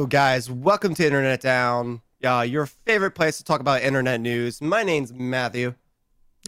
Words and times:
Hello, 0.00 0.06
guys. 0.08 0.50
Welcome 0.50 0.94
to 0.94 1.04
Internet 1.04 1.42
Down, 1.42 2.00
uh, 2.24 2.40
your 2.48 2.64
favorite 2.64 3.10
place 3.10 3.36
to 3.36 3.44
talk 3.44 3.60
about 3.60 3.82
internet 3.82 4.18
news. 4.18 4.62
My 4.62 4.82
name's 4.82 5.12
Matthew. 5.12 5.74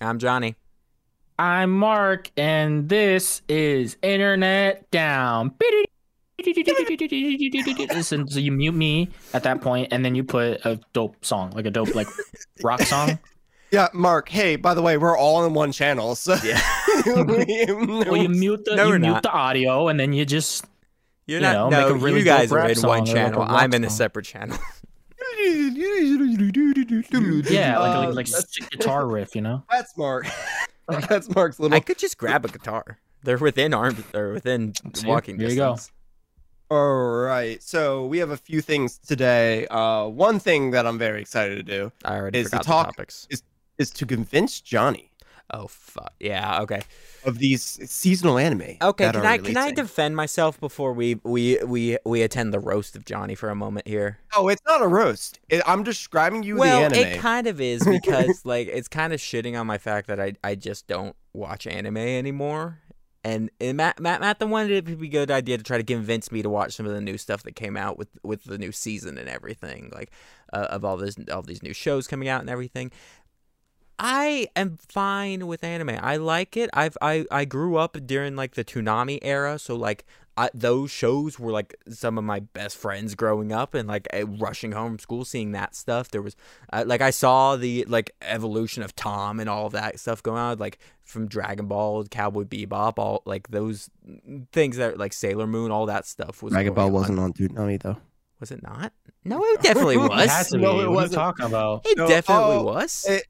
I'm 0.01 0.19
Johnny. 0.19 0.57
I'm 1.39 1.71
Mark, 1.71 2.31
and 2.39 2.89
this 2.89 3.43
is 3.51 3.99
Internet 4.01 4.91
Down. 4.91 5.53
Listen, 7.95 8.27
so 8.27 8.39
you 8.39 8.53
mute 8.53 8.73
me 8.73 9.11
at 9.35 9.43
that 9.43 9.61
point, 9.61 9.89
and 9.93 10.03
then 10.03 10.15
you 10.15 10.25
put 10.25 10.65
a 10.65 10.81
dope 10.95 11.23
song, 11.23 11.51
like 11.51 11.67
a 11.67 11.71
dope 11.71 11.95
like 11.95 12.09
rock 12.63 12.81
song. 12.85 13.19
Yeah, 13.71 13.89
Mark. 13.93 14.31
Hey, 14.31 14.57
by 14.57 14.73
the 14.73 14.81
way, 14.81 14.97
we're 14.97 15.17
all 15.17 15.45
in 15.45 15.53
one 15.53 15.73
channel, 15.73 16.15
so 16.15 16.37
Yeah. 16.43 16.59
Well, 17.05 18.17
you 18.17 18.29
mute 18.31 18.65
the 18.65 18.77
No, 18.77 18.93
you 18.93 18.99
mute 18.99 19.11
not. 19.13 19.23
the 19.25 19.31
audio, 19.31 19.89
and 19.89 20.01
then 20.01 20.15
you 20.15 20.25
just 20.25 20.65
You're 21.27 21.41
You 21.41 21.47
not. 21.47 21.53
know, 21.53 21.69
no, 21.71 21.89
make 21.89 21.91
a 21.91 21.95
really 22.05 22.19
you 22.21 22.25
guys 22.25 22.53
are 22.53 22.69
in 22.69 22.81
one 22.83 23.01
or 23.01 23.05
like 23.05 23.13
channel. 23.15 23.43
I'm 23.43 23.73
in 23.75 23.85
a 23.85 23.91
separate 23.91 24.25
channel. 24.27 24.57
yeah, 25.45 27.79
like 27.79 27.97
Uh, 27.97 28.07
like, 28.07 28.15
like 28.15 28.27
that's- 28.27 28.55
sick 28.55 28.71
guitar 28.71 29.07
riff, 29.07 29.35
you 29.35 29.43
know. 29.43 29.63
That's 29.71 29.97
Mark. 29.97 30.27
that's 31.09 31.33
Mark's 31.35 31.59
little. 31.61 31.77
I 31.77 31.81
could 31.81 31.99
just 31.99 32.19
grab 32.19 32.45
a 32.45 32.49
guitar. 32.49 32.99
They're 33.23 33.39
within 33.39 33.73
arm 33.73 34.05
or 34.15 34.33
within 34.33 34.75
See? 34.95 35.07
walking 35.07 35.39
There 35.39 35.49
you 35.49 35.57
go. 35.57 35.73
distance. 35.75 35.93
All 36.71 37.21
right. 37.23 37.63
So 37.63 38.07
we 38.07 38.19
have 38.19 38.31
a 38.31 38.37
few 38.37 38.61
things 38.61 38.99
today. 38.99 39.67
Uh, 39.69 40.07
one 40.07 40.39
thing 40.41 40.73
that 40.73 40.87
I'm 40.87 40.99
very 40.99 41.21
excited 41.21 41.55
to 41.57 41.63
do 41.63 41.93
I 42.05 42.17
already 42.17 42.41
Is 42.41 42.47
the 42.47 42.51
forgot 42.59 42.63
the, 42.65 42.69
talk- 42.69 42.87
topics. 42.97 43.29
is 43.79 43.91
to 43.91 44.07
convince 44.07 44.61
Johnny 44.61 45.12
Oh 45.53 45.67
fuck. 45.67 46.15
Yeah. 46.19 46.63
Okay. 46.63 46.81
of 47.25 47.39
these 47.39 47.63
seasonal 47.63 48.39
anime. 48.39 48.77
Okay. 48.81 49.13
Can 49.13 49.17
I 49.17 49.39
can 49.39 49.57
I 49.57 49.71
defend 49.71 50.17
myself 50.17 50.59
before 50.59 50.95
we 50.95 51.21
we 51.25 51.59
we 51.65 51.99
we 52.07 52.23
attend 52.23 52.55
the 52.55 52.59
roast 52.59 52.97
of 52.97 53.05
Johnny 53.05 53.35
for 53.35 53.51
a 53.51 53.55
moment 53.55 53.87
here? 53.87 54.19
Oh, 54.35 54.49
it's 54.49 54.63
not 54.67 54.81
a 54.81 54.89
roast. 54.89 55.41
It, 55.51 55.63
I'm 55.67 55.83
describing 55.83 56.43
you 56.43 56.57
well, 56.57 56.89
the 56.89 56.97
anime. 56.97 57.13
it 57.13 57.19
kind 57.19 57.47
of 57.47 57.61
is 57.61 57.85
because 57.85 58.43
like 58.45 58.69
it's 58.69 58.89
kind 58.89 59.13
of 59.13 59.21
shitting 59.21 59.59
on 59.59 59.67
my 59.67 59.79
fact 59.79 60.09
that 60.09 60.19
I 60.19 60.35
I 60.43 60.55
just 60.55 60.87
don't 60.87 61.15
watch 61.35 61.67
anime 61.67 61.99
anymore. 61.99 62.79
And, 63.25 63.51
and 63.61 63.77
Matt, 63.77 64.01
Matt 64.01 64.21
Matt 64.21 64.41
the 64.41 64.49
one 64.49 64.67
it'd 64.67 64.85
be 64.85 65.07
a 65.07 65.11
good 65.11 65.31
idea 65.31 65.57
to 65.57 65.63
try 65.63 65.77
to 65.77 65.85
convince 65.85 66.33
me 66.33 66.43
to 66.43 66.51
watch 66.51 66.73
some 66.75 66.87
of 66.87 66.93
the 66.93 67.01
new 67.01 67.17
stuff 67.17 67.45
that 67.45 67.55
came 67.55 67.77
out 67.77 67.97
with 67.97 68.09
with 68.25 68.43
the 68.45 68.59
new 68.59 68.73
season 68.73 69.17
and 69.17 69.29
everything, 69.29 69.93
like 69.95 70.11
uh, 70.53 70.67
of 70.71 70.85
all 70.85 70.97
this 70.97 71.17
all 71.33 71.43
these 71.43 71.63
new 71.63 71.73
shows 71.73 72.09
coming 72.09 72.29
out 72.29 72.41
and 72.41 72.51
everything. 72.51 72.91
I 74.05 74.49
am 74.57 74.79
fine 74.89 75.47
with 75.47 75.63
anime. 75.63 75.97
I 76.03 76.17
like 76.17 76.57
it. 76.57 76.69
I've 76.73 76.97
I 77.01 77.25
I 77.31 77.45
grew 77.45 77.77
up 77.77 77.97
during 78.05 78.35
like 78.35 78.55
the 78.57 78.65
Toonami 78.65 79.21
era, 79.23 79.59
so 79.61 79.77
like 79.77 80.05
I, 80.37 80.49
those 80.55 80.91
shows 80.91 81.39
were 81.39 81.53
like 81.53 81.77
some 81.91 82.17
of 82.19 82.25
my 82.25 82.41
best 82.41 82.77
friends 82.77 83.15
growing 83.15 83.53
up, 83.53 83.75
and 83.75 83.87
like 83.87 84.09
eh, 84.11 84.25
rushing 84.27 84.73
home 84.73 84.93
from 84.93 84.99
school, 84.99 85.25
seeing 85.25 85.53
that 85.53 85.77
stuff. 85.77 86.11
There 86.11 86.21
was 86.23 86.35
uh, 86.73 86.83
like 86.87 87.01
I 87.01 87.11
saw 87.11 87.55
the 87.55 87.85
like 87.87 88.11
evolution 88.23 88.83
of 88.83 88.97
Tom 88.97 89.39
and 89.39 89.49
all 89.49 89.67
of 89.67 89.73
that 89.75 90.01
stuff 90.01 90.21
going 90.23 90.39
on, 90.39 90.59
like 90.59 90.79
from 91.05 91.29
Dragon 91.29 91.67
Ball, 91.67 92.05
Cowboy 92.07 92.43
Bebop, 92.45 92.95
all 92.99 93.23
like 93.25 93.49
those 93.49 93.89
things 94.53 94.79
that 94.79 94.99
like 94.99 95.13
Sailor 95.13 95.47
Moon, 95.47 95.71
all 95.71 95.87
that 95.87 96.07
stuff 96.07 96.43
was. 96.43 96.53
Dragon 96.53 96.75
Ball 96.75 96.87
on. 96.87 96.93
wasn't 96.93 97.19
on 97.21 97.33
Toonami 97.35 97.81
though. 97.81 97.99
Was 98.41 98.51
it 98.51 98.63
not? 98.65 98.93
No, 99.25 99.41
it 99.45 99.63
definitely 99.63 99.95
It 99.99 100.01
It 100.05 100.09
was. 100.11 100.31
has 100.31 100.49
to 100.51 100.59
No, 100.59 100.73
be. 100.79 100.81
it 100.81 100.81
What 100.81 100.81
are 100.81 100.89
you 100.89 100.95
wasn't. 100.97 101.15
talking 101.15 101.47
about? 101.47 101.87
It 101.87 101.97
No, 101.97 102.09
definitely 102.09 102.57
oh, 102.57 102.63
was. 102.65 103.07
it- 103.09 103.27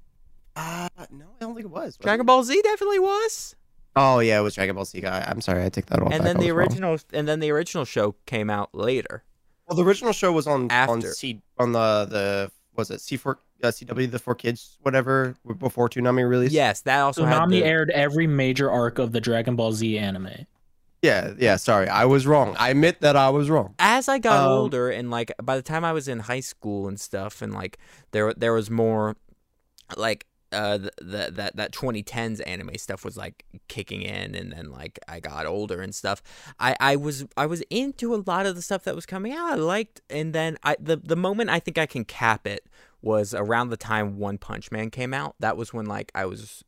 Uh, 0.54 0.88
no, 1.10 1.24
I 1.36 1.40
don't 1.40 1.54
think 1.54 1.64
it 1.66 1.70
was. 1.70 1.84
was 1.84 1.96
Dragon? 1.96 2.26
Ball 2.26 2.44
Z 2.44 2.60
definitely 2.62 2.98
was. 2.98 3.56
Oh 3.96 4.18
yeah, 4.20 4.38
it 4.38 4.42
was 4.42 4.54
Dragon 4.54 4.74
Ball 4.74 4.84
Z 4.84 5.00
guy. 5.00 5.24
I'm 5.26 5.40
sorry, 5.40 5.64
I 5.64 5.68
take 5.68 5.86
that 5.86 6.00
off. 6.02 6.12
and 6.12 6.24
then 6.24 6.38
the 6.38 6.50
original 6.50 6.98
and 7.12 7.26
then 7.28 7.40
the 7.40 7.50
original 7.50 7.84
show 7.84 8.14
came 8.26 8.50
out 8.50 8.74
later. 8.74 9.24
Well, 9.66 9.76
the 9.76 9.84
original 9.84 10.12
show 10.12 10.32
was 10.32 10.46
on 10.46 10.62
on 10.64 10.70
After. 10.70 11.12
C 11.12 11.40
on 11.58 11.72
the 11.72 12.06
the 12.08 12.50
was 12.74 12.90
it 12.90 13.00
C4 13.00 13.36
uh, 13.62 13.68
CW 13.68 14.10
the 14.10 14.18
four 14.18 14.34
kids 14.34 14.78
whatever 14.82 15.34
before 15.58 15.88
Toonami 15.88 16.28
released. 16.28 16.52
Yes, 16.52 16.80
that 16.82 17.00
also 17.00 17.24
had 17.24 17.38
Toonami 17.42 17.50
the, 17.50 17.64
aired 17.64 17.90
every 17.90 18.26
major 18.26 18.70
arc 18.70 18.98
of 18.98 19.12
the 19.12 19.20
Dragon 19.20 19.56
Ball 19.56 19.72
Z 19.72 19.98
anime. 19.98 20.46
Yeah, 21.02 21.32
yeah. 21.38 21.56
Sorry, 21.56 21.88
I 21.88 22.04
was 22.04 22.26
wrong. 22.26 22.54
I 22.58 22.70
admit 22.70 23.00
that 23.00 23.16
I 23.16 23.28
was 23.30 23.50
wrong. 23.50 23.74
as 23.78 24.08
I 24.08 24.18
got 24.18 24.40
Um, 24.44 24.48
older 24.52 24.88
and 24.90 25.10
like 25.10 25.32
by 25.42 25.56
the 25.56 25.62
time 25.62 25.84
I 25.84 25.92
was 25.92 26.08
in 26.08 26.20
high 26.20 26.40
school 26.40 26.88
and 26.88 26.98
stuff 26.98 27.42
and 27.42 27.52
like 27.52 27.78
there 28.12 28.32
there 28.34 28.52
was 28.52 28.70
more 28.70 29.16
like 29.96 30.26
uh 30.52 30.78
the, 30.78 30.90
the 30.98 31.30
that 31.32 31.56
that 31.56 31.72
2010s 31.72 32.40
anime 32.46 32.76
stuff 32.76 33.04
was 33.04 33.16
like 33.16 33.44
kicking 33.68 34.02
in 34.02 34.34
and 34.34 34.52
then 34.52 34.70
like 34.70 34.98
I 35.08 35.20
got 35.20 35.46
older 35.46 35.80
and 35.80 35.94
stuff. 35.94 36.22
I 36.58 36.76
I 36.80 36.96
was 36.96 37.26
I 37.36 37.46
was 37.46 37.62
into 37.70 38.14
a 38.14 38.22
lot 38.26 38.46
of 38.46 38.56
the 38.56 38.62
stuff 38.62 38.84
that 38.84 38.94
was 38.94 39.06
coming 39.06 39.32
out. 39.32 39.52
I 39.52 39.54
liked 39.54 40.00
and 40.10 40.32
then 40.32 40.58
I 40.62 40.76
the 40.78 40.96
the 40.96 41.16
moment 41.16 41.50
I 41.50 41.60
think 41.60 41.78
I 41.78 41.86
can 41.86 42.04
cap 42.04 42.46
it 42.46 42.66
was 43.00 43.34
around 43.34 43.70
the 43.70 43.76
time 43.76 44.18
One 44.18 44.38
Punch 44.38 44.70
Man 44.70 44.90
came 44.90 45.12
out. 45.12 45.34
That 45.40 45.56
was 45.56 45.72
when 45.72 45.86
like 45.86 46.12
I 46.14 46.26
was 46.26 46.64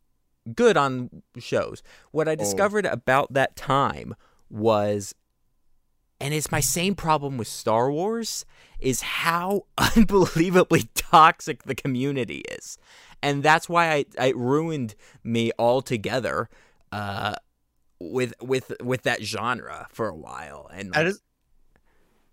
good 0.55 0.77
on 0.77 1.23
shows. 1.39 1.83
What 2.11 2.29
I 2.29 2.35
discovered 2.35 2.87
about 2.87 3.33
that 3.33 3.57
time 3.57 4.15
was 4.51 5.15
and 6.21 6.33
it's 6.35 6.51
my 6.51 6.61
same 6.61 6.95
problem 6.95 7.37
with 7.39 7.49
Star 7.49 7.91
Wars 7.91 8.45
is 8.79 9.03
how 9.03 9.67
unbelievably 9.97 10.89
toxic 10.95 11.65
the 11.65 11.75
community 11.75 12.43
is. 12.51 12.79
And 13.23 13.43
that's 13.43 13.69
why 13.69 13.93
I, 13.93 14.05
I 14.19 14.29
ruined 14.31 14.95
me 15.23 15.51
altogether 15.59 16.49
uh 16.93 17.35
with 17.99 18.35
with 18.41 18.73
with 18.83 19.03
that 19.03 19.23
genre 19.23 19.89
for 19.91 20.09
a 20.09 20.15
while. 20.15 20.71
And 20.73 20.93
That 20.93 21.07
is 21.07 21.21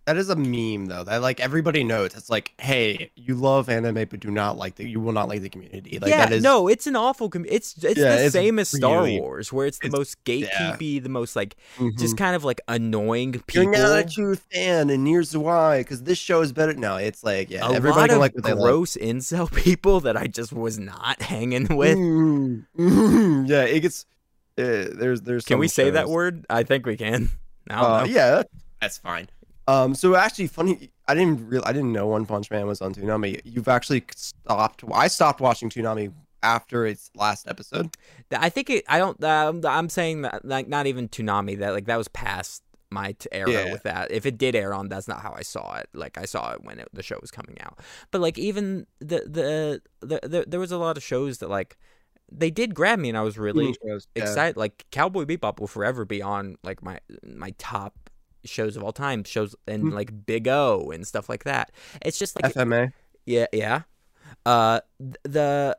that 0.05 0.17
is 0.17 0.29
a 0.29 0.35
meme 0.35 0.87
though. 0.87 1.03
That 1.03 1.21
like 1.21 1.39
everybody 1.39 1.83
knows. 1.83 2.15
It's 2.15 2.29
like, 2.29 2.53
hey, 2.59 3.11
you 3.15 3.35
love 3.35 3.69
anime, 3.69 4.05
but 4.09 4.19
do 4.19 4.31
not 4.31 4.57
like 4.57 4.75
the 4.75 4.87
you 4.89 4.99
will 4.99 5.11
not 5.13 5.29
like 5.29 5.41
the 5.41 5.49
community. 5.49 5.99
Like 5.99 6.09
yeah, 6.09 6.25
that 6.25 6.33
is 6.33 6.43
no, 6.43 6.67
it's 6.67 6.87
an 6.87 6.95
awful. 6.95 7.29
Com- 7.29 7.45
it's 7.47 7.75
it's 7.83 7.99
Yeah, 7.99 8.15
the 8.15 8.23
it's 8.25 8.33
same 8.33 8.57
as 8.59 8.69
Star 8.69 9.05
Wars, 9.07 9.53
where 9.53 9.67
it's 9.67 9.77
the 9.79 9.87
it's- 9.87 9.97
most 9.99 10.17
yeah. 10.25 10.75
the 10.77 10.99
most 11.09 11.35
like 11.35 11.55
Mhm. 11.77 11.97
just 11.99 12.17
kind 12.17 12.35
of 12.35 12.43
like 12.43 12.61
annoying 12.67 13.33
people. 13.33 13.63
You're 13.63 13.71
not 13.71 13.99
a 13.99 14.03
true 14.09 14.35
fan, 14.35 14.89
and 14.89 15.07
here's 15.07 15.37
why. 15.37 15.81
Because 15.81 16.03
this 16.03 16.17
show 16.17 16.41
is 16.41 16.51
better. 16.51 16.73
No, 16.73 16.97
it's 16.97 17.23
like 17.23 17.49
yeah, 17.51 17.67
a 17.67 17.71
everybody 17.73 18.01
lot 18.01 18.07
can 18.09 18.15
of 18.15 18.21
like 18.21 18.33
what 18.35 18.43
they 18.43 18.53
like. 18.53 18.61
gross 18.71 18.97
incel 18.97 19.53
people 19.63 19.99
that 20.01 20.17
I 20.17 20.27
just 20.27 20.51
was 20.51 20.79
not 20.79 21.21
hanging 21.21 21.75
with. 21.77 21.97
Mm, 21.97 22.65
mm, 22.77 23.47
yeah, 23.47 23.63
it 23.63 23.81
gets. 23.81 24.05
Uh, 24.57 24.89
there's 24.93 25.21
there's. 25.21 25.45
Can 25.45 25.59
we 25.59 25.67
say 25.67 25.91
that 25.91 26.09
word? 26.09 26.45
I 26.49 26.63
think 26.63 26.85
we 26.85 26.97
can. 26.97 27.29
I 27.69 27.81
Uh, 27.81 28.05
yeah, 28.05 28.43
that's 28.81 28.97
fine. 28.97 29.29
Um, 29.67 29.93
so 29.95 30.15
actually, 30.15 30.47
funny. 30.47 30.91
I 31.07 31.13
didn't 31.15 31.47
real. 31.47 31.61
I 31.65 31.73
didn't 31.73 31.93
know 31.93 32.07
One 32.07 32.25
Punch 32.25 32.49
Man 32.51 32.67
was 32.67 32.81
on 32.81 32.93
Toonami. 32.93 33.41
You've 33.43 33.67
actually 33.67 34.03
stopped. 34.15 34.83
I 34.93 35.07
stopped 35.07 35.39
watching 35.41 35.69
Toonami 35.69 36.11
after 36.43 36.85
its 36.85 37.11
last 37.15 37.47
episode. 37.47 37.95
I 38.31 38.49
think 38.49 38.69
it. 38.69 38.83
I 38.87 38.97
don't. 38.97 39.21
Um, 39.23 39.61
I'm 39.65 39.89
saying 39.89 40.23
that 40.23 40.43
like 40.45 40.67
not 40.67 40.87
even 40.87 41.07
Toonami. 41.09 41.59
That 41.59 41.73
like 41.73 41.85
that 41.85 41.97
was 41.97 42.07
past 42.07 42.63
my 42.89 43.13
t- 43.13 43.29
era 43.31 43.49
Yeah. 43.51 43.71
with 43.71 43.83
that. 43.83 44.11
If 44.11 44.25
it 44.25 44.37
did 44.37 44.55
air 44.55 44.73
on, 44.73 44.89
that's 44.89 45.07
not 45.07 45.21
how 45.21 45.33
I 45.33 45.43
saw 45.43 45.75
it. 45.77 45.87
Like 45.93 46.17
I 46.17 46.25
saw 46.25 46.51
it 46.53 46.63
when 46.63 46.79
it, 46.79 46.89
the 46.91 47.03
show 47.03 47.17
was 47.21 47.31
coming 47.31 47.57
out. 47.61 47.79
But 48.11 48.19
like 48.21 48.37
even 48.37 48.85
the, 48.99 49.21
the 49.27 49.81
the 50.05 50.27
the 50.27 50.45
there 50.47 50.59
was 50.59 50.71
a 50.71 50.77
lot 50.77 50.97
of 50.97 51.03
shows 51.03 51.37
that 51.37 51.49
like 51.49 51.77
they 52.31 52.49
did 52.49 52.73
grab 52.73 52.99
me, 52.99 53.09
and 53.09 53.17
I 53.17 53.21
was 53.21 53.37
really 53.37 53.75
Yeah. 53.83 53.97
excited. 54.15 54.57
Like 54.57 54.85
Cowboy 54.91 55.25
Bebop 55.25 55.59
will 55.59 55.67
forever 55.67 56.03
be 56.05 56.21
on 56.21 56.57
like 56.63 56.81
my 56.81 56.99
my 57.23 57.53
top 57.57 58.00
shows 58.45 58.75
of 58.77 58.83
all 58.83 58.91
time. 58.91 59.23
Shows 59.23 59.55
and 59.67 59.83
Mhm. 59.85 59.93
like 59.93 60.25
Big 60.25 60.47
O 60.47 60.91
and 60.93 61.05
stuff 61.07 61.29
like 61.29 61.43
that. 61.45 61.71
It's 62.03 62.17
just 62.19 62.41
like 62.41 62.53
FMA. 62.53 62.91
yeah, 63.25 63.47
yeah. 63.53 63.81
Uh, 64.45 64.81
the 65.23 65.77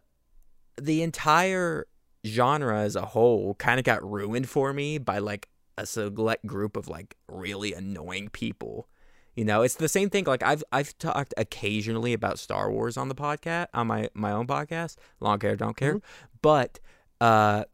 the 0.81 1.03
entire 1.03 1.87
genre 2.27 2.81
as 2.81 2.95
a 2.97 3.03
whole 3.07 3.55
kind 3.55 3.79
of 3.79 3.85
got 3.85 4.09
ruined 4.09 4.49
for 4.49 4.73
me 4.73 4.99
by 4.99 5.19
like 5.19 5.49
a 5.77 5.87
select 5.87 6.47
group 6.47 6.77
of 6.77 6.89
like 6.89 7.17
really 7.29 7.73
annoying 7.75 8.29
people. 8.29 8.89
You 9.35 9.45
know, 9.47 9.63
it's 9.63 9.77
the 9.77 9.89
same 9.89 10.11
thing. 10.11 10.25
Like 10.25 10.43
I've 10.43 10.63
I've 10.71 10.97
talked 10.99 11.33
occasionally 11.37 12.13
about 12.13 12.39
Star 12.39 12.71
Wars 12.71 12.97
on 12.97 13.09
the 13.09 13.15
podcast 13.15 13.69
on 13.75 13.87
my 13.87 14.09
my 14.15 14.31
own 14.33 14.47
podcast, 14.47 14.97
long 15.21 15.39
care 15.39 15.57
don't 15.57 15.77
care, 15.77 16.01
but 16.43 16.79
uh 17.21 17.65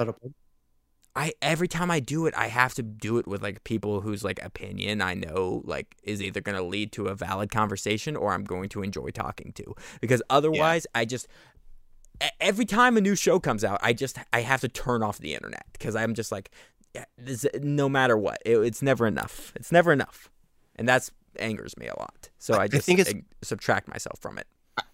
I 1.18 1.32
every 1.42 1.66
time 1.68 1.90
I 1.90 2.00
do 2.00 2.26
it, 2.26 2.34
I 2.36 2.46
have 2.46 2.74
to 2.74 2.82
do 2.82 3.18
it 3.18 3.26
with 3.26 3.42
like 3.42 3.64
people 3.64 4.00
whose 4.02 4.22
like 4.22 4.40
opinion 4.42 5.02
I 5.02 5.14
know 5.14 5.62
like 5.64 5.96
is 6.04 6.22
either 6.22 6.40
going 6.40 6.56
to 6.56 6.62
lead 6.62 6.92
to 6.92 7.06
a 7.08 7.14
valid 7.14 7.50
conversation 7.50 8.14
or 8.16 8.32
I'm 8.34 8.44
going 8.44 8.68
to 8.70 8.82
enjoy 8.82 9.08
talking 9.10 9.52
to. 9.54 9.74
Because 10.00 10.22
otherwise, 10.30 10.86
I 10.94 11.04
just 11.04 11.26
every 12.40 12.64
time 12.64 12.96
a 12.96 13.00
new 13.00 13.16
show 13.16 13.38
comes 13.40 13.64
out, 13.64 13.80
I 13.82 13.92
just 13.92 14.18
I 14.32 14.40
have 14.42 14.60
to 14.60 14.68
turn 14.68 15.02
off 15.02 15.18
the 15.18 15.34
internet 15.34 15.66
because 15.72 15.96
I'm 15.96 16.14
just 16.14 16.30
like 16.30 16.50
this, 17.16 17.44
no 17.60 17.88
matter 17.88 18.16
what, 18.16 18.38
it, 18.44 18.56
it's 18.58 18.82
never 18.82 19.06
enough. 19.06 19.52
It's 19.56 19.72
never 19.72 19.92
enough, 19.92 20.30
and 20.76 20.88
that's 20.88 21.10
angers 21.38 21.76
me 21.76 21.86
a 21.86 21.98
lot. 21.98 22.30
So 22.38 22.54
I- 22.54 22.58
I 22.58 22.62
I 22.64 22.68
just 22.68 22.86
think 22.86 22.98
it's- 23.00 23.14
eh, 23.14 23.20
subtract 23.42 23.88
myself 23.88 24.18
from 24.20 24.38
it. 24.38 24.46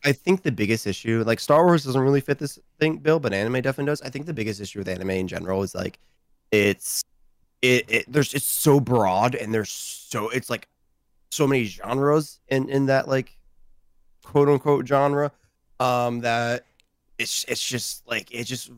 I 0.03 0.13
think 0.13 0.43
the 0.43 0.53
biggest 0.53 0.87
issue, 0.87 1.23
like 1.27 1.39
Star 1.39 1.65
Wars, 1.67 1.85
doesn't 1.85 2.01
really 2.01 2.23
fit 2.23 2.39
this 2.39 2.59
thing, 2.81 2.97
Bill, 2.99 3.21
but 3.21 3.35
anime 3.35 3.61
definitely 3.61 3.85
does. 3.91 4.01
I 4.01 4.09
think 4.09 4.25
the 4.25 4.33
biggest 4.33 4.59
issue 4.59 4.79
with 4.79 4.89
anime 4.89 5.11
in 5.11 5.29
general 5.29 5.63
is 5.63 5.75
like, 5.75 5.99
it's, 6.51 7.03
it, 7.63 7.85
it 7.89 8.05
there's 8.13 8.35
it's 8.35 8.45
so 8.45 8.79
broad 8.79 9.35
and 9.35 9.55
there's 9.55 9.71
so 9.71 10.29
it's 10.29 10.51
like 10.51 10.69
so 11.31 11.47
many 11.47 11.65
genres 11.65 12.41
in 12.49 12.69
in 12.69 12.87
that 12.87 13.09
like 13.09 13.39
quote 14.23 14.51
unquote 14.51 14.87
genre 14.87 15.33
um 15.81 16.21
that 16.21 16.67
it's 17.19 17.45
it's 17.49 17.67
just 17.67 18.07
like 18.07 18.33
it 18.33 18.45
just 18.45 18.71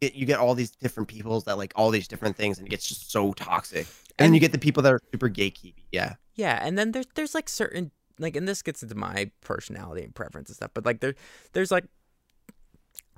it, 0.00 0.14
you 0.14 0.26
get 0.26 0.38
all 0.38 0.54
these 0.54 0.70
different 0.70 1.08
peoples 1.08 1.44
that 1.44 1.58
like 1.58 1.72
all 1.76 1.90
these 1.90 2.08
different 2.08 2.36
things 2.36 2.58
and 2.58 2.66
it 2.66 2.70
gets 2.70 2.88
just 2.88 3.10
so 3.10 3.32
toxic. 3.32 3.86
And, 4.18 4.26
then 4.26 4.34
you 4.34 4.40
get 4.40 4.52
the 4.52 4.58
people 4.58 4.82
that 4.82 4.92
are 4.92 5.00
super 5.12 5.30
gatekeepy 5.30 5.84
yeah. 5.92 6.14
Yeah, 6.34 6.58
and 6.62 6.76
then 6.78 6.92
there's 6.92 7.06
there's 7.14 7.34
like 7.34 7.48
certain 7.48 7.90
like 8.18 8.36
and 8.36 8.48
this 8.48 8.62
gets 8.62 8.82
into 8.82 8.94
my 8.94 9.30
personality 9.42 10.02
and 10.02 10.14
preference 10.14 10.48
and 10.48 10.56
stuff, 10.56 10.70
but 10.74 10.84
like 10.84 11.00
there 11.00 11.14
there's 11.52 11.70
like 11.70 11.84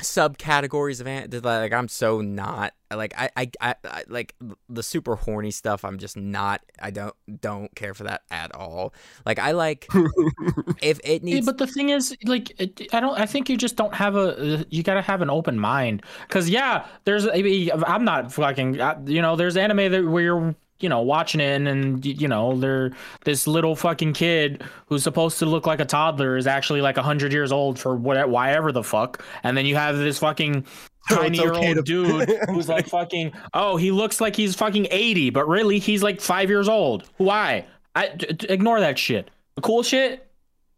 subcategories 0.01 1.01
of 1.01 1.07
an 1.07 1.31
like 1.43 1.73
I'm 1.73 1.89
so 1.89 2.21
not 2.21 2.75
like 2.93 3.15
I, 3.17 3.31
I 3.37 3.51
I 3.61 3.75
I 3.85 4.05
like 4.09 4.35
the 4.69 4.83
super 4.83 5.17
horny 5.17 5.51
stuff 5.53 5.85
I'm 5.85 5.99
just 5.99 6.17
not 6.17 6.63
I 6.81 6.91
don't 6.91 7.15
don't 7.41 7.75
care 7.77 7.95
for 7.95 8.05
that 8.05 8.23
at 8.31 8.55
all. 8.55 8.93
Like 9.25 9.39
I 9.39 9.53
like 9.53 9.93
if 10.81 11.01
it 11.05 11.23
Yeah, 11.31 11.41
needs 11.41 11.43
but 11.43 11.57
the 11.57 11.67
thing 11.67 11.89
is, 11.89 12.15
like, 12.25 12.53
it, 12.61 12.83
I 12.93 13.01
don't. 13.01 13.19
I 13.19 13.25
think 13.27 13.49
you 13.49 13.57
just 13.57 13.77
don't 13.77 13.95
have 13.95 14.15
a. 14.15 14.67
You 14.69 14.83
gotta 14.83 15.01
have 15.03 15.23
an 15.23 15.31
open 15.31 15.59
mind. 15.59 16.05
Cause 16.29 16.49
yeah, 16.51 16.87
there's. 17.05 17.27
I 17.27 17.41
mean, 17.43 17.71
I'm 17.87 18.05
not 18.05 18.31
fucking. 18.33 18.79
Uh, 18.81 19.01
you 19.07 19.23
know, 19.23 19.35
there's 19.37 19.57
anime 19.57 19.91
that 19.91 20.05
where 20.05 20.23
you're. 20.23 20.55
You 20.85 20.91
know, 20.91 21.01
watching 21.01 21.41
it, 21.41 21.57
and, 21.57 21.67
and 21.67 22.05
you 22.05 22.29
know, 22.29 22.55
they're 22.57 22.91
this 23.25 23.47
little 23.47 23.75
fucking 23.75 24.13
kid 24.13 24.63
who's 24.87 25.03
supposed 25.03 25.39
to 25.39 25.47
look 25.47 25.67
like 25.67 25.81
a 25.81 25.87
toddler 25.87 26.37
is 26.37 26.47
actually 26.47 26.83
like 26.83 26.99
hundred 26.99 27.33
years 27.33 27.53
old 27.53 27.79
for 27.79 27.97
what, 27.97 28.29
whatever 28.29 28.71
the 28.71 28.83
fuck, 28.83 29.25
and 29.45 29.57
then 29.57 29.65
you 29.65 29.77
have 29.77 29.97
this 29.97 30.19
fucking 30.19 30.67
tiny 31.09 31.39
year 31.39 31.55
okay 31.55 31.69
old 31.69 31.77
to- 31.77 31.83
dude 31.83 32.29
who's 32.51 32.69
like 32.69 32.87
fucking. 32.87 33.33
Oh, 33.55 33.79
he 33.79 33.93
looks 33.93 34.21
like 34.21 34.37
he's 34.37 34.55
fucking 34.55 34.89
eighty, 34.91 35.31
but 35.31 35.49
really 35.49 35.79
he's 35.79 36.03
like 36.03 36.21
five 36.21 36.51
years 36.51 36.69
old. 36.69 37.09
Why? 37.17 37.65
I 37.95 38.09
d- 38.09 38.27
d- 38.35 38.47
ignore 38.51 38.81
that 38.81 38.99
shit. 38.99 39.31
The 39.55 39.63
cool 39.63 39.83
shit, 39.83 40.31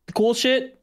the 0.06 0.12
cool 0.12 0.34
shit, 0.34 0.80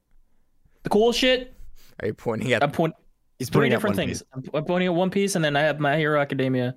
the 0.83 0.89
cool 0.89 1.13
shit. 1.13 1.55
are 2.01 2.07
you 2.07 2.13
pointing 2.13 2.51
at 2.51 2.61
I'm 2.61 2.71
point 2.73 2.93
he's 3.39 3.47
three 3.47 3.59
putting 3.69 3.73
up 3.73 3.77
different 3.77 3.95
One 3.97 4.05
things. 4.07 4.21
Piece. 4.21 4.29
I'm, 4.33 4.43
I'm 4.53 4.65
pointing 4.65 4.87
at 4.87 4.93
One 4.93 5.09
Piece, 5.11 5.35
and 5.37 5.45
then 5.45 5.55
I 5.55 5.61
have 5.61 5.79
My 5.79 5.95
Hero 5.95 6.19
Academia 6.19 6.75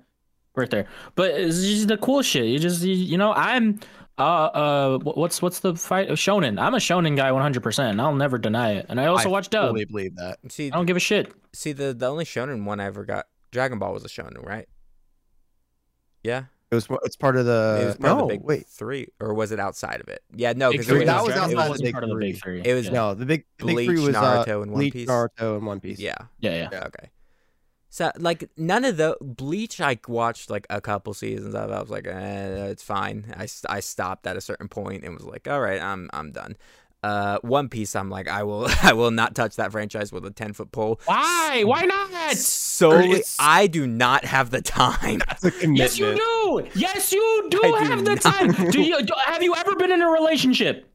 right 0.57 0.69
there. 0.69 0.87
But 1.15 1.31
it's 1.31 1.61
just 1.61 1.87
the 1.87 1.97
cool 1.97 2.21
shit. 2.21 2.45
You 2.45 2.59
just 2.59 2.81
you, 2.83 2.93
you 2.93 3.17
know 3.17 3.33
I'm 3.33 3.79
uh 4.17 4.21
uh 4.21 4.97
what's 4.99 5.41
what's 5.41 5.59
the 5.59 5.75
fight 5.75 6.09
shonen? 6.09 6.59
I'm 6.59 6.73
a 6.73 6.77
shonen 6.77 7.15
guy 7.15 7.31
100. 7.31 7.61
percent 7.61 7.99
I'll 7.99 8.15
never 8.15 8.37
deny 8.37 8.71
it. 8.73 8.87
And 8.89 8.99
I 8.99 9.05
also 9.05 9.29
I 9.29 9.31
watch 9.31 9.49
dub. 9.49 9.69
fully 9.69 9.85
believe 9.85 10.15
that 10.15 10.39
see 10.49 10.67
I 10.67 10.75
don't 10.75 10.85
give 10.87 10.97
a 10.97 10.99
shit. 10.99 11.31
see 11.53 11.71
the 11.71 11.93
the 11.93 12.07
only 12.07 12.25
shonen 12.25 12.65
one 12.65 12.79
I 12.79 12.85
ever 12.85 13.05
got 13.05 13.27
Dragon 13.51 13.79
Ball 13.79 13.93
was 13.93 14.03
a 14.03 14.09
shonen, 14.09 14.43
right? 14.45 14.67
Yeah. 16.23 16.45
it 16.71 16.75
was 16.75 16.87
it's 17.03 17.15
part 17.15 17.37
of 17.37 17.45
the 17.45 17.79
it 17.81 17.85
was 17.85 17.95
part 17.97 18.17
no 18.17 18.23
of 18.23 18.29
the 18.29 18.35
big 18.35 18.43
wait 18.43 18.65
three, 18.67 19.07
or 19.21 19.33
was 19.33 19.51
it 19.51 19.59
outside 19.59 20.01
of 20.01 20.07
it? 20.09 20.21
Yeah, 20.35 20.53
no, 20.53 20.71
because 20.71 20.87
that 20.87 20.95
was, 20.95 21.05
was 21.05 21.07
it 21.07 21.37
outside 21.37 21.41
was- 21.43 21.49
the 21.51 21.55
wasn't 21.69 21.83
big 21.85 21.93
part 21.93 22.03
of 22.03 22.09
the 22.09 22.15
big 22.15 22.41
three. 22.41 22.61
It 22.65 22.73
was 22.73 22.85
yeah. 22.87 22.91
no 22.91 23.13
the 23.13 23.25
big 23.25 23.45
the 23.59 23.65
big 23.67 23.75
three 23.75 23.85
Bleach, 23.85 24.07
was 24.07 24.15
uh, 24.15 24.43
Naruto, 24.45 24.63
and 24.63 24.71
One 24.71 24.79
Bleach, 24.79 24.93
Piece. 24.93 25.09
Naruto 25.09 25.57
and 25.57 25.65
One 25.67 25.79
Piece 25.79 25.99
yeah. 25.99 26.15
yeah, 26.39 26.67
yeah. 26.71 26.83
Okay. 26.87 27.09
So 27.89 28.11
like 28.17 28.49
none 28.57 28.83
of 28.85 28.97
the 28.97 29.17
Bleach 29.21 29.79
I 29.79 29.97
watched 30.07 30.49
like 30.49 30.67
a 30.69 30.81
couple 30.81 31.13
seasons 31.13 31.55
of. 31.55 31.71
I 31.71 31.79
was 31.79 31.89
like, 31.89 32.05
eh, 32.07 32.65
it's 32.65 32.83
fine. 32.83 33.33
I, 33.37 33.47
I 33.69 33.79
stopped 33.79 34.27
at 34.27 34.35
a 34.37 34.41
certain 34.41 34.67
point 34.67 35.03
and 35.03 35.13
was 35.13 35.23
like, 35.25 35.47
all 35.47 35.61
right, 35.61 35.81
I'm 35.81 36.09
I'm 36.13 36.31
done. 36.31 36.57
Uh, 37.03 37.37
One 37.43 37.69
Piece, 37.69 37.95
I'm 37.95 38.09
like, 38.09 38.27
I 38.27 38.43
will 38.43 38.67
I 38.83 38.91
will 38.93 39.11
not 39.11 39.35
touch 39.35 39.55
that 39.55 39.71
franchise 39.71 40.11
with 40.11 40.25
a 40.25 40.31
ten 40.31 40.51
foot 40.53 40.71
pole. 40.71 40.99
Why? 41.05 41.63
Why 41.65 41.83
not? 41.85 42.33
Solely, 42.35 43.11
It's- 43.11 43.37
I 43.39 43.67
do 43.67 43.87
not 43.87 44.25
have 44.25 44.49
the 44.49 44.61
time. 44.61 45.19
that's 45.19 45.45
a 45.45 45.51
Yes, 45.73 45.97
you 45.97 46.13
do. 46.15 46.67
Yes, 46.75 47.13
you 47.13 47.47
do 47.49 47.61
I 47.63 47.67
do 47.69 47.75
have 47.85 48.03
the 48.03 48.15
not. 48.15 48.21
time. 48.21 48.71
Do 48.71 48.81
you? 48.89 49.01
do- 49.03 49.13
Have 49.27 49.43
you 49.43 49.55
ever 49.55 49.75
been 49.75 49.91
in 49.91 50.01
a 50.01 50.09
relationship? 50.09 50.91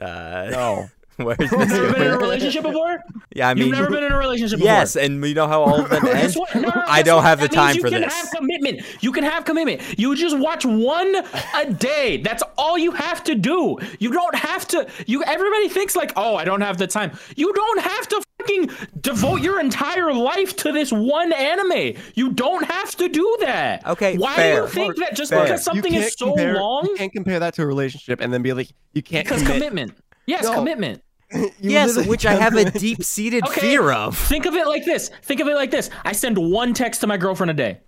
Uh, 0.00 0.48
no 0.50 0.90
where's 1.24 1.38
You've 1.40 1.50
this 1.50 1.68
never 1.70 1.92
been 1.92 2.02
in 2.02 2.10
a 2.12 2.18
relationship 2.18 2.62
before? 2.62 2.98
Yeah, 3.34 3.48
I 3.48 3.54
mean, 3.54 3.66
You've 3.68 3.76
never 3.76 3.90
been 3.90 4.04
in 4.04 4.12
a 4.12 4.18
relationship 4.18 4.58
before. 4.58 4.72
yes, 4.72 4.96
and 4.96 5.24
you 5.24 5.34
know 5.34 5.46
how 5.48 5.62
all 5.62 5.80
of 5.80 5.90
them 5.90 6.02
Guess 6.04 6.24
end. 6.24 6.34
what? 6.36 6.54
No, 6.54 6.60
no, 6.62 6.68
no, 6.68 6.82
I 6.86 7.02
don't 7.02 7.16
what? 7.16 7.24
have 7.24 7.40
the 7.40 7.48
That 7.48 7.56
means 7.56 7.66
time 7.66 7.76
you 7.76 7.82
for 7.82 7.90
can 7.90 8.00
this. 8.02 8.14
have 8.14 8.30
commitment. 8.30 8.82
You 9.02 9.12
can 9.12 9.24
have 9.24 9.44
commitment. 9.44 9.98
You 9.98 10.14
just 10.16 10.38
watch 10.38 10.64
one 10.64 11.14
a 11.56 11.72
day. 11.72 12.18
That's 12.22 12.42
all 12.56 12.78
you 12.78 12.92
have 12.92 13.24
to 13.24 13.34
do. 13.34 13.78
You 13.98 14.12
don't 14.12 14.34
have 14.36 14.66
to. 14.68 14.86
You. 15.06 15.22
Everybody 15.24 15.68
thinks 15.68 15.96
like, 15.96 16.12
oh, 16.16 16.36
I 16.36 16.44
don't 16.44 16.60
have 16.60 16.78
the 16.78 16.86
time. 16.86 17.12
You 17.36 17.52
don't 17.52 17.80
have 17.80 18.08
to 18.08 18.22
fucking 18.38 18.70
devote 19.00 19.40
your 19.42 19.60
entire 19.60 20.12
life 20.14 20.54
to 20.56 20.72
this 20.72 20.92
one 20.92 21.32
anime. 21.32 21.94
You 22.14 22.30
don't 22.32 22.64
have 22.64 22.94
to 22.96 23.08
do 23.08 23.36
that. 23.40 23.84
Okay, 23.86 24.16
Why 24.16 24.36
fair. 24.36 24.56
do 24.56 24.62
you 24.62 24.68
think 24.68 24.96
that 24.98 25.16
just 25.16 25.30
Fair. 25.32 25.42
because 25.42 25.64
something 25.64 25.92
is 25.92 26.14
so 26.16 26.26
compare, 26.28 26.54
long? 26.54 26.86
you 26.86 26.94
can't 26.96 27.12
compare 27.12 27.40
that 27.40 27.54
to 27.54 27.62
a 27.62 27.66
relationship 27.66 28.20
and 28.20 28.32
then 28.32 28.42
be 28.42 28.52
like 28.52 28.68
you 28.92 29.02
can't 29.02 29.26
Because 29.26 29.42
commit. 29.42 29.56
commitment. 29.56 29.92
Yes, 30.26 30.44
No. 30.44 30.54
commitment. 30.54 31.02
You 31.34 31.50
Yes, 31.60 32.06
which 32.06 32.24
I 32.24 32.34
have 32.34 32.56
a 32.56 32.70
deep 32.70 33.02
seated 33.04 33.44
Okay. 33.44 33.60
fear 33.60 33.90
of. 33.90 34.16
Think 34.16 34.46
of 34.46 34.54
it 34.54 34.66
like 34.66 34.84
this. 34.84 35.10
Think 35.22 35.40
of 35.40 35.48
it 35.48 35.54
like 35.56 35.70
this. 35.70 35.90
I 36.04 36.12
send 36.12 36.38
one 36.38 36.72
text 36.74 37.02
to 37.02 37.06
my 37.06 37.16
girlfriend 37.16 37.50
a 37.50 37.54
day. 37.54 37.80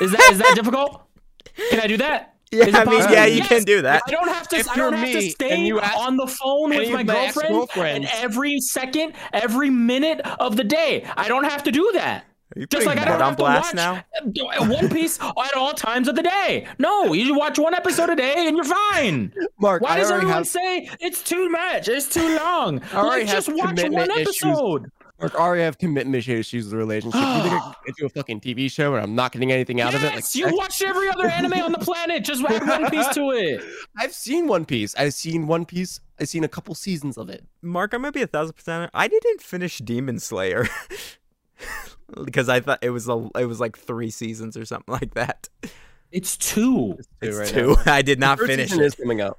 Is 0.00 0.12
that 0.12 0.28
is 0.32 0.38
that 0.38 0.52
difficult? 0.56 1.02
Can 1.70 1.80
I 1.80 1.86
do 1.86 1.96
that? 1.98 2.34
Yeah, 2.50 2.64
I 2.72 2.84
mean, 2.86 3.00
yeah, 3.10 3.26
you 3.26 3.38
Yes. 3.38 3.48
can 3.48 3.64
do 3.64 3.82
that. 3.82 4.02
I 4.06 4.10
don't 4.10 4.28
have 4.28 4.48
to. 4.48 4.56
If 4.56 4.70
I 4.70 4.76
don't 4.76 4.92
you're 4.92 5.00
have 5.00 5.12
to 5.12 5.30
stay 5.30 5.66
you 5.66 5.80
ask 5.80 5.98
on 5.98 6.16
the 6.16 6.26
phone 6.26 6.70
with 6.70 6.90
my 6.90 7.02
my 7.02 7.02
girlfriend 7.02 7.68
and 7.76 8.08
every 8.22 8.58
second, 8.60 9.12
every 9.34 9.68
minute 9.68 10.20
of 10.40 10.56
the 10.56 10.64
day. 10.64 11.04
I 11.16 11.28
don't 11.28 11.44
have 11.44 11.64
to 11.64 11.70
do 11.72 11.90
that. 11.94 12.24
Are 12.56 12.60
you 12.60 12.66
Just 12.66 12.86
like 12.86 12.98
I 12.98 13.04
don't 13.04 13.18
that 13.18 13.22
on 13.22 13.28
have 13.30 13.36
to 13.36 13.42
watch 13.42 13.74
now? 13.74 14.04
Uh, 14.58 14.66
one 14.66 14.88
Piece 14.88 15.20
at 15.20 15.54
all 15.54 15.72
times 15.74 16.08
of 16.08 16.16
the 16.16 16.22
day. 16.22 16.66
No, 16.78 17.12
you 17.12 17.34
watch 17.36 17.58
one 17.58 17.74
episode 17.74 18.08
a 18.10 18.16
day 18.16 18.34
and 18.46 18.56
you're 18.56 18.64
fine. 18.64 19.32
Mark, 19.60 19.82
Why 19.82 19.90
I 19.90 19.96
does 19.98 20.10
everyone 20.10 20.32
have, 20.32 20.46
say 20.46 20.88
it's 21.00 21.22
too 21.22 21.48
much? 21.50 21.88
It's 21.88 22.08
too 22.08 22.36
long. 22.36 22.80
already 22.94 23.24
Like, 23.26 23.34
just 23.34 23.48
watch 23.48 23.76
commitment 23.76 23.94
one 23.94 24.10
issues. 24.12 24.42
episode. 24.42 24.90
Mark, 25.20 25.34
I 25.34 25.38
already 25.38 25.62
have 25.62 25.76
commitment 25.78 26.16
issues 26.24 26.52
with 26.52 26.70
the 26.70 26.76
relationship. 26.76 27.20
you 27.20 27.42
think 27.42 27.52
I 27.54 27.58
can 27.58 27.72
get 27.84 27.88
into 27.88 28.06
a 28.06 28.08
fucking 28.08 28.40
TV 28.40 28.70
show 28.70 28.94
and 28.94 29.02
I'm 29.02 29.14
not 29.16 29.32
getting 29.32 29.50
anything 29.52 29.80
out 29.80 29.92
of 29.94 30.02
it? 30.02 30.06
Like, 30.06 30.14
Yes, 30.14 30.34
you 30.36 30.48
watched 30.56 30.80
every 30.80 31.08
other 31.10 31.26
anime 31.26 31.54
on 31.54 31.72
the 31.72 31.78
planet. 31.78 32.24
Just 32.24 32.42
add 32.44 32.66
One 32.66 32.88
Piece 32.90 33.08
to 33.08 33.30
it. 33.32 33.62
I've 33.98 34.14
seen 34.14 34.46
One 34.46 34.64
Piece. 34.64 34.94
I've 34.94 35.12
seen 35.14 35.46
One 35.48 35.66
Piece. 35.66 36.00
I've 36.20 36.28
seen 36.28 36.44
a 36.44 36.48
couple 36.48 36.74
seasons 36.76 37.18
of 37.18 37.28
it. 37.28 37.44
Mark, 37.62 37.92
I'm 37.92 38.02
gonna 38.02 38.12
be 38.12 38.22
a 38.22 38.26
thousand 38.28 38.54
percent. 38.54 38.90
I 38.94 39.06
didn't 39.08 39.42
finish 39.42 39.78
Demon 39.78 40.18
Slayer 40.20 40.66
because 42.24 42.48
I 42.48 42.60
thought 42.60 42.78
it 42.82 42.90
was 42.90 43.08
a, 43.08 43.28
it 43.38 43.44
was 43.44 43.60
like 43.60 43.78
three 43.78 44.10
seasons 44.10 44.56
or 44.56 44.64
something 44.64 44.92
like 45.00 45.14
that. 45.14 45.48
It's 46.10 46.36
two. 46.36 46.96
It's 47.20 47.36
right 47.36 47.48
two. 47.48 47.76
now. 47.84 47.92
I 47.92 48.02
did 48.02 48.18
not 48.18 48.38
Third 48.38 48.48
finish 48.48 48.70
season 48.70 48.82
it. 48.84 48.86
is 48.86 48.94
coming 48.94 49.20
out. 49.20 49.38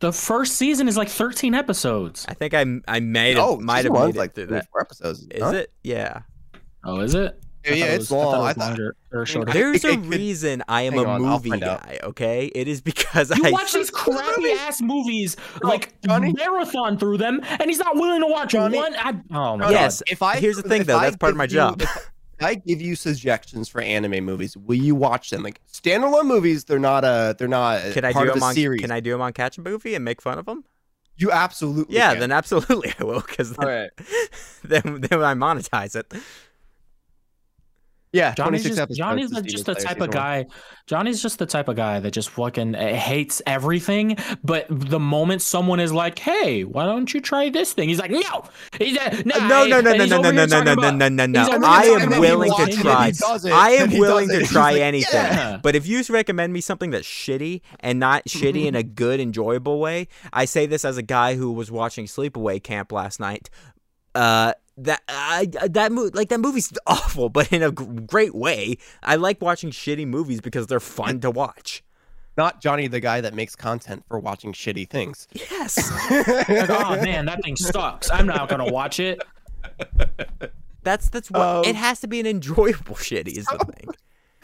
The 0.00 0.12
first 0.12 0.56
season 0.56 0.88
is 0.88 0.96
like 0.96 1.08
13 1.08 1.54
episodes. 1.54 2.26
I 2.28 2.34
think 2.34 2.54
I 2.54 2.64
I 2.88 2.98
made 2.98 3.36
it. 3.36 3.38
Oh, 3.40 3.60
might 3.60 3.76
have 3.76 3.82
season 3.84 3.92
one's 3.92 4.06
made 4.06 4.16
it 4.16 4.18
like 4.18 4.34
through 4.34 4.46
that. 4.46 4.68
four 4.70 4.80
episodes. 4.80 5.26
Is 5.30 5.42
huh? 5.42 5.50
it? 5.50 5.72
Yeah. 5.84 6.22
Oh, 6.84 6.98
is 7.00 7.14
it? 7.14 7.40
I 7.64 7.70
Yeah, 7.74 7.84
thought 7.84 7.90
it 7.90 7.94
it's 7.94 8.10
was- 8.10 8.12
I 8.12 8.14
thought 8.24 8.32
long. 8.32 8.40
it 8.40 8.48
I 8.48 8.52
thought- 8.54 8.66
longer 8.68 8.96
or 9.12 9.26
shorter. 9.26 9.52
There's 9.52 9.84
a 9.84 9.98
reason 9.98 10.62
I 10.68 10.82
am 10.82 10.94
Hang 10.94 11.04
a 11.04 11.08
on, 11.08 11.22
movie 11.22 11.50
guy. 11.50 11.98
Okay, 12.02 12.46
it 12.54 12.66
is 12.68 12.80
because 12.80 13.30
You 13.36 13.44
I 13.46 13.50
watch 13.50 13.72
these 13.72 13.90
crappy 13.92 14.50
ass 14.52 14.80
movies, 14.80 15.36
like 15.62 16.00
Johnny? 16.02 16.32
marathon 16.32 16.98
through 16.98 17.18
them, 17.18 17.40
and 17.44 17.64
he's 17.64 17.78
not 17.78 17.94
willing 17.94 18.20
to 18.20 18.26
watch 18.26 18.50
Johnny? 18.52 18.76
one. 18.78 18.94
I, 18.96 19.14
oh 19.32 19.56
my 19.58 19.70
Yes. 19.70 20.00
god! 20.00 20.12
If 20.12 20.22
I 20.22 20.36
Here's 20.38 20.56
the 20.56 20.62
thing, 20.68 20.80
if 20.82 20.86
though, 20.86 20.98
I 20.98 21.04
that's 21.04 21.16
part 21.16 21.30
of 21.32 21.36
my 21.36 21.44
you- 21.44 21.48
job. 21.50 21.82
If 21.82 22.46
I 22.48 22.54
give 22.56 22.80
you 22.82 22.96
suggestions 22.96 23.68
for 23.68 23.80
anime 23.80 24.24
movies, 24.24 24.56
will 24.56 24.74
you 24.74 24.96
watch 24.96 25.30
them? 25.30 25.44
Like 25.44 25.60
standalone 25.72 26.24
movies, 26.26 26.64
they're 26.64 26.80
not 26.80 27.04
a 27.04 27.36
they're 27.38 27.46
not 27.46 27.84
a 27.86 27.92
Can 27.92 28.04
I 28.04 28.12
part 28.12 28.24
do 28.26 28.30
of 28.30 28.34
them 28.34 28.42
a 28.42 28.46
on? 28.46 28.54
series. 28.54 28.80
Can 28.80 28.90
I 28.90 28.98
do 28.98 29.12
them 29.12 29.20
on 29.20 29.32
Catch 29.32 29.58
a 29.58 29.60
Movie 29.60 29.94
and 29.94 30.04
make 30.04 30.20
fun 30.20 30.38
of 30.40 30.46
them? 30.46 30.64
You 31.16 31.30
absolutely 31.30 31.94
Yeah, 31.94 32.12
can. 32.12 32.20
then 32.20 32.32
absolutely 32.32 32.92
I 32.98 33.04
will, 33.04 33.20
because 33.20 33.52
then, 33.52 33.64
All 33.68 33.72
right. 33.72 33.90
then 34.64 35.02
then 35.02 35.22
I 35.22 35.34
monetize 35.34 35.94
it. 35.94 36.12
Yeah, 38.12 38.34
Johnny's 38.34 38.62
just 38.64 38.92
Johnny's 38.92 39.30
the, 39.30 39.40
just 39.40 39.64
the 39.64 39.74
type 39.74 39.82
of 39.82 39.88
season 39.88 40.00
one. 40.00 40.10
guy. 40.10 40.46
Johnny's 40.86 41.22
just 41.22 41.38
the 41.38 41.46
type 41.46 41.68
of 41.68 41.76
guy 41.76 41.98
that 41.98 42.10
just 42.10 42.28
fucking 42.30 42.74
uh, 42.74 42.94
hates 42.94 43.40
everything. 43.46 44.18
But 44.44 44.66
the 44.68 45.00
moment 45.00 45.40
someone 45.40 45.80
is 45.80 45.94
like, 45.94 46.18
"Hey, 46.18 46.64
why 46.64 46.84
don't 46.84 47.12
you 47.14 47.22
try 47.22 47.48
this 47.48 47.72
thing?" 47.72 47.88
He's 47.88 47.98
like, 47.98 48.10
"No, 48.10 48.44
he's 48.78 48.98
uh, 48.98 49.22
no, 49.24 49.38
No, 49.48 49.66
no, 49.66 49.80
no, 49.80 49.92
no, 49.94 50.04
no, 50.04 50.30
no, 50.30 50.30
no, 50.30 50.62
no, 50.62 50.74
no, 50.74 50.90
no, 50.90 51.08
no, 51.08 51.26
no. 51.26 51.60
I 51.64 51.84
am 51.84 52.20
willing 52.20 52.52
to 52.52 52.76
try. 52.76 53.06
He 53.06 53.12
does 53.12 53.44
it, 53.46 53.52
I 53.52 53.70
am 53.70 53.90
willing 53.90 54.28
to 54.28 54.42
try 54.44 54.78
anything. 54.78 55.60
But 55.62 55.74
if 55.74 55.86
you 55.86 56.02
recommend 56.10 56.52
me 56.52 56.60
something 56.60 56.90
that's 56.90 57.06
shitty 57.06 57.62
and 57.80 57.98
not 57.98 58.24
shitty 58.26 58.66
in 58.66 58.74
a 58.74 58.82
good, 59.02 59.20
enjoyable 59.20 59.80
way, 59.80 60.08
I 60.32 60.44
say 60.44 60.66
this 60.66 60.84
as 60.84 60.98
a 60.98 61.02
guy 61.02 61.36
who 61.36 61.52
was 61.52 61.70
watching 61.70 62.06
Sleepaway 62.06 62.62
Camp 62.62 62.92
last 62.92 63.20
night. 63.20 63.48
Uh, 64.14 64.52
that 64.78 65.02
I 65.08 65.46
that 65.70 65.92
movie 65.92 66.10
like 66.14 66.28
that 66.30 66.40
movie's 66.40 66.72
awful, 66.86 67.28
but 67.28 67.52
in 67.52 67.62
a 67.62 67.70
great 67.70 68.34
way. 68.34 68.78
I 69.02 69.16
like 69.16 69.40
watching 69.42 69.70
shitty 69.70 70.06
movies 70.06 70.40
because 70.40 70.66
they're 70.66 70.80
fun 70.80 71.20
to 71.20 71.30
watch. 71.30 71.82
Not 72.36 72.62
Johnny, 72.62 72.86
the 72.86 73.00
guy 73.00 73.20
that 73.20 73.34
makes 73.34 73.54
content 73.54 74.04
for 74.08 74.18
watching 74.18 74.54
shitty 74.54 74.88
things. 74.88 75.28
Yes. 75.32 75.76
Like, 76.10 76.70
oh 76.70 76.96
man, 77.02 77.26
that 77.26 77.42
thing 77.42 77.56
sucks. 77.56 78.10
I'm 78.10 78.26
not 78.26 78.48
gonna 78.48 78.72
watch 78.72 78.98
it. 79.00 79.20
That's 80.82 81.08
that's 81.10 81.30
what 81.30 81.40
Um, 81.42 81.64
it 81.64 81.76
has 81.76 82.00
to 82.00 82.06
be 82.08 82.18
an 82.20 82.26
enjoyable 82.26 82.96
shitty 82.96 83.36
is 83.36 83.44
the 83.46 83.58
thing. 83.58 83.88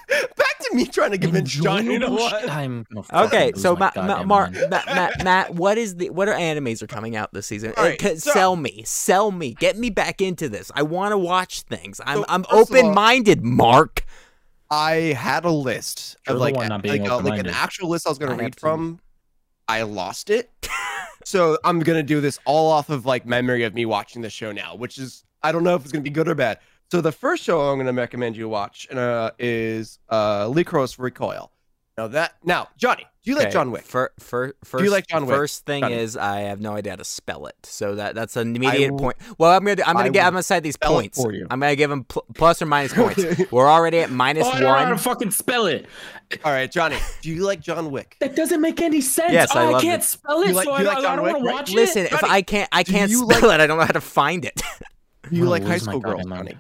Back 0.09 0.59
to 0.61 0.75
me 0.75 0.87
trying 0.87 1.11
to 1.13 1.19
convince 1.19 1.51
Johnny. 1.51 1.93
You 1.93 1.99
know 1.99 2.11
what? 2.11 2.49
I'm 2.51 2.85
gonna 2.93 3.03
fucking 3.03 3.27
Okay, 3.27 3.53
so 3.57 3.75
my 3.75 3.91
Ma- 3.95 4.03
Ma- 4.03 4.07
goddamn 4.09 4.29
Mark. 4.29 4.53
Matt, 4.53 4.87
Matt, 4.87 5.25
Matt, 5.25 5.55
what 5.55 5.79
is 5.79 5.97
the 5.97 6.11
what 6.11 6.29
are 6.29 6.35
animes 6.35 6.83
are 6.83 6.87
coming 6.87 7.17
out 7.17 7.33
this 7.33 7.47
season? 7.47 7.73
All 7.77 7.85
Uh, 7.87 7.93
c- 8.01 8.17
so- 8.17 8.33
sell 8.33 8.57
me, 8.57 8.83
sell 8.85 9.31
me, 9.31 9.55
get 9.55 9.77
me 9.79 9.91
back 9.91 10.21
into 10.21 10.49
this. 10.49 10.71
I 10.75 10.83
want 10.83 11.13
to 11.13 11.19
watch 11.19 11.63
things. 11.63 12.01
I'm 12.07 12.19
So, 12.19 12.25
I'm 12.29 12.43
first 12.45 12.71
of 12.71 12.77
all- 12.77 12.81
open 12.83 12.95
minded, 12.95 13.45
Mark. 13.45 14.05
I 14.71 14.93
had 15.17 15.45
a 15.45 15.51
list 15.51 16.17
You're 16.27 16.37
of 16.37 16.41
like, 16.43 16.55
a- 16.55 16.59
like, 16.59 17.01
a- 17.09 17.17
like 17.17 17.41
an 17.41 17.49
actual 17.49 17.89
list 17.89 18.07
I 18.07 18.11
was 18.11 18.19
going 18.19 18.29
to 18.31 18.35
have 18.35 18.41
read 18.41 18.53
to- 18.55 18.61
from. 18.61 19.01
I 19.67 19.83
lost 19.83 20.31
it. 20.31 20.51
so 21.25 21.59
I'm 21.65 21.81
going 21.81 21.99
to 21.99 22.03
do 22.03 22.21
this 22.21 22.39
all 22.47 22.71
off 22.71 22.89
of 22.91 23.05
like 23.07 23.27
memory 23.27 23.65
of 23.65 23.75
me 23.75 23.85
watching 23.87 24.23
the 24.23 24.31
show 24.31 24.53
now, 24.53 24.75
which 24.77 24.97
is, 24.99 25.25
I 25.43 25.53
don't 25.53 25.63
know 25.65 25.75
if 25.75 25.83
it's 25.83 25.93
going 25.93 26.03
to 26.03 26.11
be 26.11 26.13
good 26.15 26.29
or 26.29 26.35
bad. 26.35 26.59
So 26.91 27.01
the 27.01 27.13
first 27.13 27.43
show 27.45 27.61
I'm 27.61 27.77
going 27.77 27.87
to 27.87 27.93
recommend 28.01 28.37
you 28.37 28.49
watch 28.49 28.91
uh, 28.91 29.31
is 29.39 29.99
uh, 30.09 30.45
Lycoris 30.47 30.99
Recoil. 30.99 31.53
Now 31.99 32.07
that, 32.07 32.35
now, 32.45 32.69
Johnny, 32.77 33.05
do 33.25 33.31
you 33.33 33.37
like 33.37 33.47
Okay, 33.49 33.53
John 33.55 33.73
Wick? 33.73 33.83
Fir- 33.83 34.13
fir- 34.21 34.55
first, 34.63 34.85
you 34.85 34.91
like 34.91 35.09
John 35.09 35.27
Wick, 35.27 35.35
First 35.37 35.67
thing 35.67 35.83
Johnny? 35.83 35.97
is 35.97 36.17
I 36.17 36.43
have 36.43 36.61
no 36.61 36.75
idea 36.75 36.93
how 36.93 36.97
to 36.97 37.05
spell 37.05 37.47
it, 37.47 37.57
so 37.65 37.97
that 37.97 38.15
that's 38.15 38.37
an 38.37 38.55
immediate 38.55 38.93
will- 38.93 39.01
point. 39.01 39.17
Well, 39.37 39.51
I'm 39.51 39.65
gonna 39.65 39.83
I'm 39.85 39.95
gonna 39.97 40.07
I 40.07 40.11
get 40.11 40.25
I'm 40.25 40.35
gonna 40.35 40.45
set 40.45 40.63
these 40.63 40.77
points. 40.77 41.21
for 41.21 41.33
you. 41.33 41.49
I'm 41.51 41.59
gonna 41.59 41.75
give 41.75 41.91
them 41.91 42.05
pl- 42.05 42.25
plus 42.37 42.63
or 42.63 42.67
minus 42.67 42.95
points. 42.95 43.51
We're 43.51 43.67
already 43.69 43.99
at 43.99 44.13
minus 44.13 44.47
Oh, 44.47 44.51
I 44.51 44.53
don't 44.53 44.63
know 44.63 44.75
how 44.75 44.85
to 44.85 44.91
one. 44.91 44.99
fucking 44.99 45.33
spell 45.33 45.67
it. 45.67 45.87
All 46.45 46.53
right, 46.53 46.71
Johnny, 46.71 46.99
do 47.21 47.31
you 47.31 47.43
like 47.45 47.59
John 47.61 47.91
Wick? 47.91 48.17
That 48.21 48.37
doesn't 48.37 48.61
make 48.61 48.81
any 48.81 49.01
sense. 49.01 49.33
Yes, 49.33 49.51
I 49.57 49.65
oh, 49.65 49.67
I, 49.67 49.71
love 49.73 49.83
can't 49.83 50.01
it. 50.01 50.07
spell 50.07 50.41
it, 50.43 50.55
like- 50.55 50.67
so 50.67 50.73
I, 50.73 50.83
like 50.83 50.99
I 50.99 51.17
don't 51.17 51.23
want 51.25 51.39
to 51.39 51.45
right? 51.45 51.53
watch 51.55 51.73
Listen, 51.73 52.05
it. 52.07 52.13
if 52.13 52.23
I 52.23 52.43
can't 52.43 52.69
I 52.71 52.85
can't 52.85 53.11
you 53.11 53.29
spell 53.29 53.51
it, 53.51 53.59
I 53.61 53.67
don't 53.67 53.77
know 53.77 53.85
how 53.85 53.91
to 53.93 54.01
find 54.01 54.45
it. 54.45 54.63
Do 55.29 55.37
you 55.37 55.47
like 55.47 55.65
high 55.65 55.79
school 55.79 55.99
girls. 55.99 56.25
Johnny? 56.25 56.57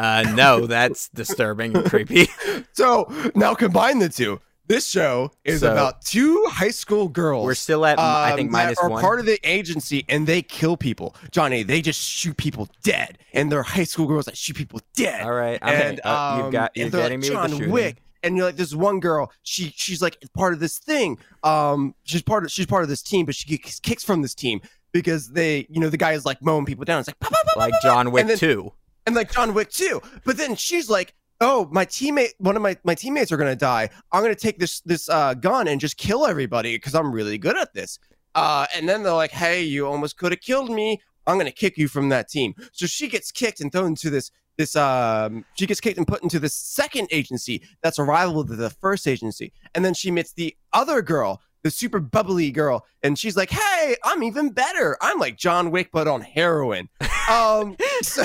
Uh, 0.00 0.32
no, 0.34 0.66
that's 0.66 1.08
disturbing 1.10 1.76
and 1.76 1.84
creepy. 1.86 2.26
So 2.72 3.12
now 3.34 3.54
combine 3.54 3.98
the 3.98 4.08
two. 4.08 4.40
This 4.66 4.88
show 4.88 5.32
is 5.44 5.60
So- 5.60 5.72
about 5.72 6.00
two 6.02 6.44
high 6.48 6.70
school 6.70 7.08
girls. 7.08 7.44
We're 7.44 7.54
still 7.54 7.84
at 7.84 7.98
I 7.98 8.30
um, 8.30 8.36
think 8.36 8.50
that 8.52 8.56
minus 8.56 8.78
are 8.78 8.88
one. 8.88 9.02
part 9.02 9.18
of 9.20 9.26
the 9.26 9.38
agency 9.42 10.04
and 10.08 10.26
they 10.26 10.40
kill 10.42 10.76
people. 10.76 11.14
Johnny, 11.32 11.62
they 11.64 11.82
just 11.82 12.00
shoot 12.00 12.36
people 12.36 12.68
dead, 12.82 13.18
and 13.34 13.50
they're 13.50 13.64
high 13.64 13.84
school 13.84 14.06
girls 14.06 14.26
that 14.26 14.36
shoot 14.38 14.56
people 14.56 14.80
dead. 14.94 15.22
All 15.22 15.32
right, 15.32 15.58
I'm, 15.60 15.74
and 15.74 16.00
uh, 16.04 16.34
you've 16.36 16.46
um, 16.46 16.50
got 16.52 16.70
and 16.76 16.92
you're 16.92 17.02
getting 17.02 17.20
like 17.20 17.28
me 17.28 17.34
with 17.36 17.42
the 17.42 17.48
John 17.48 17.50
shooting. 17.58 17.70
Wick. 17.72 17.96
And 18.22 18.36
you're 18.36 18.46
like 18.46 18.56
this 18.56 18.74
one 18.74 19.00
girl. 19.00 19.32
She 19.42 19.72
she's 19.76 20.00
like 20.00 20.22
part 20.34 20.52
of 20.52 20.60
this 20.60 20.78
thing. 20.78 21.18
Um, 21.42 21.94
she's 22.04 22.22
part 22.22 22.44
of 22.44 22.52
she's 22.52 22.66
part 22.66 22.82
of 22.84 22.88
this 22.88 23.02
team, 23.02 23.26
but 23.26 23.34
she 23.34 23.56
gets 23.56 23.80
kicks 23.80 24.04
from 24.04 24.22
this 24.22 24.34
team 24.34 24.60
because 24.92 25.30
they, 25.30 25.66
you 25.68 25.80
know, 25.80 25.88
the 25.88 25.96
guy 25.96 26.12
is 26.12 26.24
like 26.24 26.40
mowing 26.42 26.64
people 26.66 26.84
down. 26.84 27.00
It's 27.00 27.08
like, 27.08 27.18
"Pop, 27.18 27.32
pop, 27.32 27.44
pop, 27.46 27.56
like 27.56 27.72
pop, 27.72 27.80
pop," 27.82 27.90
John 27.90 28.10
Wick 28.12 28.26
then- 28.26 28.38
too. 28.38 28.72
And 29.10 29.16
like 29.16 29.32
John 29.32 29.54
Wick 29.54 29.70
too. 29.70 30.00
But 30.24 30.36
then 30.36 30.54
she's 30.54 30.88
like, 30.88 31.14
"Oh, 31.40 31.68
my 31.70 31.84
teammate, 31.84 32.32
one 32.38 32.56
of 32.56 32.62
my 32.62 32.76
my 32.84 32.94
teammates 32.94 33.32
are 33.32 33.36
gonna 33.36 33.56
die. 33.56 33.90
I'm 34.12 34.22
gonna 34.22 34.34
take 34.34 34.58
this 34.58 34.80
this 34.82 35.08
uh, 35.08 35.34
gun 35.34 35.68
and 35.68 35.80
just 35.80 35.96
kill 35.96 36.26
everybody 36.26 36.76
because 36.76 36.94
I'm 36.94 37.12
really 37.12 37.38
good 37.38 37.56
at 37.56 37.74
this." 37.74 37.98
Uh, 38.34 38.66
and 38.74 38.88
then 38.88 39.02
they're 39.02 39.12
like, 39.12 39.32
"Hey, 39.32 39.62
you 39.62 39.86
almost 39.86 40.16
could 40.16 40.32
have 40.32 40.40
killed 40.40 40.70
me. 40.70 41.00
I'm 41.26 41.38
gonna 41.38 41.50
kick 41.50 41.76
you 41.76 41.88
from 41.88 42.08
that 42.10 42.28
team." 42.28 42.54
So 42.72 42.86
she 42.86 43.08
gets 43.08 43.32
kicked 43.32 43.60
and 43.60 43.72
thrown 43.72 43.88
into 43.88 44.10
this 44.10 44.30
this 44.56 44.76
um 44.76 45.44
she 45.54 45.66
gets 45.66 45.80
kicked 45.80 45.96
and 45.96 46.06
put 46.06 46.22
into 46.22 46.38
the 46.38 46.48
second 46.48 47.08
agency 47.10 47.62
that's 47.82 47.98
a 47.98 48.02
rival 48.04 48.44
to 48.44 48.56
the 48.56 48.68
first 48.68 49.08
agency 49.08 49.52
and 49.74 49.84
then 49.84 49.94
she 49.94 50.10
meets 50.10 50.34
the 50.34 50.54
other 50.74 51.00
girl 51.00 51.40
the 51.62 51.70
super 51.70 51.98
bubbly 51.98 52.50
girl 52.50 52.84
and 53.02 53.18
she's 53.18 53.36
like 53.36 53.50
hey 53.50 53.96
i'm 54.04 54.22
even 54.22 54.50
better 54.50 54.96
i'm 55.00 55.18
like 55.18 55.36
john 55.36 55.70
wick 55.70 55.90
but 55.92 56.06
on 56.08 56.20
heroin 56.20 56.88
um 57.30 57.76
so 58.02 58.22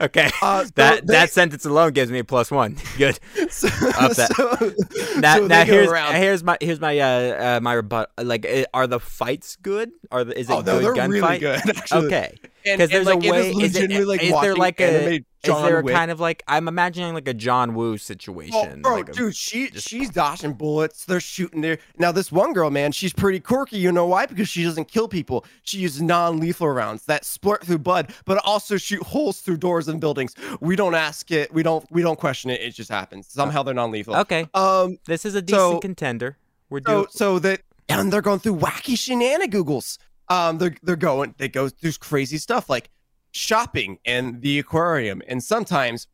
Okay, 0.00 0.30
uh, 0.42 0.64
so 0.64 0.70
that 0.76 1.06
they- 1.06 1.12
that 1.14 1.30
sentence 1.30 1.64
alone 1.64 1.92
gives 1.92 2.10
me 2.10 2.18
a 2.20 2.24
plus 2.24 2.50
one. 2.50 2.76
Good. 2.98 3.18
so, 3.48 3.66
Up 3.98 4.12
that. 4.12 4.32
so- 4.36 5.20
Now, 5.20 5.36
so 5.36 5.46
now 5.46 5.64
here's 5.64 5.88
around. 5.90 6.14
here's 6.14 6.44
my 6.44 6.56
here's 6.60 6.80
my 6.80 6.98
uh, 6.98 7.56
uh 7.56 7.60
my 7.62 7.72
rebut. 7.74 8.10
Like, 8.22 8.46
uh, 8.46 8.64
are 8.74 8.86
the 8.86 9.00
fights 9.00 9.56
good? 9.56 9.90
Are 10.10 10.24
the, 10.24 10.38
is 10.38 10.48
it 10.48 10.52
oh 10.52 10.60
no, 10.60 10.80
good 10.80 10.96
they're 10.96 11.08
really 11.08 11.20
gunfight? 11.20 11.40
good. 11.40 11.76
Actually. 11.76 12.06
Okay, 12.06 12.34
because 12.64 12.90
there's 12.90 13.06
like, 13.06 13.24
a 13.24 13.30
way. 13.30 13.50
is 13.50 13.76
Is, 13.76 13.82
it, 13.82 14.06
like 14.06 14.22
is 14.22 14.32
there 14.40 14.54
like 14.56 14.80
a 14.80 14.84
anime 14.84 15.24
is 15.44 15.62
there 15.62 15.80
Wick. 15.80 15.94
kind 15.94 16.10
of 16.10 16.18
like 16.18 16.42
I'm 16.48 16.66
imagining 16.68 17.14
like 17.14 17.28
a 17.28 17.34
John 17.34 17.74
Woo 17.74 17.94
Oh, 17.94 17.96
situation? 17.96 18.82
bro, 18.82 18.94
like 18.96 19.08
a- 19.08 19.12
dude, 19.12 19.36
she 19.36 19.70
just- 19.70 19.88
she's 19.88 20.10
dodging 20.10 20.54
bullets. 20.54 21.04
They're 21.04 21.20
shooting 21.20 21.60
there. 21.60 21.78
Now, 21.98 22.10
this 22.12 22.32
one 22.32 22.52
girl, 22.52 22.70
man, 22.70 22.90
she's 22.92 23.12
pretty 23.12 23.38
quirky. 23.40 23.78
You 23.78 23.92
know 23.92 24.06
why? 24.06 24.15
Because 24.24 24.48
she 24.48 24.64
doesn't 24.64 24.86
kill 24.88 25.08
people. 25.08 25.44
She 25.64 25.78
uses 25.78 26.00
non-lethal 26.00 26.68
rounds 26.68 27.04
that 27.06 27.24
splurt 27.24 27.60
through 27.64 27.78
blood, 27.80 28.14
but 28.24 28.38
also 28.44 28.78
shoot 28.78 29.02
holes 29.02 29.40
through 29.42 29.58
doors 29.58 29.88
and 29.88 30.00
buildings. 30.00 30.34
We 30.60 30.76
don't 30.76 30.94
ask 30.94 31.30
it. 31.30 31.52
We 31.52 31.62
don't. 31.62 31.84
We 31.90 32.00
don't 32.00 32.18
question 32.18 32.50
it. 32.50 32.62
It 32.62 32.70
just 32.70 32.90
happens. 32.90 33.26
Somehow 33.28 33.62
they're 33.62 33.74
non-lethal. 33.74 34.16
okay, 34.16 34.48
Um. 34.54 34.96
this 35.04 35.26
is 35.26 35.34
a 35.34 35.42
decent 35.42 35.60
so- 35.74 35.80
contender. 35.80 36.38
We're 36.70 36.80
So 36.86 36.92
doing. 37.02 37.06
so 37.10 37.38
that 37.40 37.60
and 37.88 38.10
they're 38.12 38.22
going 38.22 38.38
through 38.40 38.56
wacky 38.56 38.96
shenanigans. 38.98 39.98
Um. 40.28 40.56
They're 40.58 40.74
they're 40.82 40.96
going. 40.96 41.34
They 41.36 41.48
go 41.48 41.68
through 41.68 41.92
crazy 42.00 42.38
stuff 42.38 42.70
like 42.70 42.88
shopping 43.32 43.98
and 44.06 44.40
the 44.40 44.58
aquarium, 44.58 45.20
and 45.28 45.42
sometimes 45.44 46.06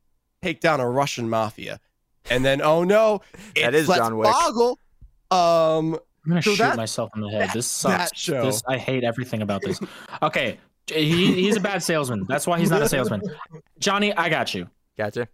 take 0.43 0.61
down 0.61 0.81
a 0.81 0.91
Russian 0.91 1.29
mafia. 1.31 1.79
And 2.31 2.45
then, 2.45 2.61
oh 2.63 2.85
no, 2.85 3.21
That 3.57 3.75
is 3.75 3.87
John 3.87 4.17
Wick. 4.17 4.29
Boggle. 4.31 4.79
Um, 5.31 5.99
I'm 6.25 6.31
gonna 6.31 6.43
So 6.43 6.53
shoot 6.53 6.59
that- 6.63 6.77
myself 6.77 7.11
in 7.17 7.21
the 7.23 7.29
head. 7.31 7.49
that- 7.49 7.55
This 7.55 7.67
sucks. 7.67 8.11
that 8.11 8.17
show. 8.17 8.45
This 8.45 8.63
I 8.69 8.79
hate 8.79 9.05
everything 9.05 9.43
about 9.43 9.63
this. 9.63 9.81
Okay, 10.23 10.59
he, 10.87 11.33
he's 11.35 11.57
a 11.57 11.61
bad 11.61 11.83
salesman. 11.83 12.25
That's 12.29 12.47
why 12.47 12.59
he's 12.59 12.71
not 12.71 12.83
a 12.83 12.89
salesman. 12.89 13.23
Johnny, 13.79 14.13
I 14.15 14.29
got 14.29 14.55
you. 14.55 14.69
Gotcha. 14.97 15.29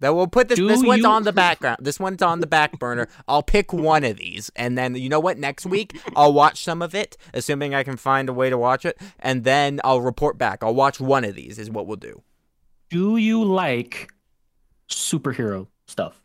That 0.00 0.14
we'll 0.14 0.26
put 0.26 0.48
this. 0.48 0.56
Do 0.58 0.68
this 0.68 0.82
one's 0.82 1.02
you- 1.02 1.08
on 1.08 1.22
the 1.24 1.32
background. 1.32 1.78
This 1.80 1.98
one's 1.98 2.20
on 2.20 2.40
the 2.40 2.46
back 2.46 2.78
burner. 2.78 3.08
I'll 3.26 3.42
pick 3.42 3.72
one 3.72 4.04
of 4.04 4.18
these, 4.18 4.50
and 4.54 4.76
then 4.76 4.94
you 4.94 5.08
know 5.08 5.20
what? 5.20 5.38
Next 5.38 5.64
week 5.64 5.98
I'll 6.14 6.34
watch 6.34 6.62
some 6.62 6.82
of 6.82 6.94
it, 6.94 7.16
assuming 7.32 7.74
I 7.74 7.82
can 7.82 7.96
find 7.96 8.28
a 8.28 8.32
way 8.34 8.50
to 8.50 8.58
watch 8.58 8.84
it, 8.84 8.98
and 9.18 9.44
then 9.44 9.80
I'll 9.84 10.02
report 10.02 10.36
back. 10.36 10.62
I'll 10.62 10.74
watch 10.74 11.00
one 11.00 11.24
of 11.24 11.34
these. 11.34 11.58
Is 11.58 11.70
what 11.70 11.86
we'll 11.86 11.96
do. 11.96 12.22
Do 12.90 13.16
you 13.16 13.42
like 13.42 14.10
superhero 14.90 15.66
stuff? 15.86 16.22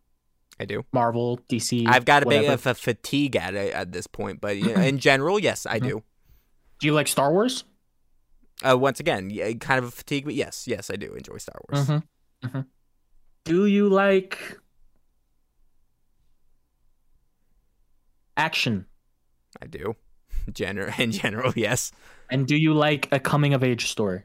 I 0.61 0.65
do. 0.65 0.85
Marvel, 0.93 1.39
DC. 1.49 1.87
I've 1.87 2.05
got 2.05 2.21
a 2.21 2.27
bit 2.27 2.47
of 2.47 2.67
a 2.67 2.75
fatigue 2.75 3.35
at 3.35 3.55
it 3.55 3.73
at 3.73 3.91
this 3.91 4.05
point, 4.05 4.39
but 4.39 4.57
you 4.57 4.65
know, 4.75 4.81
in 4.81 4.99
general, 4.99 5.39
yes, 5.39 5.65
I 5.65 5.79
do. 5.79 6.03
Do 6.79 6.87
you 6.87 6.93
like 6.93 7.07
Star 7.07 7.31
Wars? 7.31 7.63
Uh, 8.63 8.77
once 8.77 8.99
again, 8.99 9.31
yeah, 9.31 9.51
kind 9.53 9.79
of 9.79 9.85
a 9.85 9.91
fatigue, 9.91 10.25
but 10.25 10.35
yes, 10.35 10.67
yes, 10.67 10.91
I 10.91 10.95
do 10.95 11.13
enjoy 11.13 11.37
Star 11.37 11.59
Wars. 11.67 11.87
Mm-hmm. 11.87 12.47
Mm-hmm. 12.47 12.61
Do 13.43 13.65
you 13.65 13.89
like 13.89 14.59
action? 18.37 18.85
I 19.61 19.65
do. 19.65 19.95
Gener- 20.51 20.97
in 20.99 21.11
general, 21.11 21.53
yes, 21.55 21.91
And 22.29 22.47
do 22.47 22.55
you 22.55 22.73
like 22.73 23.07
a 23.11 23.19
coming 23.19 23.53
of 23.55 23.63
age 23.63 23.89
story? 23.89 24.23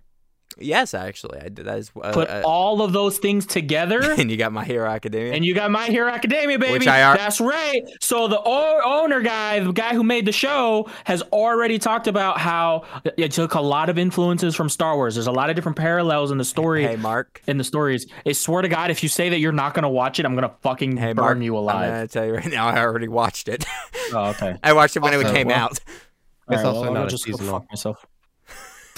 Yes, 0.59 0.95
actually, 0.95 1.39
I 1.41 1.49
did. 1.49 1.67
That 1.67 1.79
is. 1.79 1.91
Uh, 2.01 2.13
Put 2.13 2.29
uh, 2.29 2.43
all 2.45 2.83
of 2.83 2.93
those 2.93 3.19
things 3.19 3.47
together. 3.47 4.01
and 4.19 4.31
you 4.31 4.37
got 4.37 4.53
My 4.53 4.65
Hero 4.65 4.89
Academia. 4.89 5.33
And 5.35 5.45
you 5.45 5.55
got 5.55 5.71
My 5.71 5.87
Hero 5.87 6.09
Academia, 6.11 6.59
baby. 6.59 6.73
Which 6.73 6.87
I 6.87 7.03
ar- 7.03 7.17
That's 7.17 7.41
right. 7.41 7.83
So 8.01 8.29
the 8.29 8.41
o- 8.41 8.81
owner 9.03 9.21
guy, 9.21 9.61
the 9.61 9.73
guy 9.73 9.95
who 9.95 10.03
made 10.03 10.27
the 10.27 10.33
show, 10.33 10.89
has 11.05 11.23
already 11.23 11.79
talked 11.79 12.07
about 12.07 12.39
how 12.39 12.85
it 13.17 13.33
took 13.33 13.55
a 13.55 13.61
lot 13.61 13.89
of 13.89 13.99
influences 13.99 14.55
from 14.55 14.69
Star 14.69 14.97
Wars. 14.97 15.15
There's 15.15 15.27
a 15.27 15.33
lot 15.33 15.51
of 15.51 15.57
different 15.57 15.77
parallels 15.79 16.31
in 16.31 16.39
the 16.39 16.45
story. 16.45 16.83
hey, 16.85 16.97
Mark. 16.97 17.43
In 17.47 17.59
the 17.59 17.65
stories, 17.65 18.07
I 18.27 18.33
swear 18.33 18.63
to 18.63 18.69
God, 18.69 18.91
if 18.91 19.03
you 19.03 19.09
say 19.09 19.29
that 19.31 19.39
you're 19.41 19.53
not 19.53 19.75
gonna 19.75 19.91
watch 19.91 20.19
it, 20.21 20.27
I'm 20.27 20.35
gonna 20.35 20.55
fucking 20.63 20.97
Hey, 20.97 21.13
burn 21.13 21.25
Mark. 21.25 21.39
you 21.41 21.57
I'm 21.57 21.63
alive. 21.63 21.91
gonna 21.93 22.09
tell 22.09 22.27
you 22.27 22.35
right 22.35 22.47
now. 22.51 22.67
I 22.69 22.79
already 22.81 23.09
watched 23.09 23.49
it. 23.49 23.65
Oh, 24.13 24.31
okay. 24.31 24.57
I 24.63 24.73
watched 24.73 24.97
it 24.97 25.01
when 25.01 25.13
it 25.15 25.27
came 25.33 25.49
well, 25.49 25.57
out. 25.59 25.73
It's 25.73 25.83
All 26.49 26.57
right, 26.57 26.65
also 26.65 26.81
well, 26.83 26.93
not 26.93 27.01
I'll 27.01 27.07
a 27.07 27.11
just 27.11 27.27
go 27.27 27.33
seasonal. 27.33 27.53
fuck 27.61 27.69
myself. 27.71 28.07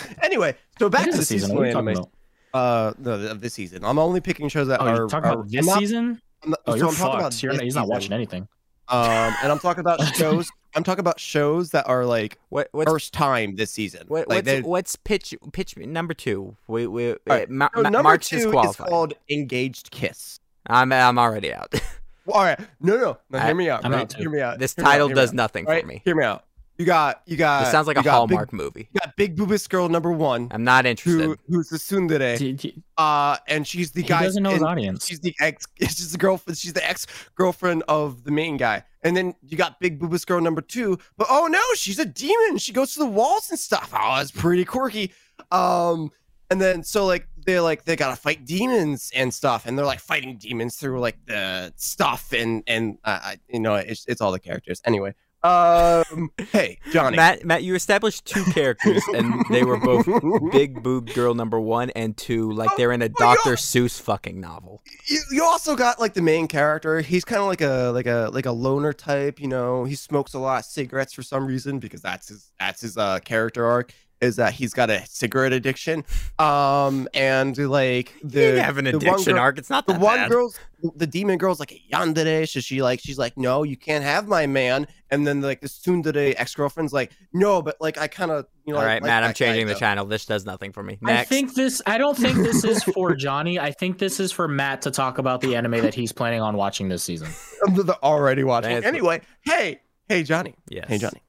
anyway, 0.23 0.55
so 0.79 0.89
back 0.89 1.05
to 1.05 1.09
is 1.11 1.17
the 1.17 1.23
a 1.23 1.25
season. 1.25 1.55
What 1.55 1.65
are 1.65 1.67
you 1.67 1.73
talking 1.73 1.91
about? 1.97 2.11
Uh, 2.55 2.93
no, 2.99 3.13
of 3.31 3.41
this 3.41 3.55
season. 3.55 3.85
I'm 3.85 3.99
only 3.99 4.21
picking 4.21 4.49
shows 4.49 4.69
that 4.69 4.81
Oh, 4.81 4.87
are. 4.87 5.07
talking 5.09 5.31
are- 5.31 5.35
about 5.35 5.51
this 5.51 5.67
not- 5.67 5.79
season? 5.79 6.21
Not- 6.47 6.61
Oh, 6.67 6.73
so 6.73 6.77
you're 6.77 6.89
I'm 6.89 6.95
talking 6.95 7.19
about 7.21 7.33
fucked. 7.33 7.43
You're 7.43 7.53
not, 7.53 7.63
he's 7.63 7.75
not 7.75 7.83
season. 7.83 7.91
watching 7.95 8.13
anything. 8.13 8.49
Um, 8.89 9.35
and 9.43 9.53
I'm 9.53 9.59
talking 9.59 9.81
about 9.81 10.01
shows. 10.17 10.51
I'm 10.75 10.83
talking 10.85 11.01
about 11.01 11.19
shows 11.21 11.71
that 11.73 11.87
are 11.89 12.07
like 12.07 12.39
What 12.49 12.69
what's 12.73 12.91
first 12.91 13.13
time 13.13 13.57
this 13.57 13.71
season. 13.71 14.05
what, 14.09 14.29
like 14.29 14.37
what's, 14.39 14.47
they- 14.47 14.63
what's 14.63 14.97
pitch 14.97 15.35
pitch 15.53 15.77
me 15.77 15.85
number 15.87 16.15
two? 16.15 16.57
We 16.69 16.87
we 16.87 17.17
right, 17.27 17.49
uh, 17.49 17.53
Ma- 17.53 17.69
so 17.75 17.83
number 17.83 18.03
Mark's 18.03 18.29
two 18.29 18.37
is 18.37 18.45
disqualified. 18.45 18.89
called 18.89 19.15
Engaged 19.29 19.91
Kiss. 19.91 20.41
I'm 20.67 20.91
I'm 20.93 21.19
already 21.19 21.53
out. 21.53 21.75
All 22.33 22.43
right, 22.45 22.59
no, 22.81 22.97
no, 22.97 23.19
no. 23.31 23.39
I- 23.39 23.47
Hear 23.47 23.55
me 23.55 23.69
out. 23.69 23.85
I'm 23.85 23.93
right? 23.93 24.03
out. 24.03 24.13
Hear 24.15 24.31
me 24.31 24.41
out. 24.41 24.59
this 24.59 24.75
Hear 24.75 24.85
me 24.85 24.89
out, 24.89 24.93
title 24.93 25.09
does 25.11 25.33
nothing 25.35 25.65
Right? 25.67 25.83
for 25.83 25.89
me. 25.89 26.03
Hear 26.05 26.15
me 26.15 26.25
out. 26.25 26.45
You 26.79 26.85
got, 26.87 27.23
you 27.27 27.37
got. 27.37 27.63
This 27.65 27.73
sounds 27.73 27.89
like 27.89 27.97
a 27.97 28.09
Hallmark 28.09 28.51
Big, 28.53 28.57
movie. 28.57 28.89
you 28.93 29.01
got 29.01 29.17
Big 29.17 29.37
Boobus 29.37 29.69
Girl 29.69 29.89
number 29.89 30.13
one, 30.13 30.47
I'm 30.53 30.63
not 30.63 30.87
interested. 30.87 31.25
who, 31.25 31.37
who's 31.49 31.69
the 31.71 31.77
tsundere. 31.77 32.39
D- 32.39 32.53
d- 32.53 32.83
Uh, 32.97 33.37
and 33.49 33.67
she's 33.67 33.91
the 33.91 34.03
He 34.03 34.07
guy. 34.09 34.23
doesn't 34.23 34.43
know 34.45 34.51
his 34.51 34.63
audience. 34.63 35.05
She's 35.07 35.19
the 35.19 35.35
ex. 35.41 35.67
She's 35.81 36.13
the 36.13 36.19
girlfriend. 36.19 36.57
She's 36.57 36.73
the 36.75 36.89
ex 36.89 37.07
girlfriend 37.35 37.83
of 37.89 38.23
the 38.23 38.31
main 38.31 38.57
guy. 38.59 38.85
And 39.03 39.17
then 39.17 39.35
you 39.43 39.57
got 39.57 39.81
Big 39.81 39.99
Boobus 40.01 40.25
Girl 40.25 40.41
number 40.41 40.61
two. 40.61 40.99
But 41.17 41.27
oh 41.31 41.49
no, 41.49 41.61
she's 41.75 41.99
a 41.99 42.05
demon. 42.05 42.59
She 42.59 42.73
goes 42.73 42.93
to 42.95 43.01
the 43.01 43.07
walls 43.07 43.51
and 43.51 43.59
stuff. 43.59 43.91
Oh, 43.93 44.21
it's 44.21 44.31
pretty 44.31 44.65
quirky. 44.65 45.13
Um, 45.51 46.11
and 46.51 46.61
then 46.61 46.83
so 46.85 47.05
like 47.07 47.27
they're 47.45 47.61
like 47.61 47.85
they 47.85 47.97
gotta 47.97 48.17
fight 48.17 48.45
demons 48.47 49.11
and 49.15 49.33
stuff, 49.35 49.67
and 49.67 49.77
they're 49.77 49.85
like 49.87 50.01
fighting 50.01 50.37
demons 50.39 50.77
through 50.77 51.01
like 51.01 51.17
the 51.27 51.73
stuff 51.77 52.33
and 52.33 52.63
and 52.67 52.99
uh, 53.05 53.19
I- 53.23 53.39
you 53.49 53.61
know 53.61 53.75
it's 53.75 54.05
it's 54.07 54.21
all 54.21 54.33
the 54.33 54.39
characters 54.41 54.81
anyway. 54.85 55.15
Um, 55.45 56.31
hey 56.51 56.79
Johnny, 56.93 57.17
Matt, 57.17 57.45
Matt, 57.45 57.63
you 57.63 57.75
established 57.77 58.25
two 58.25 58.45
characters, 58.53 59.03
and 59.15 59.45
they 59.51 59.63
were 59.63 59.79
both 59.79 60.07
big 60.51 60.83
boobed 60.83 61.15
girl 61.15 61.33
number 61.35 61.61
one 61.61 61.91
and 61.91 62.17
two, 62.17 62.51
like 62.51 62.71
they're 62.77 62.91
in 62.93 63.03
a 63.03 63.07
Oh 63.07 63.15
Dr. 63.19 63.51
God. 63.51 63.59
Seuss 63.59 64.01
fucking 64.01 64.41
novel. 64.41 64.83
you, 65.07 65.21
you 65.31 65.45
also 65.45 65.77
got 65.77 66.01
like 66.01 66.15
the 66.15 66.23
main 66.23 66.49
character. 66.49 67.01
He's 67.01 67.25
kind 67.25 67.41
of 67.41 67.47
like 67.47 67.61
a 67.61 67.91
like 67.95 68.07
a 68.07 68.31
like 68.33 68.47
a 68.47 68.53
loner 68.53 68.93
type. 68.93 69.41
You 69.41 69.47
know, 69.49 69.85
he 69.85 69.95
smokes 69.95 70.35
a 70.35 70.39
lot 70.41 70.59
of 70.61 70.65
cigarettes 70.65 71.13
for 71.13 71.23
some 71.23 71.47
reason 71.47 71.79
because 71.79 72.03
that's 72.03 72.29
his 72.29 72.51
that's 72.59 72.81
his 72.81 72.97
uh 72.97 73.21
character 73.21 73.65
arc 73.65 73.93
is 74.21 74.37
that 74.37 74.53
he's 74.53 74.75
got 74.75 74.91
a 74.91 75.05
cigarette 75.07 75.53
addiction. 75.53 76.05
Um, 76.39 77.09
and 77.15 77.57
like 77.57 78.13
the 78.23 78.41
you 78.41 78.57
have 78.57 78.79
an 78.79 78.87
one 78.87 78.95
addiction 78.97 79.35
girl- 79.35 79.43
arc. 79.43 79.59
It's 79.59 79.71
not 79.71 79.87
the 79.87 79.95
one 79.95 80.17
bad. 80.17 80.31
girl's 80.31 80.59
the 80.95 81.07
demon 81.09 81.39
girl's 81.39 81.59
like 81.59 81.73
a 81.73 81.83
yandere 81.93 82.49
so 82.49 82.61
she 82.61 82.83
like 82.83 83.01
she's 83.01 83.19
like 83.19 83.37
no 83.37 83.65
you 83.65 83.77
can't 83.77 84.05
have 84.05 84.29
my 84.29 84.47
man 84.47 84.87
and 85.11 85.27
then 85.27 85.41
like 85.41 85.61
the 85.61 85.67
tsundere 85.67 86.35
ex-girlfriend's 86.39 86.93
like 86.93 87.11
no 87.33 87.61
but 87.61 87.75
like 87.81 87.99
i 87.99 88.07
kind 88.07 88.31
of 88.31 88.47
you 88.65 88.73
know 88.73 88.79
All 88.79 88.85
I 88.85 88.87
right, 88.87 89.03
like 89.03 89.09
Matt, 89.09 89.25
I'm 89.25 89.31
that 89.31 89.39
guy, 89.39 89.47
changing 89.47 89.67
the 89.67 89.73
though." 89.73 89.79
channel. 89.81 90.05
This 90.07 90.25
does 90.25 90.45
nothing 90.47 90.71
for 90.73 90.85
me. 90.85 90.97
I 91.05 91.25
think 91.25 91.55
this. 91.55 91.83
I 91.87 91.99
don't 91.99 92.17
think 92.17 92.37
this 92.37 92.63
is 92.65 92.85
for 92.95 93.15
Johnny. 93.17 93.59
I 93.59 93.73
think 93.73 93.99
this 93.99 94.21
is 94.21 94.31
for 94.31 94.47
Matt 94.47 94.83
to 94.83 94.93
talk 94.93 95.19
about 95.19 95.41
the 95.41 95.57
anime 95.57 95.81
that 95.81 95.95
he's 95.95 96.13
planning 96.13 96.43
on 96.43 96.55
watching 96.57 96.89
this 96.89 97.03
season. 97.03 97.29
i'm 97.67 97.75
th- 97.75 97.89
already 98.03 98.45
watching 98.45 98.71
That's- 98.75 98.87
anyway 98.87 99.21
hey 99.41 99.81
hey 100.09 100.23
johnny 100.23 100.55
yes. 100.69 100.85
hey 100.87 100.99
johnny 100.99 101.23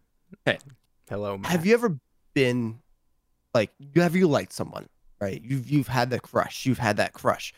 Hey. 0.46 0.60
Hello, 1.10 1.38
Matt. 1.40 1.52
have 1.52 1.66
you 1.66 1.74
ever 1.74 1.98
been 2.34 2.80
like 3.54 3.72
you 3.80 4.02
have 4.02 4.16
you 4.16 4.28
liked 4.28 4.54
someone 4.54 4.88
right? 5.20 5.42
You've 5.44 5.70
you've 5.70 5.88
had 5.88 6.10
the 6.10 6.20
crush. 6.20 6.66
You've 6.66 6.80
had 6.80 6.98
that 6.98 7.14
crush. 7.14 7.54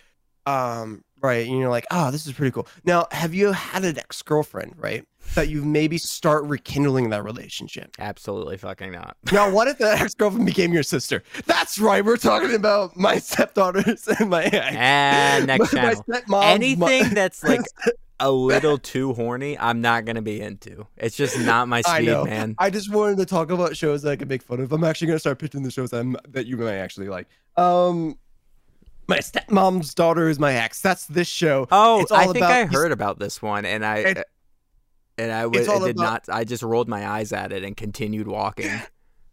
Um 0.46 1.04
right 1.22 1.48
and 1.48 1.58
you're 1.58 1.70
like 1.70 1.86
oh 1.92 2.12
this 2.12 2.26
is 2.28 2.34
pretty 2.34 2.52
cool 2.52 2.68
now 2.84 3.06
have 3.12 3.34
you 3.34 3.52
had 3.52 3.84
an 3.86 3.98
ex-girlfriend 3.98 4.74
right 4.78 5.06
that 5.36 5.50
you 5.50 5.64
maybe 5.64 5.98
start 5.98 6.44
rekindling 6.46 7.10
that 7.12 7.24
relationship 7.24 7.96
Absolutely 8.00 8.58
fucking 8.58 8.92
not. 8.92 9.16
now 9.32 9.50
what 9.52 9.68
if 9.68 9.78
that 9.78 10.02
ex-girlfriend 10.02 10.46
became 10.46 10.74
your 10.74 10.84
sister 10.84 11.24
that's 11.46 11.78
right 11.80 12.04
we're 12.04 12.18
talking 12.18 12.56
about 12.56 12.98
my 12.98 13.18
stepdaughters 13.18 14.08
and 14.08 14.30
my 14.30 14.44
And 14.44 15.48
next 15.48 15.74
my, 15.74 15.94
channel. 15.94 16.06
my 16.28 16.46
Anything 16.48 17.04
my- 17.04 17.10
that's 17.14 17.44
like 17.46 17.62
a 18.24 18.30
little 18.32 18.78
too 18.78 19.14
horny, 19.14 19.58
I'm 19.58 19.82
not 19.82 20.06
gonna 20.06 20.22
be 20.22 20.40
into. 20.42 20.86
It's 20.96 21.16
just 21.16 21.40
not 21.40 21.68
my 21.68 21.82
I 21.88 21.98
speed, 22.02 22.06
know. 22.06 22.24
man. 22.26 22.54
I 22.60 22.70
just 22.70 22.92
wanted 22.94 23.18
to 23.18 23.26
talk 23.26 23.50
about 23.50 23.76
shows 23.76 24.04
that 24.04 24.12
I 24.12 24.16
can 24.16 24.28
make 24.28 24.44
fun 24.44 24.60
of. 24.60 24.72
I'm 24.72 24.84
actually 24.84 25.08
gonna 25.08 25.18
start 25.18 25.40
picking 25.40 25.64
the 25.64 25.72
shows 25.72 25.90
that, 25.90 26.02
I'm, 26.02 26.16
that 26.30 26.46
you 26.46 26.56
might 26.56 26.76
actually 26.76 27.08
like. 27.10 27.26
Um, 27.58 28.20
my 29.12 29.20
stepmom's 29.20 29.94
daughter 29.94 30.30
is 30.30 30.40
my 30.40 30.54
ex. 30.54 30.82
That's 30.82 31.06
this 31.06 31.28
show. 31.28 31.68
Oh, 31.72 32.02
It's 32.02 32.12
all 32.12 32.18
I 32.18 32.24
think 32.26 32.38
about 32.38 32.52
I 32.52 32.66
heard 32.66 32.92
about 32.92 33.20
this 33.20 33.42
one, 33.42 33.66
and 33.66 33.86
I 33.86 33.98
It- 33.98 34.26
and 35.18 35.32
I, 35.32 35.42
w- 35.44 35.60
it's 35.60 35.70
all 35.70 35.84
I 35.84 35.88
did 35.88 35.98
about- 35.98 36.28
not. 36.28 36.36
I 36.36 36.44
just 36.44 36.64
rolled 36.64 36.88
my 36.88 37.08
eyes 37.08 37.32
at 37.34 37.52
it 37.52 37.64
and 37.64 37.78
continued 37.78 38.28
walking. 38.28 38.72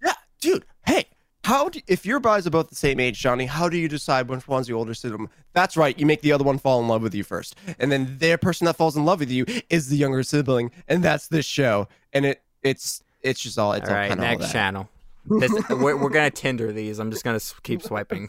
Yeah, 0.05 0.13
dude. 0.41 0.65
Hey, 0.87 1.07
how 1.45 1.69
do, 1.71 1.81
if 1.87 2.05
your 2.05 2.21
guys 2.21 2.45
about 2.47 2.69
the 2.69 2.75
same 2.75 3.01
age, 3.01 3.19
Johnny? 3.19 3.47
How 3.47 3.69
do 3.69 3.77
you 3.79 3.89
decide 3.89 4.29
which 4.29 4.47
one's 4.49 4.67
the 4.67 4.75
older 4.75 4.93
sibling? 4.93 5.31
That's 5.55 5.77
right. 5.77 5.99
You 5.99 6.05
make 6.05 6.21
the 6.21 6.33
other 6.33 6.45
one 6.45 6.59
fall 6.59 6.81
in 6.81 6.89
love 6.89 7.01
with 7.03 7.15
you 7.15 7.25
first, 7.25 7.57
and 7.79 7.91
then 7.91 8.17
their 8.19 8.37
person 8.37 8.65
that 8.67 8.77
falls 8.77 8.97
in 8.97 9.05
love 9.07 9.21
with 9.21 9.31
you 9.31 9.47
is 9.71 9.89
the 9.89 9.97
younger 9.97 10.23
sibling, 10.23 10.71
and 10.89 11.03
that's 11.03 11.29
this 11.29 11.47
show. 11.47 11.89
And 12.13 12.27
it 12.27 12.43
it's 12.63 13.03
it's 13.23 13.41
just 13.41 13.59
all 13.59 13.73
it's 13.73 13.89
all 13.89 13.95
all 13.95 14.01
right, 14.01 14.11
of 14.13 14.19
all 14.19 14.25
next 14.25 14.53
channel. 14.53 14.88
This, 15.31 15.53
we're, 15.69 15.95
we're 15.97 16.09
gonna 16.09 16.31
Tinder 16.31 16.73
these. 16.73 16.99
I'm 16.99 17.11
just 17.11 17.23
gonna 17.23 17.41
keep 17.62 17.83
swiping. 17.83 18.27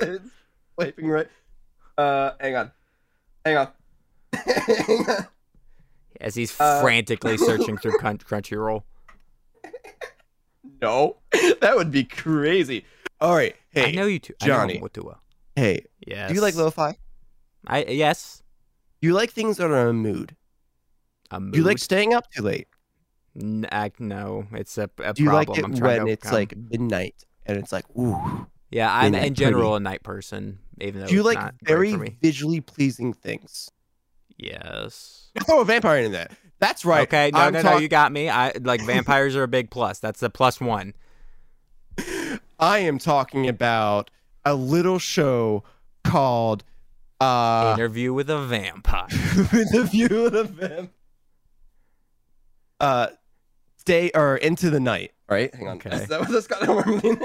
Swiping 0.79 1.09
right. 1.09 1.27
Uh, 1.97 2.31
hang 2.39 2.55
on, 2.55 2.71
hang 3.45 3.57
on. 3.57 3.67
hang 4.33 5.05
on. 5.09 5.27
as 6.21 6.35
he's 6.35 6.59
Uh, 6.59 6.81
frantically 6.81 7.37
searching 7.49 7.77
through 7.77 7.97
Crunchyroll. 7.97 8.83
No, 10.81 11.17
that 11.61 11.75
would 11.75 11.91
be 11.91 12.05
crazy. 12.05 12.85
All 13.19 13.35
right, 13.35 13.55
hey, 13.71 13.89
I 13.89 13.91
know 13.91 14.05
you 14.05 14.19
two, 14.19 14.33
Johnny. 14.41 14.77
I 14.77 14.79
know 14.79 14.87
Motua. 14.87 15.17
hey, 15.55 15.85
Yes. 16.07 16.29
do 16.29 16.35
you 16.35 16.41
like 16.41 16.55
lo-fi? 16.55 16.97
I 17.67 17.83
yes. 17.83 18.41
You 19.01 19.13
like 19.13 19.31
things 19.31 19.57
that 19.57 19.69
are 19.69 19.81
in 19.81 19.87
a 19.89 19.93
mood? 19.93 20.35
A 21.31 21.39
mood. 21.39 21.51
Do 21.53 21.59
you 21.59 21.65
like 21.65 21.77
staying 21.79 22.13
up 22.13 22.31
too 22.31 22.41
late? 22.43 22.67
N- 23.39 23.67
I, 23.71 23.91
no, 23.99 24.47
it's 24.53 24.77
a, 24.77 24.89
a 25.03 25.13
Do 25.13 25.23
you 25.23 25.29
problem. 25.29 25.49
like 25.49 25.57
it 25.57 25.65
I'm 25.65 25.71
when 25.73 26.07
it's 26.07 26.31
like 26.31 26.53
midnight 26.55 27.15
and 27.45 27.57
it's 27.57 27.71
like, 27.73 27.85
ooh? 27.97 28.47
Yeah, 28.71 28.93
I'm 28.93 29.15
in 29.15 29.33
general 29.33 29.71
pretty? 29.71 29.77
a 29.77 29.79
night 29.79 30.03
person, 30.03 30.59
even 30.79 31.01
though 31.01 31.07
Do 31.07 31.15
you 31.15 31.23
like 31.23 31.39
very 31.63 31.93
visually 32.21 32.61
pleasing 32.61 33.13
things? 33.13 33.71
Yes. 34.37 35.31
Throw 35.45 35.61
a 35.61 35.65
vampire 35.65 36.03
in 36.03 36.11
there. 36.11 36.29
That's 36.59 36.85
right. 36.85 37.07
Okay, 37.07 37.31
no, 37.33 37.39
I'm 37.39 37.53
no, 37.53 37.61
no, 37.61 37.77
you 37.77 37.87
got 37.87 38.11
me. 38.11 38.29
I 38.29 38.51
like 38.61 38.81
vampires 38.85 39.35
are 39.35 39.43
a 39.43 39.47
big 39.47 39.69
plus. 39.69 39.99
That's 39.99 40.21
a 40.21 40.29
plus 40.29 40.59
one. 40.59 40.93
I 42.59 42.79
am 42.79 42.99
talking 42.99 43.47
about 43.47 44.09
a 44.45 44.55
little 44.55 44.99
show 44.99 45.63
called 46.03 46.63
uh 47.21 47.73
Interview 47.77 48.13
with 48.13 48.29
a 48.29 48.45
vampire. 48.45 49.07
the 49.09 49.87
view 49.89 50.25
of 50.25 50.31
the 50.33 50.43
vamp. 50.43 50.91
Uh, 52.79 53.07
stay 53.79 54.11
or 54.13 54.37
into 54.37 54.69
the 54.69 54.79
night. 54.79 55.11
Right? 55.29 55.53
Hang 55.53 55.67
on. 55.67 55.75
Okay. 55.77 55.95
Is 55.95 56.07
that 56.07 56.21
what 56.21 56.47
got 56.47 56.65
normally? 56.65 57.17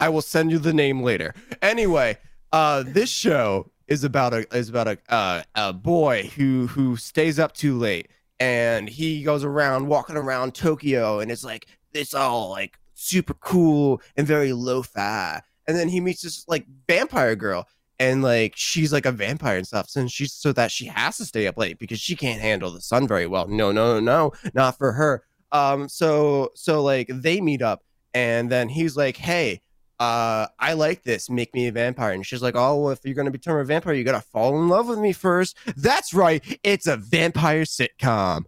I 0.00 0.08
will 0.08 0.22
send 0.22 0.50
you 0.50 0.58
the 0.58 0.72
name 0.72 1.02
later. 1.02 1.34
Anyway, 1.62 2.18
uh, 2.52 2.84
this 2.86 3.08
show 3.08 3.70
is 3.86 4.04
about 4.04 4.32
a 4.34 4.56
is 4.56 4.68
about 4.68 4.88
a 4.88 4.98
uh, 5.08 5.42
a 5.54 5.72
boy 5.72 6.30
who 6.36 6.66
who 6.66 6.96
stays 6.96 7.38
up 7.38 7.52
too 7.52 7.78
late 7.78 8.08
and 8.40 8.88
he 8.88 9.22
goes 9.22 9.44
around 9.44 9.86
walking 9.86 10.16
around 10.16 10.54
Tokyo 10.54 11.20
and 11.20 11.30
it's 11.30 11.44
like 11.44 11.66
it's 11.92 12.14
all 12.14 12.50
like 12.50 12.78
super 12.94 13.34
cool 13.34 14.00
and 14.16 14.26
very 14.26 14.52
lo-fi. 14.52 15.40
And 15.68 15.76
then 15.76 15.88
he 15.88 16.00
meets 16.00 16.22
this 16.22 16.44
like 16.48 16.66
vampire 16.88 17.36
girl 17.36 17.68
and 18.00 18.22
like 18.22 18.54
she's 18.56 18.92
like 18.92 19.06
a 19.06 19.12
vampire 19.12 19.56
and 19.56 19.66
stuff. 19.66 19.88
So 19.88 20.08
she's 20.08 20.32
so 20.32 20.52
that 20.54 20.72
she 20.72 20.86
has 20.86 21.18
to 21.18 21.24
stay 21.24 21.46
up 21.46 21.56
late 21.56 21.78
because 21.78 22.00
she 22.00 22.16
can't 22.16 22.40
handle 22.40 22.70
the 22.72 22.80
sun 22.80 23.06
very 23.06 23.28
well. 23.28 23.46
No, 23.46 23.70
no, 23.70 24.00
no, 24.00 24.32
not 24.54 24.76
for 24.76 24.92
her. 24.92 25.22
Um, 25.52 25.88
so 25.88 26.50
so 26.54 26.82
like 26.82 27.08
they 27.08 27.40
meet 27.40 27.62
up 27.62 27.82
and 28.14 28.50
then 28.50 28.68
he's 28.68 28.96
like, 28.96 29.16
Hey, 29.18 29.60
uh, 30.00 30.46
I 30.58 30.72
like 30.72 31.02
this, 31.04 31.30
make 31.30 31.54
me 31.54 31.68
a 31.68 31.72
vampire. 31.72 32.12
And 32.12 32.26
she's 32.26 32.42
like, 32.42 32.56
Oh, 32.56 32.80
well, 32.82 32.92
if 32.92 33.00
you're 33.04 33.14
gonna 33.14 33.30
become 33.30 33.56
a 33.56 33.64
vampire, 33.64 33.92
you 33.94 34.02
gotta 34.04 34.20
fall 34.22 34.58
in 34.60 34.68
love 34.68 34.88
with 34.88 34.98
me 34.98 35.12
first. 35.12 35.56
That's 35.76 36.12
right, 36.14 36.42
it's 36.64 36.86
a 36.86 36.96
vampire 36.96 37.62
sitcom. 37.62 38.42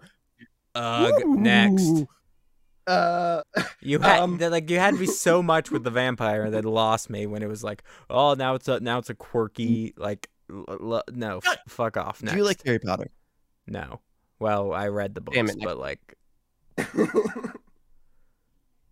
Ugh, 0.74 1.12
next. 1.26 2.04
Uh 2.86 3.42
You 3.80 3.98
had 4.00 4.20
Um, 4.20 4.38
like 4.38 4.68
you 4.68 4.78
had 4.78 4.94
me 4.94 5.06
so 5.06 5.42
much 5.52 5.70
with 5.70 5.84
the 5.84 5.90
vampire 5.90 6.50
that 6.50 6.64
lost 6.64 7.08
me 7.08 7.26
when 7.26 7.42
it 7.42 7.48
was 7.48 7.62
like, 7.64 7.82
oh, 8.10 8.34
now 8.34 8.54
it's 8.54 8.68
a 8.68 8.80
now 8.80 8.98
it's 8.98 9.10
a 9.10 9.14
quirky 9.14 9.94
like 9.96 10.28
l- 10.50 10.64
l- 10.68 11.02
no, 11.12 11.38
f- 11.44 11.58
fuck 11.68 11.96
off. 11.96 12.22
Next. 12.22 12.32
do 12.32 12.38
you 12.38 12.44
like 12.44 12.62
Harry 12.64 12.78
Potter? 12.78 13.10
No. 13.66 14.00
Well, 14.38 14.72
I 14.74 14.88
read 14.88 15.14
the 15.14 15.20
books, 15.22 15.36
Damn 15.36 15.48
it, 15.48 15.56
but 15.62 15.78
like, 15.78 16.00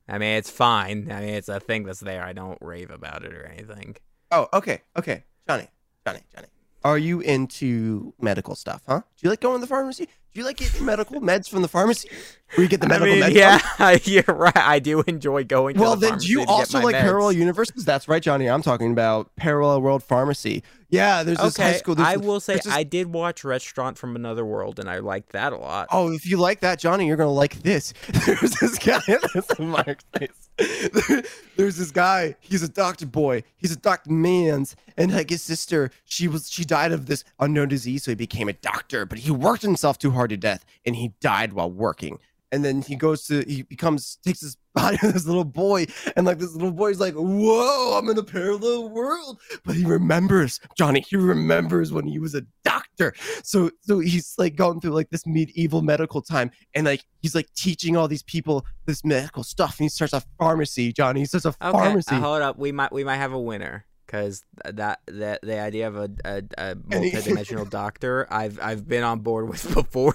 I 0.08 0.18
mean, 0.18 0.36
it's 0.36 0.50
fine. 0.50 1.10
I 1.10 1.20
mean, 1.20 1.34
it's 1.34 1.48
a 1.48 1.60
thing 1.60 1.84
that's 1.84 2.00
there. 2.00 2.22
I 2.22 2.32
don't 2.32 2.58
rave 2.60 2.90
about 2.90 3.24
it 3.24 3.32
or 3.34 3.46
anything. 3.46 3.96
Oh, 4.30 4.48
okay, 4.52 4.82
okay. 4.96 5.24
Johnny, 5.48 5.68
Johnny, 6.06 6.20
Johnny. 6.34 6.48
Are 6.84 6.98
you 6.98 7.20
into 7.20 8.12
medical 8.20 8.56
stuff, 8.56 8.82
huh? 8.88 9.00
Do 9.00 9.20
you 9.20 9.30
like 9.30 9.40
going 9.40 9.56
to 9.56 9.60
the 9.60 9.68
pharmacy? 9.68 10.06
Do 10.06 10.40
you 10.40 10.44
like 10.44 10.56
getting 10.56 10.84
medical 10.84 11.20
meds 11.20 11.48
from 11.48 11.62
the 11.62 11.68
pharmacy? 11.68 12.08
Where 12.54 12.64
you 12.64 12.68
get 12.68 12.80
the 12.80 12.88
medical 12.88 13.12
I 13.12 13.28
mean, 13.28 13.36
meds 13.36 14.04
yeah, 14.04 14.22
you're 14.26 14.36
right. 14.36 14.56
I 14.56 14.78
do 14.78 15.02
enjoy 15.02 15.44
going. 15.44 15.78
Well, 15.78 15.94
to 15.94 16.00
the 16.00 16.08
then 16.08 16.18
do 16.18 16.26
you 16.26 16.44
pharmacy 16.44 16.46
to 16.46 16.72
get 16.72 16.74
also 16.74 16.80
like 16.80 16.96
meds. 16.96 17.00
parallel 17.02 17.32
universes? 17.32 17.84
That's 17.84 18.08
right, 18.08 18.22
Johnny. 18.22 18.48
I'm 18.48 18.62
talking 18.62 18.90
about 18.90 19.34
parallel 19.36 19.82
world 19.82 20.02
pharmacy. 20.02 20.62
Yeah, 20.92 21.22
there's 21.22 21.38
this 21.38 21.56
high 21.56 21.72
school. 21.72 21.96
I 21.98 22.18
will 22.18 22.38
say 22.38 22.56
this- 22.56 22.68
I 22.68 22.82
did 22.84 23.06
watch 23.12 23.44
Restaurant 23.44 23.96
from 23.96 24.14
Another 24.14 24.44
World, 24.44 24.78
and 24.78 24.88
I 24.90 24.98
liked 24.98 25.32
that 25.32 25.52
a 25.52 25.56
lot. 25.56 25.88
Oh, 25.90 26.12
if 26.12 26.26
you 26.26 26.36
like 26.36 26.60
that, 26.60 26.78
Johnny, 26.78 27.06
you're 27.06 27.16
gonna 27.16 27.32
like 27.32 27.62
this. 27.62 27.94
There's 28.26 28.52
this 28.60 28.78
guy. 28.78 29.00
This 29.34 29.50
is 29.50 29.58
Mark's 29.58 30.04
face. 30.18 31.24
There's 31.56 31.76
this 31.78 31.90
guy. 31.90 32.36
He's 32.40 32.62
a 32.62 32.68
doctor 32.68 33.06
boy. 33.06 33.42
He's 33.56 33.72
a 33.72 33.76
doctor 33.76 34.12
man's, 34.12 34.76
and 34.96 35.12
like 35.12 35.30
his 35.30 35.42
sister, 35.42 35.90
she 36.04 36.28
was 36.28 36.50
she 36.50 36.64
died 36.64 36.92
of 36.92 37.06
this 37.06 37.24
unknown 37.40 37.68
disease, 37.68 38.04
so 38.04 38.10
he 38.10 38.14
became 38.14 38.48
a 38.48 38.52
doctor. 38.52 39.06
But 39.06 39.18
he 39.20 39.30
worked 39.30 39.62
himself 39.62 39.98
too 39.98 40.10
hard 40.10 40.30
to 40.30 40.36
death, 40.36 40.64
and 40.84 40.94
he 40.96 41.14
died 41.20 41.54
while 41.54 41.70
working. 41.70 42.18
And 42.50 42.62
then 42.62 42.82
he 42.82 42.96
goes 42.96 43.26
to 43.28 43.42
he 43.48 43.62
becomes 43.62 44.16
takes 44.22 44.40
his 44.42 44.58
body 44.74 44.98
of 45.02 45.12
this 45.12 45.26
little 45.26 45.44
boy, 45.44 45.86
and 46.16 46.26
like 46.26 46.38
this 46.38 46.52
little 46.52 46.72
boy's 46.72 47.00
like, 47.00 47.14
"Whoa, 47.14 47.98
I'm 47.98 48.08
in 48.08 48.18
a 48.18 48.22
parallel 48.22 48.90
world." 48.90 49.40
But 49.64 49.76
he 49.76 49.84
remembers 49.84 50.60
Johnny. 50.76 51.00
He 51.00 51.16
remembers 51.16 51.92
when 51.92 52.06
he 52.06 52.18
was 52.18 52.34
a 52.34 52.42
doctor 52.64 53.14
so 53.42 53.70
so 53.80 53.98
he's 53.98 54.34
like 54.38 54.56
going 54.56 54.80
through 54.80 54.92
like 54.92 55.10
this 55.10 55.26
medieval 55.26 55.82
medical 55.82 56.22
time 56.22 56.50
and 56.74 56.86
like 56.86 57.04
he's 57.20 57.34
like 57.34 57.52
teaching 57.54 57.96
all 57.96 58.08
these 58.08 58.22
people 58.22 58.64
this 58.86 59.04
medical 59.04 59.42
stuff 59.42 59.78
and 59.78 59.84
he 59.84 59.88
starts 59.88 60.12
a 60.12 60.22
pharmacy 60.38 60.92
johnny 60.92 61.20
he 61.20 61.26
starts 61.26 61.44
a 61.44 61.48
Okay, 61.62 61.70
pharmacy 61.70 62.14
uh, 62.14 62.20
hold 62.20 62.42
up. 62.42 62.58
We 62.58 62.72
might 62.72 62.92
we 62.92 63.04
might 63.04 63.16
have 63.16 63.32
a 63.32 63.40
winner 63.40 63.84
because 64.06 64.44
that 64.64 65.00
that 65.06 65.40
the 65.42 65.58
idea 65.58 65.88
of 65.88 65.96
a, 65.96 66.10
a, 66.24 66.42
a 66.58 66.76
multidimensional 66.76 67.68
doctor 67.70 68.26
I've 68.30 68.58
I've 68.60 68.86
been 68.86 69.04
on 69.04 69.20
board 69.20 69.48
with 69.48 69.72
before. 69.74 70.14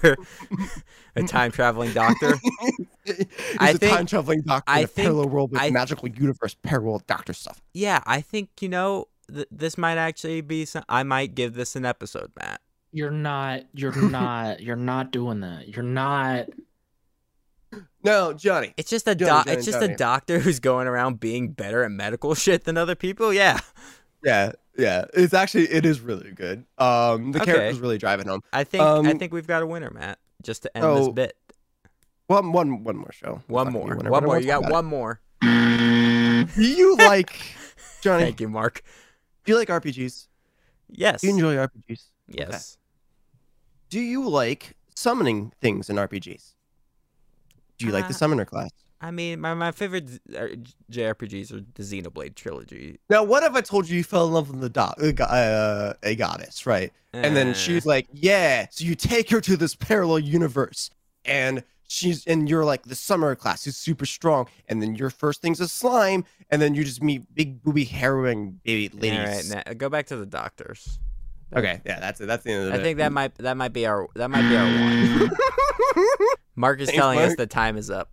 a 1.16 1.22
time 1.24 1.50
traveling 1.50 1.92
doctor. 1.92 2.38
He's 3.16 3.26
I 3.60 3.70
a 3.70 3.74
think- 3.74 3.92
time 3.92 4.06
traveling 4.06 4.42
doctor 4.42 4.70
I 4.70 4.78
in 4.80 4.84
a 4.84 4.86
think- 4.88 5.06
parallel 5.06 5.28
world 5.28 5.50
with 5.52 5.60
I- 5.60 5.70
magical 5.70 6.08
universe 6.08 6.54
parallel 6.62 7.02
doctor 7.06 7.32
stuff. 7.32 7.60
Yeah, 7.74 8.00
I 8.06 8.20
think 8.20 8.50
you 8.60 8.68
know 8.68 9.08
th- 9.32 9.48
this 9.50 9.76
might 9.78 9.96
actually 9.98 10.40
be 10.42 10.64
some. 10.64 10.84
I 10.88 11.02
might 11.02 11.34
give 11.34 11.54
this 11.54 11.74
an 11.76 11.84
episode, 11.84 12.30
Matt. 12.38 12.60
You're 12.92 13.10
not. 13.10 13.62
You're 13.74 13.94
not. 14.10 14.60
You're 14.62 14.76
not 14.76 15.10
doing 15.12 15.40
that. 15.40 15.68
You're 15.68 15.82
not. 15.84 16.48
No, 18.04 18.32
Johnny. 18.32 18.72
It's 18.76 18.88
just 18.88 19.06
a 19.08 19.14
Johnny, 19.14 19.28
doc. 19.28 19.44
Johnny, 19.46 19.56
it's 19.56 19.66
just 19.66 19.80
Johnny. 19.80 19.92
a 19.92 19.96
doctor 19.96 20.38
who's 20.40 20.60
going 20.60 20.86
around 20.86 21.20
being 21.20 21.48
better 21.50 21.82
at 21.84 21.90
medical 21.90 22.34
shit 22.34 22.64
than 22.64 22.76
other 22.78 22.94
people. 22.94 23.32
Yeah, 23.34 23.58
Yeah, 24.24 24.52
yeah. 24.78 25.04
It's 25.14 25.34
actually 25.34 25.64
it 25.68 25.84
is 25.84 26.00
really 26.00 26.30
good. 26.32 26.64
Um, 26.78 27.32
the 27.32 27.42
Okay. 27.42 27.52
character's 27.52 27.80
really 27.80 27.98
driving 27.98 28.26
home. 28.28 28.40
I 28.52 28.64
think 28.64 28.82
I 28.82 28.86
Um, 29.10 29.18
think 29.18 29.32
we've 29.32 29.46
got 29.46 29.62
a 29.62 29.66
winner, 29.66 29.90
Matt. 29.90 30.18
Just 30.42 30.62
to 30.62 30.76
end 30.76 30.96
this 30.96 31.08
bit. 31.08 31.36
One, 32.28 32.52
one, 32.52 32.84
one 32.84 32.96
more 32.96 33.10
show. 33.12 33.42
One 33.48 33.72
more. 33.72 33.96
One 33.96 34.24
more. 34.24 34.38
You 34.38 34.46
got 34.46 34.70
one 34.70 34.84
more. 34.84 35.20
Do 35.40 36.46
you 36.62 36.94
like 36.96 37.30
Johnny? 38.02 38.24
Thank 38.24 38.40
you, 38.40 38.48
Mark. 38.50 38.82
Do 39.44 39.52
you 39.52 39.58
like 39.58 39.68
RPGs? 39.68 40.28
Yes. 40.90 41.22
Do 41.22 41.26
you 41.28 41.32
enjoy 41.34 41.56
RPGs? 41.56 42.04
yes. 42.28 42.76
Do 43.88 43.98
you 44.00 44.28
like 44.28 44.76
summoning 44.94 45.52
things 45.62 45.88
in 45.88 45.96
RPGs? 45.96 46.52
Do 47.78 47.86
you 47.86 47.92
like 47.92 48.08
the 48.08 48.14
Uh, 48.14 48.18
summoner 48.18 48.44
class? 48.44 48.70
I 49.00 49.10
mean, 49.10 49.40
my, 49.40 49.54
my 49.54 49.72
favorite 49.72 50.10
uh, 50.36 50.48
JRPGs 50.92 51.52
are 51.52 51.64
the 51.74 51.82
Xenoblade 51.82 52.34
trilogy. 52.34 52.98
Now, 53.08 53.22
what 53.24 53.42
if 53.44 53.54
I 53.54 53.62
told 53.62 53.88
you 53.88 53.96
you 53.96 54.04
fell 54.04 54.26
in 54.26 54.32
love 54.34 54.50
with 54.50 54.60
the 54.60 54.68
do- 54.68 54.80
uh, 55.20 55.24
uh, 55.24 55.92
a 56.02 56.14
goddess, 56.16 56.66
right? 56.66 56.92
And 57.14 57.34
then 57.34 57.54
she's 57.54 57.86
like, 57.86 58.06
"Yeah." 58.12 58.66
So 58.70 58.84
you 58.84 58.94
take 58.94 59.30
her 59.30 59.40
to 59.40 59.56
this 59.56 59.74
parallel 59.74 60.18
universe, 60.18 60.90
and 61.24 61.62
she's 61.88 62.24
and 62.26 62.48
you're 62.48 62.64
like 62.64 62.84
the 62.84 62.94
summoner 62.94 63.34
class 63.34 63.66
is 63.66 63.76
super 63.76 64.06
strong, 64.06 64.46
and 64.68 64.80
then 64.80 64.94
your 64.94 65.10
first 65.10 65.42
thing's 65.42 65.60
a 65.60 65.66
slime, 65.66 66.24
and 66.50 66.62
then 66.62 66.74
you 66.76 66.84
just 66.84 67.02
meet 67.02 67.22
big 67.34 67.60
booby 67.62 67.84
harrowing 67.84 68.60
baby 68.64 68.88
All 68.94 69.00
right, 69.18 69.28
ladies. 69.32 69.50
now, 69.50 69.62
go 69.76 69.88
back 69.88 70.06
to 70.06 70.16
the 70.16 70.26
doctors. 70.26 71.00
okay, 71.56 71.80
yeah, 71.84 71.98
that's 71.98 72.20
it. 72.20 72.26
That's 72.26 72.44
the 72.44 72.52
end 72.52 72.68
of 72.68 72.74
I 72.74 72.76
it. 72.76 72.82
think 72.82 72.98
that 72.98 73.10
might 73.18 73.34
that 73.38 73.56
might 73.56 73.72
be 73.72 73.86
our 73.86 74.06
that 74.14 74.30
might 74.30 74.48
be 74.48 74.56
our 74.56 74.66
one. 74.66 75.30
Mark 76.56 76.80
is 76.80 76.88
Thanks, 76.88 76.98
telling 77.00 77.18
us 77.18 77.36
the 77.36 77.46
time 77.46 77.76
is 77.76 77.90
up. 77.90 78.10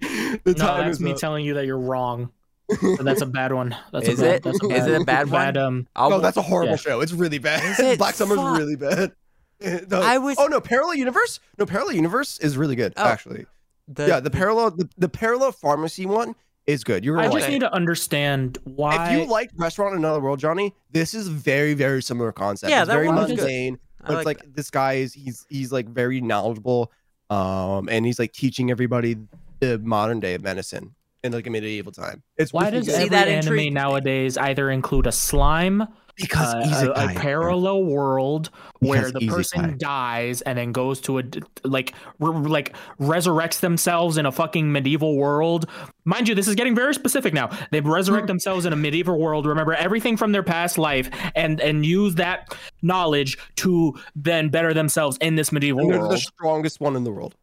the 0.00 0.40
No, 0.46 0.52
time 0.54 0.84
that's 0.86 0.96
is 0.96 1.00
me 1.00 1.12
up. 1.12 1.18
telling 1.18 1.44
you 1.44 1.54
that 1.54 1.66
you're 1.66 1.78
wrong. 1.78 2.30
That's 3.00 3.20
a 3.20 3.26
bad 3.26 3.52
one. 3.52 3.76
That's 3.92 4.08
Is 4.08 4.18
a 4.18 4.22
bad, 4.24 4.34
it? 4.34 4.42
That's 4.42 4.60
a 4.60 4.66
Is 4.66 4.70
bad, 4.80 4.88
it 4.90 5.02
a 5.02 5.04
bad 5.04 5.30
one? 5.30 5.40
bad, 5.40 5.56
um, 5.56 5.86
I'll, 5.94 6.10
No, 6.10 6.18
that's 6.18 6.36
a 6.36 6.42
horrible 6.42 6.72
Yeah. 6.72 6.76
show. 6.78 7.00
It's 7.00 7.12
really 7.12 7.38
bad. 7.38 7.62
It? 7.78 7.96
Black 7.96 8.16
Summoner's 8.16 8.42
Fuck. 8.44 8.58
really 8.58 8.74
bad. 8.74 9.12
No. 9.90 10.02
I 10.02 10.18
was- 10.18 10.36
Oh 10.38 10.46
no, 10.46 10.60
Parallel 10.60 10.94
Universe. 10.96 11.40
No, 11.58 11.66
Parallel 11.66 11.94
Universe 11.94 12.38
is 12.40 12.56
really 12.56 12.76
good. 12.76 12.92
Oh, 12.96 13.04
actually, 13.04 13.46
the, 13.88 14.06
yeah, 14.06 14.20
the 14.20 14.30
parallel, 14.30 14.70
the, 14.72 14.88
the 14.98 15.08
parallel 15.08 15.52
pharmacy 15.52 16.04
one 16.06 16.34
is 16.66 16.82
good. 16.84 17.04
You're 17.04 17.14
right. 17.14 17.26
I 17.26 17.28
gonna 17.28 17.40
just 17.40 17.50
need 17.50 17.60
to 17.60 17.72
understand 17.72 18.58
why. 18.64 19.12
If 19.14 19.20
you 19.20 19.24
like 19.30 19.50
Restaurant 19.56 19.92
in 19.92 19.98
Another 19.98 20.20
World, 20.20 20.40
Johnny, 20.40 20.74
this 20.90 21.14
is 21.14 21.28
very, 21.28 21.74
very 21.74 22.02
similar 22.02 22.32
concept. 22.32 22.70
Yeah, 22.70 22.80
it's 22.82 22.88
that 22.88 22.94
very 22.94 23.06
one 23.06 23.16
was 23.16 23.26
good. 23.28 23.36
mundane, 23.38 23.78
but 24.00 24.08
like 24.10 24.16
it's 24.18 24.26
like 24.26 24.54
this 24.54 24.70
guy 24.70 24.94
is 24.94 25.14
he's 25.14 25.46
he's 25.48 25.72
like 25.72 25.88
very 25.88 26.20
knowledgeable, 26.20 26.92
um, 27.30 27.88
and 27.88 28.04
he's 28.04 28.18
like 28.18 28.32
teaching 28.32 28.70
everybody 28.70 29.16
the 29.60 29.78
modern 29.78 30.20
day 30.20 30.34
of 30.34 30.42
medicine 30.42 30.94
in 31.24 31.32
like 31.32 31.46
a 31.46 31.50
medieval 31.50 31.92
time. 31.92 32.22
It's 32.36 32.52
why 32.52 32.70
does 32.70 32.86
good. 32.86 32.92
See, 32.92 32.96
every 33.02 33.08
that 33.10 33.28
anime 33.28 33.52
intrigued 33.52 33.74
nowadays 33.74 34.36
either 34.38 34.70
include 34.70 35.06
a 35.06 35.12
slime, 35.12 35.86
because 36.16 36.54
uh, 36.54 36.62
he's 36.66 36.82
a, 36.82 36.90
a, 36.92 36.94
guy. 36.94 37.14
parallel 37.14 37.84
world 37.84 38.48
where 38.78 39.00
Because 39.00 39.12
the 39.12 39.18
he's 39.20 39.30
person 39.30 39.62
guy. 39.62 39.74
dies 39.78 40.40
and 40.42 40.56
then 40.56 40.72
goes 40.72 41.00
to 41.02 41.18
a 41.18 41.22
like 41.62 41.92
re- 42.20 42.48
like 42.48 42.74
resurrects 42.98 43.60
themselves 43.60 44.16
in 44.16 44.24
a 44.24 44.32
fucking 44.32 44.70
medieval 44.72 45.16
world? 45.16 45.68
Mind 46.06 46.28
you, 46.28 46.34
this 46.34 46.48
is 46.48 46.54
getting 46.54 46.74
very 46.74 46.94
specific 46.94 47.34
now. 47.34 47.50
They 47.70 47.80
Hmm. 47.80 47.90
resurrect 47.90 48.28
themselves 48.28 48.64
in 48.64 48.72
a 48.72 48.76
medieval 48.76 49.18
world, 49.18 49.44
remember 49.46 49.74
everything 49.74 50.16
from 50.16 50.32
their 50.32 50.42
past 50.44 50.78
life, 50.78 51.10
and 51.34 51.60
and 51.60 51.84
use 51.84 52.14
that 52.14 52.56
knowledge 52.82 53.36
to 53.56 53.94
then 54.14 54.48
better 54.48 54.72
themselves 54.72 55.18
in 55.20 55.34
this 55.34 55.52
medieval 55.52 55.82
And 55.82 55.90
they're 55.92 55.98
world, 56.00 56.12
the 56.12 56.18
strongest 56.18 56.80
one 56.80 56.96
in 56.96 57.04
the 57.04 57.10
world. 57.10 57.34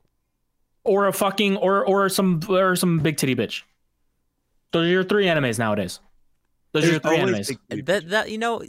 Or 0.83 1.07
a 1.07 1.13
fucking 1.13 1.57
or 1.57 1.85
or 1.85 2.09
some 2.09 2.41
or 2.49 2.75
some 2.75 2.99
big 2.99 3.17
titty 3.17 3.35
bitch. 3.35 3.63
Those 4.71 4.87
are 4.87 4.89
your 4.89 5.03
three 5.03 5.25
animes 5.25 5.59
nowadays. 5.59 5.99
Those 6.73 6.85
are 6.85 6.91
your 6.91 6.99
three 6.99 7.17
animes. 7.17 7.85
that 7.85 8.09
that 8.09 8.31
you 8.31 8.39
know, 8.39 8.63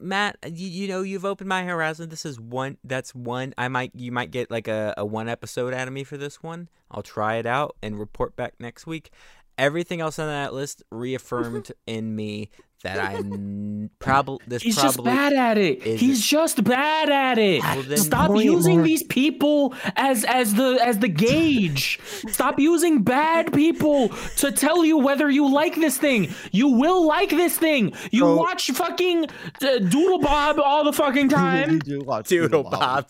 Matt, 0.00 0.38
you, 0.46 0.68
you 0.68 0.88
know, 0.88 1.02
you've 1.02 1.26
opened 1.26 1.48
my 1.48 1.64
horizon. 1.64 2.08
This 2.08 2.24
is 2.24 2.40
one. 2.40 2.78
That's 2.82 3.14
one. 3.14 3.52
I 3.58 3.68
might 3.68 3.92
you 3.94 4.10
might 4.10 4.30
get 4.30 4.50
like 4.50 4.68
a, 4.68 4.94
a 4.96 5.04
one 5.04 5.28
episode 5.28 5.74
out 5.74 5.86
of 5.86 5.94
me 5.94 6.04
for 6.04 6.16
this 6.16 6.42
one. 6.42 6.68
I'll 6.90 7.02
try 7.02 7.36
it 7.36 7.46
out 7.46 7.76
and 7.82 7.98
report 7.98 8.36
back 8.36 8.54
next 8.58 8.86
week. 8.86 9.10
Everything 9.58 10.00
else 10.00 10.18
on 10.18 10.28
that 10.28 10.54
list 10.54 10.82
reaffirmed 10.90 11.72
in 11.86 12.16
me 12.16 12.48
that 12.84 12.98
I'm 12.98 13.90
probably 13.98 14.38
this 14.46 14.62
He's 14.62 14.76
just 14.76 15.02
bad 15.02 15.32
at 15.32 15.58
it. 15.58 15.82
He's 15.82 16.24
just 16.24 16.62
bad 16.64 17.10
at 17.10 17.38
it. 17.38 17.62
Well, 17.62 17.96
Stop 17.96 18.36
using 18.36 18.76
more. 18.78 18.84
these 18.86 19.02
people 19.02 19.74
as 19.96 20.24
as 20.24 20.54
the 20.54 20.78
as 20.82 20.98
the 20.98 21.08
gauge. 21.08 21.98
Stop 22.28 22.58
using 22.58 23.02
bad 23.02 23.52
people 23.52 24.10
to 24.36 24.52
tell 24.52 24.84
you 24.84 24.98
whether 24.98 25.28
you 25.30 25.52
like 25.52 25.74
this 25.74 25.98
thing. 25.98 26.28
You 26.52 26.68
will 26.68 27.06
like 27.06 27.30
this 27.30 27.58
thing. 27.58 27.92
You 28.10 28.20
So- 28.20 28.36
watch 28.36 28.70
fucking 28.70 29.24
uh, 29.62 29.78
Doodle 29.78 30.20
Bob 30.20 30.58
all 30.60 30.84
the 30.84 30.92
fucking 30.92 31.28
time. 31.40 31.78
do 31.80 32.00
watch 32.00 32.28
Doodle 32.28 32.62
Bob. 32.64 33.06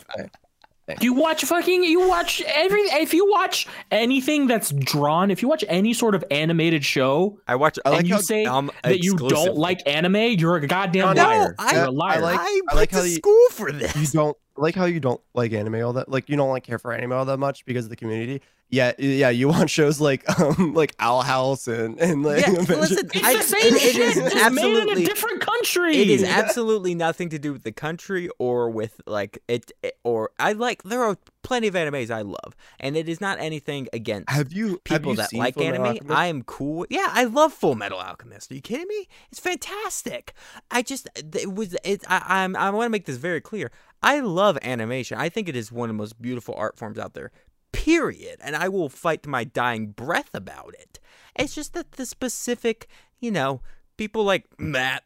Bob. 0.88 1.02
You 1.02 1.12
watch 1.12 1.44
fucking 1.44 1.84
you 1.84 2.08
watch 2.08 2.42
every 2.46 2.80
if 2.80 3.12
you 3.14 3.30
watch 3.30 3.66
anything 3.90 4.46
that's 4.46 4.70
drawn, 4.72 5.30
if 5.30 5.42
you 5.42 5.48
watch 5.48 5.64
any 5.68 5.92
sort 5.92 6.14
of 6.14 6.24
animated 6.30 6.84
show 6.84 7.38
I 7.46 7.56
watch. 7.56 7.78
I 7.84 7.90
like 7.90 7.98
and 8.00 8.08
you 8.08 8.20
say 8.22 8.44
that 8.44 9.04
you 9.04 9.16
don't 9.16 9.56
like 9.56 9.86
anime, 9.86 10.16
you're 10.38 10.56
a 10.56 10.66
goddamn 10.66 11.14
No, 11.14 11.22
liar. 11.22 11.54
I- 11.58 11.72
you're 11.74 11.82
I 11.82 11.86
a 11.86 11.90
liar. 11.90 12.20
like- 12.20 12.40
I 12.40 12.42
I 12.42 12.60
went 12.66 12.76
like 12.76 12.90
to 12.90 13.08
you- 13.08 13.14
school 13.16 13.46
for 13.52 13.70
this. 13.72 13.94
you 13.96 14.06
don't 14.08 14.36
I 14.36 14.47
like 14.58 14.74
how 14.74 14.84
you 14.84 15.00
don't 15.00 15.20
like 15.34 15.52
anime 15.52 15.76
all 15.84 15.92
that 15.94 16.08
like 16.08 16.28
you 16.28 16.36
don't 16.36 16.50
like 16.50 16.64
care 16.64 16.78
for 16.78 16.92
anime 16.92 17.12
all 17.12 17.24
that 17.24 17.38
much 17.38 17.64
because 17.64 17.84
of 17.86 17.90
the 17.90 17.96
community. 17.96 18.42
Yeah, 18.70 18.92
yeah, 18.98 19.30
you 19.30 19.48
want 19.48 19.70
shows 19.78 19.98
like 19.98 20.28
um 20.38 20.74
like 20.74 20.94
Owl 20.98 21.22
House 21.22 21.66
and 21.68 21.98
and 21.98 22.22
like 22.22 22.46
Yeah, 22.46 22.52
Adventure- 22.52 22.76
listen, 22.82 23.10
It's 23.14 23.24
I- 23.24 23.36
the 23.36 23.42
same 23.42 23.74
it- 23.74 23.82
it 23.82 23.92
shit, 23.94 23.96
is 23.96 24.14
just 24.14 24.26
made 24.26 24.32
in 24.36 24.38
absolutely- 24.76 25.02
a 25.04 25.06
different 25.06 25.40
country. 25.40 25.96
It 25.96 26.10
is 26.10 26.22
absolutely 26.22 26.94
nothing 26.94 27.30
to 27.30 27.38
do 27.38 27.52
with 27.54 27.62
the 27.62 27.72
country 27.72 28.28
or 28.38 28.68
with 28.68 29.00
like 29.06 29.38
it, 29.48 29.72
it- 29.82 29.96
or 30.04 30.32
I 30.38 30.52
like 30.52 30.82
there 30.82 31.02
are 31.02 31.16
plenty 31.42 31.66
of 31.68 31.72
animes 31.74 32.10
I 32.10 32.20
love 32.20 32.54
and 32.78 32.94
it 32.94 33.08
is 33.08 33.22
not 33.22 33.40
anything 33.40 33.88
against 33.94 34.28
have 34.28 34.52
you 34.52 34.68
have 34.68 34.84
people 34.84 35.12
you 35.12 35.16
that 35.16 35.32
like 35.32 35.54
Fullmetal 35.54 35.88
anime. 36.02 36.10
I 36.12 36.26
am 36.26 36.42
cool. 36.42 36.84
Yeah, 36.90 37.06
I 37.10 37.24
love 37.24 37.54
Full 37.54 37.74
Metal 37.74 37.98
Alchemist. 37.98 38.50
Are 38.50 38.54
you 38.54 38.60
kidding 38.60 38.86
me? 38.86 39.08
It's 39.30 39.40
fantastic. 39.40 40.34
I 40.70 40.82
just 40.82 41.08
it 41.16 41.54
was 41.54 41.74
it 41.84 42.02
I 42.06 42.42
I'm, 42.44 42.54
I 42.54 42.68
want 42.68 42.84
to 42.86 42.90
make 42.90 43.06
this 43.06 43.16
very 43.16 43.40
clear. 43.40 43.70
I 44.02 44.20
love 44.20 44.58
animation. 44.62 45.18
I 45.18 45.28
think 45.28 45.48
it 45.48 45.56
is 45.56 45.72
one 45.72 45.90
of 45.90 45.94
the 45.96 45.98
most 46.02 46.20
beautiful 46.20 46.54
art 46.56 46.78
forms 46.78 46.98
out 46.98 47.14
there. 47.14 47.30
Period. 47.72 48.38
And 48.42 48.56
I 48.56 48.68
will 48.68 48.88
fight 48.88 49.22
to 49.24 49.28
my 49.28 49.44
dying 49.44 49.88
breath 49.88 50.30
about 50.34 50.74
it. 50.78 50.98
It's 51.36 51.54
just 51.54 51.74
that 51.74 51.92
the 51.92 52.06
specific, 52.06 52.88
you 53.20 53.30
know, 53.30 53.60
people 53.96 54.24
like 54.24 54.46
Matt 54.58 55.04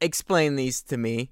explain 0.00 0.56
these 0.56 0.82
to 0.82 0.96
me. 0.96 1.30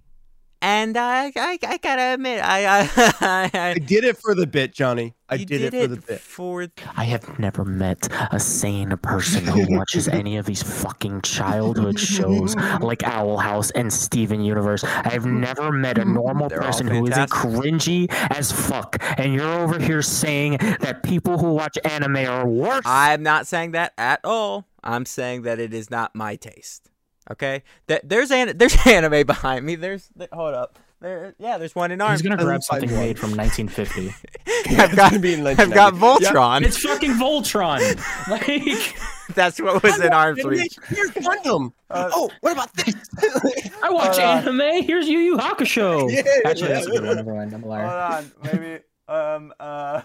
And 0.64 0.96
I, 0.96 1.31
I, 1.37 1.59
I 1.62 1.77
gotta 1.77 2.14
admit, 2.14 2.42
I, 2.42 2.64
I, 2.64 2.90
I, 3.20 3.50
I 3.53 3.74
did 3.74 4.03
it 4.03 4.16
for 4.16 4.35
the 4.35 4.46
bit, 4.46 4.72
Johnny. 4.72 5.14
I 5.29 5.35
you 5.35 5.44
did, 5.44 5.61
it 5.61 5.83
for 5.83 5.87
the 5.88 6.00
bit. 6.00 6.20
for 6.20 6.66
I 6.96 7.05
have 7.05 7.38
never 7.38 7.66
met 7.66 8.09
a 8.31 8.40
sane 8.40 8.96
person 8.96 9.44
who 9.44 9.66
watches 9.77 10.09
any 10.09 10.38
of 10.38 10.46
these 10.46 10.62
fucking 10.62 11.20
childhood 11.20 12.00
shows 12.00 12.57
like 12.81 13.03
Owl 13.03 13.37
House 13.37 13.72
and 13.72 13.92
Steven 13.92 14.40
Universe. 14.40 14.85
I've 14.85 15.27
never 15.27 15.70
met 15.70 15.98
a 15.98 16.03
mm, 16.07 16.14
normal 16.14 16.48
They're 16.48 16.62
person 16.62 16.87
who 16.87 17.09
isn't 17.09 17.29
cringy 17.29 18.11
as 18.31 18.50
fuck. 18.50 18.96
And 19.18 19.35
you're 19.35 19.61
over 19.61 19.79
here 19.79 20.00
saying 20.00 20.57
that 20.81 21.03
people 21.03 21.37
who 21.37 21.53
watch 21.53 21.77
anime 21.85 22.16
are 22.16 22.48
worse. 22.48 22.85
I'm 22.87 23.22
not 23.22 23.46
saying 23.46 23.72
that 23.72 23.92
at 23.98 24.20
all. 24.24 24.66
I'm 24.83 25.05
saying 25.05 25.42
that 25.42 25.59
it 25.59 25.74
is 25.74 25.90
not 25.90 26.14
my 26.14 26.37
taste. 26.37 26.88
Okay, 27.30 27.62
that 27.87 28.08
there's 28.08 28.30
an 28.30 28.56
there's 28.58 28.76
anime 28.87 29.26
behind 29.26 29.64
me. 29.64 29.76
There's 29.76 30.10
hold 30.32 30.54
up. 30.54 30.78
There, 31.00 31.34
yeah, 31.38 31.58
there's 31.58 31.74
one 31.74 31.90
in 31.90 32.00
arms. 32.00 32.20
He's 32.22 32.30
arms. 32.30 32.40
gonna 32.40 32.48
grab 32.48 32.62
something 32.62 32.90
one. 32.90 32.98
made 32.98 33.18
from 33.18 33.37
1950. 33.37 34.14
I've 34.78 34.96
got 34.96 35.20
be 35.20 35.34
in 35.34 35.46
I've 35.46 35.70
got 35.72 35.92
1990. 35.92 36.24
Yeah. 36.24 36.32
Voltron. 36.32 36.62
it's 36.64 36.78
fucking 36.78 37.12
Voltron. 37.12 37.80
Like 38.30 39.34
That's 39.34 39.60
what 39.60 39.82
was 39.82 40.00
in 40.00 40.12
arm's 40.14 40.42
reach. 40.44 40.76
Here's 40.88 41.10
Gundam. 41.10 41.72
Uh, 41.90 42.10
oh, 42.12 42.30
what 42.40 42.52
about 42.52 42.72
this? 42.74 42.94
I 43.82 43.90
watch 43.90 44.18
Uh, 44.18 44.22
anime. 44.22 44.82
Here's 44.84 45.06
Yu 45.08 45.18
Yu 45.18 45.37
Hakusho. 45.37 46.10
Yeah, 46.10 46.22
Actually, 46.46 46.68
yeah. 46.68 46.74
that's 46.74 46.87
a 46.87 46.90
good 46.90 47.04
one. 47.04 47.16
Never 47.16 47.34
mind. 47.34 47.52
I'm 47.52 47.62
a 47.64 47.66
liar. 47.66 47.87
Hold 47.87 48.00
on, 48.24 48.32
maybe 48.44 48.82
um 49.08 49.52
uh, 49.60 50.00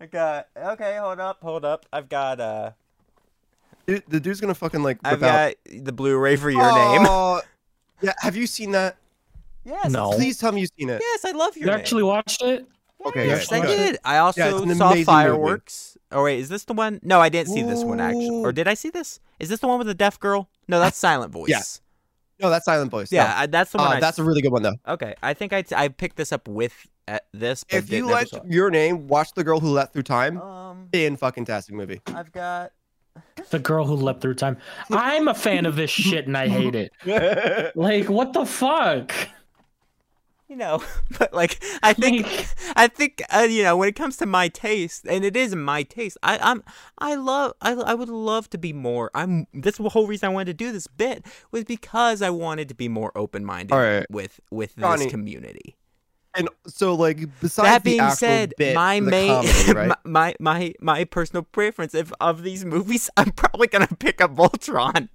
I 0.00 0.06
got 0.06 0.48
okay. 0.54 0.98
Hold 1.00 1.20
up, 1.20 1.38
hold 1.40 1.64
up. 1.64 1.86
I've 1.92 2.08
got 2.10 2.40
uh, 2.40 2.70
Dude, 3.86 4.02
the 4.08 4.20
dude's 4.20 4.40
gonna 4.40 4.54
fucking 4.54 4.82
like 4.82 4.98
I've 5.04 5.20
whip 5.20 5.30
out. 5.30 5.54
got 5.72 5.84
the 5.84 5.92
Blu-ray 5.92 6.36
for 6.36 6.50
your 6.50 6.60
name. 6.62 7.06
Oh, 7.08 7.40
Yeah, 8.02 8.12
have 8.20 8.36
you 8.36 8.46
seen 8.46 8.72
that? 8.72 8.96
Yes. 9.64 9.90
No. 9.90 10.10
Please 10.12 10.38
tell 10.38 10.52
me 10.52 10.60
you've 10.60 10.70
seen 10.78 10.90
it. 10.90 11.00
Yes, 11.02 11.24
I 11.24 11.32
love 11.32 11.56
your 11.56 11.66
You 11.66 11.70
name. 11.72 11.78
actually 11.80 12.02
watched 12.02 12.42
it? 12.42 12.66
Okay, 13.04 13.26
Yes, 13.26 13.50
I 13.52 13.60
did. 13.64 13.98
I 14.04 14.18
also 14.18 14.42
it's 14.62 14.70
an 14.70 14.74
saw 14.76 14.86
amazing 14.88 14.90
movie. 14.90 15.04
fireworks. 15.04 15.96
Oh 16.12 16.24
wait, 16.24 16.40
is 16.40 16.48
this 16.48 16.64
the 16.64 16.72
one? 16.74 17.00
No, 17.02 17.20
I 17.20 17.28
didn't 17.28 17.52
see 17.52 17.62
this 17.62 17.82
one 17.84 18.00
actually. 18.00 18.28
Or 18.44 18.52
did 18.52 18.68
I 18.68 18.74
see 18.74 18.90
this? 18.90 19.20
Is 19.38 19.48
this 19.48 19.60
the 19.60 19.66
one 19.68 19.78
with 19.78 19.86
the 19.86 19.94
deaf 19.94 20.18
girl? 20.20 20.48
No, 20.68 20.78
that's 20.80 20.96
Silent 20.98 21.32
Voice. 21.38 21.48
Yeah. 21.48 21.62
No, 22.40 22.50
that's 22.50 22.64
Silent 22.66 22.90
Voice. 22.90 23.10
Yeah, 23.10 23.24
no. 23.24 23.34
I, 23.36 23.46
that's 23.46 23.72
the 23.72 23.78
one. 23.78 23.86
Uh, 23.86 23.90
I, 23.92 24.00
that's 24.00 24.18
a 24.18 24.24
really 24.24 24.42
good 24.42 24.52
one 24.52 24.62
though. 24.62 24.74
okay. 24.88 25.14
I 25.22 25.32
think 25.34 25.52
I, 25.52 25.64
I 25.74 25.88
picked 25.88 26.16
this 26.16 26.32
up 26.32 26.46
with 26.48 26.86
uh, 27.08 27.18
this. 27.32 27.64
But 27.64 27.76
If 27.78 27.90
you 27.90 28.02
never 28.02 28.12
liked 28.12 28.34
your 28.46 28.70
name, 28.70 29.06
watch 29.08 29.32
The 29.34 29.42
Girl 29.44 29.58
Who 29.60 29.68
Leapt 29.70 29.92
Through 29.94 30.02
Time. 30.02 30.40
um, 30.42 30.88
In 30.92 31.16
fucking 31.16 31.44
tastic 31.46 31.74
movie. 31.74 32.00
I've 32.08 32.30
got. 32.32 32.72
The 33.50 33.58
girl 33.58 33.84
who 33.86 33.94
leapt 33.94 34.20
through 34.20 34.34
time. 34.34 34.56
I'm 34.90 35.28
a 35.28 35.34
fan 35.34 35.66
of 35.66 35.76
this 35.76 35.90
shit 35.90 36.26
and 36.26 36.36
I 36.36 36.48
hate 36.48 36.74
it. 36.74 36.92
Like, 37.76 38.08
what 38.08 38.32
the 38.32 38.44
fuck? 38.46 39.12
you 40.48 40.54
know 40.54 40.80
but 41.18 41.32
like 41.34 41.60
i 41.82 41.92
think 41.92 42.24
Like- 42.24 42.46
i 42.76 42.86
think 42.86 43.20
uh, 43.34 43.40
you 43.50 43.64
know 43.64 43.76
when 43.76 43.88
it 43.88 43.96
comes 43.96 44.16
to 44.18 44.26
my 44.26 44.46
taste 44.46 45.04
and 45.08 45.24
it 45.24 45.36
is 45.36 45.56
my 45.56 45.82
taste 45.82 46.16
i 46.22 46.38
i'm 46.40 46.62
i 46.98 47.16
love 47.16 47.54
I, 47.60 47.72
I 47.72 47.94
would 47.94 48.08
love 48.08 48.48
to 48.50 48.58
be 48.58 48.72
more 48.72 49.10
i'm 49.12 49.48
that's 49.52 49.78
the 49.78 49.88
whole 49.88 50.06
reason 50.06 50.28
i 50.28 50.32
wanted 50.32 50.56
to 50.56 50.64
do 50.64 50.70
this 50.70 50.86
bit 50.86 51.26
was 51.50 51.64
because 51.64 52.22
i 52.22 52.30
wanted 52.30 52.68
to 52.68 52.76
be 52.76 52.88
more 52.88 53.10
open-minded 53.16 53.72
All 53.74 53.80
right. 53.80 54.06
with 54.08 54.38
with 54.52 54.76
Johnny, 54.76 55.04
this 55.04 55.10
community 55.10 55.74
And 56.36 56.48
so, 56.66 56.94
like, 56.94 57.18
besides 57.40 57.66
that 57.66 57.84
the 57.84 57.90
being 57.90 58.00
actual 58.00 58.16
said 58.16 58.54
bit 58.58 58.74
my 58.74 59.00
main 59.00 59.28
comedy, 59.28 59.72
right? 59.72 59.88
my, 59.88 59.96
my 60.04 60.34
my 60.38 60.74
my 60.80 61.04
personal 61.04 61.42
preference 61.42 61.94
of, 61.94 62.12
of 62.20 62.42
these 62.42 62.64
movies 62.64 63.08
i'm 63.16 63.30
probably 63.32 63.68
gonna 63.68 63.88
pick 63.98 64.20
up 64.20 64.34
voltron 64.34 65.08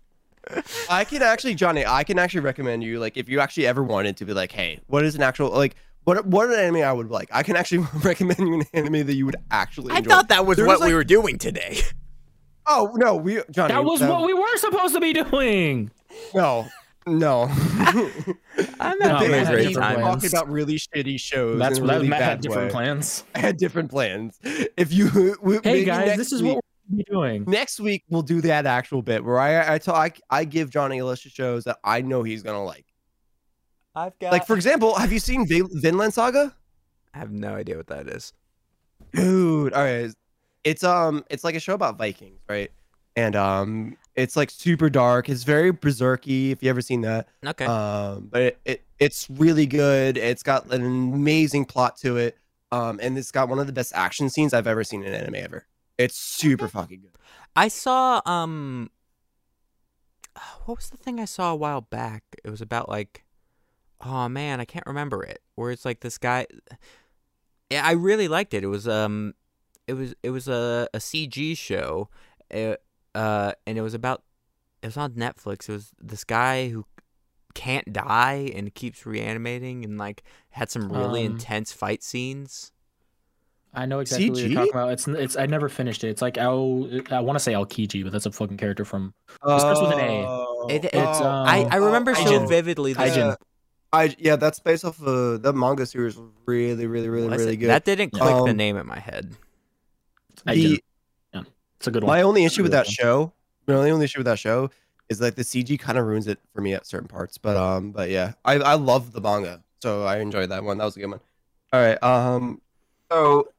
I 0.90 1.04
can 1.04 1.22
actually, 1.22 1.54
Johnny, 1.54 1.86
I 1.86 2.04
can 2.04 2.18
actually 2.18 2.40
recommend 2.40 2.84
you, 2.84 3.00
like, 3.00 3.16
if 3.16 3.30
you 3.30 3.40
actually 3.40 3.68
ever 3.68 3.84
wanted 3.84 4.18
to 4.18 4.26
be 4.26 4.34
like, 4.34 4.52
hey, 4.52 4.80
what 4.88 5.06
is 5.06 5.14
an 5.14 5.22
actual, 5.22 5.52
like, 5.52 5.76
what 6.04 6.26
what 6.26 6.50
an 6.50 6.56
anime 6.56 6.82
I 6.82 6.92
would 6.92 7.12
like? 7.12 7.30
I 7.32 7.44
can 7.44 7.56
actually 7.56 7.86
recommend 8.04 8.40
you 8.40 8.56
an 8.56 8.64
anime 8.74 9.06
that 9.06 9.14
you 9.14 9.28
would 9.28 9.36
actually 9.52 9.94
i 9.94 9.98
enjoy. 10.00 10.10
thought 10.10 10.30
that 10.30 10.48
was 10.48 10.58
There's, 10.58 10.68
what 10.68 10.82
we 10.82 10.96
were 10.96 11.04
doing 11.04 11.38
today 11.38 11.82
Oh 12.68 12.92
no, 12.96 13.16
we 13.16 13.42
Johnny. 13.52 13.74
That 13.74 13.84
was 13.84 14.02
what 14.02 14.26
we 14.26 14.34
were 14.34 14.58
supposed 14.58 14.94
to 14.94 15.02
be 15.02 15.14
doing. 15.14 15.92
No, 16.34 16.68
no. 17.08 17.44
i'm 18.80 18.98
not 19.00 19.00
man, 19.00 19.20
doing 19.20 19.46
had 19.46 19.48
great 19.54 19.74
time 19.76 20.00
talking 20.02 20.30
about 20.30 20.50
really 20.50 20.76
shitty 20.76 21.20
shows. 21.20 21.58
That's 21.60 21.80
in 21.80 21.88
that 21.88 21.94
really 21.96 22.08
Matt 22.10 22.20
bad 22.20 22.30
had 22.30 22.42
different 22.42 22.68
way. 22.68 22.72
plans. 22.72 23.24
I 23.36 23.40
had 23.40 23.58
different 23.58 23.90
plans. 23.90 24.40
If 24.44 24.94
you, 24.94 25.10
w- 25.42 25.62
Hey 25.64 25.72
maybe 25.74 25.86
guys, 25.86 26.06
next 26.08 26.18
this 26.18 26.32
is 26.32 26.44
week, 26.44 26.56
what 26.56 26.64
we're 26.90 26.96
gonna 26.98 26.98
be 26.98 27.12
doing. 27.12 27.44
next 27.48 27.80
week 27.80 28.04
we'll 28.10 28.22
do 28.22 28.42
that 28.42 28.66
actual 28.66 29.02
bit 29.02 29.24
where 29.24 29.40
I 29.40 29.76
I, 29.76 29.78
tell, 29.78 29.96
I 29.96 30.12
I 30.30 30.44
give 30.46 30.70
Johnny 30.70 31.00
a 31.00 31.06
list 31.06 31.26
of 31.26 31.32
shows 31.32 31.64
that 31.64 31.80
I 31.84 32.02
know 32.02 32.24
he's 32.24 32.44
gonna 32.44 32.64
like. 32.64 32.86
i've 33.96 34.18
got 34.20 34.32
Like 34.32 34.46
for 34.46 34.56
example, 34.56 34.96
have 34.96 35.12
you 35.12 35.20
seen 35.20 35.48
Vin- 35.48 35.70
Vinland 35.82 36.14
Saga? 36.14 36.56
i 37.14 37.18
have 37.18 37.32
no 37.32 37.56
idea 37.56 37.76
what 37.78 37.88
that 37.88 38.08
is 38.08 38.32
Dude, 39.14 39.74
all 39.74 39.84
right. 39.84 40.12
It's 40.64 40.84
um 40.84 41.26
it's 41.30 41.44
like 41.44 41.56
a 41.56 41.60
show 41.60 41.74
about 41.74 41.98
Vikings, 41.98 42.40
right? 42.48 42.72
And 43.16 43.36
um 43.36 43.98
it's 44.16 44.36
like 44.36 44.50
super 44.50 44.90
dark. 44.90 45.30
It's 45.30 45.44
very 45.44 45.72
berserky 45.72 46.52
if 46.52 46.62
you 46.62 46.70
ever 46.70 46.82
seen 46.82 47.02
that. 47.02 47.28
okay 47.46 47.66
Um 47.66 48.28
but 48.32 48.42
it, 48.42 48.60
it 48.66 48.84
it's 49.00 49.30
really 49.30 49.66
good. 49.66 50.18
It's 50.18 50.44
got 50.44 50.72
an 50.72 50.84
amazing 50.84 51.66
plot 51.66 51.98
to 51.98 52.18
it. 52.18 52.38
Um 52.72 53.00
and 53.02 53.18
it's 53.18 53.32
got 53.32 53.50
one 53.50 53.60
of 53.60 53.68
the 53.68 53.74
best 53.74 53.94
action 53.96 54.30
scenes 54.30 54.54
I've 54.54 54.68
ever 54.68 54.84
seen 54.84 55.04
in 55.04 55.14
anime 55.14 55.36
ever. 55.36 55.66
It's 55.98 56.18
super 56.18 56.68
fucking 56.68 57.02
good. 57.02 57.12
I 57.56 57.68
saw 57.68 58.22
um 58.26 58.90
what 60.66 60.78
was 60.78 60.90
the 60.90 60.98
thing 60.98 61.20
I 61.20 61.26
saw 61.26 61.52
a 61.52 61.56
while 61.56 61.82
back? 61.82 62.24
It 62.44 62.50
was 62.50 62.62
about 62.62 62.90
like 62.90 63.26
oh 64.04 64.28
man, 64.28 64.60
I 64.60 64.66
can't 64.66 64.86
remember 64.88 65.24
it. 65.24 65.42
Where 65.56 65.72
it's 65.72 65.86
like 65.86 66.02
this 66.02 66.18
guy 66.18 66.48
Yeah, 67.70 67.86
I 67.86 67.92
really 67.92 68.28
liked 68.28 68.54
it. 68.54 68.64
It 68.64 68.68
was 68.68 68.88
um 68.88 69.34
it 69.88 69.94
was 69.94 70.16
it 70.24 70.30
was 70.32 70.48
a, 70.48 70.88
a 70.94 70.98
CG 71.00 71.58
show. 71.58 72.10
Uh, 72.54 72.76
uh 73.16 73.52
and 73.68 73.78
it 73.78 73.82
was 73.82 73.94
about 73.94 74.24
it 74.82 74.88
was 74.88 74.98
on 74.98 75.14
Netflix. 75.14 75.70
It 75.70 75.74
was 75.74 75.92
this 76.00 76.24
guy 76.24 76.70
who 76.70 76.86
can't 77.54 77.92
die 77.92 78.52
and 78.56 78.74
keeps 78.74 79.06
reanimating 79.06 79.84
and 79.84 79.98
like 79.98 80.24
had 80.52 80.70
some 80.72 80.92
really 80.92 81.26
Um, 81.26 81.34
intense 81.34 81.72
fight 81.74 82.02
scenes. 82.04 82.72
I 83.74 83.86
know 83.86 84.00
exactly 84.00 84.30
what 84.30 84.40
CG? 84.40 84.42
you're 84.50 84.56
talking 84.56 84.72
about. 84.74 84.92
It's 84.92 85.08
it's 85.08 85.38
I 85.38 85.46
never 85.46 85.70
finished 85.70 86.04
it. 86.04 86.10
It's 86.10 86.22
like 86.22 86.38
Al 86.38 86.90
I 87.10 87.22
want 87.22 87.36
to 87.38 87.40
say 87.40 87.54
Aokiji, 87.54 88.04
but 88.04 88.12
that's 88.12 88.26
a 88.26 88.32
fucking 88.32 88.58
character 88.58 88.84
from 88.86 89.14
It 89.30 89.60
starts 89.60 89.80
with 89.82 89.92
an 89.94 90.00
A. 90.00 90.26
Oh, 90.28 90.68
It- 90.70 90.86
It's, 90.86 90.94
oh, 90.96 91.26
um, 91.26 91.48
I, 91.48 91.64
I 91.72 91.78
oh, 91.80 91.86
remember 91.86 92.14
so 92.16 92.24
Ajin. 92.24 92.50
vividly 92.50 92.94
this 92.94 93.16
Ajin. 93.16 93.38
I 93.94 94.16
yeah, 94.18 94.36
that's 94.38 94.60
based 94.60 94.84
off 94.86 95.02
of 95.02 95.42
the 95.42 95.54
manga 95.54 95.86
series 95.86 96.18
was 96.18 96.30
really, 96.46 96.86
really, 96.88 97.10
really, 97.10 97.28
Was 97.28 97.40
really 97.40 97.58
good. 97.58 97.70
That 97.70 97.84
didn't 97.86 98.12
click 98.12 98.24
the 98.46 98.52
Um, 98.52 98.58
name 98.58 98.78
in 98.78 98.88
my 98.88 99.00
head. 99.00 99.36
I 100.46 100.56
The- 100.56 100.62
did. 100.70 100.82
Yeah, 101.82 101.84
it's 101.84 101.88
a 101.88 101.92
good 101.92 102.04
one. 102.04 102.16
My 102.16 102.22
only 102.22 102.46
issue 102.46 102.64
with 102.64 102.72
that 102.72 102.86
good 102.86 102.94
show, 102.94 103.34
my 103.68 103.74
only 103.76 103.92
only 103.92 104.06
issue 104.06 104.20
with 104.20 104.26
that 104.28 104.40
show 104.40 104.70
is 105.10 105.20
like 105.20 105.36
the 105.36 105.42
CG 105.44 105.80
kind 105.80 105.98
of 105.98 106.06
ruins 106.06 106.28
it 106.28 106.40
for 106.54 106.62
me 106.62 106.74
at 106.74 106.86
certain 106.86 107.08
parts. 107.08 107.38
But 107.38 107.58
um, 107.58 107.92
but 107.92 108.10
yeah, 108.10 108.34
I 108.46 108.56
I 108.56 108.74
love 108.76 109.12
the 109.14 109.22
manga, 109.22 109.62
so 109.82 110.06
I 110.06 110.18
enjoyed 110.20 110.50
that 110.50 110.64
one. 110.64 110.78
That 110.78 110.86
was 110.86 110.96
a 110.98 111.00
good 111.00 111.08
one. 111.10 111.20
All 111.74 111.82
right. 111.82 112.02
Um, 112.04 112.62
so 113.12 113.50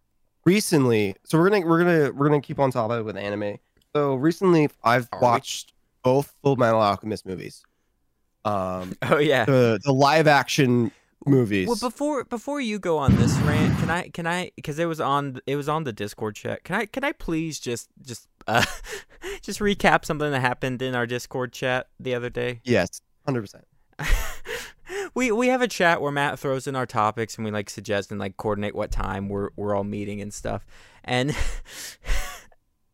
recently, 0.44 1.16
so 1.24 1.38
we're 1.38 1.50
gonna 1.50 1.66
we're 1.66 1.78
gonna 1.78 2.12
we're 2.12 2.28
gonna 2.28 2.40
keep 2.40 2.58
on 2.58 2.70
top 2.70 2.90
of 2.90 3.00
it 3.00 3.02
with 3.04 3.16
anime. 3.16 3.58
So 3.94 4.14
recently, 4.14 4.68
I've 4.82 5.08
Are 5.12 5.18
we? 5.20 5.22
watched 5.24 5.72
both 6.02 6.32
Full 6.42 6.56
Metal 6.56 6.80
Alchemist 6.80 7.26
movies. 7.26 7.62
Um, 8.44 8.96
Oh 9.02 9.18
yeah. 9.18 9.44
the 9.44 9.80
the 9.84 9.92
live 9.92 10.26
action 10.26 10.90
movies. 11.26 11.66
Well, 11.66 11.76
before 11.76 12.24
before 12.24 12.60
you 12.60 12.78
go 12.78 12.98
on 12.98 13.16
this 13.16 13.36
rant, 13.38 13.78
can 13.78 13.90
I 13.90 14.08
can 14.08 14.26
I 14.26 14.52
because 14.56 14.78
it 14.78 14.86
was 14.86 15.00
on 15.00 15.40
it 15.46 15.56
was 15.56 15.68
on 15.68 15.84
the 15.84 15.92
Discord 15.92 16.36
chat. 16.36 16.64
Can 16.64 16.76
I 16.76 16.86
can 16.86 17.04
I 17.04 17.12
please 17.12 17.58
just 17.60 17.88
just 18.00 18.28
uh 18.46 18.64
just 19.42 19.60
recap 19.60 20.04
something 20.04 20.30
that 20.30 20.40
happened 20.40 20.82
in 20.82 20.94
our 20.94 21.06
Discord 21.06 21.52
chat 21.52 21.88
the 21.98 22.14
other 22.14 22.30
day? 22.30 22.60
yes, 22.64 23.00
hundred 23.24 23.42
percent. 23.42 23.64
we 25.14 25.30
we 25.32 25.48
have 25.48 25.62
a 25.62 25.68
chat 25.68 26.00
where 26.00 26.12
Matt 26.12 26.38
throws 26.38 26.66
in 26.66 26.76
our 26.76 26.86
topics 26.86 27.36
and 27.36 27.44
we 27.44 27.50
like 27.50 27.70
suggest 27.70 28.10
and 28.10 28.20
like 28.20 28.36
coordinate 28.36 28.74
what 28.74 28.90
time 28.90 29.28
we're 29.28 29.50
we're 29.56 29.74
all 29.74 29.84
meeting 29.84 30.20
and 30.20 30.32
stuff. 30.32 30.66
And 31.04 31.36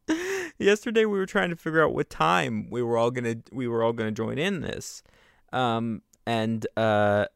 yesterday 0.59 1.05
we 1.05 1.19
were 1.19 1.27
trying 1.27 1.51
to 1.51 1.57
figure 1.57 1.85
out 1.85 1.95
what 1.95 2.11
time 2.11 2.69
we 2.71 2.83
were 2.83 2.97
all 2.97 3.11
gonna 3.11 3.37
we 3.53 3.69
were 3.69 3.83
all 3.83 3.93
gonna 3.93 4.13
join 4.13 4.39
in 4.39 4.61
this. 4.61 5.03
Um 5.53 6.03
and 6.27 6.67
uh 6.77 7.27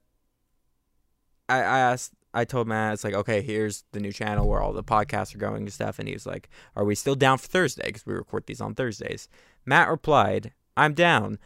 I 1.52 1.58
I 1.58 1.78
asked 1.78 2.12
I 2.34 2.44
told 2.44 2.66
Matt 2.66 2.94
it's 2.94 3.04
like 3.04 3.14
okay 3.14 3.42
here's 3.42 3.84
the 3.92 4.00
new 4.00 4.12
channel 4.12 4.48
where 4.48 4.60
all 4.60 4.72
the 4.72 4.84
podcasts 4.84 5.34
are 5.34 5.38
going 5.38 5.62
and 5.62 5.72
stuff 5.72 5.98
and 5.98 6.08
he 6.08 6.14
was 6.14 6.26
like 6.26 6.48
are 6.76 6.84
we 6.84 6.94
still 6.94 7.14
down 7.14 7.38
for 7.38 7.48
Thursday 7.48 7.86
because 7.86 8.06
we 8.06 8.14
record 8.14 8.46
these 8.46 8.60
on 8.60 8.74
Thursdays. 8.74 9.28
Matt 9.66 9.88
replied 9.88 10.52
I'm 10.76 10.94
down. 10.94 11.38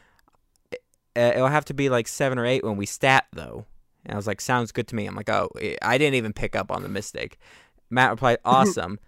It'll 1.15 1.49
have 1.49 1.65
to 1.67 1.75
be 1.75 1.89
like 1.89 2.09
seven 2.09 2.39
or 2.39 2.47
eight 2.47 2.65
when 2.65 2.77
we 2.77 2.87
stat 2.87 3.27
though. 3.33 3.67
And 4.05 4.15
I 4.15 4.17
was 4.17 4.27
like, 4.27 4.41
sounds 4.41 4.71
good 4.71 4.87
to 4.89 4.95
me. 4.95 5.07
I'm 5.07 5.17
like, 5.17 5.29
oh, 5.29 5.51
I 5.83 5.99
didn't 5.99 6.15
even 6.15 6.33
pick 6.33 6.55
up 6.55 6.71
on 6.71 6.83
the 6.83 6.89
mistake. 6.89 7.39
Matt 7.91 8.11
replied, 8.11 8.39
awesome. 8.45 9.01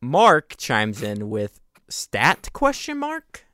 Mark 0.00 0.56
chimes 0.56 1.02
in 1.02 1.30
with 1.30 1.60
stat 1.88 2.50
question 2.52 2.98
mark. 2.98 3.45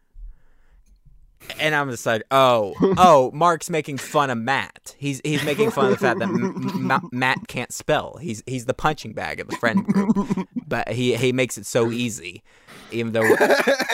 And 1.59 1.75
I'm 1.75 1.91
just 1.91 2.07
like, 2.07 2.23
oh, 2.31 2.75
oh, 2.97 3.31
Mark's 3.33 3.69
making 3.71 3.99
fun 3.99 4.31
of 4.31 4.39
Matt. 4.39 4.95
He's 4.99 5.21
he's 5.25 5.45
making 5.45 5.71
fun 5.71 5.87
of 5.87 5.91
the 5.93 5.97
fact 5.97 6.19
that 6.21 6.29
M- 6.29 6.91
M- 6.91 7.09
Matt 7.13 7.47
can't 7.49 7.73
spell. 7.73 8.17
He's 8.21 8.43
he's 8.47 8.65
the 8.67 8.75
punching 8.75 9.13
bag 9.13 9.41
of 9.41 9.49
the 9.49 9.57
friend 9.57 9.85
group, 9.85 10.49
but 10.67 10.89
he 10.89 11.15
he 11.17 11.33
makes 11.33 11.59
it 11.59 11.67
so 11.67 11.91
easy, 11.91 12.43
even 12.91 13.13
though 13.13 13.37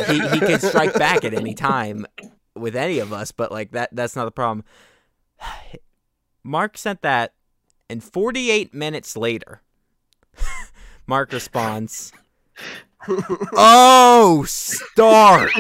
he 0.07 0.21
he 0.29 0.41
can 0.41 0.61
strike 0.61 0.95
back 0.95 1.25
at 1.25 1.35
any 1.35 1.55
time 1.55 2.07
with 2.55 2.77
any 2.77 2.99
of 2.99 3.13
us, 3.13 3.33
but 3.33 3.51
like 3.51 3.73
that 3.73 3.91
that's 3.93 4.17
not 4.17 4.25
the 4.25 4.31
problem. 4.31 4.65
Mark 6.45 6.79
sent 6.79 7.03
that 7.03 7.35
and 7.91 8.03
48 8.03 8.73
minutes 8.73 9.17
later 9.17 9.63
Mark 11.07 11.33
responds 11.33 12.13
Oh, 13.57 14.45
start. 14.47 15.51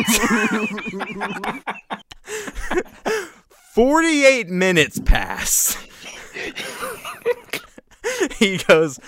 48 3.72 4.48
minutes 4.48 5.00
pass. 5.04 5.76
he 8.38 8.58
goes, 8.58 8.98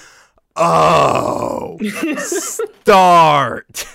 "Oh, 0.56 1.78
start." 2.18 3.86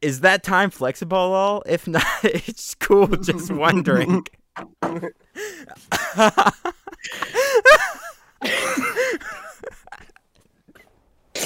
Is 0.00 0.20
that 0.20 0.42
time 0.42 0.70
flexible 0.70 1.16
at 1.16 1.36
all? 1.36 1.62
If 1.66 1.86
not, 1.86 2.04
it's 2.24 2.74
cool. 2.74 3.06
Just 3.06 3.52
wondering. 3.52 4.26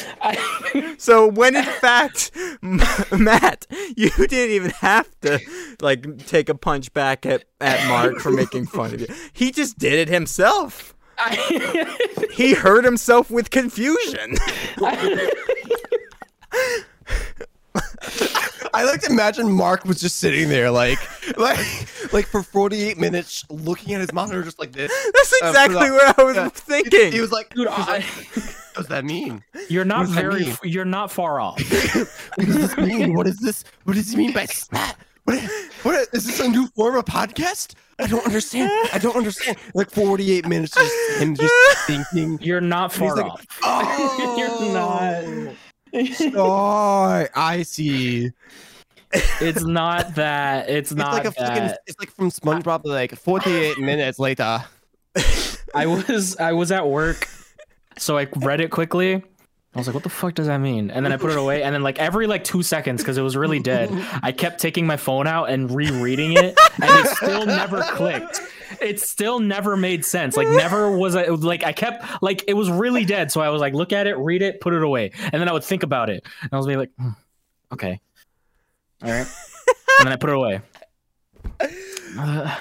so 0.99 1.27
when 1.27 1.57
in 1.57 1.65
fact 1.65 2.31
Matt, 3.13 3.67
you 3.97 4.11
didn't 4.11 4.51
even 4.51 4.71
have 4.71 5.09
to 5.21 5.41
like 5.81 6.27
take 6.27 6.49
a 6.49 6.55
punch 6.55 6.93
back 6.93 7.27
at, 7.27 7.45
at 7.61 7.89
Mark 7.89 8.19
for 8.19 8.31
making 8.31 8.67
fun 8.67 8.95
of 8.95 9.01
you. 9.01 9.07
He 9.33 9.51
just 9.51 9.79
did 9.79 9.95
it 9.95 10.09
himself. 10.09 10.95
I, 11.19 11.97
He 12.33 12.53
hurt 12.53 12.85
himself 12.85 13.31
with 13.31 13.51
confusion. 13.51 14.37
I 14.79 15.31
like 18.85 19.01
to 19.03 19.11
imagine 19.11 19.51
Mark 19.51 19.85
was 19.85 20.01
just 20.01 20.17
sitting 20.17 20.49
there, 20.49 20.71
like, 20.71 20.99
like, 21.39 22.13
like 22.13 22.27
for 22.27 22.43
48 22.43 22.99
minutes, 22.99 23.45
looking 23.51 23.95
at 23.95 24.01
his 24.01 24.13
monitor 24.13 24.43
just 24.43 24.59
like 24.59 24.73
this. 24.73 24.91
That's 25.15 25.33
Uh, 25.43 25.47
exactly 25.49 25.77
for 25.79 25.85
the- 25.87 25.93
what 25.95 26.19
I 26.19 26.23
was 26.25 26.37
yeah. 26.37 26.49
thinking. 26.49 27.13
He 27.13 27.21
was 27.21 27.33
like, 27.33 27.53
dude, 27.55 27.67
was 27.67 27.89
I, 27.89 27.93
like, 27.99 28.05
what 28.35 28.75
does 28.77 28.87
that 28.89 29.05
mean? 29.05 29.43
you're 29.69 29.85
not 29.85 30.07
very. 30.09 30.53
You're 30.63 30.85
not 30.85 31.11
far 31.11 31.41
off. 31.41 31.61
What 32.37 32.47
does 32.47 32.57
this 32.57 32.77
mean? 32.77 33.15
What 33.15 33.27
is 33.27 33.39
this? 33.39 33.65
What 33.85 33.95
does 33.97 34.11
he 34.11 34.17
mean 34.17 34.33
by 34.33 34.47
spat? 34.47 34.97
What, 35.25 35.43
what 35.83 36.09
is 36.13 36.25
this 36.27 36.39
a 36.41 36.49
new 36.49 36.69
form 36.69 36.95
of 36.97 37.05
podcast? 37.05 37.75
I 37.99 38.07
don't 38.07 38.25
understand. 38.25 38.71
I 38.93 38.99
don't 38.99 39.17
understand. 39.17 39.57
Like 39.75 39.91
48 39.91 40.47
minutes, 40.47 40.75
just 40.75 41.21
him 41.21 41.35
just 41.35 41.53
thinking. 41.87 42.39
You're 42.43 42.61
not 42.61 42.93
And 42.97 43.03
he's 43.03 43.13
far 43.15 43.17
like, 43.17 43.33
off. 43.33 43.47
Oh, 43.65 44.35
You're 44.39 44.73
not. 44.73 45.55
Oh, 46.35 47.27
I 47.35 47.63
see. 47.63 48.31
It's 49.13 49.65
not 49.65 50.15
that. 50.17 50.69
It's 50.69 50.93
It's 50.93 50.99
not 50.99 51.13
like 51.13 51.25
a 51.25 51.33
fucking. 51.33 51.77
It's 51.87 51.99
like 51.99 52.11
from 52.11 52.31
SpongeBob. 52.31 52.85
Like 52.85 53.17
48 53.17 53.79
minutes 53.79 54.19
later. 54.19 54.65
I 55.75 55.87
was 55.87 56.37
I 56.37 56.53
was 56.53 56.73
at 56.73 56.89
work, 56.89 57.29
so 57.99 58.19
I 58.19 58.29
read 58.37 58.61
it 58.61 58.71
quickly. 58.71 59.15
I 59.15 59.79
was 59.79 59.87
like, 59.87 59.95
"What 59.95 60.03
the 60.03 60.11
fuck 60.11 60.35
does 60.35 60.47
that 60.47 60.59
mean?" 60.59 60.91
And 60.91 61.05
then 61.05 61.13
I 61.13 61.17
put 61.17 61.31
it 61.31 61.39
away. 61.39 61.63
And 61.63 61.75
then 61.75 61.83
like 61.83 61.99
every 61.99 62.27
like 62.27 62.45
two 62.45 62.63
seconds, 62.63 63.03
because 63.03 63.19
it 63.19 63.23
was 63.23 63.37
really 63.37 63.61
dead, 63.61 63.91
I 64.23 64.33
kept 64.33 64.59
taking 64.61 64.87
my 64.87 64.97
phone 64.97 65.27
out 65.27 65.51
and 65.51 65.71
rereading 65.71 66.33
it, 66.33 66.59
and 66.83 66.85
it 66.85 67.07
still 67.09 67.47
never 67.47 67.83
clicked. 67.93 68.41
It 68.81 69.01
still 69.01 69.39
never 69.41 69.77
made 69.77 70.05
sense. 70.05 70.37
Like 70.37 70.49
never 70.49 70.97
was 70.97 71.15
I 71.17 71.27
like 71.27 71.65
I 71.65 71.73
kept 71.73 72.23
like 72.23 72.45
it 72.49 72.55
was 72.55 72.71
really 72.71 73.05
dead. 73.05 73.31
So 73.33 73.41
I 73.41 73.49
was 73.51 73.61
like, 73.61 73.75
look 73.75 73.93
at 73.93 74.07
it, 74.07 74.17
read 74.17 74.43
it, 74.43 74.61
put 74.61 74.75
it 74.75 74.83
away, 74.83 75.13
and 75.19 75.35
then 75.41 75.49
I 75.49 75.53
would 75.53 75.65
think 75.65 75.83
about 75.83 76.11
it, 76.11 76.25
and 76.43 76.51
I 76.53 76.57
was 76.57 76.67
like, 76.67 76.91
hmm, 76.99 77.11
okay, 77.73 78.01
all 79.03 79.11
right, 79.11 79.27
and 79.99 80.07
then 80.07 80.13
I 80.13 80.17
put 80.17 80.31
it 80.31 80.37
away. 80.37 80.61
Uh, 82.19 82.57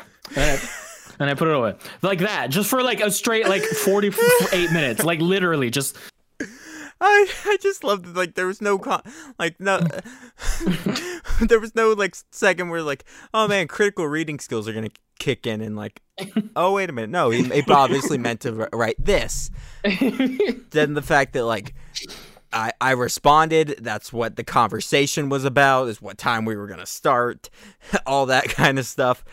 and 1.19 1.29
I- 1.29 1.33
put 1.33 1.47
it 1.47 1.55
away 1.55 1.75
like 2.01 2.19
that, 2.19 2.49
just 2.49 2.69
for 2.69 2.83
like 2.83 2.99
a 3.01 3.09
straight 3.09 3.47
like 3.47 3.63
forty-eight 3.63 4.71
minutes, 4.71 5.03
like 5.03 5.21
literally 5.21 5.69
just. 5.69 5.97
I 7.01 7.27
I 7.45 7.57
just 7.61 7.83
loved 7.83 8.07
it. 8.07 8.15
Like 8.15 8.35
there 8.35 8.47
was 8.47 8.61
no 8.61 8.77
con- 8.77 9.03
like 9.37 9.59
no 9.59 9.79
there 11.41 11.59
was 11.59 11.75
no 11.75 11.93
like 11.93 12.15
second 12.31 12.69
where 12.69 12.81
like 12.81 13.05
oh 13.33 13.47
man 13.47 13.67
critical 13.67 14.07
reading 14.07 14.39
skills 14.39 14.67
are 14.67 14.73
gonna 14.73 14.89
kick 15.19 15.47
in 15.47 15.61
and 15.61 15.75
like 15.75 16.01
oh 16.55 16.73
wait 16.73 16.89
a 16.89 16.93
minute 16.93 17.09
no 17.09 17.29
he, 17.29 17.43
he 17.43 17.63
obviously 17.69 18.17
meant 18.17 18.41
to 18.41 18.51
wri- 18.51 18.69
write 18.73 19.03
this. 19.03 19.49
Then 19.83 20.93
the 20.93 21.03
fact 21.03 21.33
that 21.33 21.45
like 21.45 21.73
I 22.53 22.71
I 22.79 22.91
responded 22.91 23.79
that's 23.81 24.13
what 24.13 24.35
the 24.35 24.43
conversation 24.43 25.29
was 25.29 25.45
about 25.45 25.89
is 25.89 26.01
what 26.01 26.17
time 26.17 26.45
we 26.45 26.55
were 26.55 26.67
gonna 26.67 26.85
start 26.85 27.49
all 28.05 28.25
that 28.27 28.45
kind 28.49 28.79
of 28.79 28.85
stuff. 28.85 29.23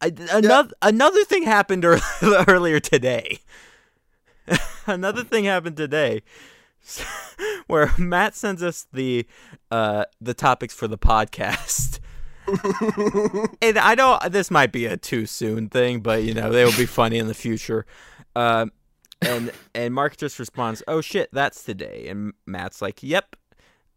I, 0.00 0.12
another 0.32 0.74
another 0.82 1.24
thing 1.24 1.44
happened 1.44 1.84
ear- 1.84 2.00
earlier 2.48 2.80
today. 2.80 3.38
another 4.86 5.24
thing 5.24 5.44
happened 5.44 5.76
today 5.76 6.22
where 7.66 7.92
Matt 7.98 8.34
sends 8.34 8.62
us 8.62 8.86
the 8.92 9.26
uh 9.70 10.04
the 10.20 10.34
topics 10.34 10.74
for 10.74 10.88
the 10.88 10.98
podcast. 10.98 12.00
and 13.62 13.78
I 13.78 13.94
know 13.94 14.18
this 14.30 14.50
might 14.50 14.70
be 14.70 14.86
a 14.86 14.96
too 14.96 15.26
soon 15.26 15.68
thing, 15.68 16.00
but 16.00 16.24
you 16.24 16.34
know, 16.34 16.50
they 16.50 16.64
will 16.64 16.76
be 16.76 16.86
funny 16.86 17.18
in 17.18 17.26
the 17.26 17.34
future. 17.34 17.86
Um 18.36 18.72
and 19.22 19.50
and 19.74 19.94
Mark 19.94 20.16
just 20.16 20.38
responds, 20.38 20.82
"Oh 20.86 21.00
shit, 21.00 21.30
that's 21.32 21.64
today." 21.64 22.06
And 22.08 22.34
Matt's 22.46 22.82
like, 22.82 23.02
"Yep." 23.02 23.36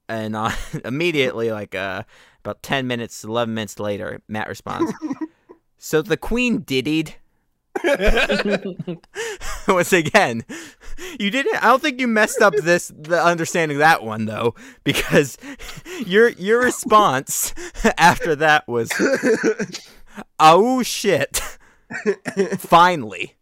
And 0.07 0.35
uh, 0.35 0.51
immediately 0.85 1.51
like 1.51 1.75
uh 1.75 2.03
about 2.43 2.63
10 2.63 2.87
minutes, 2.87 3.23
11 3.23 3.53
minutes 3.53 3.79
later, 3.79 4.21
Matt 4.27 4.47
responds, 4.47 4.93
"So 5.77 6.01
the 6.01 6.17
queen 6.17 6.59
diddied?" 6.59 7.15
Once 9.67 9.93
again, 9.93 10.45
you 11.19 11.29
didn't. 11.29 11.55
I 11.63 11.67
don't 11.67 11.81
think 11.81 11.99
you 11.99 12.07
messed 12.07 12.41
up 12.41 12.55
this 12.55 12.91
the 12.97 13.23
understanding 13.23 13.77
that 13.79 14.03
one 14.03 14.25
though, 14.25 14.55
because 14.83 15.37
your 16.05 16.29
your 16.29 16.61
response 16.61 17.53
after 17.97 18.35
that 18.35 18.67
was, 18.67 18.91
"Oh 20.39 20.83
shit!" 20.83 21.41
Finally, 22.57 23.37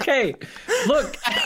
Okay, 0.00 0.34
look, 0.86 1.16
I, 1.26 1.42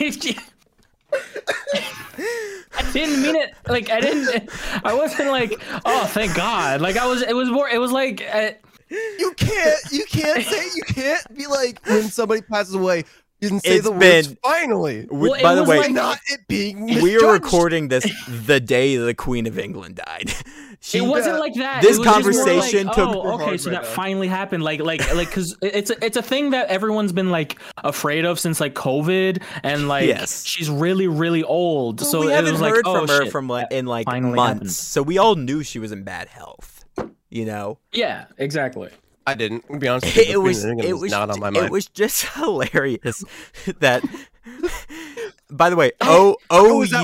didn't 2.93 3.21
mean 3.21 3.35
it. 3.35 3.53
Like 3.67 3.89
I 3.89 3.99
didn't. 3.99 4.49
I 4.83 4.93
wasn't 4.93 5.29
like, 5.29 5.61
oh, 5.85 6.05
thank 6.05 6.35
God. 6.35 6.81
Like 6.81 6.97
I 6.97 7.05
was. 7.07 7.21
It 7.21 7.35
was 7.35 7.49
more. 7.49 7.69
It 7.69 7.79
was 7.79 7.91
like. 7.91 8.23
Uh, 8.31 8.51
You 8.91 9.33
can't. 9.37 9.79
You 9.91 10.05
can't 10.05 10.43
say. 10.45 10.65
You 10.75 10.83
can't 10.83 11.37
be 11.37 11.47
like 11.47 11.79
when 11.87 12.03
somebody 12.03 12.41
passes 12.41 12.75
away. 12.75 13.05
You 13.39 13.49
can 13.49 13.59
say 13.59 13.77
It's 13.77 13.85
the 13.85 13.91
words 13.91 14.35
finally. 14.43 15.05
W- 15.07 15.31
Well, 15.31 15.41
by 15.41 15.55
the 15.55 15.63
way, 15.63 15.79
like- 15.79 15.91
Not 15.91 16.19
it 16.29 16.41
being. 16.47 16.85
we 17.01 17.17
are 17.17 17.33
recording 17.33 17.87
this 17.87 18.05
the 18.27 18.59
day 18.59 18.97
the 18.97 19.15
Queen 19.15 19.47
of 19.47 19.57
England 19.57 19.95
died. 20.05 20.31
She, 20.83 20.97
it 20.97 21.01
wasn't 21.01 21.37
like 21.37 21.53
that. 21.55 21.83
This 21.83 21.97
It 21.97 21.99
was 21.99 22.07
just 22.07 22.07
more 22.07 22.33
conversation 22.43 22.87
like, 22.87 22.95
took- 22.95 23.07
Oh, 23.15 23.33
okay, 23.39 23.55
so 23.57 23.69
right 23.69 23.81
that 23.81 23.87
now. 23.87 23.93
finally 23.95 24.27
happened. 24.27 24.63
Like, 24.63 24.79
like, 24.79 25.13
like, 25.13 25.27
because 25.29 25.55
it's 25.61 25.91
a, 25.91 26.03
it's 26.03 26.17
a 26.17 26.23
thing 26.23 26.49
that 26.51 26.69
everyone's 26.69 27.11
been 27.11 27.29
like 27.29 27.59
afraid 27.77 28.25
of 28.25 28.39
since 28.39 28.59
like 28.59 28.73
COVID, 28.73 29.43
and 29.61 29.87
like 29.87 30.07
Yes. 30.07 30.43
she's 30.43 30.71
really, 30.71 31.05
really 31.07 31.43
old. 31.43 32.01
so 32.01 32.21
we 32.21 32.29
it 32.31 32.35
haven't 32.35 32.53
was 32.53 32.61
heard 32.61 32.77
like, 32.77 32.81
oh, 32.87 32.99
from 33.05 33.07
her 33.09 33.23
shit, 33.25 33.31
from 33.31 33.47
like 33.47 33.67
in 33.71 33.85
like 33.85 34.05
finally 34.07 34.33
months, 34.35 34.53
happened. 34.55 34.71
so 34.71 35.03
we 35.03 35.19
all 35.19 35.35
knew 35.35 35.61
she 35.61 35.77
was 35.77 35.91
in 35.91 36.01
bad 36.03 36.29
health. 36.29 36.80
You 37.29 37.45
know, 37.45 37.77
Yeah, 37.93 38.25
exactly. 38.37 38.89
I 39.25 39.35
didn't. 39.35 39.65
To 39.71 39.77
be 39.79 39.87
honest, 39.87 40.05
with 40.07 40.15
you, 40.17 40.21
it 40.23 40.27
the 40.27 40.33
Queen 40.33 40.43
was 40.43 40.63
of 40.65 40.79
it 40.79 40.91
was 40.93 41.01
was 41.03 41.11
not 41.11 41.29
on 41.29 41.39
my 41.39 41.49
mind. 41.49 41.65
it 41.65 41.71
was 41.71 41.85
just 41.87 42.25
hilarious 42.35 43.23
that. 43.79 44.03
By 45.49 45.69
the 45.69 45.75
way, 45.75 45.91
oh, 46.01 46.37
O 46.49 46.65
I 46.65 46.69
O 46.69 46.77
was 46.77 46.93
at 46.93 47.03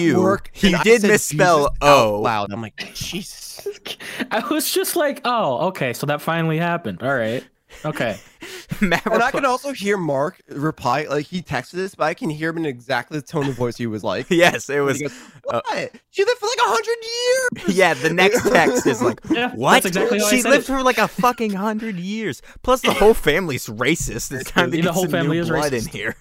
He 0.53 0.75
did 0.83 1.03
misspell 1.03 1.65
Jesus 1.69 1.77
out 1.81 1.97
O. 1.97 2.21
loud. 2.21 2.51
I'm 2.51 2.62
like, 2.62 2.75
Jesus. 2.93 3.67
I 4.31 4.39
was 4.49 4.71
just 4.71 4.95
like, 4.95 5.21
oh, 5.25 5.67
okay, 5.67 5.93
so 5.93 6.05
that 6.07 6.21
finally 6.21 6.57
happened. 6.57 7.03
All 7.03 7.13
right, 7.15 7.43
okay. 7.86 8.17
Matt 8.82 9.06
And 9.06 9.15
I 9.15 9.30
repli- 9.30 9.32
can 9.32 9.45
also 9.45 9.71
hear 9.71 9.97
Mark 9.97 10.41
reply. 10.49 11.03
Like 11.03 11.25
he 11.25 11.41
texted 11.41 11.71
this, 11.71 11.95
but 11.95 12.03
I 12.06 12.13
can 12.13 12.30
hear 12.30 12.49
him 12.49 12.58
in 12.58 12.65
exactly 12.65 13.19
the 13.19 13.25
tone 13.25 13.47
of 13.47 13.56
voice 13.56 13.77
he 13.77 13.88
was 13.88 14.03
like. 14.03 14.27
yes, 14.30 14.69
it 14.69 14.80
was. 14.82 15.01
Goes, 15.01 15.12
uh, 15.49 15.62
what? 15.69 15.91
she 16.12 16.23
lived 16.23 16.39
for 16.39 16.45
like 16.45 16.58
a 16.58 16.69
hundred 16.69 17.65
years. 17.67 17.77
Yeah, 17.77 17.93
the 17.95 18.13
next 18.13 18.49
text 18.49 18.86
is 18.86 19.01
like, 19.01 19.19
Yeah, 19.30 19.53
what? 19.56 19.73
that's 19.84 19.88
exactly 19.88 20.19
how 20.19 20.27
I 20.27 20.30
she 20.30 20.41
said 20.41 20.49
lived 20.51 20.63
it. 20.69 20.71
for 20.73 20.84
like 20.84 20.97
a 20.97 21.08
fucking 21.08 21.53
hundred 21.53 21.95
years. 21.97 22.41
Plus, 22.63 22.82
the 22.82 22.93
whole 22.93 23.13
family's 23.13 23.67
racist. 23.67 24.32
It's 24.32 24.51
time 24.51 24.71
to 24.71 24.77
The 24.77 24.84
get 24.84 24.91
whole 24.93 25.03
some 25.03 25.12
family 25.12 25.38
new 25.38 25.43
is 25.43 25.49
blood 25.49 25.73
in 25.73 25.86
here. 25.88 26.15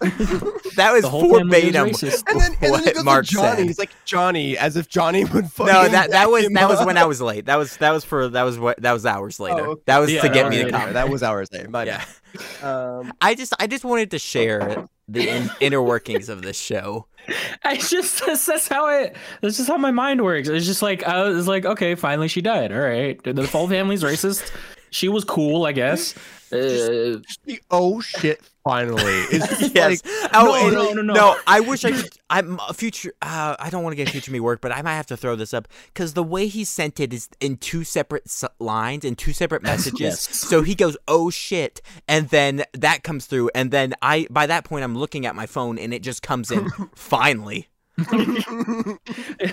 that 0.76 0.90
was 0.92 1.02
The 1.02 1.08
whole 1.08 1.28
verbatim 1.38 1.86
racist. 1.88 2.22
And 2.28 2.40
then, 2.40 2.52
and 2.52 2.74
then 2.74 2.80
he 2.80 2.86
what 2.86 2.94
goes 2.94 3.04
Mark 3.04 3.26
to 3.26 3.32
Johnny. 3.32 3.56
said. 3.56 3.66
He's 3.66 3.78
like 3.78 3.90
Johnny, 4.04 4.56
as 4.56 4.76
if 4.76 4.88
Johnny 4.88 5.24
would 5.24 5.50
fucking. 5.50 5.72
No, 5.72 5.88
that 5.88 6.10
that 6.10 6.30
was 6.30 6.42
back 6.42 6.46
him 6.46 6.52
that 6.54 6.68
was 6.68 6.86
when 6.86 6.96
I 6.96 7.04
was 7.04 7.20
late. 7.20 7.46
That 7.46 7.56
was 7.56 7.76
that 7.78 7.90
was 7.90 8.04
for 8.04 8.28
that 8.28 8.42
was 8.44 8.58
what 8.58 8.80
that 8.82 8.92
was 8.92 9.04
hours 9.06 9.40
later. 9.40 9.66
okay. 9.66 9.82
That 9.86 9.98
was 9.98 10.10
Yeah, 10.12 10.22
to 10.22 10.28
get 10.28 10.48
me 10.50 10.58
to 10.58 10.64
later. 10.64 10.76
comment. 10.76 10.94
that 10.94 11.08
was 11.08 11.22
ours 11.22 11.48
later. 11.52 11.68
My 11.68 11.84
Yeah. 11.84 12.04
Um, 12.62 13.12
I 13.20 13.34
just 13.34 13.54
I 13.58 13.66
just 13.66 13.84
wanted 13.84 14.10
to 14.12 14.18
share 14.18 14.86
the 15.08 15.28
in, 15.28 15.50
inner 15.60 15.82
workings 15.82 16.28
of 16.28 16.42
this 16.42 16.58
show. 16.58 17.06
I 17.64 17.76
just 17.76 18.24
that's, 18.24 18.46
that's 18.46 18.68
how 18.68 18.88
it. 18.88 19.16
That's 19.40 19.56
just 19.56 19.68
how 19.68 19.78
my 19.78 19.90
mind 19.90 20.22
works. 20.22 20.48
It's 20.48 20.66
just 20.66 20.82
like 20.82 21.02
I 21.04 21.24
was 21.24 21.48
like, 21.48 21.64
okay, 21.64 21.94
finally 21.94 22.28
she 22.28 22.40
died. 22.40 22.72
All 22.72 22.78
right, 22.80 23.20
the 23.22 23.46
whole 23.46 23.68
family's 23.68 24.02
racist. 24.02 24.50
She 24.90 25.08
was 25.08 25.24
cool, 25.24 25.66
I 25.66 25.72
guess. 25.72 26.14
Uh, 26.50 27.18
just 27.20 27.44
the 27.44 27.60
oh 27.70 28.00
shit! 28.00 28.40
Finally, 28.68 29.00
it's 29.32 29.48
just 29.48 29.74
yes. 29.74 30.04
like 30.04 30.30
oh, 30.34 30.44
no, 30.44 30.66
and- 30.66 30.74
no, 30.74 30.92
no, 30.92 31.00
no. 31.00 31.14
No, 31.14 31.36
I 31.46 31.60
wish 31.60 31.86
I 31.86 31.92
could. 31.92 32.10
I'm 32.28 32.60
a 32.68 32.74
future. 32.74 33.14
Uh, 33.22 33.56
I 33.58 33.70
don't 33.70 33.82
want 33.82 33.92
to 33.92 33.96
get 33.96 34.10
future 34.10 34.30
me 34.30 34.40
work, 34.40 34.60
but 34.60 34.72
I 34.72 34.82
might 34.82 34.96
have 34.96 35.06
to 35.06 35.16
throw 35.16 35.36
this 35.36 35.54
up 35.54 35.68
because 35.86 36.12
the 36.12 36.22
way 36.22 36.48
he 36.48 36.64
sent 36.64 37.00
it 37.00 37.14
is 37.14 37.30
in 37.40 37.56
two 37.56 37.82
separate 37.82 38.30
lines 38.58 39.06
in 39.06 39.16
two 39.16 39.32
separate 39.32 39.62
messages. 39.72 40.00
Yes. 40.00 40.20
So 40.20 40.60
he 40.60 40.74
goes, 40.74 40.98
"Oh 41.08 41.30
shit," 41.30 41.80
and 42.06 42.28
then 42.28 42.64
that 42.74 43.04
comes 43.04 43.24
through, 43.24 43.48
and 43.54 43.70
then 43.70 43.94
I. 44.02 44.26
By 44.28 44.44
that 44.44 44.64
point, 44.64 44.84
I'm 44.84 44.98
looking 44.98 45.24
at 45.24 45.34
my 45.34 45.46
phone, 45.46 45.78
and 45.78 45.94
it 45.94 46.02
just 46.02 46.22
comes 46.22 46.50
in. 46.50 46.68
finally. 46.94 47.68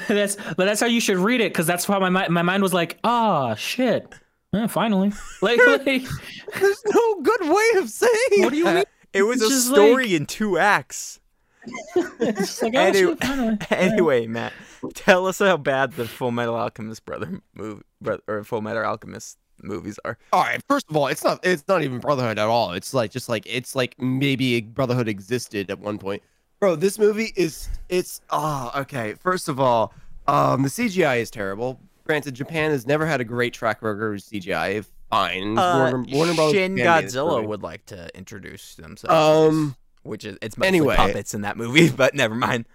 that's 0.09 0.35
but 0.35 0.65
that's 0.65 0.81
how 0.81 0.87
you 0.87 0.99
should 0.99 1.17
read 1.17 1.39
it 1.39 1.53
because 1.53 1.67
that's 1.67 1.85
how 1.85 2.01
my 2.01 2.09
my 2.27 2.41
mind 2.41 2.61
was 2.61 2.73
like, 2.73 2.99
ah, 3.05 3.55
shit. 3.55 4.13
Eh, 4.53 4.67
finally, 4.67 5.11
like, 5.41 5.59
like 5.65 5.83
there's 5.85 6.83
no 6.85 7.21
good 7.21 7.41
way 7.41 7.79
of 7.79 7.89
saying. 7.89 8.11
what 8.39 8.51
do 8.51 8.57
you 8.57 8.65
mean? 8.65 8.83
It 9.15 9.23
was 9.23 9.41
a 9.41 9.47
Just 9.49 9.67
story 9.67 10.03
like- 10.05 10.11
in 10.11 10.25
two 10.25 10.57
acts. 10.57 11.19
Like, 11.95 12.75
oh, 12.75 13.17
Any- 13.21 13.57
anyway, 13.71 14.27
Matt, 14.27 14.53
tell 14.93 15.25
us 15.25 15.39
how 15.39 15.57
bad 15.57 15.93
the 15.93 16.05
Full 16.07 16.29
Metal 16.31 16.53
Alchemist 16.55 17.05
brother 17.05 17.41
movie 17.55 17.81
or 18.27 18.43
Full 18.43 18.61
Metal 18.61 18.83
Alchemist 18.83 19.37
movies 19.63 19.97
are. 20.05 20.17
All 20.31 20.43
right, 20.43 20.61
first 20.67 20.85
of 20.89 20.95
all, 20.95 21.07
it's 21.07 21.23
not 21.23 21.39
it's 21.43 21.63
not 21.67 21.81
even 21.81 21.99
Brotherhood 21.99 22.37
at 22.37 22.47
all. 22.47 22.73
It's 22.73 22.93
like 22.93 23.09
just 23.09 23.29
like 23.29 23.43
it's 23.47 23.75
like 23.75 23.95
maybe 23.99 24.61
Brotherhood 24.61 25.07
existed 25.07 25.71
at 25.71 25.79
one 25.79 25.97
point. 25.97 26.21
Bro, 26.59 26.75
this 26.77 26.99
movie 26.99 27.33
is 27.35 27.67
it's 27.89 28.21
ah 28.29 28.79
okay. 28.81 29.15
First 29.15 29.49
of 29.49 29.59
all, 29.59 29.91
um 30.27 30.61
the 30.61 30.69
CGI 30.69 31.19
is 31.19 31.31
terrible. 31.31 31.79
Granted, 32.05 32.35
Japan 32.35 32.69
has 32.69 32.85
never 32.85 33.07
had 33.07 33.21
a 33.21 33.25
great 33.25 33.53
track 33.53 33.81
record 33.81 34.13
with 34.13 34.23
CGI. 34.29 34.85
Fine. 35.09 35.57
Uh, 35.57 35.91
Warner, 35.91 36.05
Warner 36.11 36.33
Bros. 36.33 36.51
Shin 36.51 36.77
Japan 36.77 36.95
made 36.95 37.05
it 37.05 37.07
Godzilla 37.07 37.45
would 37.45 37.61
like 37.61 37.85
to 37.87 38.09
introduce 38.17 38.75
themselves. 38.75 39.53
Um 39.53 39.75
which 40.03 40.23
is 40.23 40.37
it's 40.41 40.57
mostly 40.57 40.67
anyway. 40.67 40.95
puppets 40.95 41.33
in 41.33 41.41
that 41.41 41.57
movie, 41.57 41.89
but 41.95 42.13
never 42.15 42.35
mind. 42.35 42.65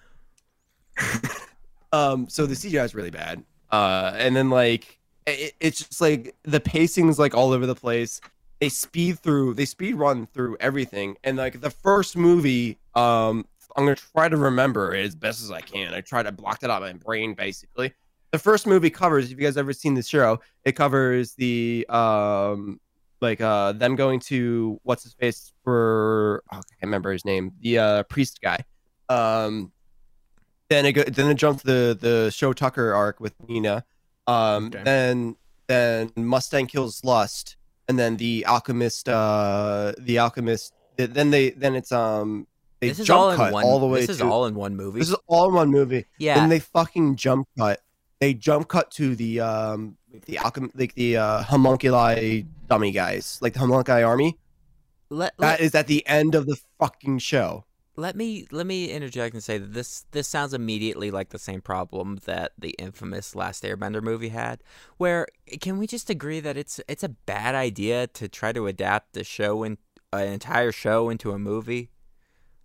um 1.93 2.28
so 2.28 2.47
the 2.47 2.55
CGI 2.55 2.85
is 2.85 2.95
really 2.95 3.11
bad. 3.11 3.43
Uh 3.70 4.12
and 4.16 4.35
then 4.35 4.51
like 4.51 4.99
it, 5.26 5.55
it's 5.61 5.78
just 5.78 6.01
like 6.01 6.35
the 6.43 6.61
pacing's 6.61 7.18
like 7.18 7.35
all 7.35 7.53
over 7.53 7.66
the 7.66 7.74
place. 7.74 8.20
They 8.61 8.68
speed 8.68 9.18
through 9.18 9.55
they 9.55 9.64
speed 9.64 9.95
run 9.95 10.26
through 10.26 10.57
everything. 10.61 11.16
And 11.24 11.37
like 11.37 11.61
the 11.61 11.70
first 11.70 12.16
movie, 12.16 12.78
um 12.95 13.47
I'm 13.76 13.85
gonna 13.85 13.97
try 13.97 14.28
to 14.28 14.37
remember 14.37 14.95
it 14.95 15.05
as 15.05 15.14
best 15.14 15.43
as 15.43 15.51
I 15.51 15.61
can. 15.61 15.95
I 15.95 16.01
try 16.01 16.22
to 16.22 16.33
block 16.33 16.62
it 16.62 16.70
out 16.70 16.83
of 16.83 16.89
my 16.89 16.93
brain 16.95 17.35
basically. 17.35 17.93
The 18.33 18.39
first 18.39 18.66
movie 18.66 18.91
covers, 18.91 19.24
if 19.24 19.31
you 19.39 19.45
guys 19.45 19.57
ever 19.57 19.72
seen 19.72 19.95
the 19.95 20.03
show, 20.03 20.41
it 20.64 20.72
covers 20.72 21.35
the 21.35 21.85
um 21.89 22.81
like 23.20 23.41
uh 23.41 23.72
them 23.72 23.97
going 23.97 24.20
to 24.20 24.81
what's 24.85 25.03
his 25.03 25.14
face 25.14 25.53
for 25.64 26.43
oh, 26.53 26.57
I 26.59 26.61
can't 26.61 26.83
remember 26.85 27.12
his 27.12 27.24
name, 27.24 27.53
the 27.61 27.78
uh 27.78 28.03
priest 28.05 28.41
guy. 28.41 28.59
Um 29.09 29.72
then 30.68 30.87
it 30.87 30.93
go, 30.93 31.03
then 31.03 31.28
it 31.31 31.35
jumped 31.35 31.61
to 31.62 31.66
the 31.66 31.99
the 32.01 32.31
Shou 32.31 32.55
Tucker 32.55 32.95
arc 32.95 33.18
with 33.20 33.35
Nina. 33.49 33.85
Um 34.26 34.66
Okay. 34.66 34.83
then 34.85 35.37
then 35.66 36.12
Mustang 36.16 36.66
kills 36.66 37.03
Lust 37.05 37.57
and 37.89 37.99
then 37.99 38.16
the 38.16 38.47
alchemist 38.47 39.09
uh 39.09 39.93
the 39.99 40.18
alchemist 40.18 40.72
then 40.97 41.31
they 41.31 41.51
then 41.51 41.74
it's 41.74 41.91
um 41.91 42.47
they 42.78 42.89
this 42.89 43.01
is 43.01 43.07
jump 43.09 43.20
all 43.20 43.31
in 43.31 43.37
cut 43.37 43.53
one. 43.53 43.64
all 43.64 43.81
the 43.81 43.87
way 43.87 44.01
this 44.03 44.11
is 44.11 44.18
to 44.18 44.24
all 44.24 44.47
in 44.47 44.55
one 44.55 44.76
movie. 44.76 45.01
this 45.01 45.09
is 45.11 45.16
all 45.26 45.49
in 45.49 45.55
one 45.55 45.70
movie. 45.70 46.07
yeah, 46.18 46.35
Then 46.37 46.49
they 46.49 46.61
fucking 46.61 47.16
jump 47.16 47.49
cut. 47.59 47.81
They 48.20 48.34
jump 48.34 48.68
cut 48.68 48.90
to 48.92 49.16
the 49.16 49.40
um 49.40 49.96
the 50.26 50.36
alchem 50.36 50.70
like 50.74 50.94
the 50.94 51.16
uh 51.16 51.42
homunculi 51.42 52.44
dummy 52.68 52.92
guys, 52.92 53.38
like 53.40 53.54
the 53.54 53.60
homunculi 53.60 54.02
army. 54.02 54.38
let, 55.08 55.32
let, 55.38 55.58
That 55.58 55.60
is 55.60 55.74
at 55.74 55.86
the 55.86 56.06
end 56.06 56.34
of 56.34 56.46
the 56.46 56.56
fucking 56.78 57.18
show. 57.18 57.64
let 57.96 58.14
me 58.16 58.46
let 58.50 58.66
me 58.66 58.90
interject 58.90 59.34
and 59.34 59.42
say 59.42 59.58
that 59.58 59.72
this 59.72 60.04
this 60.12 60.28
sounds 60.28 60.54
immediately 60.54 61.10
like 61.10 61.30
the 61.30 61.38
same 61.38 61.60
problem 61.60 62.18
that 62.24 62.52
the 62.58 62.70
infamous 62.78 63.34
Last 63.34 63.64
Airbender 63.64 64.02
movie 64.02 64.28
had. 64.30 64.62
Where 64.98 65.26
can 65.60 65.78
we 65.78 65.86
just 65.86 66.10
agree 66.10 66.40
that 66.40 66.56
it's 66.56 66.80
it's 66.88 67.02
a 67.02 67.08
bad 67.08 67.54
idea 67.54 68.06
to 68.08 68.28
try 68.28 68.52
to 68.52 68.66
adapt 68.66 69.12
the 69.14 69.24
show 69.24 69.62
in 69.64 69.78
an 70.12 70.28
entire 70.28 70.72
show 70.72 71.08
into 71.08 71.32
a 71.32 71.38
movie? 71.38 71.90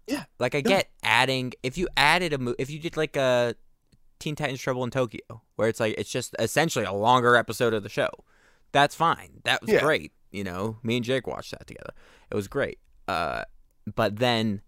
Yeah, 0.08 0.26
Like 0.38 0.54
I 0.54 0.60
yeah. 0.60 0.64
get 0.64 0.90
adding 1.02 1.54
if 1.64 1.78
you 1.80 1.88
added 1.98 2.32
a 2.34 2.38
mo- 2.38 2.56
if 2.60 2.70
you 2.70 2.80
did 2.80 2.96
like 2.96 3.16
a 3.16 3.56
Teen 4.20 4.36
Titans 4.36 4.62
Trouble 4.62 4.84
in 4.84 4.92
Tokyo 4.92 5.20
where 5.56 5.68
it's 5.70 5.80
like 5.80 5.96
it's 5.98 6.10
just 6.12 6.36
essentially 6.40 6.86
a 6.86 6.94
longer 6.94 7.36
episode 7.36 7.74
of 7.74 7.84
the 7.84 7.90
show. 7.90 8.10
That's 8.72 8.96
fine. 8.96 9.42
That 9.44 9.62
was 9.62 9.72
Yeah. 9.72 9.80
great. 9.82 10.12
You 10.32 10.44
know, 10.44 10.78
me 10.84 10.98
and 10.98 11.06
Jake 11.06 11.28
watched 11.28 11.52
that 11.52 11.66
together. 11.68 11.92
It 12.30 12.36
was 12.36 12.48
great. 12.48 12.80
Uh, 13.08 13.44
but 13.96 14.18
then 14.18 14.62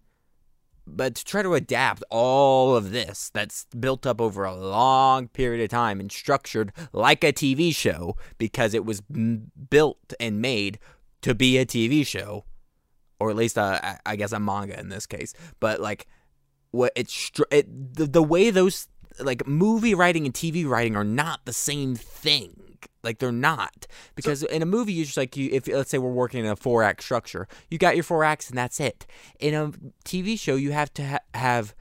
but 0.86 1.16
to 1.16 1.24
try 1.24 1.42
to 1.42 1.52
adapt 1.52 2.02
all 2.08 2.74
of 2.74 2.92
this 2.92 3.30
that's 3.34 3.66
built 3.78 4.06
up 4.06 4.22
over 4.22 4.44
a 4.44 4.54
long 4.56 5.28
period 5.28 5.62
of 5.62 5.68
time 5.68 6.00
and 6.00 6.10
structured 6.10 6.72
like 6.94 7.22
a 7.22 7.30
TV 7.32 7.74
show 7.74 8.16
because 8.38 8.72
it 8.72 8.86
was 8.86 9.02
m- 9.14 9.50
built 9.68 10.14
and 10.18 10.40
made 10.40 10.78
to 11.20 11.34
be 11.34 11.58
a 11.58 11.66
TV 11.66 12.06
show 12.06 12.44
or 13.20 13.28
at 13.28 13.36
least 13.36 13.58
uh, 13.58 13.78
I- 13.82 13.98
I 14.06 14.16
guess 14.16 14.32
a 14.32 14.40
manga 14.40 14.80
in 14.80 14.88
this 14.88 15.04
case 15.06 15.34
but 15.60 15.78
like 15.80 16.06
what 16.70 16.92
it's 16.96 17.12
str- 17.12 17.42
it, 17.50 17.94
the, 17.94 18.06
the 18.06 18.22
way 18.22 18.48
those 18.50 18.88
like 19.20 19.46
movie 19.46 19.94
writing 19.94 20.24
and 20.24 20.34
TV 20.34 20.66
writing 20.66 20.96
are 20.96 21.04
not 21.04 21.44
the 21.44 21.52
same 21.52 21.94
thing. 21.94 22.54
Like 23.02 23.18
they're 23.18 23.32
not. 23.32 23.86
Because 24.14 24.42
in 24.42 24.62
a 24.62 24.66
movie 24.66 24.92
you 24.92 25.04
just 25.04 25.16
like 25.16 25.36
you 25.36 25.48
if 25.52 25.68
let's 25.68 25.90
say 25.90 25.98
we're 25.98 26.10
working 26.10 26.44
in 26.44 26.50
a 26.50 26.56
four 26.56 26.82
act 26.82 27.02
structure 27.02 27.48
you 27.70 27.78
got 27.78 27.94
your 27.94 28.04
four 28.04 28.24
acts 28.24 28.48
and 28.48 28.58
that's 28.58 28.80
it. 28.80 29.06
In 29.40 29.54
a 29.54 29.70
TV 30.04 30.38
show 30.38 30.56
you 30.56 30.72
have 30.72 30.92
to 30.94 31.06
ha- 31.06 31.18
have 31.34 31.74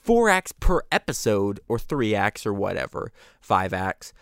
four 0.00 0.28
acts 0.28 0.52
per 0.52 0.82
episode 0.92 1.60
or 1.68 1.78
three 1.78 2.14
acts 2.14 2.46
or 2.46 2.52
whatever 2.52 3.12
five 3.40 3.72
acts. 3.72 4.12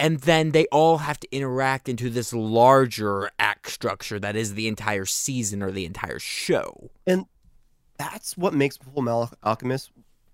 And 0.00 0.20
then 0.20 0.52
they 0.52 0.66
all 0.66 0.98
have 0.98 1.18
to 1.20 1.36
interact 1.36 1.88
into 1.88 2.08
this 2.08 2.32
larger 2.32 3.30
act 3.40 3.68
structure 3.70 4.20
that 4.20 4.36
is 4.36 4.54
the 4.54 4.68
entire 4.68 5.04
season 5.04 5.60
or 5.60 5.72
the 5.72 5.84
entire 5.84 6.20
show. 6.20 6.90
And 7.06 7.26
That's 7.98 8.38
what 8.38 8.54
makes 8.54 8.76
Full 8.76 9.02
Metal 9.02 9.28
Alchemist 9.42 9.90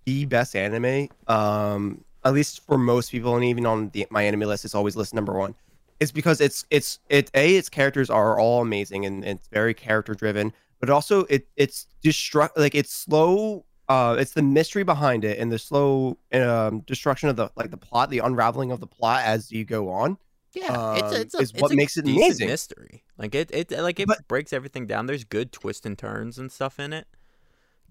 the 0.07 0.25
best 0.27 0.55
anime. 0.57 1.09
Um, 1.27 2.05
at 2.25 2.33
least 2.33 2.65
for 2.67 2.79
most 2.79 3.11
people, 3.11 3.35
and 3.37 3.45
even 3.45 3.67
on 3.67 3.91
the 3.91 4.07
my 4.11 4.23
anime 4.23 4.41
list, 4.41 4.65
it's 4.65 4.75
always 4.75 4.97
listed 4.97 5.15
number 5.17 5.33
one. 5.35 5.55
It's 6.01 6.13
because 6.13 6.41
it's 6.41 6.65
it's 6.71 6.99
it 7.09 7.31
a 7.35 7.57
its 7.57 7.69
characters 7.69 8.11
are 8.11 8.39
all 8.39 8.63
amazing 8.63 9.07
and 9.07 9.25
it's 9.25 9.47
very 9.49 9.75
character 9.75 10.15
driven, 10.15 10.53
but 10.81 10.91
also 10.91 11.25
it 11.25 11.47
it's 11.57 11.87
destruct 12.03 12.51
like 12.57 12.75
it's 12.75 12.93
slow. 12.93 13.65
Uh, 13.87 14.17
it's 14.19 14.33
the 14.33 14.43
mystery 14.43 14.83
behind 14.83 15.27
it 15.27 15.39
and 15.39 15.53
the 15.53 15.59
slow 15.59 16.17
um, 16.33 16.81
destruction 16.87 17.29
of 17.29 17.37
the 17.37 17.51
like 17.57 17.71
the 17.71 17.77
plot, 17.77 18.09
the 18.09 18.19
unraveling 18.21 18.73
of 18.73 18.81
the 18.81 18.87
plot 18.87 19.23
as 19.25 19.53
you 19.53 19.65
go 19.67 19.91
on. 19.91 20.17
yeah 20.55 20.95
it's 20.95 21.03
Um, 21.03 21.15
it's 21.21 21.35
a, 21.35 21.39
is 21.39 21.51
it's 21.51 21.61
what 21.61 21.71
a 21.73 21.77
makes 21.77 21.97
it 21.99 22.07
amazing. 22.07 22.47
mystery 22.49 23.05
like 23.19 23.35
it 23.35 23.51
it 23.53 23.71
like 23.73 24.01
it 24.01 24.09
But- 24.09 24.27
breaks 24.27 24.53
everything 24.55 24.87
down 24.87 25.05
there's 25.07 25.25
good 25.25 25.53
twists 25.53 25.85
and 25.85 25.99
turns 25.99 26.39
and 26.39 26.51
stuff 26.51 26.81
in 26.81 26.95
it 26.95 27.07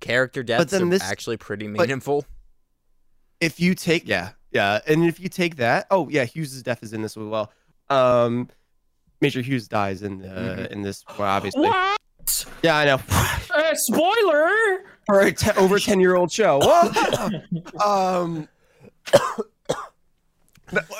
character 0.03 0.43
deaths 0.43 0.71
then 0.71 0.83
are 0.83 0.89
this- 0.89 1.01
actually 1.01 1.37
pretty 1.37 1.67
meaningful. 1.67 2.25
If 3.41 3.59
you 3.59 3.73
take 3.75 4.07
yeah. 4.07 4.31
yeah 4.51 4.79
and 4.87 5.03
if 5.05 5.19
you 5.19 5.27
take 5.29 5.55
that 5.57 5.87
oh 5.91 6.07
yeah 6.09 6.23
Hughes' 6.25 6.61
death 6.63 6.83
is 6.83 6.93
in 6.93 7.01
this 7.01 7.17
as 7.17 7.23
well. 7.23 7.51
Um 7.89 8.49
major 9.21 9.41
hughes 9.41 9.67
dies 9.67 10.03
in 10.03 10.23
uh, 10.23 10.55
Mhm. 10.59 10.67
in 10.67 10.81
this 10.81 11.03
well, 11.17 11.27
obviously. 11.29 11.67
What? 11.67 11.99
yeah 12.61 12.77
i 12.77 12.85
know. 12.85 12.99
Uh, 13.53 13.75
spoiler! 13.75 14.49
for 15.05 15.19
a 15.19 15.31
te- 15.31 15.51
over 15.57 15.77
10 15.77 15.99
year 15.99 16.15
old 16.15 16.31
show 16.31 16.59
um 17.85 18.47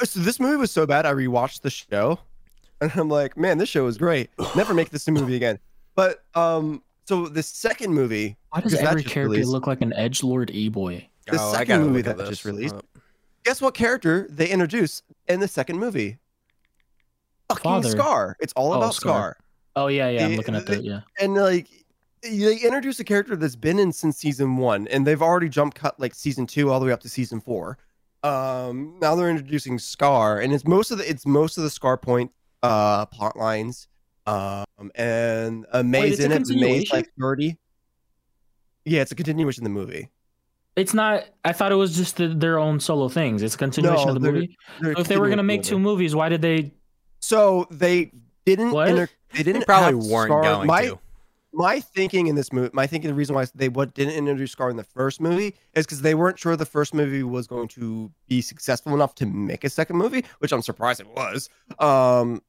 so 0.04 0.20
this 0.20 0.40
movie 0.40 0.58
was 0.58 0.72
so 0.72 0.86
bad 0.86 1.06
i 1.06 1.12
rewatched 1.12 1.62
the 1.62 1.70
show 1.70 2.20
and 2.82 2.92
i'm 2.96 3.10
like 3.10 3.38
man 3.38 3.58
this 3.58 3.70
show 3.70 3.88
is 3.88 3.98
great. 3.98 4.30
Never 4.56 4.74
make 4.74 4.90
this 4.90 5.08
a 5.08 5.12
movie 5.12 5.36
again. 5.36 5.58
But 5.96 6.24
um 6.36 6.84
so 7.06 7.28
the 7.28 7.44
second 7.44 7.94
movie 7.94 8.38
Why 8.50 8.62
does 8.62 8.74
every 8.76 9.04
character 9.04 9.32
released- 9.32 9.50
look 9.50 9.68
like 9.68 9.82
an 9.82 9.94
edge 9.94 10.24
lord 10.24 10.50
e 10.52 10.70
boy? 10.70 11.08
The 11.28 11.38
Oh, 11.40 11.54
second 11.54 11.82
movie 11.82 12.00
look 12.04 12.08
at 12.08 12.18
that 12.18 12.30
just 12.30 12.46
released- 12.46 12.76
Uh, 12.76 12.82
guess 13.44 13.62
what 13.62 13.74
character 13.74 14.28
they 14.30 14.50
introduce 14.50 15.02
in 15.28 15.40
the 15.40 15.48
second 15.48 15.80
movie 15.80 16.18
fucking 17.50 17.64
Father. 17.64 17.90
scar 17.90 18.38
it's 18.40 18.54
all 18.54 18.74
Oh, 18.74 18.78
about 18.78 18.96
Scar. 18.96 19.14
scar 19.14 19.38
Oh 19.76 19.88
yeah, 19.88 20.08
yeah. 20.10 20.26
I'm 20.28 20.36
looking 20.36 20.56
at 20.56 20.66
that. 20.68 20.84
Yeah. 20.84 21.02
and 21.20 21.34
like 21.36 21.68
they 22.22 22.58
introduce 22.58 23.00
a 23.00 23.04
character 23.04 23.36
that's 23.36 23.56
been 23.56 23.80
in 23.80 23.92
since 23.92 24.18
season 24.18 24.56
one 24.58 24.88
and 24.88 25.06
they've 25.06 25.22
already 25.22 25.50
jump 25.50 25.74
cut 25.74 26.00
like 26.00 26.14
season 26.16 26.46
two 26.48 26.70
all 26.72 26.80
the 26.80 26.86
way 26.86 26.92
up 26.92 27.02
to 27.02 27.10
season 27.10 27.42
four 27.42 27.78
um 28.24 28.98
now 29.02 29.14
they're 29.16 29.30
introducing 29.30 29.78
scar 29.78 30.40
and 30.40 30.54
it's 30.54 30.66
most 30.66 30.92
of 30.92 30.98
the 31.00 31.10
it's 31.10 31.26
most 31.26 31.58
of 31.58 31.64
the 31.64 31.70
scar 31.70 31.98
point 31.98 32.32
uh 32.62 33.06
plot 33.08 33.36
lines 33.36 33.88
um 34.84 34.92
and 34.96 35.66
uh, 35.72 35.84
may's 35.84 36.20
it's 36.20 36.22
a 36.22 36.26
in 36.26 36.32
it 36.32 36.40
may's 36.40 36.48
continuation? 36.50 36.98
like 36.98 37.10
30 37.20 37.58
yeah 38.86 39.02
it's 39.02 39.12
a 39.12 39.16
continuation 39.16 39.64
of 39.66 39.66
the 39.74 39.80
movie 39.80 40.10
It's 40.76 40.94
not. 40.94 41.26
I 41.46 41.54
thought 41.54 41.72
it 41.72 41.76
was 41.76 41.96
just 41.96 42.18
the, 42.18 42.28
their 42.30 42.58
own 42.58 42.80
solo 42.80 43.08
things. 43.08 43.44
It's 43.44 43.54
a 43.54 43.58
continuation 43.60 44.08
No, 44.08 44.16
of 44.16 44.16
the 44.16 44.20
they're- 44.22 44.34
movie. 44.34 44.58
They're 44.82 44.94
So 44.96 45.02
if 45.02 45.08
they 45.08 45.18
were 45.18 45.30
gonna 45.30 45.44
make 45.44 45.62
the 45.62 45.70
two 45.70 45.80
movies, 45.80 46.16
why 46.16 46.30
did 46.30 46.42
they? 46.42 46.74
so 47.20 47.68
they 47.70 48.12
didn't 48.46 48.72
What? 48.72 48.90
inter- 48.90 49.10
they 49.34 49.44
didn't 49.44 49.60
they 49.62 49.66
probably 49.66 50.00
have 50.02 50.12
weren't 50.12 50.30
Scar- 50.30 50.42
going 50.42 50.68
my, 50.68 50.86
to 50.88 51.00
my 51.54 51.80
thinking 51.80 52.26
in 52.26 52.34
this 52.36 52.52
movie, 52.52 52.72
my 52.74 52.88
thinking 52.88 53.08
the 53.10 53.14
reason 53.14 53.36
why 53.36 53.46
they 53.54 53.70
what 53.70 53.94
didn't 53.94 54.16
introduce 54.16 54.52
Scar 54.52 54.72
in 54.72 54.76
the 54.78 54.84
first 54.84 55.22
movie 55.22 55.54
is 55.76 55.86
because 55.86 56.02
they 56.02 56.16
weren't 56.16 56.40
sure 56.40 56.56
the 56.58 56.66
first 56.66 56.96
movie 56.96 57.22
was 57.22 57.46
going 57.46 57.68
to 57.70 58.12
be 58.28 58.42
successful 58.42 58.96
enough 58.96 59.14
to 59.16 59.28
make 59.28 59.64
a 59.64 59.70
second 59.70 59.98
movie, 59.98 60.26
which 60.40 60.52
I'm 60.52 60.64
surprised 60.64 61.00
it 61.00 61.08
was. 61.16 61.50
Um, 61.78 62.42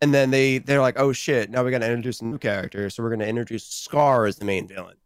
and 0.00 0.14
then 0.14 0.30
they 0.30 0.58
they're 0.58 0.80
like, 0.80 0.98
oh 0.98 1.12
shit, 1.12 1.50
now 1.50 1.64
we 1.64 1.70
got 1.70 1.78
to 1.78 1.86
introduce 1.86 2.20
a 2.20 2.24
new 2.24 2.38
character, 2.38 2.88
so 2.90 3.02
we're 3.02 3.10
going 3.10 3.20
to 3.20 3.28
introduce 3.28 3.64
Scar 3.66 4.26
as 4.26 4.36
the 4.36 4.44
main 4.44 4.66
villain. 4.66 4.96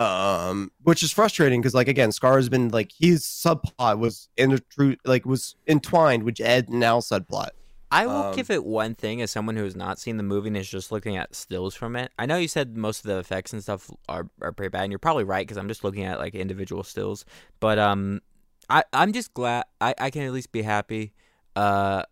Um, 0.00 0.70
which 0.84 1.02
is 1.02 1.10
frustrating 1.10 1.60
because 1.60 1.74
like 1.74 1.88
again, 1.88 2.12
Scar 2.12 2.36
has 2.36 2.48
been 2.48 2.68
like 2.68 2.92
his 2.98 3.24
subplot 3.24 3.98
was 3.98 4.28
intru- 4.38 4.96
like 5.04 5.26
was 5.26 5.56
entwined 5.66 6.22
with 6.22 6.40
Ed 6.40 6.68
and 6.68 6.84
Al's 6.84 7.08
subplot. 7.08 7.50
I 7.90 8.06
will 8.06 8.24
Um, 8.24 8.36
give 8.36 8.50
it 8.50 8.64
one 8.64 8.94
thing 8.94 9.22
as 9.22 9.30
someone 9.30 9.56
who 9.56 9.64
has 9.64 9.74
not 9.74 9.98
seen 9.98 10.18
the 10.18 10.22
movie 10.22 10.48
and 10.48 10.56
is 10.58 10.68
just 10.68 10.92
looking 10.92 11.16
at 11.16 11.34
stills 11.34 11.74
from 11.74 11.96
it. 11.96 12.12
I 12.18 12.26
know 12.26 12.36
you 12.36 12.46
said 12.46 12.76
most 12.76 12.98
of 12.98 13.08
the 13.08 13.18
effects 13.18 13.52
and 13.54 13.62
stuff 13.62 13.90
are, 14.08 14.28
are 14.42 14.52
pretty 14.52 14.68
bad, 14.68 14.82
and 14.82 14.92
you're 14.92 14.98
probably 14.98 15.24
right 15.24 15.46
because 15.46 15.56
I'm 15.56 15.68
just 15.68 15.82
looking 15.82 16.04
at 16.04 16.18
like 16.18 16.34
individual 16.34 16.84
stills. 16.84 17.24
But 17.60 17.78
um, 17.78 18.20
I 18.68 18.84
I'm 18.92 19.12
just 19.12 19.34
glad 19.34 19.64
I, 19.80 19.94
I 19.98 20.10
can 20.10 20.22
at 20.22 20.32
least 20.32 20.52
be 20.52 20.62
happy. 20.62 21.12
Uh, 21.56 22.02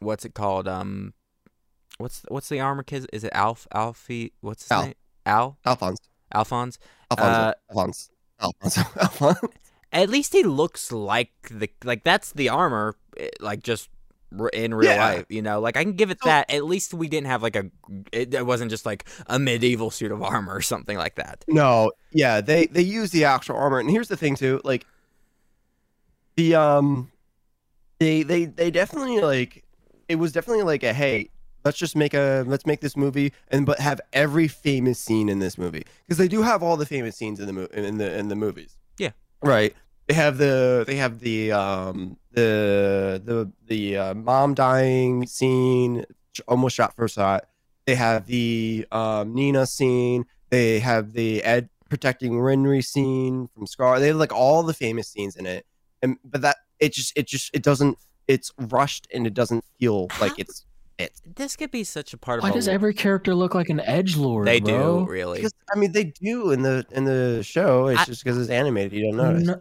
what's 0.00 0.24
it 0.24 0.34
called? 0.34 0.66
Um, 0.66 1.12
what's 2.00 2.22
what's 2.28 2.48
the 2.48 2.60
armor 2.60 2.82
kid? 2.82 3.06
Is 3.12 3.24
it 3.24 3.30
Alf 3.34 3.66
Alfie? 3.72 4.32
What's 4.40 4.64
his 4.64 4.72
Al. 4.72 4.82
name? 4.86 4.94
Al 5.26 5.58
Alphonse. 5.64 6.00
Alphonse. 6.34 6.78
Alphonse. 7.10 7.28
Uh, 7.36 7.52
Alphonse. 7.70 8.10
Alphonse. 8.40 8.78
Alphonse. 9.00 9.38
At 9.92 10.08
least 10.08 10.32
he 10.32 10.42
looks 10.44 10.92
like 10.92 11.30
the 11.50 11.68
like 11.84 12.04
that's 12.04 12.32
the 12.32 12.48
armor, 12.48 12.96
eh, 13.18 13.28
like 13.40 13.62
just 13.62 13.88
in 14.52 14.72
real 14.72 14.90
Yeah. 14.92 15.04
life. 15.04 15.26
You 15.28 15.42
know, 15.42 15.60
like 15.60 15.76
I 15.76 15.82
can 15.82 15.94
give 15.94 16.10
it 16.10 16.18
So- 16.22 16.28
that. 16.28 16.50
At 16.50 16.64
least 16.64 16.94
we 16.94 17.08
didn't 17.08 17.26
have 17.26 17.42
like 17.42 17.56
a. 17.56 17.64
It, 18.12 18.32
it 18.32 18.46
wasn't 18.46 18.70
just 18.70 18.86
like 18.86 19.04
a 19.26 19.38
medieval 19.38 19.90
suit 19.90 20.12
of 20.12 20.22
armor 20.22 20.54
or 20.54 20.60
something 20.62 20.96
like 20.96 21.16
that. 21.16 21.44
No, 21.48 21.90
yeah, 22.12 22.40
they 22.40 22.66
they 22.66 22.82
use 22.82 23.10
the 23.10 23.24
actual 23.24 23.56
armor, 23.56 23.80
and 23.80 23.90
here's 23.90 24.08
the 24.08 24.16
thing 24.16 24.36
too, 24.36 24.60
like 24.64 24.86
the 26.36 26.54
um, 26.54 27.10
they 27.98 28.22
they 28.22 28.44
they 28.44 28.70
definitely 28.70 29.20
like 29.20 29.64
it 30.08 30.16
was 30.16 30.32
definitely 30.32 30.62
like 30.62 30.82
a 30.84 30.92
hey, 30.92 31.28
let's 31.64 31.78
just 31.78 31.96
make 31.96 32.14
a 32.14 32.44
let's 32.46 32.66
make 32.66 32.80
this 32.80 32.96
movie 32.96 33.32
and 33.48 33.66
but 33.66 33.78
have 33.80 34.00
every 34.12 34.48
famous 34.48 34.98
scene 34.98 35.28
in 35.28 35.38
this 35.38 35.58
movie 35.58 35.84
because 36.06 36.18
they 36.18 36.28
do 36.28 36.42
have 36.42 36.62
all 36.62 36.76
the 36.76 36.86
famous 36.86 37.16
scenes 37.16 37.40
in 37.40 37.46
the 37.46 37.52
mo- 37.52 37.68
in 37.72 37.98
the 37.98 38.16
in 38.16 38.28
the 38.28 38.36
movies. 38.36 38.76
Yeah. 38.98 39.10
right. 39.42 39.74
They 40.08 40.14
have 40.14 40.38
the 40.38 40.84
they 40.86 40.96
have 40.96 41.20
the 41.20 41.52
um 41.52 42.16
the 42.32 43.22
the 43.24 43.50
the 43.66 43.96
uh, 43.96 44.14
mom 44.14 44.54
dying 44.54 45.26
scene, 45.26 46.04
almost 46.48 46.76
shot 46.76 46.94
first 46.96 47.14
shot. 47.14 47.46
They 47.86 47.94
have 47.94 48.26
the 48.26 48.86
um, 48.92 49.34
Nina 49.34 49.66
scene. 49.66 50.26
They 50.50 50.80
have 50.80 51.12
the 51.12 51.42
Ed 51.42 51.68
protecting 51.88 52.32
Winry 52.32 52.84
scene 52.84 53.48
from 53.54 53.66
Scar. 53.66 54.00
They 54.00 54.08
have 54.08 54.16
like 54.16 54.32
all 54.32 54.62
the 54.62 54.74
famous 54.74 55.08
scenes 55.08 55.36
in 55.36 55.46
it, 55.46 55.64
and 56.02 56.16
but 56.24 56.42
that 56.42 56.56
it 56.78 56.92
just 56.92 57.12
it 57.16 57.26
just 57.26 57.50
it 57.54 57.62
doesn't 57.62 57.98
it's 58.26 58.52
rushed 58.58 59.06
and 59.12 59.26
it 59.26 59.34
doesn't 59.34 59.64
feel 59.78 60.08
like 60.20 60.38
it's 60.38 60.64
it 61.00 61.12
This 61.36 61.56
could 61.56 61.70
be 61.70 61.84
such 61.84 62.12
a 62.12 62.18
part 62.18 62.42
Why 62.42 62.48
of. 62.48 62.54
a 62.54 62.58
does 62.58 62.66
lo- 62.68 62.74
every 62.74 62.94
character 62.94 63.34
look 63.34 63.54
like 63.54 63.68
an 63.68 63.80
edge 63.80 64.16
lord? 64.16 64.46
They 64.46 64.60
bro? 64.60 65.04
do 65.04 65.10
really. 65.10 65.38
because 65.38 65.54
I 65.74 65.78
mean 65.78 65.92
they 65.92 66.04
do 66.04 66.50
in 66.52 66.62
the 66.62 66.84
in 66.92 67.04
the 67.04 67.42
show. 67.42 67.86
It's 67.88 68.00
I- 68.00 68.04
just 68.04 68.22
because 68.24 68.38
it's 68.38 68.50
animated. 68.50 68.92
You 68.92 69.12
don't 69.12 69.16
notice. 69.16 69.44
No- 69.44 69.60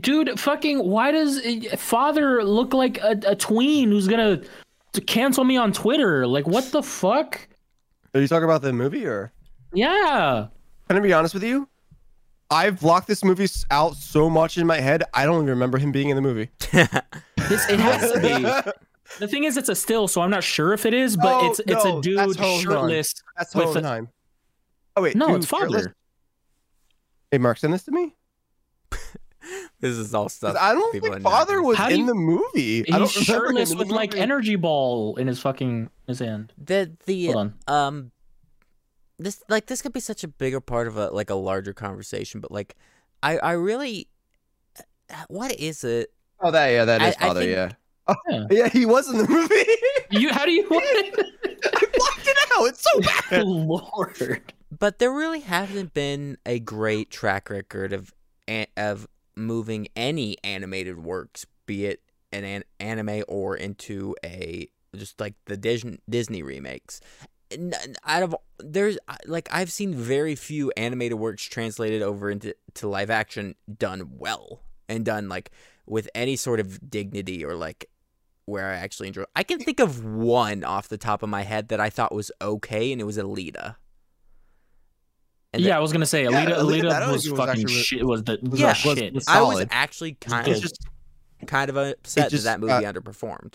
dude, 0.00 0.40
fucking, 0.40 0.78
why 0.88 1.10
does 1.12 1.40
father 1.76 2.42
look 2.42 2.72
like 2.72 2.98
a, 2.98 3.20
a 3.26 3.36
tween 3.36 3.90
who's 3.90 4.08
gonna 4.08 4.40
cancel 5.06 5.44
me 5.44 5.56
on 5.56 5.72
Twitter? 5.72 6.26
Like, 6.26 6.46
what 6.46 6.64
the 6.72 6.82
fuck? 6.82 7.46
Are 8.14 8.20
you 8.20 8.26
talking 8.26 8.44
about 8.44 8.62
the 8.62 8.72
movie 8.72 9.06
or? 9.06 9.32
Yeah. 9.72 10.46
Can 10.88 10.96
I 10.96 11.00
be 11.00 11.12
honest 11.12 11.34
with 11.34 11.44
you? 11.44 11.68
I've 12.50 12.80
blocked 12.80 13.06
this 13.06 13.22
movie 13.22 13.46
out 13.70 13.94
so 13.94 14.28
much 14.28 14.58
in 14.58 14.66
my 14.66 14.80
head. 14.80 15.04
I 15.14 15.24
don't 15.24 15.36
even 15.36 15.50
remember 15.50 15.78
him 15.78 15.92
being 15.92 16.08
in 16.08 16.16
the 16.16 16.22
movie. 16.22 16.50
This, 17.48 17.68
it 17.68 17.80
has 17.80 18.12
to 18.12 18.20
be. 18.20 18.70
The 19.18 19.28
thing 19.28 19.44
is, 19.44 19.56
it's 19.56 19.68
a 19.68 19.74
still, 19.74 20.06
so 20.08 20.20
I'm 20.22 20.30
not 20.30 20.44
sure 20.44 20.72
if 20.72 20.86
it 20.86 20.94
is, 20.94 21.16
but 21.16 21.42
Oh, 21.42 21.50
it's 21.50 21.58
it's 21.60 21.84
no, 21.84 21.98
a 21.98 22.02
dude 22.02 22.18
that's 22.18 22.36
Home 22.36 22.60
shirtless. 22.60 23.14
That's 23.36 23.54
With 23.54 23.64
whole 23.64 23.74
the- 23.74 23.80
time. 23.82 24.08
Oh 24.96 25.02
wait, 25.02 25.16
No, 25.16 25.28
dude, 25.28 25.36
it's 25.38 25.46
shirtless? 25.48 25.82
father. 25.84 25.96
Hey, 27.30 27.38
Mark, 27.38 27.58
send 27.58 27.72
this 27.72 27.84
to 27.84 27.90
me. 27.92 28.14
this 29.80 29.96
is 29.96 30.14
all 30.14 30.28
stuff. 30.28 30.56
I 30.60 30.72
don't 30.74 30.92
people 30.92 31.10
think 31.10 31.22
Father 31.22 31.56
gonna 31.56 31.66
was 31.68 31.76
How 31.78 31.88
in 31.88 32.00
you- 32.00 32.06
the 32.06 32.14
movie. 32.14 32.80
I 32.92 32.98
don't 32.98 33.10
He's 33.10 33.28
remember 33.28 33.46
shirtless 33.48 33.70
in 33.72 33.78
the 33.78 33.84
with 33.84 33.92
like 33.92 34.16
energy 34.16 34.56
ball 34.56 35.16
in 35.16 35.26
his 35.26 35.40
fucking 35.40 35.90
his 36.06 36.18
hand. 36.20 36.52
the 36.58 36.92
the 37.06 37.26
Hold 37.26 37.36
on. 37.36 37.54
um 37.68 38.12
this 39.18 39.42
like 39.48 39.66
this 39.66 39.82
could 39.82 39.92
be 39.92 40.00
such 40.00 40.24
a 40.24 40.28
bigger 40.28 40.60
part 40.60 40.86
of 40.86 40.96
a 40.96 41.08
like 41.10 41.30
a 41.30 41.34
larger 41.34 41.72
conversation 41.74 42.40
but 42.40 42.50
like 42.50 42.74
i 43.22 43.36
i 43.38 43.52
really 43.52 44.08
what 45.28 45.52
is 45.52 45.84
it 45.84 46.10
Oh, 46.42 46.50
that 46.50 46.68
yeah, 46.68 46.84
that 46.86 47.02
is 47.02 47.06
I- 47.06 47.10
is 47.10 47.16
I 47.16 47.20
Father. 47.26 47.40
think- 47.40 47.52
yeah. 47.52 47.72
Oh, 48.06 48.14
Yeah. 48.28 48.46
yeah, 48.50 48.68
he 48.68 48.86
was 48.86 49.08
in 49.10 49.18
the 49.18 49.28
movie. 49.28 49.54
You 50.12 50.30
how 50.32 50.44
do 50.44 50.50
you 50.50 50.64
I 50.72 51.10
blocked 51.12 52.26
it 52.26 52.36
out. 52.56 52.64
It's 52.66 52.82
so 52.82 53.00
bad. 53.30 53.44
Lord. 53.46 54.42
but 54.76 54.98
there 54.98 55.12
really 55.12 55.40
hasn't 55.40 55.94
been 55.94 56.36
a 56.44 56.58
great 56.58 57.10
track 57.10 57.48
record 57.48 57.92
of 57.92 58.12
of 58.76 59.06
moving 59.36 59.86
any 59.94 60.36
animated 60.42 60.98
works 60.98 61.46
be 61.66 61.86
it 61.86 62.00
an, 62.32 62.42
an 62.44 62.64
anime 62.80 63.22
or 63.28 63.56
into 63.56 64.16
a 64.24 64.66
just 64.96 65.20
like 65.20 65.34
the 65.46 65.56
Disney 65.56 65.98
Disney 66.08 66.42
remakes 66.42 67.00
N- 67.52 67.72
n- 67.80 67.94
out 68.04 68.24
of 68.24 68.34
there's 68.58 68.98
like 69.26 69.48
I've 69.52 69.70
seen 69.70 69.94
very 69.94 70.34
few 70.34 70.72
animated 70.76 71.18
works 71.18 71.44
translated 71.44 72.02
over 72.02 72.28
into 72.30 72.54
to 72.74 72.88
live 72.88 73.10
action 73.10 73.54
done 73.78 74.10
well 74.18 74.60
and 74.88 75.04
done 75.04 75.28
like 75.28 75.52
with 75.90 76.08
any 76.14 76.36
sort 76.36 76.60
of 76.60 76.88
dignity 76.90 77.44
or 77.44 77.54
like 77.54 77.86
where 78.46 78.68
I 78.68 78.76
actually 78.76 79.08
enjoy. 79.08 79.24
I 79.36 79.42
can 79.42 79.58
think 79.58 79.80
of 79.80 80.04
one 80.04 80.64
off 80.64 80.88
the 80.88 80.96
top 80.98 81.22
of 81.22 81.28
my 81.28 81.42
head 81.42 81.68
that 81.68 81.80
I 81.80 81.90
thought 81.90 82.14
was 82.14 82.30
okay, 82.40 82.92
and 82.92 83.00
it 83.00 83.04
was 83.04 83.18
Alita. 83.18 83.76
And 85.52 85.62
yeah, 85.62 85.76
I 85.76 85.80
was 85.80 85.92
gonna 85.92 86.06
say 86.06 86.22
Yeah, 86.24 86.30
Alita. 86.30 86.58
Alita, 86.58 86.82
Alita, 86.82 87.12
was 87.12 87.28
was 87.28 87.38
fucking 87.38 87.50
actually 87.62 87.64
re- 87.64 87.82
shit. 87.82 88.04
Was 88.06 88.22
the 88.22 88.38
was 88.42 88.60
Yeah, 88.60 88.68
was- 88.68 88.76
shit. 88.98 89.14
was 89.14 89.24
I 89.28 89.42
was 89.42 89.66
actually 89.70 90.12
kind 90.14 90.46
It's 90.46 90.58
of 90.58 90.62
just 90.62 90.86
kind 91.46 91.68
of 91.70 91.76
upset 91.76 92.30
just, 92.30 92.44
that 92.44 92.60
that 92.60 92.60
movie 92.60 92.72
uh, 92.86 92.92
underperformed. 92.92 93.54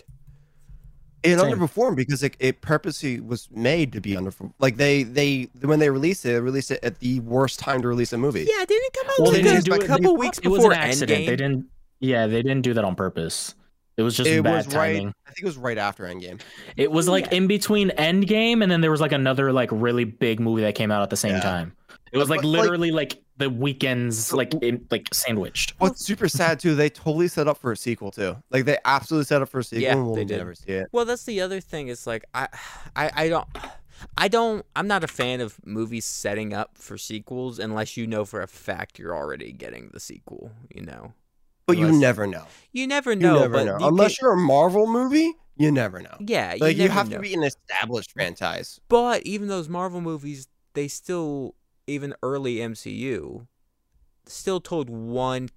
it 1.22 1.38
Same. 1.38 1.50
underperformed 1.58 1.96
because 1.96 2.22
it, 2.22 2.36
it 2.38 2.60
purposely 2.60 3.20
was 3.20 3.48
made 3.50 3.92
to 3.92 4.00
be 4.00 4.12
underperformed. 4.12 4.52
Like 4.58 4.76
they 4.76 5.04
they 5.04 5.48
when 5.62 5.78
they 5.78 5.88
released 5.90 6.24
it, 6.26 6.30
they 6.32 6.40
released 6.40 6.70
it 6.70 6.80
at 6.84 6.98
the 7.00 7.20
worst 7.20 7.58
time 7.60 7.80
to 7.82 7.88
release 7.88 8.12
a 8.12 8.18
movie. 8.18 8.40
Yeah, 8.40 8.62
it 8.62 8.68
didn't 8.68 8.86
it 8.86 8.92
come 8.92 9.06
out 9.10 9.14
Well, 9.20 9.32
like 9.32 9.42
they 9.42 9.56
a, 9.56 9.60
didn't 9.62 9.80
a 9.80 9.84
it- 9.84 9.86
couple 9.86 10.16
weeks 10.16 10.38
It 10.38 10.48
was 10.48 10.58
before 10.58 10.72
an 10.72 10.78
accident. 10.78 11.22
Endgame? 11.22 11.26
They 11.26 11.36
didn't. 11.36 11.66
Yeah, 12.00 12.26
they 12.26 12.42
didn't 12.42 12.62
do 12.62 12.74
that 12.74 12.84
on 12.84 12.94
purpose. 12.94 13.54
It 13.96 14.02
was 14.02 14.14
just 14.16 14.28
it 14.28 14.42
bad 14.42 14.66
was 14.66 14.74
right. 14.74 14.94
timing. 14.96 15.14
I 15.26 15.30
think 15.30 15.42
it 15.42 15.46
was 15.46 15.56
right 15.56 15.78
after 15.78 16.04
Endgame. 16.04 16.40
It 16.76 16.90
was 16.92 17.08
like 17.08 17.26
Yeah. 17.26 17.38
in 17.38 17.46
between 17.46 17.90
Endgame 17.90 18.62
and 18.62 18.70
then 18.70 18.82
there 18.82 18.90
was 18.90 19.00
like 19.00 19.12
another 19.12 19.52
like 19.52 19.70
really 19.72 20.04
big 20.04 20.38
movie 20.38 20.60
that 20.62 20.74
came 20.74 20.90
out 20.90 21.02
at 21.02 21.08
the 21.10 21.16
same 21.16 21.32
Yeah. 21.32 21.40
time. 21.40 21.72
It 22.12 22.18
was 22.18 22.28
like 22.28 22.42
But, 22.42 22.48
like- 22.48 22.60
literally 22.62 22.90
like 22.90 23.22
the 23.38 23.48
weekends 23.50 24.32
like 24.34 24.52
in, 24.62 24.86
like 24.90 25.08
sandwiched. 25.14 25.74
What's 25.78 26.04
super 26.04 26.28
sad 26.28 26.60
too, 26.60 26.74
they 26.74 26.90
totally 26.90 27.28
set 27.28 27.48
up 27.48 27.56
for 27.58 27.72
a 27.72 27.76
sequel 27.76 28.10
too. 28.10 28.36
Like 28.50 28.66
they 28.66 28.76
absolutely 28.84 29.24
set 29.24 29.40
up 29.40 29.48
for 29.48 29.60
a 29.60 29.64
sequel. 29.64 29.82
Yeah, 29.82 29.92
and 29.92 30.04
we'll 30.06 30.14
they 30.14 30.24
did. 30.24 30.38
never 30.38 30.54
see 30.54 30.72
it. 30.72 30.88
Well, 30.92 31.06
that's 31.06 31.24
the 31.24 31.40
other 31.40 31.60
thing. 31.60 31.88
Is 31.88 32.06
like 32.06 32.24
I, 32.34 32.48
I, 32.94 33.10
I 33.14 33.28
don't, 33.30 33.48
I 34.18 34.28
don't. 34.28 34.64
I'm 34.74 34.86
not 34.86 35.04
a 35.04 35.08
fan 35.08 35.40
of 35.40 35.58
movies 35.66 36.04
setting 36.04 36.52
up 36.52 36.76
for 36.78 36.96
sequels 36.98 37.58
unless 37.58 37.96
you 37.96 38.06
know 38.06 38.24
for 38.26 38.40
a 38.42 38.46
fact 38.48 38.98
you're 38.98 39.14
already 39.16 39.52
getting 39.52 39.90
the 39.92 40.00
sequel. 40.00 40.50
You 40.74 40.82
know, 40.82 41.12
But 41.66 41.78
you 41.78 41.90
never 41.92 42.26
know. 42.26 42.46
you 42.72 42.86
never 42.86 43.14
know. 43.16 43.34
You 43.34 43.40
never 43.40 43.52
but 43.52 43.64
know. 43.66 43.78
you 43.80 43.86
Unless 43.88 44.20
you're 44.20 44.32
a 44.32 44.36
Marvel 44.36 44.86
movie, 44.86 45.32
you 45.56 45.72
never 45.72 46.00
know. 46.00 46.16
yeah, 46.20 46.54
you, 46.54 46.60
Like 46.60 46.76
you 46.76 46.88
have 46.88 47.08
know. 47.08 47.16
to 47.16 47.22
be 47.22 47.34
an 47.34 47.42
established 47.42 48.12
franchise. 48.12 48.80
But 48.88 49.22
even 49.22 49.48
those 49.48 49.68
Marvel 49.68 50.00
movies, 50.00 50.48
they 50.74 50.86
still, 50.88 51.54
even 51.86 52.14
early 52.22 52.56
MCU, 52.56 53.46
still 54.26 54.60
told 54.60 54.88
one 54.90 55.48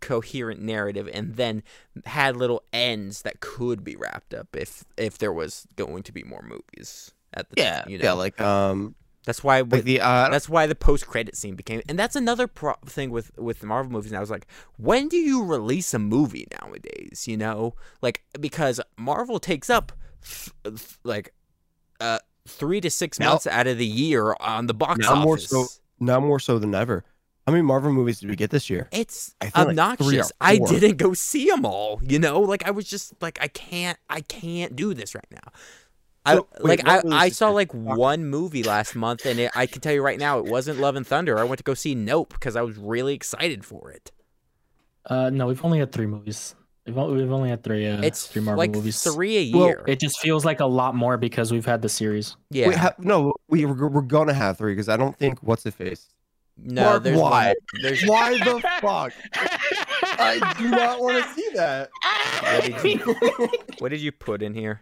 coherent 0.00 0.60
narrative 0.60 1.08
and 1.14 1.36
then 1.36 1.62
had 2.04 2.36
little 2.36 2.62
ends 2.74 3.22
that 3.22 3.40
could 3.40 3.82
be 3.82 3.96
wrapped 3.96 4.34
up 4.34 4.54
if 4.54 4.84
if 4.98 5.16
there 5.16 5.32
was 5.32 5.66
going 5.76 6.02
to 6.02 6.12
be 6.12 6.22
more 6.22 6.42
movies 6.42 7.12
at 7.32 7.48
the 7.48 7.54
Yeah, 7.56 7.80
time. 7.80 7.90
You 7.90 7.98
know, 7.98 8.04
yeah, 8.04 8.12
like 8.12 8.38
um, 8.38 8.94
that's 9.26 9.42
why 9.42 9.60
like 9.60 9.70
with, 9.70 9.84
the 9.84 10.00
uh, 10.00 10.28
that's 10.30 10.48
why 10.48 10.66
the 10.66 10.74
post 10.74 11.06
credit 11.06 11.36
scene 11.36 11.54
became, 11.54 11.80
and 11.88 11.98
that's 11.98 12.16
another 12.16 12.46
pro- 12.46 12.74
thing 12.86 13.10
with 13.10 13.30
with 13.38 13.60
the 13.60 13.66
Marvel 13.66 13.90
movies. 13.92 14.12
Now, 14.12 14.18
I 14.18 14.20
was 14.20 14.30
like, 14.30 14.46
when 14.76 15.08
do 15.08 15.16
you 15.16 15.44
release 15.44 15.94
a 15.94 15.98
movie 15.98 16.46
nowadays? 16.60 17.26
You 17.26 17.36
know, 17.36 17.74
like 18.02 18.22
because 18.38 18.80
Marvel 18.98 19.38
takes 19.38 19.70
up 19.70 19.92
f- 20.22 20.98
like 21.04 21.32
uh 22.00 22.18
three 22.46 22.80
to 22.80 22.90
six 22.90 23.18
Now- 23.18 23.30
months 23.30 23.46
out 23.46 23.66
of 23.66 23.78
the 23.78 23.86
year 23.86 24.34
on 24.40 24.66
the 24.66 24.74
box 24.74 24.98
Now 24.98 25.14
more 25.16 25.34
office. 25.34 25.48
so- 25.48 25.66
now 26.00 26.20
more 26.20 26.40
so 26.40 26.58
than 26.58 26.74
ever. 26.74 27.04
How 27.46 27.52
many 27.52 27.62
Marvel 27.62 27.92
movies 27.92 28.20
did 28.20 28.30
we 28.30 28.36
get 28.36 28.48
this 28.50 28.70
year? 28.70 28.88
It's 28.90 29.34
feel 29.42 29.50
like 29.54 29.68
obnoxious. 29.68 30.32
I 30.40 30.56
didn't 30.56 30.96
go 30.96 31.12
see 31.12 31.46
them 31.46 31.66
all. 31.66 32.00
You 32.02 32.18
know, 32.18 32.40
like 32.40 32.66
I 32.66 32.70
was 32.70 32.88
just 32.88 33.12
like, 33.20 33.38
I 33.40 33.48
can't, 33.48 33.98
I 34.08 34.22
can't 34.22 34.74
do 34.74 34.94
this 34.94 35.14
right 35.14 35.26
now. 35.30 35.52
I 36.26 36.36
So, 36.36 36.48
wait, 36.60 36.84
like 36.84 36.88
I, 36.88 37.24
I 37.24 37.28
saw 37.28 37.50
like 37.50 37.72
one 37.74 38.24
movie 38.26 38.62
last 38.62 38.94
month, 38.94 39.26
and 39.26 39.38
it, 39.38 39.50
I 39.54 39.66
can 39.66 39.80
tell 39.82 39.92
you 39.92 40.02
right 40.02 40.18
now, 40.18 40.38
it 40.38 40.46
wasn't 40.46 40.80
Love 40.80 40.96
and 40.96 41.06
Thunder. 41.06 41.38
I 41.38 41.44
went 41.44 41.58
to 41.58 41.64
go 41.64 41.74
see 41.74 41.94
Nope 41.94 42.32
because 42.32 42.56
I 42.56 42.62
was 42.62 42.76
really 42.78 43.14
excited 43.14 43.64
for 43.64 43.90
it. 43.90 44.10
Uh 45.06 45.28
no, 45.30 45.46
we've 45.48 45.62
only 45.64 45.78
had 45.80 45.92
three 45.92 46.06
movies. 46.06 46.54
We've 46.86 46.96
only, 46.98 47.22
we've 47.22 47.32
only 47.32 47.50
had 47.50 47.62
three 47.62 47.86
uh 47.86 48.00
It's 48.02 48.26
three 48.26 48.40
Marvel 48.42 48.58
like 48.58 48.70
movies. 48.70 49.02
three 49.02 49.36
a 49.52 49.56
Well, 49.56 49.66
year. 49.66 49.84
It 49.86 50.00
just 50.00 50.18
feels 50.20 50.44
like 50.46 50.60
a 50.60 50.66
lot 50.66 50.94
more 50.94 51.16
because 51.18 51.52
we've 51.52 51.66
had 51.66 51.82
the 51.82 51.88
series. 51.90 52.36
yeah, 52.50 52.68
Wait, 52.68 52.76
ha- 52.76 52.94
no, 52.98 53.34
we 53.48 53.66
we're, 53.66 53.88
we're 53.88 54.00
gonna 54.02 54.32
have 54.34 54.56
three 54.58 54.72
because 54.72 54.88
I 54.88 54.96
don't 54.96 55.18
think 55.18 55.42
what's 55.42 55.62
the 55.62 55.72
face. 55.72 56.08
no, 56.56 56.84
Mark, 56.84 57.02
there's 57.02 57.18
why? 57.20 57.44
more- 57.46 57.82
there's 57.82 58.02
Why 58.06 58.38
the 58.38 58.60
fuck? 58.80 59.12
I 60.02 60.54
do 60.58 60.68
not 60.70 61.00
want 61.00 61.22
to 61.24 61.30
see 61.34 61.48
that. 61.54 61.90
What 62.40 62.64
did 62.64 62.84
you- 62.84 63.48
what 63.80 63.88
did 63.90 64.00
you 64.00 64.12
put 64.12 64.42
in 64.42 64.54
here? 64.54 64.80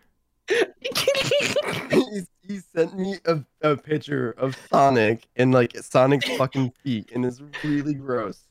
He, 0.49 2.23
he 2.43 2.59
sent 2.75 2.99
me 2.99 3.17
a, 3.25 3.41
a 3.63 3.77
picture 3.77 4.33
of 4.33 4.57
Sonic 4.71 5.27
and 5.37 5.53
like 5.53 5.77
Sonic's 5.77 6.29
fucking 6.37 6.73
feet, 6.83 7.11
and 7.15 7.25
it's 7.25 7.43
really 7.63 7.95
gross. 7.95 8.45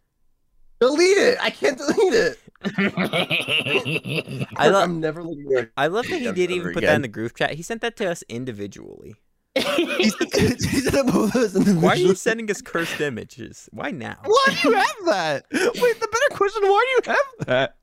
Delete 0.80 1.18
it! 1.18 1.38
I 1.42 1.50
can't 1.52 1.78
delete 1.78 2.14
it. 2.14 2.40
I 4.58 4.70
love- 4.70 4.84
I'm 4.84 5.00
never 5.00 5.24
looking 5.24 5.52
at 5.58 5.70
I 5.78 5.88
love 5.88 6.08
that 6.08 6.20
he 6.20 6.32
didn't 6.32 6.56
even 6.56 6.74
put 6.74 6.82
that 6.82 6.96
in 6.96 7.02
the 7.02 7.08
group 7.08 7.36
chat. 7.36 7.52
He 7.54 7.64
sent 7.64 7.82
that 7.82 7.96
to 7.98 8.10
us 8.10 8.24
individually. 8.30 9.16
He 9.56 9.64
sent 10.10 10.34
he 10.34 10.78
it 10.80 11.06
both 11.08 11.36
of 11.36 11.56
us 11.56 11.58
Why 11.76 11.90
are 11.90 11.98
you 11.98 12.16
sending 12.16 12.50
us 12.50 12.62
cursed 12.62 13.02
images? 13.02 13.68
Why 13.74 13.92
now? 13.92 14.18
Why 14.24 14.48
do 14.62 14.70
you 14.70 14.76
have 14.76 14.96
that? 15.06 15.46
Wait, 15.52 16.00
the 16.00 16.08
better 16.08 16.38
question: 16.38 16.62
Why 16.64 16.86
do 16.86 17.10
you 17.12 17.14
have 17.14 17.48
that? 17.48 17.76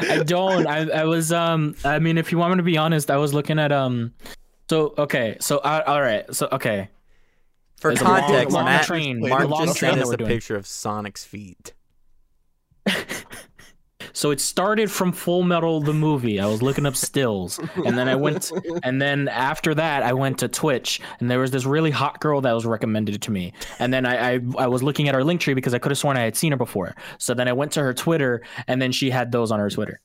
I 0.00 0.22
don't. 0.22 0.66
I 0.66 0.88
I 0.90 1.04
was 1.04 1.32
um. 1.32 1.74
I 1.84 1.98
mean, 1.98 2.18
if 2.18 2.32
you 2.32 2.38
want 2.38 2.52
me 2.52 2.56
to 2.58 2.62
be 2.62 2.76
honest, 2.78 3.10
I 3.10 3.16
was 3.16 3.32
looking 3.34 3.58
at 3.58 3.72
um. 3.72 4.12
So 4.70 4.94
okay. 4.98 5.36
So 5.40 5.58
uh, 5.58 5.82
all 5.86 6.00
right. 6.00 6.24
So 6.34 6.48
okay. 6.52 6.88
For 7.80 7.90
It's 7.90 8.00
a 8.00 8.04
long- 8.04 8.20
context, 8.20 8.54
long 8.54 8.64
Matt, 8.64 8.84
train- 8.86 9.20
Mark 9.28 9.48
just 9.48 9.78
sent 9.78 10.00
us 10.00 10.10
a 10.10 10.16
doing. 10.16 10.28
picture 10.28 10.54
of 10.56 10.66
Sonic's 10.66 11.24
feet. 11.24 11.72
So 14.12 14.30
it 14.30 14.40
started 14.40 14.90
from 14.90 15.12
Full 15.12 15.42
Metal 15.42 15.80
the 15.80 15.94
movie. 15.94 16.40
I 16.40 16.46
was 16.46 16.62
looking 16.62 16.86
up 16.86 16.96
stills, 16.96 17.58
and 17.84 17.98
then 17.98 18.08
I 18.08 18.14
went, 18.14 18.50
and 18.82 19.00
then 19.00 19.28
after 19.28 19.74
that, 19.74 20.02
I 20.02 20.12
went 20.12 20.38
to 20.38 20.48
Twitch, 20.48 21.00
and 21.20 21.30
there 21.30 21.38
was 21.38 21.50
this 21.50 21.64
really 21.64 21.90
hot 21.90 22.20
girl 22.20 22.40
that 22.40 22.52
was 22.52 22.66
recommended 22.66 23.20
to 23.22 23.30
me. 23.30 23.52
And 23.78 23.92
then 23.92 24.06
I 24.06 24.34
I, 24.34 24.40
I 24.58 24.66
was 24.66 24.82
looking 24.82 25.08
at 25.08 25.14
her 25.14 25.24
link 25.24 25.40
tree 25.40 25.54
because 25.54 25.74
I 25.74 25.78
could 25.78 25.90
have 25.90 25.98
sworn 25.98 26.16
I 26.16 26.22
had 26.22 26.36
seen 26.36 26.52
her 26.52 26.58
before. 26.58 26.94
So 27.18 27.34
then 27.34 27.48
I 27.48 27.52
went 27.52 27.72
to 27.72 27.80
her 27.80 27.94
Twitter, 27.94 28.42
and 28.66 28.80
then 28.80 28.92
she 28.92 29.10
had 29.10 29.32
those 29.32 29.50
on 29.50 29.60
her 29.60 29.70
Twitter. 29.70 30.00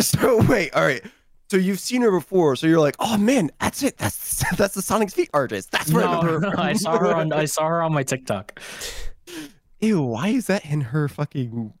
So 0.00 0.42
wait, 0.46 0.74
all 0.74 0.84
right. 0.84 1.02
So 1.50 1.58
you've 1.58 1.78
seen 1.78 2.02
her 2.02 2.10
before, 2.10 2.56
so 2.56 2.66
you're 2.66 2.80
like, 2.80 2.96
oh 2.98 3.16
man, 3.16 3.50
that's 3.60 3.82
it. 3.82 3.96
That's 3.98 4.42
that's 4.56 4.74
the 4.74 4.82
Sonic's 4.82 5.14
feet 5.14 5.30
artist. 5.32 5.70
That's 5.70 5.92
where 5.92 6.06
I 6.06 6.16
remember 6.24 6.50
her 6.50 6.56
no, 6.56 6.62
I 6.62 6.72
saw 6.72 6.98
her 6.98 7.14
on 7.14 7.32
I 7.32 7.44
saw 7.44 7.68
her 7.68 7.82
on 7.82 7.92
my 7.92 8.02
TikTok. 8.02 8.60
Ew, 9.80 10.02
why 10.02 10.28
is 10.28 10.46
that 10.46 10.64
in 10.64 10.80
her 10.80 11.08
fucking? 11.08 11.74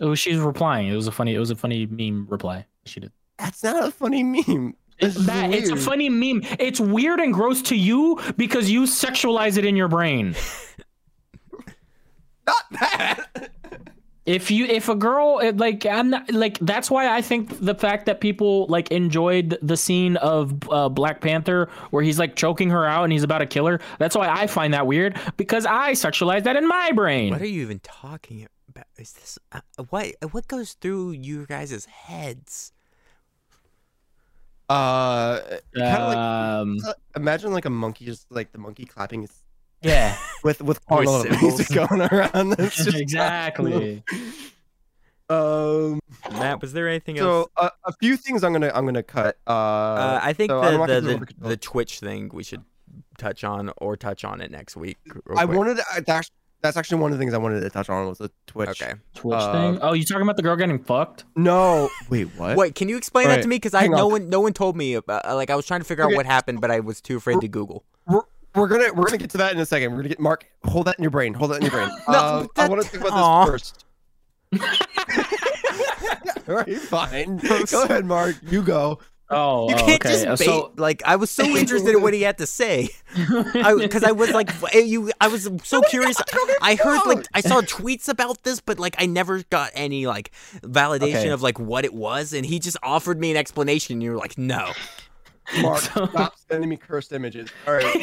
It 0.00 0.04
was 0.04 0.18
she's 0.18 0.38
replying. 0.38 0.88
It 0.88 0.94
was 0.94 1.06
a 1.06 1.12
funny. 1.12 1.34
It 1.34 1.38
was 1.38 1.50
a 1.50 1.56
funny 1.56 1.86
meme 1.86 2.26
reply. 2.28 2.66
She 2.84 3.00
did. 3.00 3.12
That's 3.38 3.62
not 3.62 3.88
a 3.88 3.90
funny 3.90 4.22
meme. 4.22 4.74
This 5.00 5.16
is 5.16 5.26
That 5.26 5.52
it's 5.52 5.70
a 5.70 5.76
funny 5.76 6.08
meme. 6.08 6.42
It's 6.58 6.80
weird 6.80 7.20
and 7.20 7.32
gross 7.32 7.62
to 7.62 7.76
you 7.76 8.20
because 8.36 8.70
you 8.70 8.82
sexualize 8.82 9.56
it 9.56 9.64
in 9.64 9.76
your 9.76 9.88
brain. 9.88 10.34
Not 12.46 12.64
that. 12.80 13.50
If 14.24 14.50
you 14.50 14.66
if 14.66 14.90
a 14.90 14.94
girl 14.94 15.38
it, 15.38 15.56
like 15.56 15.86
I'm 15.86 16.10
not 16.10 16.30
like 16.30 16.58
that's 16.60 16.90
why 16.90 17.16
I 17.16 17.22
think 17.22 17.64
the 17.64 17.74
fact 17.74 18.04
that 18.06 18.20
people 18.20 18.66
like 18.66 18.90
enjoyed 18.90 19.56
the 19.62 19.76
scene 19.76 20.18
of 20.18 20.54
uh, 20.70 20.90
Black 20.90 21.22
Panther 21.22 21.70
where 21.90 22.02
he's 22.02 22.18
like 22.18 22.36
choking 22.36 22.68
her 22.68 22.84
out 22.84 23.04
and 23.04 23.12
he's 23.12 23.22
about 23.22 23.38
to 23.38 23.46
kill 23.46 23.66
her. 23.66 23.80
That's 23.98 24.14
why 24.14 24.28
I 24.28 24.46
find 24.46 24.74
that 24.74 24.86
weird 24.86 25.18
because 25.38 25.64
I 25.64 25.92
sexualize 25.92 26.42
that 26.42 26.56
in 26.56 26.68
my 26.68 26.92
brain. 26.92 27.32
What 27.32 27.40
are 27.40 27.46
you 27.46 27.62
even 27.62 27.80
talking 27.80 28.40
about? 28.40 28.50
Is 28.96 29.12
this 29.12 29.38
uh, 29.52 29.60
what? 29.90 30.14
What 30.32 30.48
goes 30.48 30.74
through 30.74 31.12
you 31.12 31.46
guys' 31.46 31.84
heads? 31.86 32.72
Uh, 34.68 35.40
kind 35.74 36.02
of 36.02 36.08
like 36.08 36.16
um, 36.16 36.76
uh, 36.86 36.92
imagine 37.16 37.52
like 37.52 37.64
a 37.64 37.70
monkey, 37.70 38.04
just 38.04 38.26
like 38.30 38.52
the 38.52 38.58
monkey 38.58 38.84
clapping 38.84 39.22
his 39.22 39.32
yeah, 39.82 40.16
with 40.44 40.60
with 40.60 40.80
Or 40.88 41.04
all 41.06 41.22
the 41.22 41.30
music 41.40 41.68
going 41.68 42.02
around. 42.02 42.50
That's 42.58 42.76
just 42.76 42.96
exactly. 42.96 44.02
Um. 45.30 46.00
Matt, 46.32 46.60
was 46.60 46.72
there 46.72 46.88
anything 46.88 47.18
else? 47.18 47.46
So 47.46 47.50
uh, 47.56 47.70
a 47.84 47.92
few 47.94 48.16
things 48.16 48.44
I'm 48.44 48.52
gonna 48.52 48.72
I'm 48.74 48.84
gonna 48.84 49.02
cut. 49.02 49.38
Uh, 49.46 49.50
Uh, 49.52 50.20
I 50.22 50.32
think 50.32 50.50
so 50.50 50.60
the 50.60 50.76
not 50.76 50.86
the, 50.88 51.00
the, 51.00 51.48
the 51.48 51.56
Twitch 51.56 52.00
thing 52.00 52.30
we 52.32 52.42
should 52.42 52.64
touch 53.18 53.44
on 53.44 53.70
or 53.78 53.96
touch 53.96 54.24
on 54.24 54.40
it 54.40 54.50
next 54.50 54.76
week. 54.76 54.98
I 55.36 55.44
quick. 55.46 55.58
wanted 55.58 55.76
to, 55.78 55.84
I- 55.94 56.00
that's 56.60 56.74
that's 56.74 56.76
actually 56.76 57.00
one 57.00 57.12
of 57.12 57.18
the 57.18 57.22
things 57.22 57.34
I 57.34 57.38
wanted 57.38 57.60
to 57.60 57.70
touch 57.70 57.88
on 57.88 58.06
was 58.08 58.18
the 58.18 58.30
Twitch. 58.46 58.68
Okay. 58.70 58.94
Twitch 59.14 59.34
Uh, 59.38 59.52
thing. 59.72 59.78
Oh, 59.82 59.92
you 59.92 60.04
talking 60.04 60.22
about 60.22 60.36
the 60.36 60.42
girl 60.42 60.56
getting 60.56 60.78
fucked? 60.78 61.24
No, 61.36 61.88
wait, 62.10 62.28
what? 62.36 62.56
Wait, 62.56 62.74
can 62.74 62.88
you 62.88 62.96
explain 62.96 63.28
that 63.28 63.42
to 63.42 63.48
me? 63.48 63.56
Because 63.56 63.74
I 63.74 63.82
hang 63.82 63.92
no 63.92 64.06
on. 64.06 64.12
one 64.12 64.28
no 64.28 64.40
one 64.40 64.52
told 64.52 64.76
me 64.76 64.94
about. 64.94 65.24
uh, 65.26 65.34
Like 65.34 65.50
I 65.50 65.56
was 65.56 65.66
trying 65.66 65.80
to 65.80 65.84
figure 65.86 66.04
out 66.04 66.14
what 66.14 66.26
happened, 66.26 66.60
but 66.60 66.70
I 66.70 66.80
was 66.80 67.00
too 67.00 67.16
afraid 67.16 67.40
to 67.40 67.48
Google. 67.48 67.84
We're, 68.06 68.22
we're 68.54 68.68
gonna 68.68 68.92
we're 68.94 69.04
gonna 69.06 69.18
get 69.18 69.30
to 69.30 69.38
that 69.38 69.52
in 69.52 69.58
a 69.60 69.66
second. 69.66 69.90
We're 69.92 69.98
gonna 69.98 70.08
get 70.08 70.20
Mark. 70.20 70.46
Hold 70.64 70.86
that 70.86 70.98
in 70.98 71.02
your 71.04 71.10
brain. 71.10 71.34
Hold 71.34 71.50
that 71.52 71.56
in 71.56 71.62
your 71.62 71.70
brain. 71.70 71.88
No, 72.08 72.14
uh, 72.14 72.46
but 72.54 72.64
I 72.64 72.68
want 72.68 72.82
to 72.84 72.98
talk 72.98 73.12
Aw. 73.12 73.42
about 73.42 73.52
this 73.52 73.72
first. 73.72 73.84
All 76.48 76.54
right, 76.54 76.78
fine. 76.78 77.36
Go 77.70 77.82
ahead, 77.84 78.06
Mark. 78.06 78.36
You 78.50 78.62
go. 78.62 78.98
Oh, 79.30 79.68
You 79.68 79.74
oh, 79.74 79.78
can't 79.78 80.02
okay. 80.04 80.08
just 80.14 80.26
Uh, 80.26 80.36
bait. 80.36 80.44
so 80.46 80.72
like 80.76 81.02
I 81.04 81.16
was 81.16 81.30
so 81.30 81.44
interested 81.56 81.94
in 81.94 82.00
what 82.02 82.14
he 82.14 82.22
had 82.22 82.38
to 82.38 82.46
say, 82.46 82.88
because 83.14 84.02
I, 84.02 84.12
was 84.12 84.30
like, 84.30 84.50
eh, 84.74 84.78
you. 84.78 85.10
I 85.20 85.28
was 85.28 85.48
so 85.64 85.82
curious. 85.82 86.16
I 86.62 86.76
heard 86.76 87.04
like 87.06 87.26
I 87.34 87.40
saw 87.42 87.60
tweets 87.76 88.08
about 88.08 88.42
this, 88.44 88.60
but 88.60 88.78
like 88.78 88.96
I 88.98 89.04
never 89.06 89.42
got 89.50 89.70
any 89.74 90.06
like 90.06 90.30
validation 90.62 91.16
Okay. 91.16 91.28
of 91.28 91.42
like 91.42 91.58
what 91.60 91.84
it 91.84 91.92
was, 91.92 92.32
and 92.32 92.46
he 92.46 92.58
just 92.58 92.78
offered 92.82 93.20
me 93.20 93.30
an 93.30 93.36
explanation. 93.36 93.94
And 93.94 94.02
you 94.02 94.12
were 94.12 94.16
like, 94.16 94.38
no. 94.38 94.72
Mark, 95.60 95.80
So- 95.94 96.06
stop 96.06 96.34
sending 96.50 96.70
me 96.70 96.76
cursed 96.78 97.12
images. 97.12 97.50
All 97.66 97.74
right. 97.74 97.94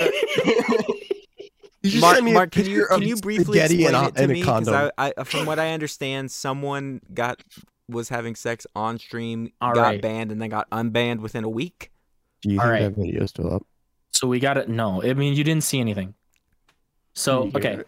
You 1.82 2.02
Mark, 2.02 2.16
sent 2.16 2.26
me 2.26 2.32
a 2.32 2.34
Mark, 2.34 2.52
can 2.52 2.66
you 2.66 2.88
can 2.88 3.04
you 3.04 3.16
briefly 3.18 3.60
explain 3.60 3.88
and 3.88 3.96
a- 3.96 4.08
it 4.08 4.16
to 4.16 4.22
and 4.24 4.32
me? 4.32 4.40
Because. 4.42 4.68
I, 4.68 4.92
I, 4.98 5.24
from 5.24 5.46
what 5.46 5.60
I 5.60 5.72
understand, 5.72 6.32
someone 6.32 7.02
got 7.14 7.44
was 7.90 8.10
having 8.10 8.36
sex 8.36 8.66
on 8.76 8.98
stream, 9.00 9.52
All 9.62 9.74
got 9.74 9.82
right. 9.82 10.02
banned, 10.02 10.32
and 10.32 10.42
then 10.42 10.50
got 10.50 10.70
unbanned 10.72 11.20
within 11.20 11.44
a 11.44 11.50
week. 11.50 11.92
Do 12.42 12.52
you 12.52 12.60
All 12.62 12.70
right. 12.70 12.92
video 12.94 13.26
still 13.26 13.54
up? 13.54 13.64
so 14.12 14.28
we 14.28 14.40
got 14.40 14.58
it. 14.58 14.70
No, 14.70 15.04
I 15.04 15.14
mean 15.14 15.34
you 15.34 15.44
didn't 15.44 15.64
see 15.64 15.80
anything. 15.80 16.14
So 17.14 17.50
okay, 17.56 17.82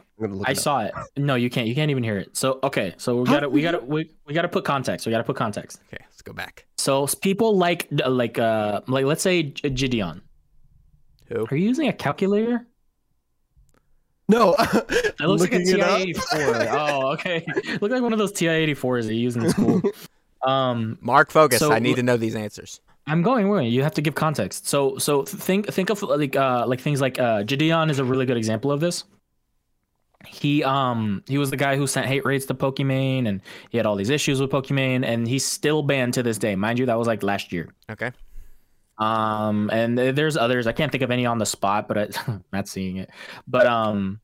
I 0.45 0.53
saw 0.53 0.81
it. 0.85 0.93
No, 1.17 1.35
you 1.35 1.49
can't. 1.49 1.67
You 1.67 1.75
can't 1.75 1.91
even 1.91 2.03
hear 2.03 2.17
it. 2.17 2.35
So 2.37 2.59
okay, 2.63 2.93
so 2.97 3.17
we 3.17 3.25
got 3.25 3.41
to 3.41 3.49
We 3.49 3.61
got 3.61 3.71
to 3.71 3.79
We, 3.79 4.09
we 4.25 4.33
got 4.33 4.43
to 4.43 4.47
put 4.49 4.63
context. 4.63 5.05
We 5.05 5.11
got 5.11 5.17
to 5.17 5.23
put 5.25 5.35
context. 5.35 5.81
Okay, 5.87 6.03
let's 6.09 6.21
go 6.21 6.33
back. 6.33 6.65
So 6.77 7.07
people 7.21 7.57
like 7.57 7.87
like 7.91 8.39
uh 8.39 8.81
like 8.87 9.05
let's 9.05 9.21
say 9.21 9.43
J- 9.43 9.69
Gideon. 9.69 10.21
Who? 11.27 11.45
Are 11.51 11.55
you 11.57 11.65
using 11.67 11.87
a 11.89 11.93
calculator? 11.93 12.65
No, 14.29 14.55
It 14.59 15.19
looks 15.21 15.41
like 15.41 15.53
a 15.53 15.57
Looking 15.57 15.67
it 15.67 15.79
up. 15.81 15.99
TI-84. 15.99 16.67
oh, 16.71 17.07
okay. 17.13 17.45
Look 17.81 17.91
like 17.91 18.01
one 18.01 18.13
of 18.13 18.19
those 18.19 18.31
TI-84s 18.33 19.03
that 19.07 19.13
you 19.13 19.21
use 19.21 19.35
in 19.35 19.49
school. 19.49 19.81
Um, 20.43 20.99
Mark, 21.01 21.31
focus. 21.31 21.57
So 21.59 21.71
I 21.73 21.79
need 21.79 21.95
to 21.95 22.03
know 22.03 22.15
these 22.15 22.35
answers. 22.35 22.79
I'm 23.07 23.23
going. 23.23 23.49
Wait, 23.49 23.69
you 23.69 23.81
have 23.81 23.95
to 23.95 24.01
give 24.01 24.13
context. 24.13 24.67
So, 24.67 24.97
so 24.99 25.23
think 25.25 25.67
think 25.67 25.89
of 25.89 26.01
like 26.03 26.35
uh 26.35 26.65
like 26.67 26.79
things 26.79 27.01
like 27.01 27.19
uh 27.19 27.41
Gideon 27.41 27.89
is 27.89 27.97
a 27.97 28.03
really 28.05 28.25
good 28.27 28.37
example 28.37 28.71
of 28.71 28.79
this. 28.79 29.03
He 30.27 30.63
um 30.63 31.23
he 31.27 31.37
was 31.39 31.49
the 31.49 31.57
guy 31.57 31.75
who 31.75 31.87
sent 31.87 32.05
hate 32.05 32.23
raids 32.23 32.45
to 32.45 32.53
Pokimane, 32.53 33.27
and 33.27 33.41
he 33.71 33.77
had 33.77 33.87
all 33.87 33.95
these 33.95 34.11
issues 34.11 34.39
with 34.39 34.51
Pokimane, 34.51 35.03
and 35.03 35.27
he's 35.27 35.43
still 35.43 35.81
banned 35.81 36.13
to 36.13 36.23
this 36.23 36.37
day. 36.37 36.55
Mind 36.55 36.77
you, 36.77 36.85
that 36.85 36.97
was 36.99 37.07
like 37.07 37.23
last 37.23 37.51
year. 37.51 37.73
Okay. 37.89 38.11
Um, 38.99 39.69
and 39.71 39.97
there's 39.97 40.37
others. 40.37 40.67
I 40.67 40.71
can't 40.71 40.91
think 40.91 41.03
of 41.03 41.11
any 41.11 41.25
on 41.25 41.37
the 41.37 41.45
spot, 41.45 41.87
but 41.87 41.97
I, 41.97 42.09
am 42.31 42.43
not 42.51 42.67
seeing 42.67 42.97
it. 42.97 43.09
But 43.47 43.67
um, 43.67 44.19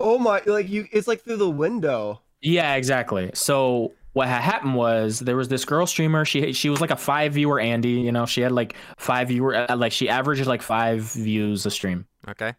oh 0.00 0.18
my! 0.18 0.42
Like 0.46 0.68
you, 0.68 0.86
it's 0.92 1.08
like 1.08 1.22
through 1.22 1.36
the 1.36 1.50
window. 1.50 2.22
Yeah, 2.40 2.74
exactly. 2.74 3.30
So 3.34 3.92
what 4.14 4.28
had 4.28 4.42
happened 4.42 4.76
was 4.76 5.18
there 5.18 5.36
was 5.36 5.48
this 5.48 5.64
girl 5.64 5.86
streamer. 5.86 6.24
She 6.24 6.52
she 6.52 6.70
was 6.70 6.80
like 6.80 6.90
a 6.90 6.96
five 6.96 7.34
viewer 7.34 7.60
Andy. 7.60 7.90
You 7.90 8.12
know, 8.12 8.26
she 8.26 8.40
had 8.40 8.52
like 8.52 8.76
five 8.96 9.28
viewer 9.28 9.70
uh, 9.70 9.76
like 9.76 9.92
she 9.92 10.08
averaged 10.08 10.46
like 10.46 10.62
five 10.62 11.02
views 11.02 11.66
a 11.66 11.70
stream. 11.70 12.06
Okay. 12.28 12.54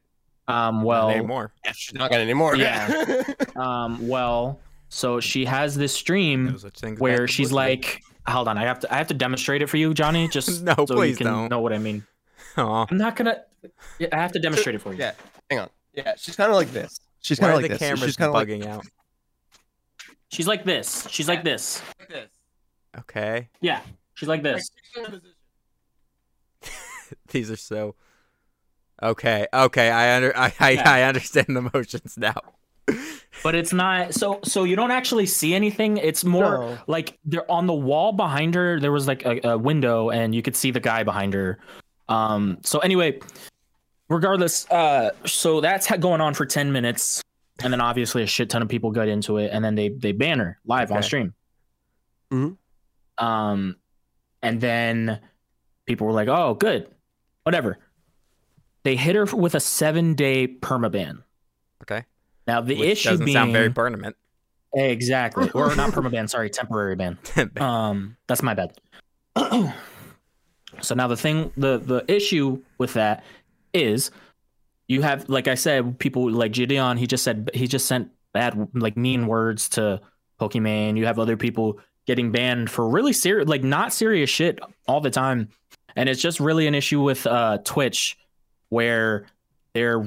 Um, 0.48 0.78
Not 0.78 0.86
well, 0.86 1.10
anymore. 1.10 1.54
Yeah, 1.64 1.72
she's 1.72 1.94
not 1.96 2.12
gonna 2.12 2.22
anymore. 2.22 2.56
Yeah. 2.56 3.24
um, 3.56 4.08
well, 4.08 4.60
so 4.90 5.20
she 5.20 5.46
has 5.46 5.76
this 5.76 5.94
stream 5.94 6.58
such 6.58 6.80
thing 6.80 6.94
as 6.94 7.00
where 7.00 7.28
she's 7.28 7.50
publicity. 7.50 7.56
like, 7.56 8.04
hold 8.28 8.48
on, 8.48 8.58
I 8.58 8.64
have 8.64 8.80
to 8.82 8.94
I 8.94 8.98
have 8.98 9.08
to 9.08 9.14
demonstrate 9.14 9.62
it 9.62 9.68
for 9.70 9.78
you, 9.78 9.94
Johnny, 9.94 10.28
just 10.32 10.64
No, 10.64 10.74
so 10.78 10.86
please 10.96 11.12
you 11.12 11.18
can 11.18 11.28
don't. 11.28 11.50
know 11.50 11.60
what 11.62 11.74
I 11.74 11.78
mean. 11.78 12.06
Aw. 12.58 12.86
I'm 12.90 12.98
not 12.98 13.16
gonna. 13.16 13.44
Yeah, 14.00 14.08
I 14.12 14.18
have 14.18 14.32
to 14.34 14.40
demonstrate 14.40 14.76
it 14.76 14.80
for 14.80 14.94
you. 14.94 15.00
yeah. 15.00 15.14
Hang 15.50 15.60
on. 15.60 15.70
Yeah, 15.94 16.14
she's 16.18 16.36
kind 16.36 16.50
of 16.52 16.56
like 16.56 16.72
this. 16.72 17.00
She's 17.22 17.40
kind 17.40 17.52
of 17.52 17.56
like 17.58 17.64
the 17.64 17.70
this. 17.70 17.80
Cameras 17.80 18.04
she's 18.04 18.18
kind 18.18 18.30
of 18.30 18.36
like 18.36 18.48
bugging 18.48 18.66
out? 18.66 18.86
She's 20.30 20.48
like 20.48 20.64
this. 20.66 21.08
She's 21.10 21.28
like 21.28 21.44
this. 21.44 21.82
this. 22.10 22.28
Okay. 23.00 23.50
Yeah, 23.62 23.82
she's 24.14 24.28
like 24.30 24.44
this. 24.44 24.70
These 27.32 27.52
are 27.52 27.56
so. 27.58 27.96
Okay. 29.02 29.48
Okay. 29.54 29.90
I 29.92 30.16
under. 30.16 30.36
I. 30.38 30.54
I, 30.60 30.70
Yeah. 30.72 30.90
I 30.92 31.02
understand 31.04 31.56
the 31.56 31.70
motions 31.74 32.18
now. 32.18 32.40
But 33.44 33.56
it's 33.56 33.74
not 33.74 34.14
so 34.14 34.40
so 34.44 34.64
you 34.64 34.76
don't 34.76 34.92
actually 34.92 35.26
see 35.26 35.54
anything 35.54 35.98
it's 35.98 36.24
more 36.24 36.58
No. 36.60 36.78
like 36.88 37.18
they're 37.26 37.50
on 37.52 37.66
the 37.68 37.74
wall 37.74 38.12
behind 38.14 38.56
her 38.56 38.80
there 38.80 38.92
was 38.92 39.08
like 39.08 39.26
a, 39.26 39.40
a 39.50 39.58
window 39.58 40.10
and 40.12 40.34
you 40.36 40.42
could 40.42 40.56
see 40.56 40.72
the 40.72 40.80
guy 40.80 41.04
behind 41.04 41.34
her 41.34 41.60
um 42.10 42.60
so 42.64 42.80
anyway 42.80 43.20
regardless 44.10 44.70
uh 44.72 45.10
so 45.26 45.62
that's 45.62 45.90
going 45.98 46.22
on 46.22 46.34
for 46.34 46.46
10 46.46 46.72
minutes 46.72 47.22
and 47.64 47.74
then 47.74 47.82
obviously 47.82 48.22
a 48.22 48.28
shit 48.28 48.50
ton 48.50 48.62
of 48.62 48.70
people 48.70 48.92
got 48.92 49.08
into 49.08 49.38
it 49.38 49.50
and 49.52 49.64
then 49.66 49.76
they 49.76 49.90
they 49.90 50.12
ban 50.12 50.40
her 50.40 50.60
live 50.66 50.92
on 50.92 50.98
Okay. 51.00 51.06
stream 51.08 51.34
Mhm. 52.32 52.58
um 53.18 53.76
and 54.42 54.62
then 54.62 55.20
people 55.88 56.06
were 56.08 56.14
like 56.14 56.28
oh 56.28 56.54
good 56.54 56.88
whatever 57.44 57.80
they 58.84 58.96
hit 58.96 59.16
her 59.16 59.26
with 59.26 59.56
a 59.56 59.60
seven 59.60 60.14
day 60.14 60.48
permaban. 60.48 61.24
Okay. 61.82 62.06
Now 62.48 62.62
the 62.62 62.76
Which 62.78 62.90
issue 62.90 63.10
doesn't 63.10 63.26
being 63.26 63.36
sound 63.36 63.54
very 63.54 63.70
permanent. 63.72 64.16
exactly, 64.74 65.50
or 65.52 65.76
not 65.76 65.92
permaban, 65.94 66.30
sorry, 66.30 66.50
temporary 66.50 66.96
ban. 66.96 67.18
Um, 67.58 68.18
that's 68.28 68.44
my 68.44 68.54
bad. 68.54 68.74
so 70.82 70.96
now 70.96 71.08
the 71.08 71.18
thing, 71.18 71.52
the 71.58 71.78
the 71.78 72.06
issue 72.08 72.62
with 72.78 72.94
that 72.94 73.24
is, 73.74 74.12
you 74.88 75.02
have, 75.02 75.28
like 75.30 75.48
I 75.48 75.56
said, 75.56 75.98
people 76.00 76.30
like 76.30 76.54
Gideon. 76.54 76.98
He 76.98 77.08
just 77.08 77.24
said 77.24 77.50
he 77.54 77.68
just 77.68 77.86
sent 77.88 78.10
bad, 78.34 78.70
like 78.74 78.96
mean 78.98 79.28
words 79.28 79.70
to 79.70 80.02
Pokimane. 80.40 80.98
You 80.98 81.06
have 81.06 81.20
other 81.20 81.38
people 81.38 81.80
getting 82.06 82.32
banned 82.32 82.70
for 82.70 82.88
really 82.88 83.14
serious, 83.14 83.48
like 83.48 83.64
not 83.64 83.92
serious 83.92 84.30
shit 84.30 84.60
all 84.88 85.02
the 85.02 85.10
time, 85.10 85.50
and 85.96 86.08
it's 86.08 86.22
just 86.22 86.40
really 86.40 86.68
an 86.68 86.76
issue 86.76 87.02
with 87.02 87.26
uh, 87.26 87.58
Twitch, 87.64 88.18
where 88.70 89.26
their 89.76 90.00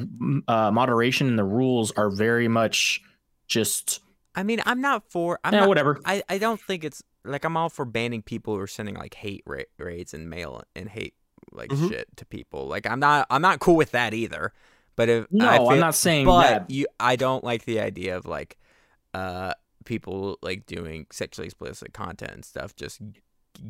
uh, 0.49 0.73
moderation 0.73 1.29
and 1.29 1.39
the 1.39 1.45
rules 1.45 1.93
are 1.93 2.11
very 2.11 2.49
much 2.49 3.01
just 3.47 4.01
I 4.35 4.43
mean, 4.43 4.61
I'm 4.67 4.81
not 4.81 5.11
for. 5.11 5.39
I'm 5.45 5.53
yeah, 5.53 5.61
not, 5.61 5.69
whatever. 5.69 6.01
I, 6.05 6.23
I 6.29 6.39
don't 6.39 6.61
think 6.61 6.85
it's 6.85 7.03
like 7.25 7.45
I'm 7.45 7.57
all 7.57 7.69
for 7.69 7.85
banning 7.85 8.23
people 8.23 8.55
who 8.55 8.61
are 8.61 8.67
sending 8.69 8.95
like 8.95 9.15
hate 9.15 9.43
ra- 9.47 9.63
raids 9.79 10.15
and 10.15 10.31
mail 10.31 10.63
and 10.77 10.89
hate 10.89 11.15
like 11.53 11.71
Mhm. 11.71 11.89
shit 11.89 12.09
to 12.17 12.25
people. 12.25 12.67
Like 12.67 12.87
I'm 12.87 13.01
not 13.01 13.27
I'm 13.31 13.43
not 13.43 13.59
cool 13.61 13.77
with 13.77 13.93
that 13.93 14.15
either. 14.15 14.53
But 14.97 15.09
if 15.09 15.27
No, 15.31 15.49
I 15.49 15.73
I'm 15.75 15.81
not 15.81 15.95
saying 15.95 16.27
but 16.27 16.41
that. 16.41 16.71
you 16.71 16.87
I 17.01 17.17
don't 17.17 17.45
like 17.45 17.65
the 17.65 17.81
idea 17.81 18.17
of 18.17 18.27
like 18.27 18.59
uh 19.15 19.55
people 19.85 20.39
like 20.43 20.67
doing 20.67 21.07
sexually 21.11 21.47
explicit 21.47 21.93
content 21.93 22.33
and 22.33 22.45
stuff 22.45 22.77
just 22.77 23.01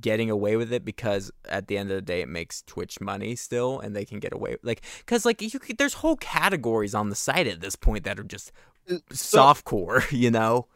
getting 0.01 0.31
away 0.31 0.57
with 0.57 0.73
it 0.73 0.85
because 0.85 1.31
at 1.49 1.67
the 1.69 1.79
end 1.79 1.91
of 1.91 1.97
the 1.97 2.03
day 2.03 2.21
it 2.21 2.29
makes 2.29 2.63
Twitch 2.63 3.01
money 3.01 3.35
still 3.37 3.79
and 3.81 3.95
they 3.97 4.05
can 4.05 4.19
get 4.19 4.33
away 4.33 4.57
like 4.63 4.83
cuz 5.07 5.25
like 5.25 5.41
you 5.43 5.59
could, 5.59 5.79
there's 5.79 5.95
whole 5.95 6.17
categories 6.17 6.95
on 6.95 7.09
the 7.11 7.15
site 7.17 7.47
at 7.47 7.61
this 7.61 7.77
point 7.77 8.05
that 8.05 8.19
are 8.19 8.25
just 8.25 8.53
So- 9.13 9.39
softcore, 9.39 10.11
you 10.17 10.31
know. 10.31 10.67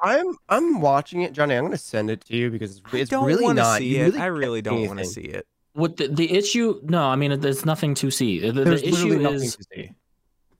I'm 0.00 0.36
I'm 0.48 0.80
watching 0.80 1.22
it, 1.22 1.32
Johnny. 1.32 1.56
I'm 1.56 1.64
gonna 1.64 1.76
send 1.76 2.08
it 2.08 2.24
to 2.26 2.36
you 2.36 2.50
because 2.50 2.80
it's, 2.92 3.10
I 3.12 3.16
don't 3.16 3.26
really 3.26 3.52
not. 3.52 3.78
see 3.78 3.96
you 3.96 4.04
it. 4.04 4.06
really 4.06 4.18
I 4.20 4.26
really 4.26 4.62
don't 4.62 4.86
want 4.86 5.00
to 5.00 5.04
see 5.04 5.22
it. 5.22 5.44
What 5.72 5.96
the, 5.96 6.06
the 6.06 6.32
issue? 6.36 6.80
No, 6.84 7.02
I 7.04 7.16
mean 7.16 7.40
there's 7.40 7.64
nothing 7.66 7.94
to 7.94 8.10
see. 8.12 8.38
The, 8.38 8.52
the 8.52 8.62
There's 8.64 8.84
literally 8.84 9.10
issue 9.16 9.22
nothing 9.22 9.42
is 9.42 9.56
to 9.56 9.64
see. 9.74 9.90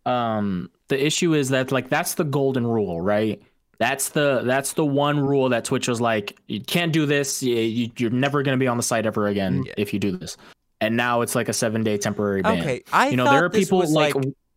um 0.07 0.71
the 0.89 1.05
issue 1.05 1.35
is 1.35 1.51
that 1.51 1.71
like 1.71 1.89
that's 1.89 2.15
the 2.15 2.25
golden 2.25 2.67
rule, 2.67 3.01
right? 3.01 3.41
That's 3.79 4.09
the 4.09 4.43
that's 4.45 4.73
the 4.73 4.85
one 4.85 5.21
rule 5.21 5.49
that 5.51 5.65
Twitch 5.65 5.87
was 5.89 6.01
like 6.01 6.37
you 6.49 6.61
can't 6.61 6.93
do 6.93 7.07
this. 7.07 7.43
You, 7.43 7.55
you, 7.57 7.91
you're 7.97 8.11
never 8.11 8.43
gonna 8.43 8.57
be 8.57 8.67
on 8.67 8.77
the 8.77 8.83
site 8.83 9.07
ever 9.07 9.29
again 9.29 9.63
mm, 9.63 9.67
Yeah. 9.67 9.75
if 9.77 9.93
you 9.93 10.01
do 10.01 10.17
this. 10.17 10.37
And 10.81 10.97
now 10.97 11.21
it's 11.23 11.35
like 11.35 11.49
a 11.49 11.53
seven 11.53 11.83
day 11.85 11.97
temporary 11.99 12.43
ban. 12.43 12.61
Okay, 12.61 12.83
I 12.93 13.09
you 13.11 13.17
know 13.17 13.25
thought 13.25 13.33
there 13.33 13.45
are 13.45 13.49
this 13.49 13.65
people 13.67 13.79
was 13.79 13.93
like, 13.93 14.15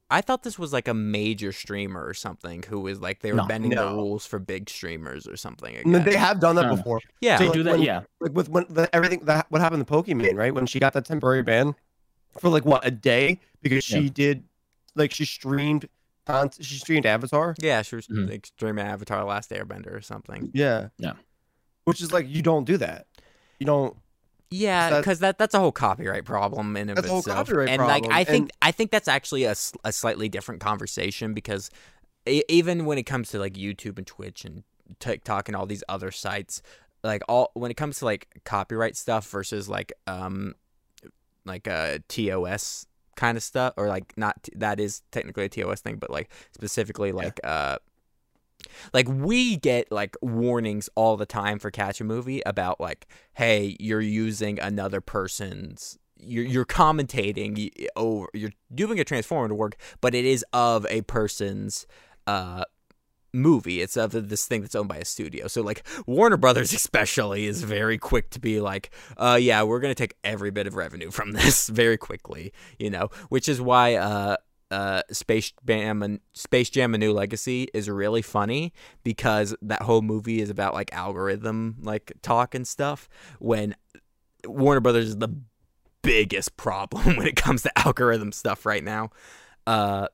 I 0.09 0.21
thought 0.21 0.43
this 0.43 0.57
was 0.59 0.73
like 0.73 0.87
a 0.87 0.93
major 0.93 1.51
streamer 1.51 2.03
or 2.05 2.13
something 2.15 2.63
who 2.67 2.79
was 2.79 2.99
like 2.99 3.21
they 3.21 3.31
were 3.31 3.37
No. 3.37 3.45
bending 3.47 3.71
the 3.71 3.85
rules 3.85 4.25
for 4.25 4.39
big 4.39 4.69
streamers 4.69 5.27
or 5.27 5.37
something. 5.37 5.75
No, 5.85 5.99
Again. 5.99 6.09
They 6.09 6.15
have 6.17 6.39
done 6.39 6.55
that 6.55 6.65
No. 6.67 6.75
before. 6.75 6.99
yeah, 7.21 7.37
they 7.37 7.47
So, 7.47 7.53
do 7.53 7.63
that. 7.63 7.71
when- 7.73 7.81
yeah, 7.83 8.01
Like 8.19 8.33
with 8.33 8.49
when 8.49 8.65
the, 8.69 8.93
everything 8.95 9.19
that 9.25 9.45
what 9.49 9.61
happened 9.61 9.85
to 9.85 9.93
Pokimane, 9.93 10.35
right? 10.35 10.53
When 10.53 10.65
she 10.65 10.79
got 10.79 10.93
that 10.93 11.05
temporary 11.05 11.43
ban 11.43 11.75
for 12.39 12.49
like 12.49 12.65
what 12.65 12.85
a 12.85 12.91
day 12.91 13.39
because 13.61 13.83
she 13.83 13.99
Yeah. 13.99 14.09
did 14.13 14.43
like 14.95 15.11
she 15.13 15.25
streamed 15.25 15.81
con- 15.81 15.89
she 16.59 16.75
streamed 16.75 17.05
Avatar. 17.05 17.55
yeah, 17.59 17.81
she 17.81 17.95
was 17.95 18.07
Mhm. 18.07 18.29
like 18.29 18.45
streaming 18.45 18.85
Avatar: 18.85 19.23
Last 19.25 19.49
Airbender 19.51 19.93
or 19.93 20.01
something. 20.01 20.51
Yeah. 20.53 20.89
Yeah. 20.97 21.13
Which 21.85 22.01
is 22.01 22.11
like 22.13 22.27
you 22.29 22.41
don't 22.41 22.65
do 22.65 22.77
that. 22.77 23.07
You 23.59 23.65
don't. 23.65 23.97
Yeah, 24.53 24.99
because 24.99 25.19
that 25.19 25.37
that's 25.37 25.53
a 25.55 25.59
whole 25.59 25.71
copyright 25.71 26.25
problem 26.25 26.75
in 26.75 26.89
of 26.89 26.95
That's 26.95 27.07
a 27.07 27.09
whole 27.09 27.19
itself. 27.19 27.47
copyright 27.47 27.69
and 27.69 27.81
like 27.83 28.05
I 28.11 28.23
think 28.23 28.43
and- 28.43 28.51
I 28.61 28.71
think 28.71 28.91
that's 28.91 29.07
actually 29.07 29.45
a, 29.45 29.55
a 29.85 29.91
slightly 29.91 30.27
different 30.29 30.59
conversation 30.61 31.33
because 31.33 31.69
e- 32.27 32.43
even 32.49 32.85
when 32.85 32.97
it 32.97 33.03
comes 33.03 33.29
to 33.29 33.39
like 33.39 33.53
YouTube 33.53 33.97
and 33.97 34.05
Twitch 34.05 34.43
and 34.43 34.63
TikTok 34.99 35.47
and 35.47 35.55
all 35.55 35.65
these 35.65 35.83
other 35.87 36.11
sites, 36.11 36.61
like 37.03 37.21
all 37.29 37.51
when 37.53 37.71
it 37.71 37.75
comes 37.77 37.99
to 37.99 38.05
like 38.05 38.27
copyright 38.43 38.97
stuff 38.97 39.29
versus 39.29 39.69
like 39.69 39.93
um 40.05 40.53
like 41.45 41.65
a 41.65 42.03
TOS 42.09 42.85
kind 43.21 43.37
of 43.37 43.43
stuff 43.43 43.75
or 43.77 43.87
like 43.87 44.17
not 44.17 44.49
that 44.55 44.79
is 44.79 45.03
technically 45.11 45.45
a 45.45 45.49
TOS 45.49 45.79
thing, 45.81 45.97
but 45.97 46.09
like 46.09 46.31
specifically 46.53 47.11
like 47.11 47.39
uh 47.43 47.77
like 48.93 49.07
we 49.07 49.57
get 49.57 49.91
like 49.91 50.15
warnings 50.23 50.89
all 50.95 51.17
the 51.17 51.25
time 51.27 51.59
for 51.59 51.69
catch 51.69 52.01
a 52.01 52.03
movie 52.03 52.41
about 52.47 52.81
like 52.81 53.07
hey 53.33 53.77
you're 53.79 54.01
using 54.01 54.59
another 54.59 55.01
person's 55.01 55.99
you're, 56.17 56.45
you're 56.45 56.65
commentating 56.65 57.71
over 57.95 58.27
you're 58.33 58.53
doing 58.73 58.99
a 58.99 59.03
transformative 59.03 59.55
work 59.55 59.77
but 59.99 60.15
it 60.15 60.25
is 60.25 60.43
of 60.53 60.85
a 60.89 61.01
person's 61.01 61.85
uh 62.25 62.63
movie 63.33 63.81
it's 63.81 63.95
of 63.95 64.29
this 64.29 64.45
thing 64.45 64.61
that's 64.61 64.75
owned 64.75 64.89
by 64.89 64.97
a 64.97 65.05
studio 65.05 65.47
so 65.47 65.61
like 65.61 65.87
warner 66.05 66.37
brothers 66.37 66.73
especially 66.81 67.45
is 67.45 67.63
very 67.63 67.97
quick 67.97 68.29
to 68.29 68.39
be 68.39 68.59
like 68.59 68.91
uh 69.17 69.37
yeah 69.39 69.63
we're 69.63 69.79
gonna 69.79 69.95
take 69.95 70.15
every 70.23 70.51
bit 70.51 70.67
of 70.67 70.75
revenue 70.75 71.11
from 71.11 71.31
this 71.31 71.67
very 71.67 71.97
quickly 71.97 72.51
you 72.77 72.89
know 72.89 73.09
which 73.29 73.47
is 73.47 73.61
why 73.61 73.95
uh 73.95 74.35
uh, 74.71 75.01
Space 75.11 75.51
Jam 75.67 76.01
and 76.01 76.21
Space 76.31 76.69
Jam: 76.69 76.95
A 76.95 76.97
New 76.97 77.11
Legacy 77.11 77.67
is 77.73 77.89
really 77.89 78.21
funny 78.21 78.71
because 79.03 79.53
that 79.61 79.81
whole 79.81 80.01
movie 80.01 80.39
is 80.39 80.49
about 80.49 80.73
like 80.73 80.93
algorithm 80.93 81.75
like 81.81 82.13
talk 82.21 82.55
and 82.55 82.65
stuff. 82.65 83.09
When 83.39 83.75
Warner 84.45 84.79
Brothers 84.79 85.09
is 85.09 85.17
the 85.17 85.35
biggest 86.01 86.57
problem 86.57 87.15
when 87.17 87.27
it 87.27 87.35
comes 87.35 87.63
to 87.63 87.77
algorithm 87.77 88.31
stuff 88.31 88.65
right 88.65 88.83
now. 88.83 89.09
Uh, 89.67 90.07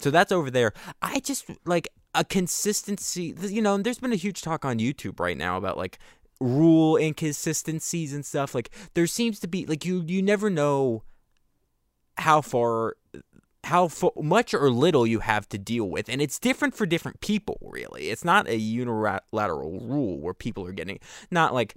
so 0.00 0.10
that's 0.10 0.32
over 0.32 0.50
there. 0.50 0.72
I 1.02 1.20
just 1.20 1.46
like 1.64 1.88
a 2.14 2.24
consistency. 2.24 3.34
You 3.40 3.62
know, 3.62 3.78
there's 3.78 3.98
been 3.98 4.12
a 4.12 4.16
huge 4.16 4.42
talk 4.42 4.64
on 4.64 4.78
YouTube 4.78 5.20
right 5.20 5.36
now 5.36 5.56
about 5.56 5.76
like 5.76 5.98
rule 6.40 6.96
inconsistencies 6.96 8.12
and 8.12 8.24
stuff. 8.24 8.54
Like 8.54 8.70
there 8.94 9.06
seems 9.06 9.40
to 9.40 9.48
be 9.48 9.66
like 9.66 9.84
you 9.84 10.04
you 10.06 10.22
never 10.22 10.50
know 10.50 11.02
how 12.16 12.40
far 12.40 12.96
how 13.64 13.88
fo- 13.88 14.12
much 14.20 14.54
or 14.54 14.70
little 14.70 15.06
you 15.06 15.20
have 15.20 15.48
to 15.48 15.58
deal 15.58 15.84
with 15.84 16.08
and 16.08 16.22
it's 16.22 16.38
different 16.38 16.74
for 16.74 16.86
different 16.86 17.20
people 17.20 17.58
really 17.60 18.08
it's 18.08 18.24
not 18.24 18.48
a 18.48 18.56
unilateral 18.56 19.80
rule 19.80 20.18
where 20.18 20.34
people 20.34 20.64
are 20.64 20.72
getting 20.72 20.98
not 21.30 21.52
like 21.52 21.74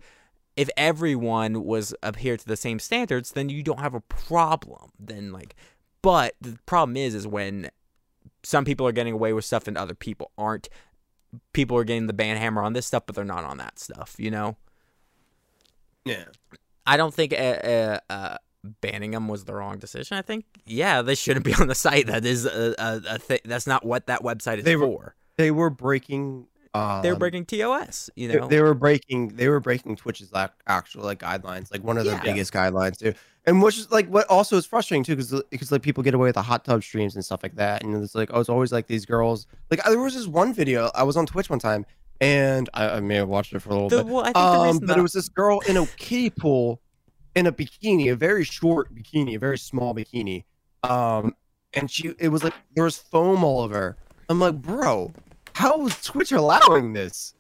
if 0.55 0.69
everyone 0.77 1.63
was 1.63 1.93
adhere 2.03 2.37
to 2.37 2.47
the 2.47 2.55
same 2.55 2.79
standards 2.79 3.31
then 3.31 3.49
you 3.49 3.63
don't 3.63 3.79
have 3.79 3.93
a 3.95 4.01
problem 4.01 4.91
then 4.99 5.31
like 5.31 5.55
but 6.01 6.35
the 6.39 6.57
problem 6.65 6.95
is 6.95 7.13
is 7.15 7.27
when 7.27 7.69
some 8.43 8.65
people 8.65 8.87
are 8.87 8.91
getting 8.91 9.13
away 9.13 9.33
with 9.33 9.45
stuff 9.45 9.67
and 9.67 9.77
other 9.77 9.93
people 9.95 10.31
aren't 10.37 10.67
people 11.53 11.77
are 11.77 11.83
getting 11.83 12.07
the 12.07 12.13
ban 12.13 12.37
hammer 12.37 12.61
on 12.61 12.73
this 12.73 12.85
stuff 12.85 13.03
but 13.05 13.15
they're 13.15 13.23
not 13.25 13.43
on 13.43 13.57
that 13.57 13.79
stuff 13.79 14.15
you 14.17 14.31
know 14.31 14.57
Yeah. 16.05 16.25
I 16.85 16.97
don't 16.97 17.13
think 17.13 17.31
uh, 17.33 17.35
uh, 17.35 17.99
uh, 18.09 18.37
banning 18.81 19.11
them 19.11 19.27
was 19.27 19.45
the 19.45 19.53
wrong 19.53 19.77
decision. 19.77 20.17
I 20.17 20.23
think, 20.23 20.45
yeah, 20.65 21.03
they 21.03 21.13
shouldn't 21.13 21.45
be 21.45 21.53
on 21.53 21.67
the 21.67 21.75
site. 21.75 22.07
That 22.07 22.25
is 22.25 22.45
a, 22.45 22.73
a, 22.79 23.01
a 23.15 23.19
thing. 23.19 23.37
That's 23.45 23.67
not 23.67 23.85
what 23.85 24.07
that 24.07 24.23
website 24.23 24.57
is 24.57 24.63
They 24.63 24.75
were- 24.75 24.87
for. 24.87 25.15
They 25.37 25.51
were 25.51 25.69
breaking. 25.69 26.47
Um, 26.73 27.01
They're 27.01 27.15
breaking 27.17 27.45
TOS. 27.45 28.09
You 28.15 28.29
know, 28.29 28.47
they 28.47 28.61
were 28.61 28.73
breaking. 28.73 29.29
They 29.35 29.49
were 29.49 29.59
breaking 29.59 29.97
Twitch's 29.97 30.31
like 30.31 30.51
actual 30.67 31.03
like 31.03 31.19
guidelines, 31.19 31.71
like 31.71 31.83
one 31.83 31.97
of 31.97 32.05
the 32.05 32.11
Yeah. 32.11 32.21
biggest 32.21 32.53
guidelines 32.53 32.97
too. 32.97 33.13
And 33.45 33.61
which 33.61 33.77
is 33.77 33.91
like 33.91 34.07
what 34.07 34.25
also 34.29 34.55
is 34.55 34.65
frustrating 34.65 35.03
too, 35.03 35.15
because 35.17 35.43
because 35.49 35.71
like 35.71 35.81
people 35.81 36.01
get 36.03 36.13
away 36.13 36.27
with 36.29 36.35
the 36.35 36.41
hot 36.41 36.63
tub 36.63 36.81
streams 36.83 37.15
and 37.15 37.25
stuff 37.25 37.43
like 37.43 37.55
that, 37.55 37.83
and 37.83 38.01
it's 38.01 38.15
like 38.15 38.29
oh, 38.33 38.39
it's 38.39 38.49
always 38.49 38.71
like 38.71 38.87
these 38.87 39.05
girls. 39.05 39.47
Like 39.69 39.83
there 39.83 39.99
was 39.99 40.13
this 40.13 40.27
one 40.27 40.53
video 40.53 40.89
I 40.95 41.03
was 41.03 41.17
on 41.17 41.25
Twitch 41.25 41.49
one 41.49 41.59
time, 41.59 41.85
and 42.21 42.69
I, 42.73 42.87
I 42.89 42.99
may 43.01 43.15
have 43.15 43.27
watched 43.27 43.51
it 43.53 43.59
for 43.61 43.69
a 43.69 43.73
little 43.73 43.89
The- 43.89 44.03
bit. 44.03 44.05
well, 44.13 44.21
I 44.21 44.25
think 44.25 44.37
Um, 44.37 44.79
but 44.79 44.87
that- 44.89 44.97
it 44.97 45.01
was 45.01 45.13
this 45.13 45.27
girl 45.27 45.59
in 45.67 45.75
a 45.75 45.85
kiddie 45.97 46.29
pool, 46.29 46.79
in 47.35 47.47
a 47.47 47.51
bikini, 47.51 48.09
a 48.11 48.15
very 48.15 48.43
short 48.45 48.93
bikini, 48.95 49.35
a 49.35 49.39
very 49.39 49.57
small 49.57 49.93
bikini. 49.93 50.45
Um, 50.83 51.35
and 51.73 51.89
she, 51.91 52.13
it 52.19 52.29
was 52.29 52.43
like 52.45 52.53
there 52.75 52.83
was 52.85 52.97
foam 52.97 53.43
all 53.43 53.59
over. 53.61 53.75
her. 53.75 53.97
I'm 54.29 54.39
like, 54.39 54.55
bro, 54.61 55.13
how 55.53 55.85
is 55.85 56.01
Twitch 56.01 56.31
allowing 56.31 56.93
this? 56.93 57.33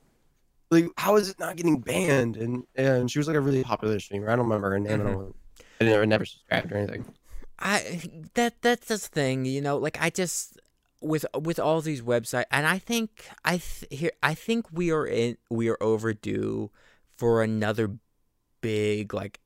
Like, 0.69 0.87
how 0.97 1.17
is 1.17 1.29
it 1.29 1.39
not 1.39 1.57
getting 1.57 1.79
banned? 1.79 2.37
And 2.37 2.63
and 2.75 3.11
she 3.11 3.19
was 3.19 3.27
like 3.27 3.35
a 3.35 3.41
really 3.41 3.63
popular 3.63 3.99
streamer. 3.99 4.29
I 4.29 4.35
don't 4.35 4.45
remember 4.45 4.71
her 4.71 4.79
name. 4.79 4.93
I 4.93 5.03
don't. 5.03 5.17
Mm-hmm. 5.17 5.31
I 5.81 5.85
never 5.85 6.05
never 6.05 6.25
subscribed 6.25 6.71
or 6.71 6.77
anything. 6.77 7.05
I 7.59 8.01
that 8.35 8.61
that's 8.61 8.87
the 8.87 8.97
thing, 8.97 9.45
you 9.45 9.61
know. 9.61 9.77
Like 9.77 9.97
I 10.01 10.09
just 10.09 10.59
with 11.01 11.25
with 11.35 11.59
all 11.59 11.81
these 11.81 12.01
websites, 12.01 12.45
and 12.51 12.65
I 12.65 12.77
think 12.77 13.27
I 13.43 13.57
th- 13.57 13.87
here 13.91 14.11
I 14.23 14.33
think 14.33 14.67
we 14.71 14.91
are 14.91 15.05
in 15.05 15.37
we 15.49 15.69
are 15.69 15.77
overdue 15.81 16.71
for 17.17 17.43
another 17.43 17.97
big 18.61 19.13
like 19.13 19.40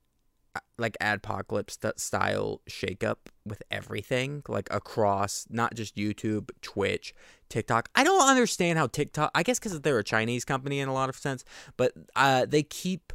like 0.78 0.98
adpocalypse 1.02 1.72
st- 1.72 2.00
style 2.00 2.62
shakeup 2.70 3.18
with 3.46 3.62
everything 3.72 4.44
like 4.48 4.68
across 4.72 5.46
not 5.50 5.74
just 5.76 5.96
YouTube, 5.96 6.50
Twitch, 6.62 7.14
TikTok. 7.50 7.90
I 7.96 8.04
don't 8.04 8.28
understand 8.28 8.78
how 8.78 8.88
TikTok. 8.88 9.32
I 9.36 9.44
guess 9.44 9.60
because 9.60 9.80
they're 9.82 10.00
a 10.00 10.04
Chinese 10.04 10.46
company 10.46 10.80
in 10.80 10.90
a 10.90 10.94
lot 10.94 11.10
of 11.10 11.16
sense, 11.16 11.44
but 11.78 11.94
uh, 12.16 12.46
they 12.46 12.64
keep 12.64 13.14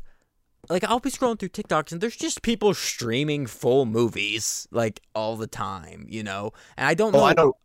like 0.68 0.84
I'll 0.84 1.01
be 1.01 1.11
scrolling 1.11 1.38
through 1.38 1.51
TikToks 1.51 1.93
and 1.93 2.01
there's 2.01 2.16
just 2.16 2.43
people 2.43 2.74
streaming 2.74 3.47
full 3.47 3.86
movies 3.86 4.68
like 4.70 5.01
all 5.14 5.36
the 5.36 5.47
time, 5.47 6.07
you 6.09 6.22
know. 6.22 6.53
And 6.76 6.86
I 6.86 6.95
don't 6.95 7.12
know. 7.12 7.18
Well, 7.18 7.26
I 7.26 7.34
don't. 7.34 7.57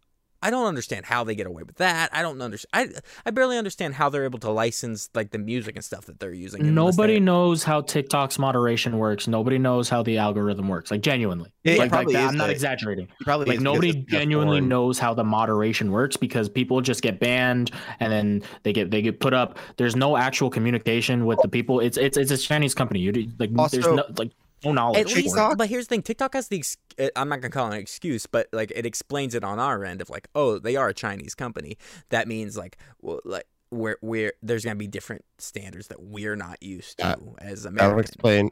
I 0.45 0.51
don't 0.51 0.67
understand 0.67 1.05
how 1.07 1.23
they 1.23 1.33
get 1.33 1.47
away 1.47 1.63
with 1.63 1.77
that. 1.77 2.11
I 2.13 2.21
don't 2.21 2.39
understand. 2.39 2.93
I 2.93 2.99
I 3.25 3.31
barely 3.31 3.57
understand 3.57 3.95
how 3.95 4.09
they're 4.09 4.25
able 4.25 4.37
to 4.39 4.51
license 4.51 5.09
like 5.15 5.31
the 5.31 5.39
music 5.39 5.75
and 5.75 5.83
stuff 5.83 6.05
that 6.05 6.19
they're 6.19 6.33
using. 6.33 6.75
Nobody 6.75 7.13
they- 7.15 7.19
knows 7.19 7.63
how 7.63 7.81
TikTok's 7.81 8.37
moderation 8.37 8.99
works. 8.99 9.27
Nobody 9.27 9.57
knows 9.57 9.89
how 9.89 10.03
the 10.03 10.19
algorithm 10.19 10.67
works. 10.67 10.91
Like 10.91 11.01
genuinely, 11.01 11.51
It 11.63 11.71
like, 11.71 11.79
like 11.79 11.89
probably 11.89 12.17
I'm 12.17 12.37
not 12.37 12.49
a- 12.49 12.51
exaggerating. 12.51 13.07
Probably 13.21 13.47
Like 13.47 13.59
nobody 13.59 13.87
because 13.87 14.03
it's 14.03 14.11
just 14.11 14.21
genuinely 14.21 14.61
knows 14.61 14.99
how 14.99 15.15
the 15.15 15.23
moderation 15.23 15.91
works 15.91 16.15
because 16.15 16.47
people 16.47 16.79
just 16.81 17.01
get 17.01 17.19
banned 17.19 17.71
and 17.99 18.11
then 18.13 18.43
they 18.61 18.71
get 18.71 18.91
they 18.91 19.01
get 19.01 19.19
put 19.19 19.33
up. 19.33 19.57
There's 19.77 19.95
no 19.95 20.15
actual 20.15 20.51
communication 20.51 21.25
with 21.25 21.39
the 21.41 21.47
people. 21.47 21.79
It's 21.79 21.97
it's 21.97 22.17
it's 22.17 22.29
a 22.29 22.37
Chinese 22.37 22.75
company. 22.75 22.99
You 22.99 23.11
do- 23.11 23.27
like 23.39 23.51
there's 23.71 23.87
no 23.87 24.03
like 24.19 24.31
no 24.66 24.72
knowledge. 24.72 24.99
At 25.01 25.07
least. 25.16 25.36
TikTok? 25.36 25.57
but 25.57 25.70
here's 25.70 25.86
the 25.88 25.89
thing: 25.95 26.01
TikTok 26.01 26.34
has 26.34 26.47
the. 26.49 26.57
ex- 26.57 26.78
uh, 26.99 27.07
I'm 27.16 27.30
not 27.30 27.41
gonna 27.41 27.51
call 27.51 27.72
it 27.72 27.76
an 27.76 27.82
excuse, 27.82 28.26
but 28.26 28.47
like 28.51 28.72
it 28.76 28.86
explains 28.86 29.36
it 29.36 29.43
on 29.43 29.59
our 29.59 29.84
end 29.86 30.01
of 30.01 30.09
like, 30.09 30.28
oh, 30.36 30.59
they 30.59 30.76
are 30.76 30.89
a 30.89 30.93
Chinese 30.93 31.36
company. 31.36 31.78
That 32.09 32.28
means 32.28 32.57
like, 32.57 32.78
well, 33.01 33.20
like 33.24 33.45
where 33.70 33.97
where 34.01 34.34
there's 34.41 34.63
gonna 34.63 34.76
be 34.76 34.88
different 34.88 35.24
standards 35.38 35.88
that 35.88 36.01
we're 36.01 36.36
not 36.36 36.61
used 36.61 36.97
to 36.99 37.05
Uh, 37.07 37.16
as 37.39 37.63
That 37.63 37.72
would 37.74 37.80
Americans. 37.82 38.09
explain. 38.09 38.49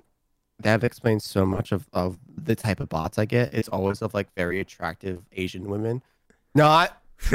That 0.59 0.83
explains 0.83 1.25
so 1.25 1.45
much 1.45 1.71
of, 1.71 1.87
of 1.91 2.19
the 2.37 2.55
type 2.55 2.79
of 2.79 2.87
bots 2.87 3.17
I 3.17 3.25
get. 3.25 3.53
It's 3.53 3.67
always 3.67 4.01
of 4.01 4.13
like 4.13 4.33
very 4.35 4.59
attractive 4.59 5.23
Asian 5.33 5.65
women. 5.65 6.03
Not. 6.55 7.01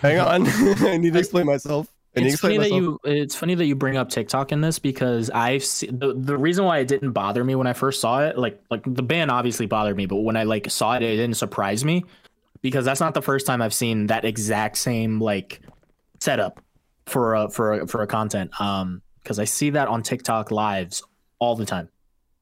Hang 0.00 0.18
on. 0.18 0.46
I 0.46 0.96
need 0.98 1.14
to 1.14 1.18
explain 1.18 1.46
myself. 1.46 1.92
I 2.16 2.20
need 2.20 2.28
to 2.28 2.32
It's 2.32 2.40
funny 2.40 2.54
explain 2.56 2.70
that 2.70 2.76
you 2.76 3.00
it's 3.04 3.34
funny 3.36 3.54
that 3.54 3.66
you 3.66 3.74
bring 3.76 3.96
up 3.96 4.08
TikTok 4.08 4.50
in 4.52 4.60
this 4.60 4.78
because 4.78 5.28
I've 5.30 5.64
seen 5.64 5.98
the, 5.98 6.14
the 6.14 6.36
reason 6.36 6.64
why 6.64 6.78
it 6.78 6.88
didn't 6.88 7.12
bother 7.12 7.44
me 7.44 7.54
when 7.54 7.66
I 7.66 7.72
first 7.72 8.00
saw 8.00 8.20
it 8.22 8.38
like 8.38 8.60
like 8.70 8.82
the 8.86 9.02
ban 9.02 9.28
obviously 9.30 9.66
bothered 9.66 9.96
me 9.96 10.06
but 10.06 10.16
when 10.16 10.36
I 10.36 10.44
like 10.44 10.70
saw 10.70 10.94
it 10.94 11.02
it 11.02 11.16
didn't 11.16 11.36
surprise 11.36 11.84
me 11.84 12.04
because 12.62 12.84
that's 12.84 13.00
not 13.00 13.14
the 13.14 13.22
first 13.22 13.46
time 13.46 13.60
I've 13.60 13.74
seen 13.74 14.06
that 14.06 14.24
exact 14.24 14.78
same 14.78 15.20
like 15.20 15.60
setup 16.20 16.60
for 17.06 17.34
a 17.34 17.50
for 17.50 17.80
a, 17.80 17.86
for 17.86 18.02
a 18.02 18.06
content 18.06 18.58
um 18.60 19.02
because 19.22 19.38
I 19.38 19.44
see 19.44 19.70
that 19.70 19.88
on 19.88 20.02
TikTok 20.02 20.50
lives 20.50 21.02
all 21.40 21.54
the 21.56 21.66
time. 21.66 21.88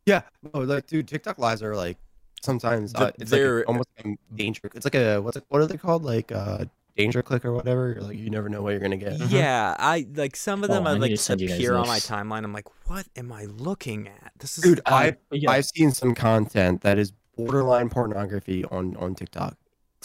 Yeah. 0.07 0.20
Oh, 0.53 0.61
like, 0.61 0.87
dude, 0.87 1.09
TikTok 1.09 1.39
lives 1.39 1.62
are 1.62 1.75
like 1.75 1.97
sometimes 2.43 2.95
uh, 2.95 3.11
it's 3.18 3.33
like 3.33 3.41
they're- 3.41 3.62
a, 3.62 3.64
almost 3.64 3.89
like 3.97 4.07
a 4.07 4.37
danger. 4.37 4.61
It's 4.75 4.85
like 4.85 4.95
a 4.95 5.18
what's 5.18 5.39
it, 5.39 5.45
what 5.49 5.62
are 5.62 5.66
they 5.66 5.79
called? 5.79 6.05
Like 6.05 6.31
uh, 6.31 6.66
danger 6.97 7.22
click 7.22 7.45
or 7.45 7.53
whatever. 7.53 7.92
You're 7.92 8.03
like 8.03 8.18
you 8.18 8.30
never 8.30 8.49
know 8.49 8.62
what 8.62 8.70
you're 8.70 8.80
gonna 8.80 8.97
get. 8.97 9.14
Mm-hmm. 9.14 9.34
Yeah, 9.34 9.74
I 9.78 10.07
like 10.14 10.36
some 10.36 10.62
of 10.62 10.70
them. 10.70 10.86
Oh, 10.86 10.90
I 10.90 10.95
I 10.95 10.97
like 10.97 11.11
to 11.11 11.14
just 11.16 11.26
send 11.26 11.40
you 11.40 11.49
guys 11.49 11.59
appear 11.59 11.74
on 11.74 11.86
my 11.86 11.99
timeline. 11.99 12.45
I'm 12.45 12.53
like, 12.53 12.68
what 12.88 13.07
am 13.16 13.32
I 13.32 13.45
looking 13.45 14.09
at? 14.09 14.32
This 14.38 14.59
is 14.59 14.64
Dude, 14.64 14.80
I 14.86 15.16
yeah. 15.30 15.51
I've 15.51 15.66
seen 15.66 15.90
some 15.90 16.14
content 16.14 16.82
that 16.82 16.99
is 16.99 17.12
borderline 17.36 17.88
pornography 17.88 18.64
on 18.66 18.97
on 18.97 19.14
TikTok, 19.14 19.57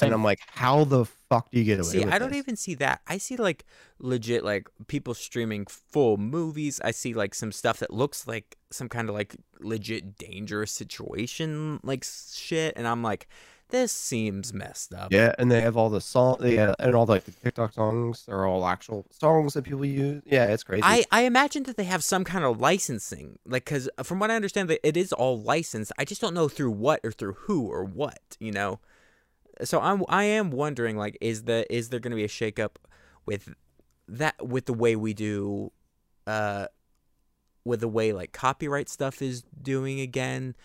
and 0.02 0.14
I'm 0.14 0.24
like, 0.24 0.40
how 0.48 0.84
the 0.84 1.06
fuck 1.06 1.52
do 1.52 1.60
you 1.60 1.64
get 1.64 1.80
away 1.80 1.90
See, 1.90 2.00
with 2.06 2.14
I 2.14 2.20
don't 2.20 2.30
this? 2.30 2.40
even 2.40 2.56
see 2.56 2.76
that. 2.76 3.02
I 3.08 3.18
see 3.18 3.36
like 3.36 3.66
legit 4.00 4.44
like 4.44 4.68
people 4.88 5.14
streaming 5.14 5.66
full 5.68 6.18
movies. 6.18 6.82
I 6.84 6.92
see 6.92 7.14
like 7.14 7.36
some 7.36 7.52
stuff 7.52 7.80
that 7.80 7.94
looks 7.94 8.28
like 8.28 8.58
some 8.72 8.90
kind 8.90 9.10
of 9.10 9.16
like 9.16 9.36
legit 9.60 10.18
dangerous 10.18 10.72
situation 10.72 11.80
like 11.84 12.06
shit 12.06 12.74
and 12.78 12.88
I'm 12.88 13.04
like 13.04 13.28
this 13.70 13.92
seems 13.92 14.54
messed 14.54 14.94
up. 14.94 15.12
Yeah, 15.12 15.34
and 15.38 15.52
they 15.52 15.62
have 15.62 15.78
all 15.78 15.90
the 15.90 16.02
song, 16.02 16.38
yeah, 16.42 16.74
and 16.80 16.96
all 16.96 17.06
like 17.06 17.26
the 17.26 17.32
TikTok 17.32 17.74
songs 17.74 18.26
are 18.28 18.46
all 18.46 18.66
actual 18.66 19.06
songs 19.12 19.54
that 19.54 19.64
people 19.64 19.86
use. 19.86 20.22
Yeah, 20.26 20.46
it's 20.46 20.64
crazy. 20.64 20.82
I, 20.84 21.06
I 21.12 21.22
imagine 21.22 21.64
that 21.64 21.78
they 21.78 21.84
have 21.86 22.04
some 22.04 22.24
kind 22.24 22.44
of 22.44 22.60
licensing, 22.60 23.40
like 23.46 23.66
because 23.66 23.90
from 24.04 24.20
what 24.20 24.32
I 24.32 24.36
understand, 24.36 24.70
that 24.70 24.86
it 24.88 24.98
is 24.98 25.14
all 25.14 25.42
licensed. 25.42 25.92
I 25.98 26.06
just 26.06 26.22
don't 26.22 26.34
know 26.34 26.48
through 26.48 26.72
what 26.72 27.00
or 27.04 27.12
through 27.12 27.34
who 27.34 27.68
or 27.68 27.84
what, 27.84 28.38
you 28.40 28.52
know. 28.52 28.80
So 29.64 29.80
I'm 29.80 30.04
I 30.08 30.24
am 30.24 30.52
wondering, 30.52 30.98
like, 30.98 31.18
is 31.22 31.44
the 31.44 31.72
is 31.74 31.90
there 31.90 32.00
going 32.00 32.12
to 32.12 32.16
be 32.18 32.24
a 32.24 32.28
shakeup 32.28 32.76
with 33.26 33.54
that 34.08 34.48
with 34.48 34.66
the 34.66 34.74
way 34.74 34.96
we 34.96 35.14
do, 35.14 35.72
uh, 36.26 36.68
with 37.66 37.82
the 37.82 37.88
way 37.88 38.14
like 38.14 38.32
copyright 38.32 38.90
stuff 38.90 39.22
is 39.22 39.44
doing 39.62 40.00
again, 40.00 40.56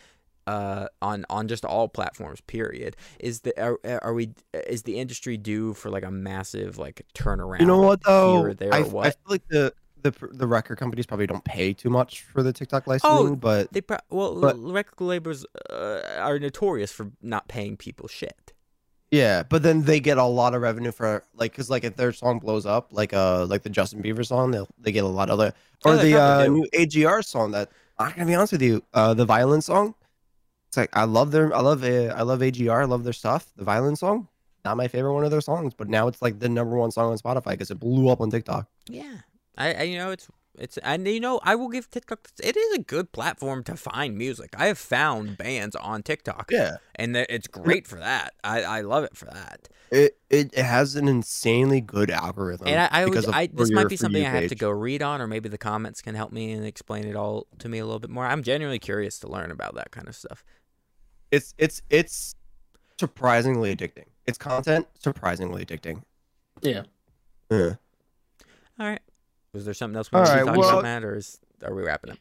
uh, 0.46 0.86
on 1.02 1.24
on 1.30 1.48
just 1.48 1.64
all 1.64 1.88
platforms. 1.88 2.40
Period. 2.42 2.96
Is 3.20 3.40
the 3.40 3.52
are, 3.60 3.78
are 4.02 4.14
we 4.14 4.30
is 4.66 4.82
the 4.82 4.98
industry 4.98 5.36
due 5.36 5.74
for 5.74 5.90
like 5.90 6.04
a 6.04 6.10
massive 6.10 6.78
like 6.78 7.06
turnaround? 7.14 7.60
you 7.60 7.66
know 7.66 7.78
what 7.78 8.02
though? 8.04 8.38
Here 8.40 8.48
or 8.50 8.54
there 8.54 8.74
I, 8.74 8.82
or 8.82 9.04
I 9.06 9.10
feel 9.10 9.28
like 9.28 9.46
the 9.48 9.72
the 10.02 10.12
the 10.32 10.46
record 10.46 10.76
companies 10.76 11.06
probably 11.06 11.26
don't 11.26 11.44
pay 11.44 11.72
too 11.72 11.88
much 11.90 12.22
for 12.22 12.42
the 12.42 12.52
TikTok 12.52 12.86
licensing, 12.86 13.36
but 13.36 13.72
They 13.72 13.80
pro- 13.80 13.98
well, 14.10 14.38
But- 14.40 14.58
record 14.58 15.00
labels 15.02 15.46
uh, 15.70 16.00
are 16.18 16.38
notorious 16.38 16.92
for 16.92 17.10
not 17.22 17.48
paying 17.48 17.78
people 17.78 18.06
shit. 18.08 18.52
yeah, 19.10 19.44
but 19.44 19.62
then 19.62 19.84
they 19.84 20.00
get 20.00 20.18
a 20.18 20.24
lot 20.24 20.54
of 20.54 20.60
revenue 20.60 20.92
for 20.92 21.24
like 21.34 21.52
because 21.52 21.70
like 21.70 21.84
if 21.84 21.96
their 21.96 22.12
song 22.12 22.38
blows 22.38 22.66
up, 22.66 22.88
like 22.90 23.14
uh 23.14 23.46
like 23.46 23.62
the 23.62 23.70
Justin 23.70 24.02
Bieber 24.02 24.26
song, 24.26 24.50
they 24.50 24.60
they 24.78 24.92
get 24.92 25.04
a 25.04 25.08
lot 25.08 25.30
of 25.30 25.38
the 25.38 25.54
or 25.86 25.92
Oh, 25.92 25.96
they 25.96 26.12
the 26.12 26.20
uh, 26.20 26.44
do. 26.44 26.50
new 26.52 26.66
AJR 26.74 27.24
song 27.24 27.52
that 27.52 27.70
I'm 27.98 28.10
gonna 28.12 28.26
be 28.26 28.34
honest 28.34 28.52
with 28.52 28.62
you, 28.62 28.82
uh 28.92 29.14
the 29.14 29.24
violence 29.24 29.66
song. 29.66 29.94
It's 30.74 30.76
like 30.76 30.96
I 30.96 31.04
love 31.04 31.30
their 31.30 31.54
I 31.54 31.60
love 31.60 31.84
uh, 31.84 32.12
I 32.16 32.22
love 32.22 32.40
AJR, 32.40 32.82
I 32.82 32.84
love 32.84 33.04
their 33.04 33.12
stuff. 33.12 33.46
The 33.54 33.62
violence 33.62 34.00
song, 34.00 34.26
not 34.64 34.76
my 34.76 34.88
favorite 34.88 35.14
one 35.14 35.24
of 35.24 35.30
their 35.30 35.40
songs, 35.40 35.72
but 35.72 35.88
now 35.88 36.08
it's 36.08 36.20
like 36.20 36.40
the 36.40 36.48
number 36.48 36.76
one 36.76 36.90
song 36.90 37.12
on 37.12 37.16
Spotify 37.18 37.50
because 37.52 37.70
it 37.70 37.78
blew 37.78 38.08
up 38.08 38.20
on 38.20 38.28
TikTok. 38.28 38.66
Yeah, 38.88 39.18
I, 39.56 39.74
I 39.74 39.82
you 39.82 39.96
know 39.96 40.10
it's 40.10 40.26
it's 40.58 40.76
and 40.78 41.06
you 41.06 41.20
know 41.20 41.38
I 41.44 41.54
will 41.54 41.68
give 41.68 41.88
TikTok. 41.90 42.28
It 42.42 42.56
is 42.56 42.74
a 42.74 42.80
good 42.80 43.12
platform 43.12 43.62
to 43.64 43.76
find 43.76 44.18
music. 44.18 44.56
I 44.58 44.66
have 44.66 44.78
found 44.78 45.38
bands 45.38 45.76
on 45.76 46.02
TikTok, 46.02 46.48
Yeah. 46.50 46.78
and 46.96 47.16
it's 47.16 47.46
great 47.46 47.86
for 47.86 48.00
that. 48.00 48.34
I, 48.42 48.62
I 48.62 48.80
love 48.80 49.04
it 49.04 49.16
for 49.16 49.26
that. 49.26 49.68
It, 49.92 50.18
it 50.28 50.56
has 50.56 50.96
an 50.96 51.06
insanely 51.06 51.80
good 51.80 52.10
algorithm. 52.10 52.66
And 52.66 52.80
I, 52.80 52.88
I, 52.90 53.04
always, 53.04 53.28
I 53.28 53.46
this 53.46 53.70
your 53.70 53.76
might 53.76 53.88
be 53.88 53.96
something 53.96 54.26
I 54.26 54.30
have 54.30 54.48
to 54.48 54.56
go 54.56 54.70
read 54.70 55.02
on, 55.02 55.20
or 55.20 55.28
maybe 55.28 55.48
the 55.48 55.58
comments 55.58 56.02
can 56.02 56.16
help 56.16 56.32
me 56.32 56.50
and 56.50 56.66
explain 56.66 57.04
it 57.04 57.14
all 57.14 57.46
to 57.60 57.68
me 57.68 57.78
a 57.78 57.84
little 57.84 58.00
bit 58.00 58.10
more. 58.10 58.26
I'm 58.26 58.42
genuinely 58.42 58.80
curious 58.80 59.20
to 59.20 59.28
learn 59.28 59.52
about 59.52 59.76
that 59.76 59.92
kind 59.92 60.08
of 60.08 60.16
stuff. 60.16 60.42
It's 61.34 61.54
it's 61.58 61.82
it's 61.90 62.34
surprisingly 62.98 63.74
addicting. 63.74 64.04
It's 64.26 64.38
content 64.38 64.86
surprisingly 64.98 65.64
addicting. 65.64 66.02
Yeah. 66.62 66.82
Yeah. 67.50 67.74
All 68.80 68.86
right, 68.88 69.00
was 69.52 69.64
there 69.64 69.74
something 69.74 69.96
else 69.96 70.10
we 70.10 70.16
All 70.18 70.24
want 70.24 70.32
to 70.32 70.36
right, 70.38 70.46
talk 70.46 70.56
well- 70.56 70.68
about, 70.70 70.82
Matt, 70.82 71.04
or 71.04 71.16
is, 71.16 71.38
are 71.62 71.74
we 71.74 71.82
wrapping 71.82 72.12
up? 72.12 72.18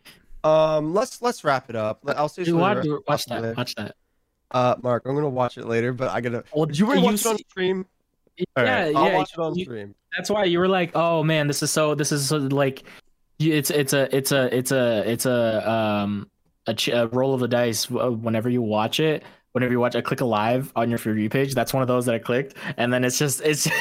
Um. 0.50 0.94
Let's 0.94 1.22
let's 1.22 1.44
wrap 1.44 1.70
it 1.70 1.76
up. 1.76 2.04
I'll 2.08 2.28
see 2.30 2.42
Dude, 2.44 2.50
you 2.50 2.58
watch, 2.58 2.78
later. 2.84 3.00
watch 3.08 3.26
that. 3.28 3.56
Watch 3.58 3.76
that. 3.76 3.96
Uh, 4.52 4.76
Mark, 4.84 5.04
I'm 5.06 5.16
gonna 5.16 5.30
watch 5.30 5.58
it 5.58 5.66
later, 5.66 5.94
but 5.94 6.10
I 6.12 6.22
gotta. 6.22 6.44
Well, 6.54 6.66
Did 6.66 6.78
you 6.78 6.86
already 6.86 7.02
you 7.02 7.06
watch 7.08 7.22
it 7.22 7.28
on 7.28 7.38
see- 7.38 7.46
stream? 7.50 7.86
All 8.58 8.64
yeah, 8.64 8.84
right, 8.86 8.96
I'll 8.96 9.08
yeah. 9.08 9.16
watch 9.16 9.32
it 9.34 9.40
on 9.40 9.56
you- 9.56 9.66
stream. 9.66 9.96
That's 10.18 10.30
why 10.30 10.44
you 10.46 10.60
were 10.60 10.68
like, 10.68 10.92
"Oh 10.96 11.24
man, 11.24 11.48
this 11.48 11.64
is 11.64 11.72
so. 11.72 11.96
This 11.96 12.12
is 12.12 12.28
so, 12.28 12.38
like, 12.38 12.84
you- 13.40 13.54
it's 13.54 13.70
it's 13.72 13.94
a 13.94 14.16
it's 14.16 14.32
a 14.32 14.56
it's 14.56 14.72
a 14.72 15.10
it's 15.10 15.26
a 15.26 15.72
um 15.72 16.30
a, 16.68 16.74
ch- 16.74 16.90
a 16.90 17.08
roll 17.08 17.34
of 17.34 17.40
the 17.40 17.48
dice. 17.48 17.90
uh, 17.92 18.10
Whenever 18.12 18.50
you 18.50 18.62
watch 18.62 19.00
it, 19.00 19.24
whenever 19.52 19.72
you 19.72 19.80
watch, 19.80 19.96
I 19.96 20.02
click 20.02 20.22
a 20.22 20.26
live 20.26 20.72
on 20.76 20.90
your 20.90 20.98
for 20.98 21.14
you 21.16 21.30
page. 21.30 21.54
That's 21.54 21.74
one 21.74 21.82
of 21.82 21.88
those 21.88 22.06
that 22.06 22.16
I 22.16 22.20
clicked, 22.20 22.56
and 22.78 22.92
then 22.94 23.04
it's 23.04 23.18
just 23.18 23.42
it's. 23.42 23.68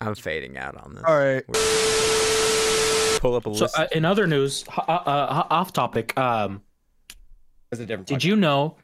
I'm 0.00 0.14
fading 0.14 0.56
out 0.58 0.76
on 0.76 0.94
this. 0.94 1.04
All 1.06 1.18
right. 1.18 1.44
Pull 3.20 3.34
up 3.34 3.46
a 3.46 3.54
so 3.54 3.64
list. 3.64 3.78
uh, 3.78 3.86
in 3.92 4.04
other 4.04 4.26
news, 4.26 4.64
uh, 4.76 4.80
uh, 4.90 5.46
off 5.50 5.72
topic, 5.72 6.16
um, 6.18 6.62
It's 7.72 7.80
a 7.80 7.86
different. 7.86 8.06
did 8.08 8.22
you 8.22 8.36
know 8.36 8.76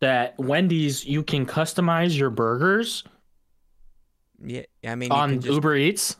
that 0.00 0.38
Wendy's 0.38 1.04
you 1.04 1.22
can 1.22 1.46
customize 1.46 2.16
your 2.16 2.30
burgers 2.30 3.04
yeah, 4.44 4.62
I 4.84 4.94
mean, 4.94 5.12
on 5.12 5.40
just, 5.40 5.52
Uber 5.54 5.76
Eats? 5.76 6.16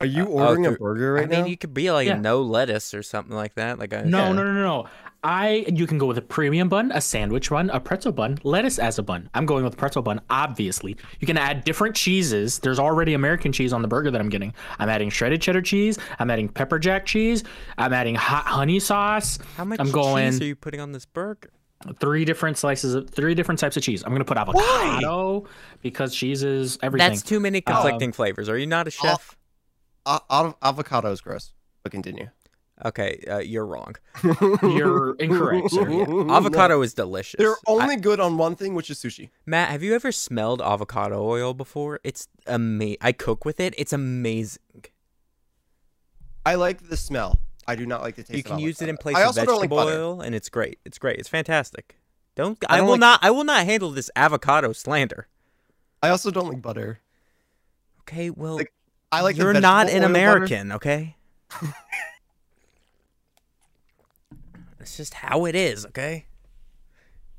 Are 0.00 0.06
you 0.06 0.24
Uh, 0.24 0.26
ordering 0.26 0.66
oh, 0.66 0.72
a 0.74 0.76
burger 0.78 1.12
right 1.14 1.28
now? 1.28 1.38
I 1.38 1.42
mean, 1.42 1.50
you 1.50 1.56
could 1.56 1.74
be 1.74 1.90
like 1.90 2.06
Yeah. 2.06 2.18
no 2.18 2.40
lettuce 2.42 2.94
or 2.94 3.02
something 3.02 3.34
like 3.34 3.54
that. 3.54 3.78
Like 3.80 3.92
a 3.92 4.04
No, 4.04 4.18
Yeah. 4.26 4.32
no, 4.32 4.44
no, 4.44 4.52
no, 4.52 4.62
no. 4.62 4.86
I 5.24 5.66
you 5.74 5.88
can 5.88 5.98
go 5.98 6.06
with 6.06 6.16
a 6.18 6.22
premium 6.22 6.68
bun, 6.68 6.92
a 6.94 7.00
sandwich 7.00 7.50
bun, 7.50 7.70
a 7.70 7.80
pretzel 7.80 8.12
bun, 8.12 8.38
lettuce 8.44 8.78
as 8.78 9.00
a 9.00 9.02
bun. 9.02 9.28
I'm 9.34 9.46
going 9.46 9.64
with 9.64 9.76
pretzel 9.76 10.00
bun, 10.02 10.20
obviously. 10.30 10.96
You 11.18 11.26
can 11.26 11.36
add 11.36 11.64
different 11.64 11.96
cheeses. 11.96 12.60
There's 12.60 12.78
already 12.78 13.14
American 13.14 13.50
cheese 13.50 13.72
on 13.72 13.82
the 13.82 13.88
burger 13.88 14.12
that 14.12 14.20
I'm 14.20 14.28
getting. 14.28 14.54
I'm 14.78 14.88
adding 14.88 15.10
shredded 15.10 15.42
cheddar 15.42 15.62
cheese. 15.62 15.98
I'm 16.20 16.30
adding 16.30 16.48
pepper 16.48 16.78
jack 16.78 17.04
cheese. 17.04 17.42
I'm 17.76 17.92
adding 17.92 18.14
hot 18.14 18.44
honey 18.46 18.78
sauce. 18.78 19.40
How 19.56 19.64
much 19.64 19.80
I'm 19.80 19.90
going- 19.90 20.30
cheese 20.30 20.40
are 20.42 20.44
you 20.44 20.54
putting 20.54 20.78
on 20.80 20.92
this 20.92 21.04
burger? 21.04 21.50
Three 22.00 22.24
different 22.24 22.58
slices 22.58 22.94
of 22.94 23.08
three 23.08 23.34
different 23.34 23.60
types 23.60 23.76
of 23.76 23.82
cheese. 23.84 24.02
I'm 24.04 24.12
gonna 24.12 24.24
put 24.24 24.36
avocado 24.36 25.44
because 25.80 26.14
cheese 26.14 26.42
is 26.42 26.78
everything. 26.82 27.08
That's 27.08 27.22
too 27.22 27.38
many 27.38 27.60
conflicting 27.60 28.12
flavors. 28.12 28.48
Are 28.48 28.58
you 28.58 28.66
not 28.66 28.88
a 28.88 28.90
chef? 28.90 29.36
Uh, 30.04 30.18
av- 30.28 30.56
avocado 30.60 31.12
is 31.12 31.20
gross. 31.20 31.52
But 31.84 31.92
continue. 31.92 32.28
Okay, 32.84 33.24
uh, 33.28 33.38
you're 33.38 33.66
wrong. 33.66 33.96
You're 34.62 35.14
incorrect, 35.16 35.70
sir. 35.72 35.84
No. 35.88 36.30
Avocado 36.30 36.80
is 36.82 36.94
delicious. 36.94 37.36
They're 37.38 37.50
I- 37.66 37.72
only 37.72 37.96
good 37.96 38.20
on 38.20 38.38
one 38.38 38.54
thing, 38.54 38.74
which 38.74 38.88
is 38.88 38.98
sushi. 38.98 39.30
Matt, 39.46 39.70
have 39.70 39.82
you 39.82 39.94
ever 39.96 40.12
smelled 40.12 40.62
avocado 40.62 41.20
oil 41.24 41.54
before? 41.54 41.98
It's 42.04 42.28
amazing. 42.46 42.98
I 43.00 43.10
cook 43.12 43.44
with 43.44 43.58
it. 43.58 43.74
It's 43.76 43.92
amazing. 43.92 44.62
I 46.46 46.54
like 46.54 46.88
the 46.88 46.96
smell. 46.96 47.40
I 47.68 47.76
do 47.76 47.86
not 47.86 48.02
like 48.02 48.16
the 48.16 48.22
taste. 48.24 48.32
you 48.34 48.38
of 48.40 48.44
can 48.46 48.58
use 48.58 48.82
it 48.82 48.88
in 48.88 48.96
place 48.96 49.14
I 49.16 49.20
of 49.20 49.26
also 49.28 49.44
don't 49.44 49.60
like 49.60 49.70
vegetable 49.70 49.78
oil, 49.78 50.20
and 50.22 50.34
it's 50.34 50.48
great. 50.48 50.78
It's 50.84 50.98
great. 50.98 51.18
It's 51.18 51.28
fantastic. 51.28 51.96
Don't 52.34 52.58
I 52.68 52.74
I, 52.74 52.76
don't 52.78 52.86
will 52.86 52.92
like- 52.94 53.00
not 53.00 53.20
I 53.22 53.30
will 53.30 53.44
not 53.44 53.64
handle 53.66 53.90
this 53.90 54.10
avocado 54.16 54.72
slander. 54.72 55.28
I 56.02 56.08
also 56.08 56.30
don't 56.30 56.48
like 56.48 56.62
butter. 56.62 57.00
Okay, 58.02 58.30
well 58.30 58.56
Like, 58.56 58.72
I 59.12 59.20
like 59.20 59.36
the 59.36 59.42
you're 59.42 59.52
not 59.54 59.88
an 59.88 59.96
oil 60.02 60.08
butter. 60.08 60.12
American, 60.12 60.72
okay? 60.72 61.16
It's 64.80 64.96
just 64.96 65.14
how 65.14 65.44
it 65.44 65.54
is, 65.54 65.84
okay? 65.86 66.26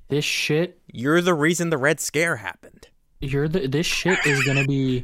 This 0.09 0.25
shit, 0.25 0.79
You're 0.91 1.21
the 1.21 1.33
reason 1.33 1.69
the 1.69 1.77
Red 1.77 1.99
Scare 1.99 2.37
happened. 2.37 2.87
you're 3.21 3.47
the. 3.47 3.67
This 3.67 3.85
shit 3.85 4.19
is 4.25 4.43
gonna 4.43 4.65
be 4.65 5.03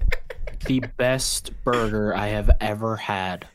the 0.66 0.80
best 0.96 1.50
burger 1.64 2.14
I 2.14 2.28
have 2.28 2.50
ever 2.60 2.96
had. 2.96 3.46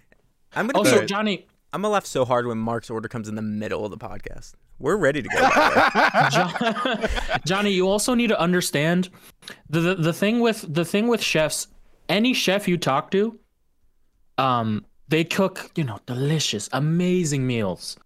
I'm 0.55 0.67
gonna 0.67 0.79
Also, 0.79 1.05
Johnny, 1.05 1.47
I'm 1.73 1.81
gonna 1.81 1.93
laugh 1.93 2.05
so 2.05 2.25
hard 2.25 2.47
when 2.47 2.57
Mark's 2.57 2.89
order 2.89 3.07
comes 3.07 3.27
in 3.29 3.35
the 3.35 3.41
middle 3.41 3.85
of 3.85 3.91
the 3.91 3.97
podcast. 3.97 4.53
We're 4.79 4.95
ready 4.97 5.21
to 5.21 5.27
go. 5.29 5.39
by 5.41 5.49
the 5.49 6.99
way. 6.99 7.07
Jo- 7.37 7.39
Johnny, 7.45 7.71
you 7.71 7.87
also 7.87 8.13
need 8.13 8.27
to 8.27 8.39
understand 8.39 9.09
the, 9.69 9.79
the 9.81 9.95
the 9.95 10.13
thing 10.13 10.39
with 10.39 10.65
the 10.73 10.85
thing 10.85 11.07
with 11.07 11.21
chefs. 11.21 11.67
Any 12.07 12.33
chef 12.33 12.67
you 12.67 12.77
talk 12.77 13.11
to, 13.11 13.37
um, 14.37 14.85
they 15.09 15.23
cook 15.23 15.69
you 15.75 15.83
know 15.83 15.99
delicious, 16.05 16.69
amazing 16.71 17.45
meals, 17.45 17.97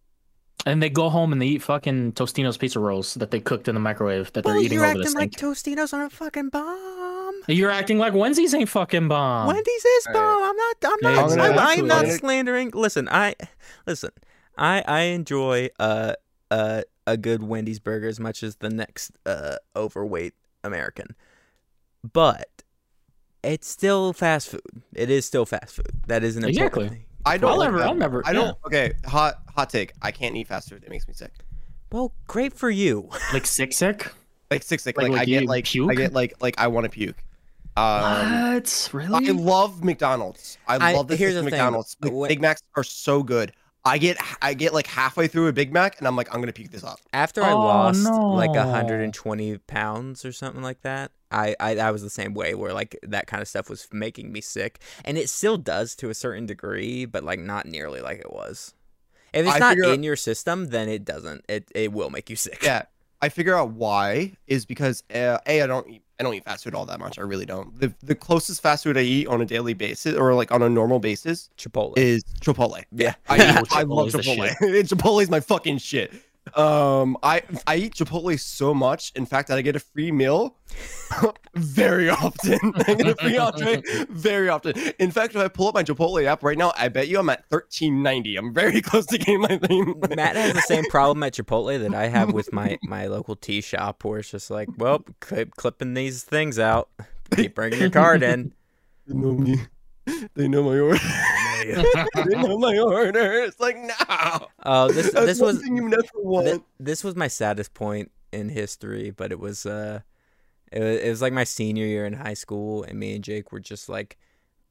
and 0.66 0.82
they 0.82 0.90
go 0.90 1.10
home 1.10 1.32
and 1.32 1.42
they 1.42 1.46
eat 1.48 1.62
fucking 1.62 2.14
Tostino's 2.14 2.58
pizza 2.58 2.80
rolls 2.80 3.14
that 3.16 3.32
they 3.32 3.40
cooked 3.40 3.68
in 3.68 3.76
the 3.76 3.82
microwave 3.82 4.34
that 4.34 4.44
they're 4.44 4.58
eating 4.58 4.80
over 4.82 4.98
the 4.98 5.06
sink. 5.06 5.16
Like 5.16 5.32
Tostinos 5.32 5.94
on 5.94 6.02
a 6.02 6.10
fucking 6.10 6.50
bomb. 6.50 6.93
You're 7.48 7.72
acting 7.72 7.98
like 7.98 8.14
Wendy's 8.14 8.54
ain't 8.54 8.70
fucking 8.70 9.08
bomb. 9.08 9.48
Wendy's 9.48 9.86
is 9.86 10.08
Alright. 10.08 10.22
bomb. 10.22 10.44
I'm 10.44 10.56
not. 10.56 10.76
I'm 10.86 10.98
Yeah, 11.02 11.10
not. 11.12 11.32
I'm 11.32 11.60
I'm, 11.60 11.80
I'm 11.80 11.88
not 11.88 12.08
slandering. 12.08 12.72
Listen, 12.74 13.10
I 13.10 13.36
listen. 13.86 14.12
I 14.58 14.84
I 14.88 15.00
enjoy 15.02 15.70
uh 15.80 16.14
uh 16.52 16.84
a 17.06 17.18
good 17.18 17.44
Wendy's 17.44 17.80
burger 17.80 18.08
as 18.08 18.20
much 18.20 18.44
as 18.44 18.56
the 18.58 18.70
next 18.70 19.12
uh 19.26 19.58
overweight 19.76 20.34
American, 20.64 21.16
but 22.14 22.48
it's 23.44 23.68
still 23.68 24.14
fast 24.14 24.48
food. 24.50 24.62
It 24.94 25.10
is 25.10 25.26
still 25.26 25.46
fast 25.46 25.76
food. 25.76 26.02
That 26.08 26.24
is 26.24 26.38
an 26.38 26.44
important 26.46 26.58
Exactly. 26.68 26.90
thing. 26.90 27.06
I 27.26 27.38
don't 27.38 27.52
I'll 27.52 27.58
like 27.58 27.72
never- 27.72 27.84
I'll 27.84 27.96
never- 27.96 28.22
I 28.26 28.34
don't. 28.34 28.58
Okay, 28.66 28.94
hot 29.06 29.36
hot 29.56 29.70
take. 29.70 29.94
I 30.02 30.12
can't 30.12 30.36
eat 30.36 30.48
fast 30.48 30.70
food. 30.70 30.84
It 30.84 30.90
makes 30.90 31.08
me 31.08 31.14
sick. 31.14 31.32
Well, 31.92 32.14
great 32.28 32.54
for 32.54 32.70
you. 32.70 33.10
Like 33.34 33.46
sick 33.46 33.74
sick. 33.74 34.12
Like 34.52 34.64
sick, 34.64 34.80
sick. 34.80 34.98
Like- 34.98 35.04
Like, 35.10 35.12
like 35.14 35.22
I 35.22 35.26
get 35.26 35.46
like 35.46 35.66
puke? 35.66 35.92
I 35.92 35.96
get 35.96 36.14
like 36.14 36.34
like 36.42 36.56
I 36.58 36.68
want 36.68 36.86
to 36.86 36.90
puke. 36.90 37.18
Um, 37.76 38.54
what? 38.54 38.90
I 38.94 39.32
love 39.32 39.84
McDonald's. 39.84 40.58
I, 40.68 40.92
I- 40.92 40.94
love 40.94 41.08
the 41.08 41.16
here's 41.16 41.34
taste 41.34 41.40
of 41.40 41.44
thing. 41.46 41.52
McDonald's. 41.52 41.98
Like, 42.02 42.30
Big 42.30 42.42
Macs 42.42 42.62
are 42.76 42.84
so 42.84 43.24
good. 43.24 43.54
I 43.86 43.98
get 43.98 44.18
I 44.42 44.54
get 44.54 44.74
like 44.74 44.88
halfway 44.88 45.28
through 45.28 45.48
a 45.48 45.52
Big 45.52 45.74
Mac 45.74 45.98
and 45.98 46.08
I'm 46.08 46.16
like 46.16 46.34
I'm 46.34 46.40
gonna 46.40 46.54
puke 46.54 46.72
this 46.72 46.86
up. 46.86 47.00
After 47.12 47.44
I 47.44 47.52
Oh, 47.52 47.58
lost 47.60 48.06
like 48.06 48.52
120 48.52 49.58
pounds 49.58 50.24
or 50.24 50.32
something 50.32 50.62
like 50.64 50.82
that, 50.84 51.12
I, 51.32 51.54
I 51.60 51.76
I 51.78 51.92
was 51.92 52.02
the 52.02 52.10
same 52.10 52.34
way 52.34 52.56
where 52.56 52.72
like 52.72 52.98
that 53.04 53.28
kind 53.28 53.42
of 53.42 53.48
stuff 53.50 53.70
was 53.70 53.86
making 53.92 54.32
me 54.32 54.40
sick, 54.40 54.80
and 55.04 55.18
it 55.18 55.30
still 55.30 55.58
does 55.58 55.96
to 55.98 56.10
a 56.10 56.14
certain 56.14 56.46
degree, 56.46 57.04
but 57.04 57.26
like 57.26 57.40
not 57.40 57.66
nearly 57.66 58.00
like 58.00 58.20
it 58.20 58.32
was. 58.32 58.74
If 59.34 59.46
it's 59.48 59.56
I 59.56 59.60
not 59.60 59.76
figure- 59.76 59.94
in 59.94 60.02
your 60.04 60.16
system, 60.16 60.68
then 60.68 60.88
it 60.88 61.04
doesn't. 61.04 61.44
It 61.50 61.70
it 61.76 61.92
will 61.92 62.10
make 62.10 62.30
you 62.30 62.38
sick. 62.38 62.60
Yeah, 62.64 62.84
I 63.22 63.28
figure 63.28 63.58
out 63.58 63.72
why 63.72 64.38
is 64.48 64.66
because 64.66 65.04
uh, 65.14 65.40
a 65.46 65.62
I 65.62 65.68
don't 65.68 65.90
eat 65.90 66.03
I 66.20 66.24
don't 66.24 66.34
eat 66.36 66.44
fast 66.44 66.64
food 66.64 66.76
all 66.76 66.86
that 66.86 67.00
much. 67.00 67.18
I 67.18 67.24
really 67.24 67.46
don't. 67.46 67.78
The 67.80 67.94
the 68.04 68.16
closest 68.16 68.62
fast 68.62 68.84
food 68.84 68.98
I 68.98 69.02
eat 69.02 69.28
on 69.28 69.42
a 69.42 69.46
daily 69.46 69.74
basis 69.74 70.16
or 70.16 70.34
like 70.36 70.52
on 70.52 70.62
a 70.62 70.70
normal 70.70 71.00
basis 71.00 71.50
Chipotle. 71.58 71.98
is 71.98 72.24
Chipotle. 72.40 72.84
yeah. 72.92 73.16
I, 73.30 73.36
eat, 73.36 73.42
I 73.72 73.84
love 73.84 74.10
Chipotle's 74.10 74.14
Chipotle. 74.16 74.56
Chipotle's 74.88 75.30
my 75.30 75.40
fucking 75.40 75.80
shit. 75.80 76.14
Um, 76.56 77.18
I 77.24 77.42
I 77.66 77.78
eat 77.78 77.96
Chipotle 77.96 78.38
so 78.40 78.74
much, 78.74 79.12
in 79.16 79.26
fact, 79.26 79.48
that 79.48 79.58
I 79.58 79.62
get 79.62 79.76
a 79.76 79.80
free 79.80 80.12
meal 80.12 80.58
very 81.56 82.10
often. 82.10 82.60
I 82.88 82.94
get 82.96 83.08
a 83.08 83.16
free 83.16 83.38
entree 83.38 83.82
very 84.10 84.50
often. 84.50 84.74
In 85.00 85.10
fact, 85.10 85.36
if 85.36 85.42
I 85.42 85.48
pull 85.48 85.70
up 85.70 85.74
my 85.74 85.84
Chipotle 85.84 86.24
app 86.26 86.44
right 86.44 86.58
now, 86.58 86.74
I 86.78 86.90
bet 86.90 87.08
you 87.08 87.18
I'm 87.20 87.30
at 87.30 87.48
thirteen 87.50 88.04
ninety. 88.04 88.36
I'm 88.36 88.54
very 88.54 88.82
close 88.90 89.06
to 89.08 89.18
getting 89.18 89.42
my 89.42 89.58
thing. 89.58 90.02
Matt 90.16 90.36
has 90.36 90.54
the 90.54 90.62
same 90.62 90.84
problem 90.90 91.24
at 91.24 91.34
Chipotle 91.34 91.80
that 91.80 91.94
I 91.96 92.08
have 92.08 92.34
with 92.34 92.52
my 92.52 92.78
my 92.84 93.08
local 93.08 93.36
tea 93.36 93.62
shop, 93.62 94.04
where 94.04 94.20
it's 94.20 94.32
just 94.32 94.52
like, 94.52 94.68
well, 94.78 95.04
clip, 95.22 95.56
clipping 95.56 95.94
these 95.94 96.24
things 96.24 96.60
out, 96.60 96.90
keep 97.32 97.56
bringing 97.56 97.80
your 97.80 97.90
card 97.90 98.22
in. 98.22 98.54
They 99.08 99.16
know 99.16 99.34
me. 99.34 99.62
They 100.36 100.48
know 100.50 100.64
my 100.64 100.78
order. 100.78 101.00
They 101.66 102.38
know 102.38 102.58
my 102.58 102.78
order. 102.78 103.44
It's 103.44 103.60
like 103.60 103.78
no. 103.78 104.48
Oh, 104.64 104.92
this 104.92 105.12
That's 105.12 105.26
this 105.26 105.42
was 105.42 105.64
you 105.64 105.90
never 105.90 106.04
want. 106.16 106.48
Th- 106.48 106.62
this 106.80 107.04
was 107.04 107.16
my 107.16 107.28
saddest 107.28 107.74
point 107.74 108.12
in 108.32 108.50
history, 108.50 109.12
but 109.12 109.32
it 109.32 109.40
was 109.40 109.66
uh, 109.66 110.02
it 110.72 110.80
was, 110.80 111.00
it 111.00 111.10
was 111.10 111.22
like 111.22 111.34
my 111.34 111.44
senior 111.44 111.86
year 111.86 112.06
in 112.06 112.14
high 112.14 112.34
school, 112.34 112.84
and 112.84 113.00
me 113.00 113.16
and 113.16 113.24
Jake 113.24 113.52
were 113.52 113.60
just 113.60 113.90
like, 113.90 114.18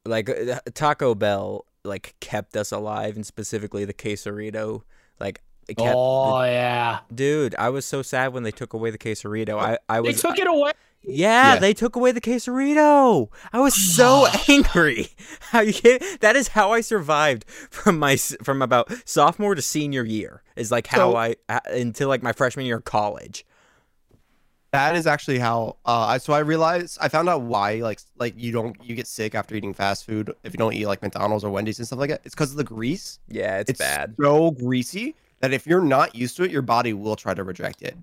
like 0.04 0.28
uh, 0.28 0.60
Taco 0.74 1.14
Bell 1.14 1.64
like 1.84 2.14
kept 2.20 2.56
us 2.56 2.72
alive, 2.72 3.16
and 3.16 3.26
specifically 3.26 3.84
the 3.84 3.94
quesarito, 3.94 4.82
like 5.20 5.42
it 5.68 5.76
kept. 5.76 5.94
oh 5.96 6.42
yeah. 6.42 7.00
Dude, 7.14 7.54
I 7.56 7.68
was 7.68 7.84
so 7.84 8.02
sad 8.02 8.32
when 8.32 8.42
they 8.42 8.50
took 8.50 8.72
away 8.72 8.90
the 8.90 8.98
quesarito. 8.98 9.58
I, 9.58 9.78
I 9.88 10.00
was 10.00 10.16
They 10.16 10.28
took 10.28 10.38
it 10.38 10.46
away. 10.46 10.72
Yeah, 11.04 11.54
Yeah. 11.54 11.58
they 11.60 11.74
took 11.74 11.96
away 11.96 12.12
the 12.12 12.20
quesarito. 12.20 13.28
I 13.52 13.60
was 13.60 13.74
so 13.74 14.26
angry. 14.48 15.08
How 15.40 15.60
you 15.60 15.72
get, 15.72 16.20
that 16.20 16.36
is 16.36 16.48
how 16.48 16.72
I 16.72 16.80
survived 16.80 17.44
from 17.70 17.98
my 17.98 18.16
from 18.16 18.62
about 18.62 18.90
sophomore 19.08 19.54
to 19.54 19.62
senior 19.62 20.04
year. 20.04 20.42
Is 20.56 20.70
like 20.70 20.86
how 20.86 21.12
So- 21.12 21.16
I 21.16 21.36
uh, 21.48 21.60
until 21.70 22.08
like 22.08 22.22
my 22.22 22.32
freshman 22.32 22.66
year 22.66 22.76
of 22.76 22.84
college. 22.84 23.44
That 24.72 24.96
is 24.96 25.06
actually 25.06 25.38
how. 25.38 25.76
Uh, 25.84 26.06
I 26.12 26.18
so 26.18 26.32
I 26.32 26.38
realized 26.38 26.96
I 26.98 27.08
found 27.08 27.28
out 27.28 27.42
why 27.42 27.74
like 27.76 28.00
like 28.18 28.32
you 28.38 28.52
don't 28.52 28.74
you 28.82 28.94
get 28.94 29.06
sick 29.06 29.34
after 29.34 29.54
eating 29.54 29.74
fast 29.74 30.06
food 30.06 30.32
if 30.44 30.54
you 30.54 30.58
don't 30.58 30.72
eat 30.72 30.86
like 30.86 31.02
McDonald's 31.02 31.44
or 31.44 31.50
Wendy's 31.50 31.78
and 31.78 31.86
stuff 31.86 31.98
like 31.98 32.08
that. 32.08 32.22
It's 32.24 32.34
because 32.34 32.52
of 32.52 32.56
the 32.56 32.64
grease. 32.64 33.18
Yeah, 33.28 33.58
it's, 33.58 33.68
It's 33.70 33.78
bad. 33.78 34.14
so 34.18 34.52
greasy 34.52 35.14
that 35.40 35.52
if 35.52 35.66
you're 35.66 35.82
not 35.82 36.14
used 36.14 36.38
to 36.38 36.44
it, 36.44 36.50
your 36.50 36.62
body 36.62 36.94
will 36.94 37.16
try 37.16 37.34
to 37.34 37.44
reject 37.44 37.82
it. 37.82 37.96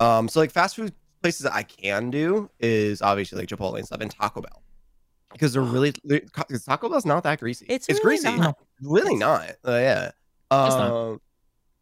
Um, 0.00 0.28
so 0.28 0.40
like 0.40 0.50
fast 0.50 0.76
food 0.76 0.94
places 1.24 1.44
that 1.44 1.54
I 1.54 1.62
can 1.62 2.10
do 2.10 2.50
is 2.60 3.00
obviously 3.00 3.38
like 3.38 3.48
Chipotle 3.48 3.78
and 3.78 3.86
stuff 3.86 4.02
and 4.02 4.10
Taco 4.10 4.42
Bell 4.42 4.62
because 5.32 5.54
they're 5.54 5.62
really 5.62 5.94
because 6.06 6.66
Taco 6.66 6.90
Bell's 6.90 7.06
not 7.06 7.22
that 7.22 7.40
greasy. 7.40 7.64
It's 7.66 7.88
it's 7.88 8.04
really 8.04 8.18
greasy, 8.18 8.36
not. 8.38 8.58
really 8.82 9.16
not. 9.16 9.52
Uh, 9.66 9.72
yeah. 9.72 10.04
It's 10.06 10.76
not. 10.76 11.20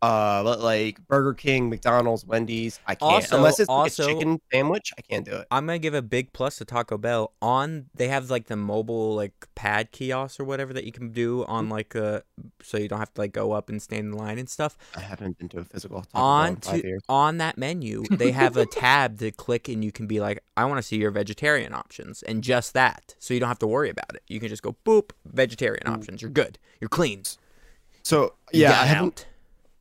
Uh, 0.03 0.57
like 0.59 0.99
Burger 1.07 1.33
King, 1.33 1.71
McDonald's, 1.71 2.27
Wendy's, 2.27 2.81
I 2.89 2.97
can't 2.97 3.03
Also- 3.13 3.37
unless 3.37 3.61
it's 3.61 3.69
also- 3.69 4.03
like 4.03 4.11
a 4.11 4.15
chicken 4.19 4.41
sandwich. 4.53 4.93
I 4.99 5.03
can't 5.03 5.25
do 5.25 5.31
it. 5.37 5.47
I'm 5.51 5.65
gonna 5.67 5.79
give 5.79 5.95
a 5.95 6.03
big 6.03 6.33
plus 6.33 6.57
to 6.59 6.65
Taco 6.65 6.99
Bell. 6.99 7.33
On 7.41 7.87
they 7.95 8.09
have 8.09 8.29
like 8.29 8.47
the 8.49 8.57
mobile 8.57 9.15
like 9.15 9.47
pad 9.55 9.93
kiosks 9.93 10.41
or 10.41 10.45
whatever 10.45 10.73
that 10.73 10.83
you 10.85 10.91
can 10.91 11.13
do 11.13 11.45
on 11.45 11.65
Mm-hmm. 11.67 11.73
like 11.73 11.95
uh 11.95 12.21
so 12.63 12.79
you 12.79 12.89
don't 12.89 12.99
have 12.99 13.15
to 13.15 13.21
like 13.21 13.33
go 13.33 13.53
up 13.53 13.69
and 13.69 13.81
stand 13.81 14.07
in 14.07 14.13
line 14.13 14.39
and 14.41 14.51
stuff. 14.51 14.77
I 14.97 15.01
haven't 15.01 15.39
been 15.39 15.49
to 15.51 15.61
a 15.61 15.65
physical 15.65 16.01
Taco 16.03 16.11
Bell 16.15 16.23
on 16.25 16.57
to 16.57 16.99
on 17.09 17.39
that 17.39 17.57
menu 17.57 18.03
they 18.11 18.33
have 18.33 18.57
a 18.57 18.67
tab 18.67 19.19
to 19.21 19.31
click 19.31 19.69
and 19.69 19.85
you 19.85 19.93
can 19.93 20.07
be 20.09 20.19
like 20.19 20.43
i 20.57 20.65
want 20.65 20.79
to 20.79 20.83
see 20.83 20.97
your 20.97 21.11
vegetarian 21.13 21.73
options 21.75 22.23
and 22.25 22.43
just 22.43 22.73
that 22.75 23.15
so 23.21 23.33
you 23.35 23.39
don't 23.41 23.49
have 23.49 23.59
to 23.59 23.67
worry 23.67 23.89
about 23.91 24.15
it 24.15 24.23
you 24.27 24.41
can 24.41 24.49
just 24.49 24.63
go 24.63 24.75
boop 24.85 25.11
vegetarian 25.25 25.87
options 25.87 26.23
you're 26.23 26.31
good 26.31 26.59
you're 26.81 26.89
clean 26.89 27.23
So 28.03 28.35
yeah, 28.53 28.73
I 28.73 28.87
haven't 28.87 29.05
out. 29.21 29.27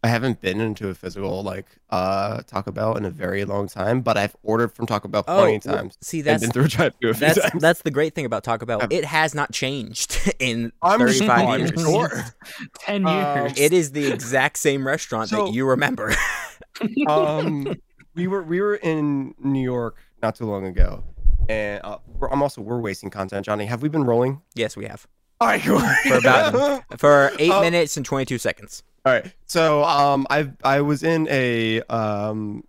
I 0.03 0.07
haven't 0.07 0.41
been 0.41 0.59
into 0.59 0.89
a 0.89 0.95
physical 0.95 1.43
like 1.43 1.67
uh 1.91 2.41
Taco 2.47 2.71
Bell 2.71 2.97
in 2.97 3.05
a 3.05 3.11
very 3.11 3.45
long 3.45 3.67
time, 3.67 4.01
but 4.01 4.17
I've 4.17 4.35
ordered 4.41 4.69
from 4.73 4.87
Taco 4.87 5.07
Bell 5.07 5.21
plenty 5.21 5.57
of 5.57 5.65
well, 5.65 5.75
times. 5.77 5.97
see 6.01 6.19
and 6.19 6.27
that's 6.27 6.41
been 6.41 6.51
through 6.51 6.63
a 6.63 6.67
drive-thru 6.69 7.09
a 7.11 7.13
few 7.13 7.19
that's 7.27 7.39
times. 7.51 7.61
that's 7.61 7.81
the 7.83 7.91
great 7.91 8.15
thing 8.15 8.25
about 8.25 8.43
taco 8.43 8.65
bell 8.65 8.79
I've- 8.81 8.95
it 8.95 9.05
has 9.05 9.35
not 9.35 9.51
changed 9.51 10.33
in 10.39 10.71
I'm 10.81 10.99
35 10.99 11.29
I'm 11.47 11.59
years 11.59 11.71
sure. 11.79 12.23
Ten 12.79 13.05
Um, 13.05 13.37
years. 13.45 13.59
it 13.59 13.73
is 13.73 13.91
the 13.91 14.11
exact 14.11 14.57
same 14.57 14.87
restaurant 14.87 15.29
So- 15.29 15.45
that 15.45 15.53
you 15.53 15.67
remember 15.67 16.13
um, 17.07 17.75
we 18.15 18.27
were 18.27 18.41
we 18.43 18.59
were 18.61 18.75
in 18.75 19.35
New 19.39 19.61
York 19.63 19.97
not 20.23 20.35
too 20.35 20.45
long 20.45 20.65
ago, 20.65 21.03
and 21.49 21.79
uh, 21.83 21.97
we're, 22.17 22.29
I'm 22.29 22.41
also 22.41 22.61
we're 22.61 22.79
wasting 22.79 23.09
content, 23.09 23.45
Johnny. 23.45 23.65
Have 23.65 23.81
we 23.81 23.89
been 23.89 24.03
rolling? 24.03 24.41
yes 24.55 24.75
we 24.75 24.85
have 24.85 25.07
All 25.39 25.47
right, 25.47 25.61
cool. 25.61 25.79
For 25.79 26.17
about- 26.17 26.99
for 26.99 27.31
eight 27.39 27.51
Oh. 27.51 27.61
minutes 27.61 27.97
and 27.97 28.05
22 28.05 28.37
seconds 28.37 28.83
All 29.05 29.13
right. 29.13 29.33
So 29.47 29.83
um, 29.83 30.27
I 30.29 30.51
I 30.63 30.81
was 30.81 31.03
in 31.03 31.27
a 31.29 31.81
um, 31.83 32.63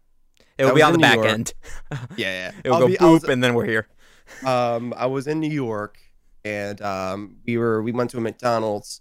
it 0.58 0.64
will 0.64 0.74
be 0.74 0.82
on 0.82 0.92
the 0.92 0.98
New 0.98 1.02
back 1.02 1.16
York. 1.16 1.26
end 1.28 1.54
yeah, 1.90 1.98
yeah. 2.16 2.52
it'll 2.64 2.78
go 2.80 2.86
be- 2.88 2.96
boop 2.96 3.12
was- 3.12 3.24
and 3.24 3.42
then 3.42 3.54
we're 3.54 3.66
here 3.66 3.88
um, 4.46 4.94
I 4.96 5.06
was 5.06 5.26
in 5.26 5.40
New 5.40 5.50
York, 5.50 5.98
and 6.44 6.80
um, 6.80 7.36
we 7.46 7.58
were 7.58 7.82
we 7.82 7.92
went 7.92 8.10
to 8.10 8.18
a 8.18 8.20
McDonald's, 8.20 9.00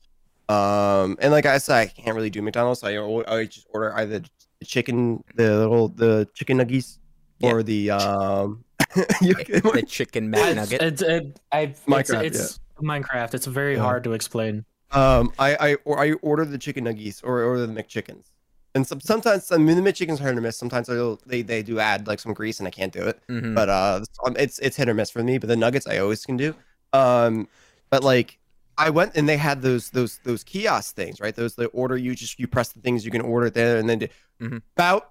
Um, 0.50 1.18
and 1.22 1.32
like 1.32 1.46
I 1.46 1.58
said, 1.58 1.78
I 1.78 1.86
can't 1.88 2.16
really 2.16 2.30
do 2.30 2.42
McDonald's, 2.42 2.82
so 2.82 2.88
I, 2.88 2.98
o- 2.98 3.24
I 3.26 3.46
just 3.46 3.66
order 3.74 3.96
either 3.96 4.20
the 4.60 4.66
chicken, 4.66 5.24
the 5.36 5.56
little 5.58 5.88
the 5.88 6.28
chicken 6.34 6.58
nuggets, 6.58 7.00
or 7.42 7.64
the 7.64 7.92
um. 7.92 8.66
you, 9.22 9.34
the 9.36 9.86
chicken 9.88 10.34
It's, 10.34 10.44
McNugget. 10.44 10.82
it's, 10.82 11.02
it, 11.02 11.40
I, 11.50 11.68
Minecraft, 11.88 12.24
it's, 12.26 12.40
it's 12.40 12.60
Minecraft. 12.84 13.34
It's 13.36 13.46
very 13.46 13.76
Yeah. 13.76 13.84
hard 13.84 14.04
to 14.04 14.12
explain. 14.12 14.66
Um, 14.94 15.32
I 15.40 15.56
I 15.72 15.76
or 15.86 16.00
I 16.00 16.14
order 16.22 16.46
the 16.46 16.58
chicken 16.58 16.84
nuggets 16.86 17.22
or 17.24 17.42
order 17.44 17.66
the 17.66 17.74
McChickens. 17.74 18.26
And 18.74 18.88
some, 18.88 19.02
sometimes 19.02 19.52
I 19.52 19.58
mean 19.58 19.82
the 19.84 19.92
McChickens 19.92 20.22
are 20.22 20.26
hit 20.26 20.38
or 20.38 20.42
miss. 20.42 20.58
Sometimes 20.58 20.88
they 21.26 21.42
they 21.42 21.62
do 21.64 21.80
add 21.80 22.08
like 22.08 22.20
some 22.20 22.34
grease 22.34 22.60
and 22.60 22.68
I 22.68 22.72
can't 22.72 22.94
do 22.94 23.04
it. 23.04 23.20
Mhm. 23.30 23.54
but 23.54 23.68
uh 23.70 24.00
it's 24.38 24.60
it's 24.60 24.78
hit 24.78 24.88
or 24.88 24.94
miss 24.94 25.10
for 25.12 25.24
me 25.24 25.38
but 25.38 25.48
the 25.48 25.56
nuggets 25.58 25.88
i 25.88 25.98
always 25.98 26.26
can 26.26 26.38
do 26.38 26.56
um 26.94 27.48
but 27.90 28.02
like 28.04 28.40
i 28.78 28.90
went 28.90 29.12
and 29.16 29.28
they 29.28 29.36
had 29.36 29.62
those 29.62 29.90
those 29.90 30.20
those 30.24 30.44
kiosk 30.44 30.96
things 30.96 31.20
right 31.20 31.36
those 31.36 31.56
the 31.56 31.66
order 31.68 31.98
you 31.98 32.16
just 32.16 32.40
you 32.40 32.48
press 32.48 32.70
the 32.72 32.80
things 32.80 33.04
you 33.04 33.12
can 33.12 33.20
order 33.22 33.48
it 33.48 33.54
there 33.54 33.78
and 33.78 33.90
then 33.90 34.00
do, 34.00 34.08
Mhm. 34.42 34.62
about 34.78 35.11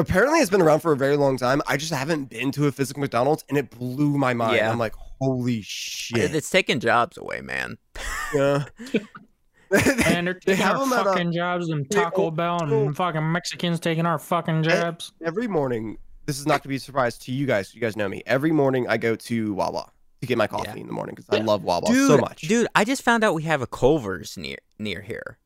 apparently 0.00 0.38
it's 0.40 0.50
been 0.50 0.62
around 0.62 0.80
for 0.80 0.92
a 0.92 0.96
very 0.96 1.16
long 1.16 1.36
time 1.36 1.60
i 1.66 1.76
just 1.76 1.92
haven't 1.92 2.24
been 2.30 2.50
to 2.50 2.66
a 2.66 2.72
physical 2.72 3.00
mcdonald's 3.00 3.44
and 3.48 3.56
it 3.58 3.70
blew 3.70 4.16
my 4.18 4.34
mind 4.34 4.56
Yeah. 4.56 4.70
i'm 4.70 4.78
like 4.78 4.94
holy 5.20 5.60
shit 5.62 6.34
It's 6.34 6.50
taking 6.50 6.80
jobs 6.80 7.16
away, 7.18 7.40
man. 7.40 7.76
yeah 8.34 8.64
And 9.72 10.26
they're 10.26 10.34
They 10.34 10.54
taking 10.56 10.64
have 10.64 10.76
our 10.78 10.88
them 10.88 10.92
at, 10.94 11.06
uh, 11.06 11.12
fucking 11.12 11.32
jobs 11.32 11.68
and 11.68 11.86
they 11.88 11.96
Taco 12.00 12.30
Bell 12.32 12.54
also- 12.54 12.86
and 12.86 12.96
fucking 12.96 13.30
Mexicans 13.32 13.78
taking 13.78 14.04
our 14.06 14.18
fucking 14.18 14.64
jobs. 14.64 15.12
every 15.24 15.46
morning 15.46 15.96
this 16.26 16.40
is 16.40 16.46
not 16.46 16.62
to 16.62 16.68
be 16.68 16.76
a 16.76 16.80
surprise 16.80 17.16
to 17.18 17.32
you 17.32 17.46
guys 17.46 17.72
you 17.74 17.80
guys 17.80 17.96
know 17.96 18.08
me 18.08 18.22
every 18.26 18.50
morning 18.52 18.86
i 18.88 18.96
go 18.96 19.14
to 19.14 19.54
wawa 19.54 19.90
to 20.20 20.26
get 20.26 20.36
my 20.38 20.46
coffee 20.46 20.70
Yeah. 20.74 20.80
in 20.80 20.86
the 20.86 20.92
morning 20.92 21.14
because 21.14 21.28
i 21.38 21.42
love 21.42 21.62
wawa 21.62 21.86
dude, 21.86 22.08
so 22.08 22.18
much 22.18 22.42
Dude, 22.42 22.66
I 22.74 22.84
just 22.84 23.02
found 23.02 23.22
out 23.24 23.34
we 23.34 23.44
have 23.44 23.62
a 23.62 23.66
Culver's 23.66 24.36
near 24.36 24.56
near 24.78 25.02
here. 25.02 25.38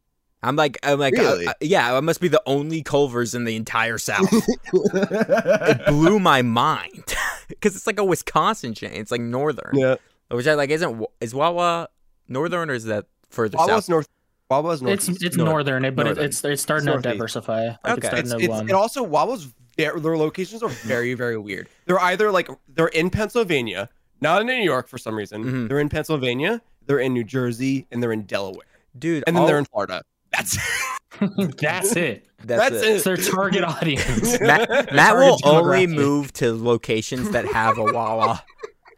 I'm 0.44 0.56
like, 0.56 0.78
I'm 0.82 0.98
like, 0.98 1.18
uh, 1.18 1.22
Really? 1.22 1.46
uh, 1.46 1.54
yeah, 1.60 1.96
I 1.96 2.00
must 2.00 2.20
be 2.20 2.28
the 2.28 2.42
only 2.46 2.82
Culver's 2.82 3.34
in 3.34 3.44
the 3.44 3.56
entire 3.56 3.98
South. 3.98 4.28
it 4.72 5.86
blew 5.86 6.18
my 6.18 6.42
mind 6.42 7.14
because 7.48 7.76
it's 7.76 7.86
like 7.86 7.98
a 7.98 8.04
Wisconsin 8.04 8.74
chain. 8.74 8.92
It's 8.92 9.10
like 9.10 9.20
northern, 9.20 9.70
yeah 9.74 9.96
which 10.30 10.46
I 10.46 10.54
like. 10.54 10.70
Isn't 10.70 10.98
Wa- 10.98 11.06
is 11.20 11.34
Wawa 11.34 11.88
northern 12.28 12.70
or 12.70 12.74
is 12.74 12.84
that 12.86 13.06
further 13.30 13.56
Wawa's 13.58 13.84
south? 13.84 13.88
north. 13.88 14.08
Wawa's 14.50 14.82
north. 14.82 15.08
It's 15.08 15.22
it's 15.22 15.36
northern, 15.36 15.84
it- 15.84 15.94
but 15.94 16.06
it, 16.06 16.10
Northern. 16.10 16.24
it's 16.24 16.44
it's 16.44 16.62
starting 16.62 16.88
It's 16.88 17.02
to 17.02 17.08
diversify. 17.12 17.66
Like 17.66 17.78
Okay. 17.84 17.92
it's 17.94 18.06
starting 18.06 18.30
It's, 18.42 18.46
to 18.58 18.60
it's, 18.62 18.70
it 18.70 18.74
also 18.74 19.02
Wawa's 19.02 19.52
their, 19.76 19.98
their 20.00 20.16
locations 20.16 20.62
are 20.62 20.68
very 20.68 21.14
very 21.14 21.38
weird. 21.38 21.68
They're 21.86 22.00
either 22.00 22.30
like 22.32 22.48
they're 22.68 22.88
in 22.88 23.10
Pennsylvania, 23.10 23.88
not 24.20 24.40
in 24.40 24.46
New 24.46 24.54
York 24.54 24.88
for 24.88 24.98
some 24.98 25.14
reason. 25.14 25.44
Mhm. 25.44 25.68
They're 25.68 25.80
in 25.80 25.88
Pennsylvania, 25.88 26.60
they're 26.86 26.98
in 27.00 27.12
New 27.12 27.24
Jersey, 27.24 27.86
and 27.90 28.02
they're 28.02 28.12
in 28.12 28.22
Delaware, 28.22 28.66
Dude, 28.98 29.24
and 29.26 29.36
then 29.36 29.42
all- 29.42 29.46
they're 29.46 29.58
in 29.58 29.64
Florida. 29.66 30.02
That's 31.20 31.54
that's 31.56 31.96
it. 31.96 32.26
that's, 32.42 32.70
that's 32.70 32.82
it. 32.82 32.96
It's 32.96 33.04
their 33.04 33.16
target 33.16 33.62
audience. 33.62 34.40
Matt, 34.40 34.68
Matt 34.92 35.16
will 35.16 35.38
only 35.44 35.86
move 35.86 36.32
to 36.34 36.52
locations 36.52 37.30
that 37.30 37.46
have 37.46 37.78
a 37.78 37.84
Wawa. 37.84 38.42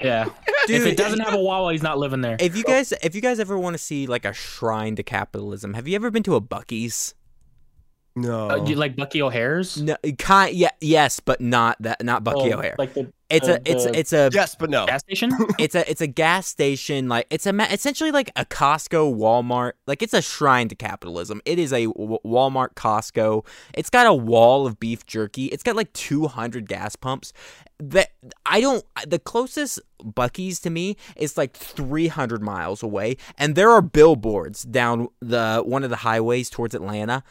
Yeah. 0.00 0.30
Dude, 0.66 0.80
if 0.80 0.86
it 0.86 0.96
doesn't 0.96 1.20
have 1.20 1.34
a 1.34 1.38
Wawa, 1.38 1.72
he's 1.72 1.82
not 1.82 1.98
living 1.98 2.22
there. 2.22 2.36
If 2.40 2.56
you 2.56 2.64
guys, 2.64 2.92
if 3.02 3.14
you 3.14 3.20
guys 3.20 3.38
ever 3.38 3.58
want 3.58 3.74
to 3.74 3.78
see 3.78 4.06
like 4.06 4.24
a 4.24 4.32
shrine 4.32 4.96
to 4.96 5.02
capitalism, 5.02 5.74
have 5.74 5.86
you 5.86 5.94
ever 5.94 6.10
been 6.10 6.22
to 6.24 6.36
a 6.36 6.40
Buc-ee's? 6.40 7.14
No. 8.18 8.50
Uh, 8.50 8.64
you 8.64 8.76
like 8.76 8.96
Bucky 8.96 9.20
O'Hare's? 9.20 9.80
No, 9.80 9.94
kind, 10.18 10.56
yeah, 10.56 10.70
yes, 10.80 11.20
but 11.20 11.38
not 11.38 11.76
that, 11.80 12.02
not 12.02 12.24
Bucky 12.24 12.50
Oh, 12.52 12.58
O'Hare. 12.58 12.74
Like 12.78 12.94
the 12.94 13.12
it's 13.28 13.46
the- 13.46 13.56
a, 13.56 13.60
it's, 13.66 13.84
the 13.84 13.98
it's 13.98 14.12
a, 14.14 14.30
yes, 14.32 14.56
but 14.58 14.70
no. 14.70 14.86
gas 14.86 15.02
station? 15.02 15.32
it's 15.58 15.74
a, 15.74 15.88
it's 15.90 16.00
a 16.00 16.06
gas 16.06 16.46
station. 16.46 17.08
Like 17.08 17.26
it's 17.28 17.44
a, 17.44 17.72
essentially 17.72 18.10
like 18.12 18.30
a 18.34 18.46
Costco, 18.46 19.14
Walmart. 19.14 19.72
Like 19.86 20.00
it's 20.02 20.14
a 20.14 20.22
shrine 20.22 20.68
to 20.68 20.74
capitalism. 20.74 21.42
It 21.44 21.58
is 21.58 21.74
a 21.74 21.86
w- 21.86 22.18
Walmart, 22.24 22.74
Costco. 22.74 23.44
It's 23.74 23.90
got 23.90 24.06
a 24.06 24.14
wall 24.14 24.66
of 24.66 24.80
beef 24.80 25.04
jerky. 25.04 25.46
It's 25.46 25.62
got 25.62 25.76
like 25.76 25.92
200 25.92 26.66
gas 26.66 26.96
pumps. 26.96 27.34
That 27.78 28.12
I 28.46 28.62
don't. 28.62 28.82
The 29.06 29.18
closest 29.18 29.78
Buc-ee's 30.02 30.58
to 30.60 30.70
me 30.70 30.96
is 31.16 31.36
like 31.36 31.54
300 31.54 32.40
miles 32.40 32.82
away, 32.82 33.18
and 33.36 33.54
there 33.56 33.70
are 33.70 33.82
billboards 33.82 34.62
down 34.62 35.08
the 35.20 35.62
one 35.66 35.84
of 35.84 35.90
the 35.90 35.96
highways 35.96 36.48
towards 36.48 36.74
Atlanta 36.74 37.22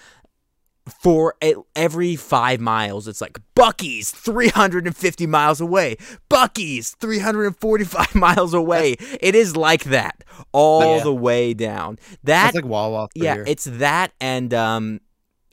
for 1.01 1.36
every 1.75 2.15
five 2.15 2.59
miles, 2.59 3.07
it's 3.07 3.19
like 3.21 3.39
Buc-ee's 3.55 4.11
350 4.11 5.25
miles 5.25 5.59
away, 5.59 5.95
Buc-ee's 6.29 6.91
345 6.99 8.13
miles 8.15 8.53
away. 8.53 8.95
It 9.19 9.33
is 9.36 9.57
like 9.57 9.86
that 9.86 10.23
all 10.51 10.97
Yeah. 10.97 11.03
the 11.03 11.13
way 11.15 11.53
down. 11.55 11.97
That 12.23 12.43
That's 12.53 12.55
like 12.57 12.65
Wawa. 12.65 13.07
yeah, 13.15 13.33
here. 13.36 13.43
it's 13.47 13.63
that 13.65 14.11
and 14.21 14.53
um 14.53 15.01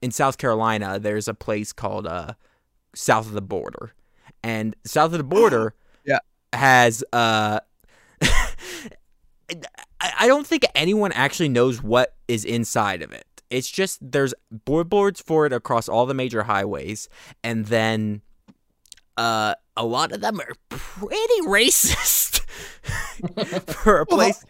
in 0.02 0.10
South 0.10 0.36
Carolina 0.36 0.98
there's 0.98 1.28
a 1.28 1.34
place 1.34 1.72
called 1.72 2.06
uh 2.06 2.34
South 2.94 3.26
of 3.26 3.32
the 3.32 3.40
Border. 3.42 3.94
And 4.42 4.76
South 4.84 5.12
of 5.12 5.18
the 5.18 5.24
Border 5.36 5.74
Yeah. 6.04 6.18
has 6.52 7.02
uh 7.12 7.60
I 10.00 10.26
don't 10.26 10.46
think 10.46 10.64
anyone 10.74 11.12
actually 11.12 11.48
knows 11.48 11.82
what 11.82 12.14
is 12.28 12.44
inside 12.44 13.02
of 13.02 13.12
it. 13.12 13.24
It's 13.52 13.70
just 13.70 13.98
there's 14.12 14.34
boards 14.50 15.20
for 15.20 15.46
it 15.46 15.52
across 15.52 15.88
all 15.88 16.06
the 16.06 16.14
major 16.14 16.42
highways 16.44 17.08
and 17.44 17.66
then 17.66 18.22
uh 19.16 19.54
a 19.76 19.84
lot 19.84 20.12
of 20.12 20.20
them 20.20 20.40
are 20.40 20.54
pretty 20.68 21.40
racist 21.46 22.40
for 23.82 24.00
a 24.00 24.06
Well, 24.08 24.16
place 24.18 24.44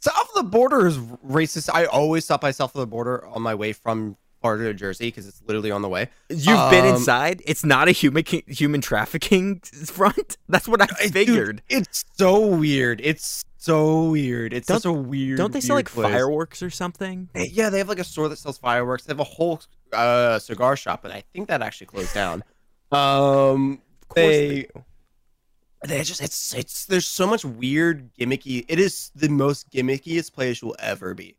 South 0.00 0.28
of 0.30 0.34
the 0.34 0.50
border 0.50 0.86
is 0.88 0.98
racist. 0.98 1.70
I 1.72 1.84
always 1.84 2.24
stop 2.24 2.40
by 2.40 2.50
south 2.50 2.74
of 2.74 2.80
the 2.80 2.86
border 2.88 3.24
on 3.28 3.40
my 3.40 3.54
way 3.54 3.72
from 3.72 4.16
Florida 4.40 4.64
to 4.64 4.74
Jersey 4.74 5.06
because 5.06 5.28
it's 5.28 5.40
literally 5.46 5.70
on 5.70 5.80
the 5.82 5.88
way. 5.88 6.08
You've 6.28 6.70
been 6.72 6.84
Um, 6.86 6.96
inside. 6.96 7.40
It's 7.46 7.64
not 7.64 7.86
a 7.86 7.92
human 7.92 8.24
human 8.48 8.80
trafficking 8.80 9.60
front. 9.60 10.38
That's 10.48 10.66
what 10.66 10.82
I 10.82 10.86
I- 10.98 11.04
dude, 11.04 11.12
figured. 11.12 11.62
it's 11.68 12.04
so 12.18 12.44
weird. 12.44 13.00
It's 13.04 13.44
so 13.64 14.04
weird. 14.10 14.52
It's 14.52 14.66
Don't- 14.68 14.80
such 14.80 14.88
a 14.88 14.92
weird. 14.92 15.38
Don't 15.38 15.52
they 15.52 15.60
sell 15.60 15.76
like 15.76 15.88
place. 15.90 16.10
fireworks 16.12 16.62
or 16.62 16.70
something? 16.70 17.28
They- 17.32 17.48
Yeah, 17.48 17.70
they 17.70 17.78
have 17.78 17.88
like 17.88 17.98
a 18.00 18.04
store 18.04 18.28
that 18.28 18.38
sells 18.38 18.58
fireworks. 18.58 19.04
They 19.04 19.10
have 19.12 19.20
a 19.20 19.24
whole 19.24 19.60
uh, 19.92 20.38
cigar 20.38 20.76
shop, 20.76 21.00
but 21.02 21.10
I 21.12 21.22
think 21.32 21.48
that 21.48 21.62
actually 21.62 21.86
closed 21.88 22.14
down. 22.14 22.42
Um, 22.90 23.80
Of 24.02 24.08
course 24.08 24.26
they, 24.26 24.48
they 24.48 24.68
they 25.84 26.02
just 26.02 26.20
it's 26.22 26.54
it's 26.54 26.86
there's 26.86 27.06
so 27.06 27.26
much 27.26 27.44
weird 27.44 28.14
gimmicky. 28.14 28.64
It 28.68 28.78
is 28.78 29.10
the 29.14 29.28
most 29.28 29.70
gimmickiest 29.70 30.32
place 30.32 30.62
you'll 30.62 30.76
ever 30.78 31.14
be. 31.14 31.36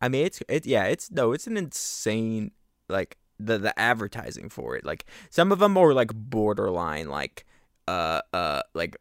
I 0.00 0.08
mean, 0.08 0.26
it's 0.26 0.42
it. 0.48 0.64
Yeah, 0.66 0.84
it's 0.84 1.10
no, 1.10 1.32
it's 1.32 1.46
an 1.46 1.56
insane 1.56 2.52
like 2.88 3.18
the 3.38 3.58
the 3.58 3.78
advertising 3.78 4.48
for 4.48 4.76
it. 4.76 4.84
Like 4.84 5.04
some 5.30 5.52
of 5.52 5.58
them 5.58 5.76
are 5.76 5.92
like 5.92 6.12
borderline, 6.14 7.08
like 7.08 7.44
uh 7.88 8.20
uh 8.32 8.62
like 8.74 8.96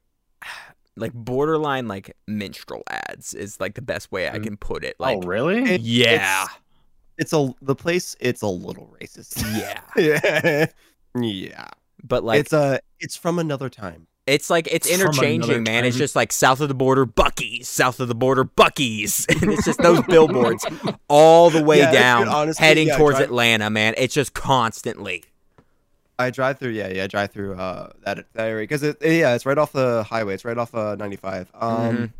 like 1.02 1.14
borderline 1.14 1.88
like 1.88 2.16
minstrel 2.28 2.84
ads 2.90 3.34
is 3.34 3.60
like 3.60 3.74
the 3.76 3.82
best 3.82 4.12
way 4.12 4.30
I 4.30 4.38
Mm. 4.40 4.44
can 4.44 4.58
put 4.58 4.84
it. 4.86 4.96
Like 5.00 5.18
oh, 5.18 5.22
really? 5.28 5.64
It- 5.76 5.82
yeah, 5.82 6.48
It's 7.18 7.34
a 7.34 7.54
the 7.62 7.76
place. 7.76 8.16
It's 8.20 8.42
a 8.42 8.48
little 8.48 8.94
racist. 9.02 9.44
yeah. 9.58 9.82
yeah, 9.98 10.66
yeah. 11.22 11.68
But 12.04 12.24
like 12.24 12.40
it's 12.40 12.54
a 12.54 12.80
it's 13.00 13.16
from 13.18 13.38
another 13.40 13.70
time. 13.70 14.08
It's 14.28 14.50
like 14.52 14.68
it's 14.72 14.90
From 14.90 15.02
interchanging, 15.02 15.64
man. 15.64 15.84
It's 15.84 15.98
just 15.98 16.16
like 16.16 16.32
south 16.32 16.62
of 16.62 16.68
the 16.70 16.76
border, 16.76 17.06
Buc-ee's, 17.08 17.68
south 17.68 18.00
of 18.00 18.08
the 18.08 18.16
border, 18.16 18.46
Buc-ee's, 18.46 19.26
and 19.30 19.52
it's 19.52 19.66
just 19.66 19.80
those 19.82 20.02
billboards 20.04 20.64
all 21.10 21.50
the 21.50 21.64
way 21.64 21.80
Yeah, 21.80 21.92
down, 21.92 22.28
honestly, 22.30 22.64
heading 22.66 22.88
yeah, 22.88 22.98
towards 22.98 23.18
drive- 23.18 23.30
Atlanta, 23.30 23.70
man. 23.72 23.96
It's 23.98 24.14
just 24.14 24.34
constantly. 24.36 25.24
I 26.22 26.30
drive 26.32 26.58
through, 26.60 26.72
yeah, 26.72 26.88
yeah, 26.90 27.04
I 27.04 27.08
drive 27.08 27.32
through 27.32 27.56
uh 27.56 27.92
that 28.06 28.26
that 28.34 28.48
area 28.48 28.64
because 28.64 28.84
it, 28.84 28.98
yeah, 29.02 29.34
it's 29.36 29.46
right 29.46 29.58
off 29.58 29.72
the 29.72 30.04
highway. 30.04 30.34
It's 30.36 30.46
right 30.46 30.58
off 30.58 30.74
uh 30.76 30.96
95. 30.96 31.52
Um, 31.54 31.70
Mhm. 31.70 32.12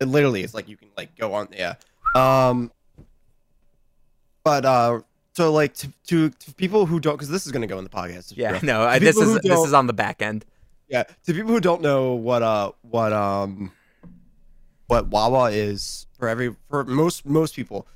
it 0.00 0.08
literally 0.08 0.42
is 0.42 0.52
like 0.54 0.68
you 0.68 0.76
can 0.76 0.88
like 0.96 1.16
go 1.16 1.32
on, 1.34 1.48
yeah. 1.52 1.74
Um, 2.14 2.70
but 4.44 4.64
uh, 4.64 5.00
so 5.34 5.52
like 5.52 5.74
to 5.74 5.92
to, 6.08 6.30
to 6.30 6.54
people 6.54 6.86
who 6.86 7.00
don't, 7.00 7.14
because 7.14 7.28
this 7.28 7.46
is 7.46 7.52
gonna 7.52 7.66
go 7.66 7.78
in 7.78 7.84
the 7.84 7.90
podcast. 7.90 8.32
Yeah, 8.36 8.58
no, 8.62 8.82
I, 8.82 8.98
this 8.98 9.16
is 9.16 9.38
this 9.42 9.64
is 9.64 9.72
on 9.72 9.86
the 9.86 9.92
back 9.92 10.22
end. 10.22 10.44
yeah. 10.88 11.02
To 11.24 11.32
people 11.34 11.50
who 11.52 11.60
don't 11.60 11.82
know 11.82 12.12
what 12.14 12.42
uh 12.42 12.72
what 12.82 13.12
um 13.12 13.72
what 14.86 15.08
Wawa 15.08 15.50
is 15.50 16.06
for 16.18 16.28
every 16.28 16.54
for 16.70 16.84
most 16.84 17.26
most 17.26 17.56
people, 17.56 17.86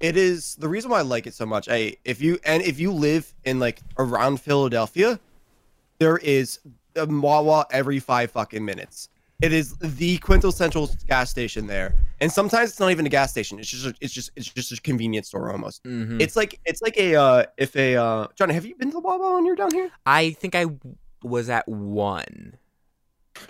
it 0.00 0.16
is 0.16 0.56
the 0.56 0.68
reason 0.68 0.90
why 0.90 0.98
I 0.98 1.02
like 1.02 1.26
it 1.26 1.34
so 1.34 1.46
much. 1.46 1.68
I 1.68 1.96
if 2.04 2.20
you 2.20 2.38
and 2.44 2.62
if 2.62 2.78
you 2.78 2.92
live 2.92 3.32
in 3.44 3.58
like 3.58 3.80
around 3.98 4.40
Philadelphia, 4.40 5.18
there 5.98 6.18
is 6.18 6.58
a 6.96 7.06
Wawa 7.06 7.66
every 7.70 7.98
five 7.98 8.30
fucking 8.30 8.64
minutes. 8.64 9.08
It 9.42 9.52
is 9.52 9.76
the 9.78 10.16
quintessential 10.18 10.90
gas 11.06 11.28
station 11.30 11.66
there, 11.66 11.94
and 12.20 12.32
sometimes 12.32 12.70
it's 12.70 12.80
not 12.80 12.90
even 12.90 13.04
a 13.04 13.10
gas 13.10 13.30
station. 13.30 13.58
It's 13.58 13.68
just 13.68 13.84
a, 13.86 13.94
it's 14.00 14.12
just 14.12 14.30
it's 14.34 14.48
just 14.48 14.72
a 14.72 14.80
convenience 14.80 15.28
store 15.28 15.52
almost. 15.52 15.82
hmm 15.84 16.20
It's 16.20 16.36
like 16.36 16.58
it's 16.64 16.80
like 16.80 16.96
a 16.96 17.16
uh 17.16 17.44
if 17.58 17.76
a 17.76 17.96
uh 17.96 18.28
Johnny, 18.34 18.54
have 18.54 18.64
you 18.64 18.74
been 18.76 18.88
to 18.88 18.94
the 18.94 19.00
Wawa 19.00 19.34
when 19.34 19.44
you're 19.44 19.56
down 19.56 19.72
here? 19.72 19.90
I 20.06 20.30
think 20.30 20.54
I 20.54 20.66
was 21.22 21.50
at 21.50 21.68
one. 21.68 22.56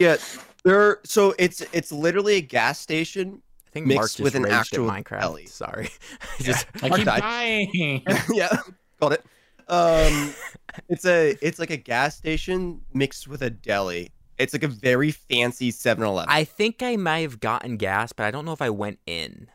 Yeah, 0.01 0.17
there. 0.65 0.99
So 1.05 1.35
it's 1.39 1.61
it's 1.73 1.93
literally 1.93 2.35
a 2.35 2.41
gas 2.41 2.81
station, 2.81 3.43
think 3.77 3.87
mixed 3.87 3.97
Mark 3.99 4.11
just 4.11 4.21
with 4.21 4.35
an 4.35 4.47
actual 4.47 4.89
Minecraft. 4.89 5.21
deli. 5.21 5.47
Sorry. 5.47 5.89
I 6.39 6.43
just 6.43 6.67
I 6.83 6.89
Mark 6.89 6.99
keep 6.99 7.07
died. 7.07 7.21
dying. 7.21 8.03
yeah, 8.33 8.57
got 9.01 9.13
it. 9.13 9.25
Um, 9.69 10.33
it's 10.89 11.05
a 11.07 11.37
it's 11.41 11.59
like 11.59 11.71
a 11.71 11.77
gas 11.77 12.17
station 12.17 12.81
mixed 12.93 13.27
with 13.29 13.43
a 13.43 13.51
deli. 13.51 14.11
It's 14.39 14.53
like 14.53 14.63
a 14.65 14.69
very 14.69 15.11
fancy 15.13 15.73
7-Eleven. 15.73 16.29
I 16.31 16.45
think 16.45 16.83
I 16.83 16.97
might 16.97 17.21
have 17.21 17.41
gotten 17.41 17.79
gas, 17.79 18.13
but 18.13 18.27
I 18.27 18.31
don't 18.31 18.45
know 18.45 18.53
if 18.53 18.61
I 18.61 18.69
went 18.69 18.99
in. 19.07 19.49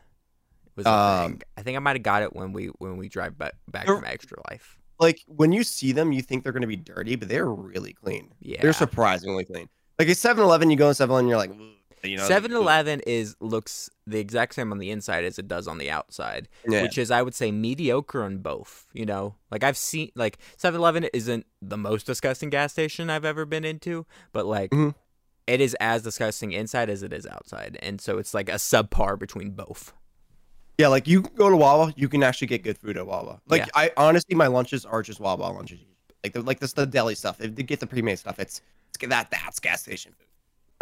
Was 0.74 0.84
the 0.84 0.90
Um, 0.90 1.30
thing. 1.32 1.42
I 1.56 1.62
think 1.62 1.76
I 1.76 1.78
might 1.78 1.94
have 1.94 2.02
got 2.02 2.22
it 2.22 2.34
when 2.34 2.52
we 2.52 2.66
when 2.78 2.96
we 2.96 3.08
drive 3.08 3.38
back 3.38 3.54
back 3.68 3.86
They're- 3.86 3.94
from 3.96 4.04
Extra 4.04 4.38
Life. 4.50 4.78
like 4.98 5.20
when 5.26 5.52
you 5.52 5.62
see 5.64 5.92
them, 5.92 6.12
you 6.12 6.20
think 6.22 6.42
they're 6.44 6.52
gonna 6.52 6.66
be 6.66 6.76
dirty, 6.76 7.14
but 7.16 7.28
they're 7.28 7.48
really 7.48 7.92
clean. 7.92 8.32
Yeah. 8.40 8.60
They're 8.60 8.72
surprisingly 8.72 9.44
clean. 9.44 9.68
Like 9.98 10.08
a 10.08 10.12
7-Eleven, 10.12 10.70
you 10.70 10.76
go 10.76 10.88
in 10.88 10.94
7-Eleven, 10.94 11.28
you're 11.28 11.36
like, 11.38 11.50
"Ugh," 11.50 11.58
you 12.04 12.16
know, 12.16 12.28
7-Eleven 12.28 13.00
is 13.06 13.36
looks 13.40 13.88
the 14.06 14.18
exact 14.18 14.54
same 14.54 14.72
on 14.72 14.78
the 14.78 14.90
inside 14.90 15.24
as 15.24 15.38
it 15.38 15.46
does 15.48 15.68
on 15.68 15.78
the 15.78 15.90
outside, 15.90 16.48
Yeah. 16.68 16.82
which 16.82 16.98
is 16.98 17.10
I 17.10 17.22
would 17.22 17.34
say 17.34 17.50
mediocre 17.52 18.22
on 18.22 18.38
both. 18.38 18.86
You 18.92 19.06
know, 19.06 19.36
like 19.50 19.62
I've 19.64 19.76
seen 19.76 20.10
like 20.14 20.38
7-Eleven 20.58 21.04
isn't 21.12 21.46
the 21.60 21.76
most 21.76 22.06
disgusting 22.06 22.50
gas 22.50 22.72
station 22.72 23.10
I've 23.10 23.24
ever 23.24 23.44
been 23.44 23.64
into, 23.64 24.06
but 24.32 24.46
like 24.46 24.70
Mhm. 24.72 24.94
it 25.46 25.60
is 25.60 25.76
as 25.80 26.02
disgusting 26.02 26.52
inside 26.52 26.90
as 26.90 27.02
it 27.02 27.12
is 27.12 27.26
outside, 27.26 27.78
and 27.82 28.00
so 28.00 28.18
it's 28.18 28.34
like 28.34 28.48
a 28.48 28.54
subpar 28.54 29.18
between 29.18 29.50
both. 29.50 29.92
Yeah, 30.78 30.88
like 30.88 31.06
you 31.06 31.22
go 31.22 31.50
to 31.50 31.56
Wawa, 31.56 31.92
you 31.96 32.08
can 32.08 32.22
actually 32.22 32.46
get 32.48 32.62
good 32.64 32.78
food 32.78 32.96
at 32.96 33.06
Wawa. 33.06 33.40
Like 33.46 33.62
Yeah. 33.62 33.68
I 33.74 33.90
honestly, 33.96 34.34
my 34.34 34.46
lunches 34.48 34.84
are 34.86 35.02
just 35.02 35.20
Wawa 35.20 35.52
lunches. 35.52 35.80
Like 36.24 36.32
the 36.32 36.42
like 36.42 36.60
the, 36.60 36.66
the 36.74 36.86
deli 36.86 37.14
stuff. 37.14 37.40
If 37.40 37.54
they 37.54 37.62
get 37.62 37.80
the 37.80 37.86
pre-made 37.86 38.18
stuff, 38.18 38.38
it's, 38.38 38.60
it's 38.94 39.06
that 39.08 39.30
that's 39.30 39.60
gas 39.60 39.82
station 39.82 40.12
food. 40.18 40.26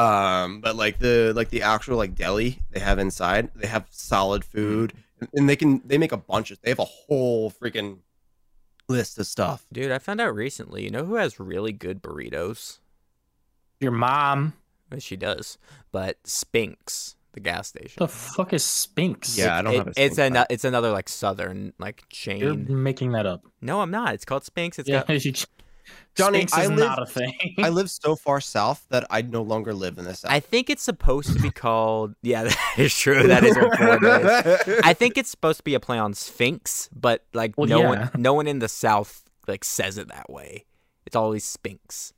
Um, 0.01 0.61
but 0.61 0.77
like 0.77 0.99
the 0.99 1.33
like 1.35 1.51
the 1.51 1.63
actual 1.63 1.97
like 1.97 2.15
deli 2.15 2.61
they 2.71 2.81
have 2.81 2.99
inside, 2.99 3.51
they 3.55 3.67
have 3.67 3.87
solid 3.91 4.45
food, 4.45 4.93
and, 5.21 5.29
and 5.35 5.49
they 5.49 5.57
can 5.57 5.83
they 5.85 5.99
make 5.99 6.13
a 6.13 6.17
bunch 6.17 6.51
of. 6.51 6.61
They 6.63 6.71
have 6.71 6.79
a 6.79 6.85
whole 6.85 7.51
freaking 7.51 7.99
list 8.89 9.19
of 9.19 9.27
stuff. 9.27 9.67
Dude, 9.73 9.91
I 9.93 9.99
found 9.99 10.21
out 10.21 10.35
recently. 10.35 10.85
You 10.85 10.91
know 10.91 11.05
who 11.05 11.17
has 11.17 11.39
really 11.39 11.73
good 11.73 12.03
burritos? 12.03 12.79
Your 13.81 13.93
mom. 13.93 14.55
She 14.99 15.15
does, 15.15 15.57
but 15.93 16.21
Spinx, 16.25 17.15
the 17.33 17.39
gas 17.39 17.69
station. 17.69 17.95
The 17.99 18.09
fuck 18.09 18.53
is 18.53 18.65
Spinx? 18.65 19.39
Yeah, 19.39 19.57
I 19.57 19.63
don't 19.63 19.73
It- 19.75 19.77
have 19.79 19.87
a 19.87 19.91
it's 19.97 20.17
Spinx 20.19 20.37
an, 20.41 20.47
it's 20.51 20.65
another 20.65 20.91
like 20.91 21.09
southern 21.09 21.73
like 21.79 22.03
chain. 22.09 22.41
You're 22.41 22.57
making 22.57 23.13
that 23.13 23.25
up. 23.25 23.43
No, 23.61 23.83
I'm 23.83 23.93
not. 23.93 24.15
It's 24.15 24.25
called 24.25 24.43
Spinx. 24.43 24.81
It's 24.81 24.89
Yeah, 24.89 25.05
got 25.07 25.25
you- 25.25 25.33
Johnny, 26.17 26.45
Spinx 26.47 26.59
I 26.59 26.67
live- 26.67 26.79
not 26.79 27.03
a 27.03 27.07
thing. 27.07 27.55
I 27.59 27.69
live 27.69 27.89
so 28.03 28.17
far 28.17 28.41
south 28.41 28.85
that 28.91 29.07
I 29.11 29.23
no 29.23 29.43
longer 29.43 29.73
live 29.73 29.97
in 29.99 30.05
this. 30.05 30.21
South. 30.21 30.31
I 30.33 30.41
think 30.41 30.69
it's 30.69 30.83
supposed 30.83 31.33
to 31.35 31.39
be 31.41 31.51
called. 31.51 32.15
Yeah, 32.23 32.45
that 32.45 32.75
is 32.79 32.95
true. 32.97 33.23
That 33.29 33.45
is 33.45 33.57
what 33.57 33.77
Florida 33.77 34.61
is. 34.67 34.81
I 34.85 34.93
think 34.93 35.17
it's 35.17 35.31
supposed 35.31 35.59
to 35.59 35.65
be 35.65 35.75
a 35.75 35.81
play 35.81 35.99
on 35.99 36.12
Sphinx, 36.15 36.89
but 36.95 37.25
like 37.33 37.55
Well, 37.57 37.69
no 37.69 37.81
yeah. 37.81 37.89
one, 37.89 38.11
no 38.17 38.35
one 38.35 38.47
in 38.47 38.59
the 38.59 38.69
South 38.69 39.23
like 39.47 39.65
says 39.65 39.97
it 39.99 40.09
that 40.09 40.29
way. 40.31 40.65
It's 41.07 41.17
always 41.17 41.45
Sphinx. 41.45 42.12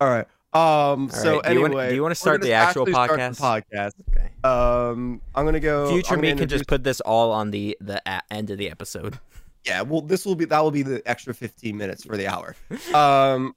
All 0.00 0.08
right. 0.08 0.26
Um. 0.52 1.02
All 1.02 1.08
so 1.10 1.34
right, 1.36 1.44
do 1.44 1.52
you 1.54 1.60
wanna- 1.60 1.74
anyway, 1.74 1.88
do 1.90 1.94
you 1.94 2.02
wanna 2.02 2.14
start 2.16 2.40
the 2.42 2.54
actual 2.54 2.82
actually 2.88 2.92
start 2.92 3.10
the 3.10 3.16
podcast? 3.44 3.62
podcast. 3.72 3.92
Okay. 4.10 4.30
Um. 4.42 5.20
I'm 5.34 5.44
gonna 5.44 5.60
go. 5.60 5.90
Future 5.90 6.14
I'm 6.14 6.20
me 6.20 6.28
gonna 6.28 6.40
can 6.40 6.48
just 6.48 6.66
put 6.66 6.82
this 6.82 7.00
all 7.02 7.30
on 7.30 7.52
the 7.52 7.76
the 7.80 8.02
a- 8.04 8.22
end 8.32 8.50
of 8.50 8.58
the 8.58 8.68
episode. 8.70 9.20
Yeah. 9.66 9.82
Well, 9.82 10.00
this 10.00 10.24
will 10.24 10.34
be 10.34 10.44
that 10.46 10.60
will 10.60 10.70
be 10.70 10.82
the 10.82 11.02
extra 11.06 11.34
15 11.34 11.76
minutes 11.76 12.04
for 12.04 12.16
the 12.16 12.26
hour. 12.26 12.56
Um. 12.94 13.54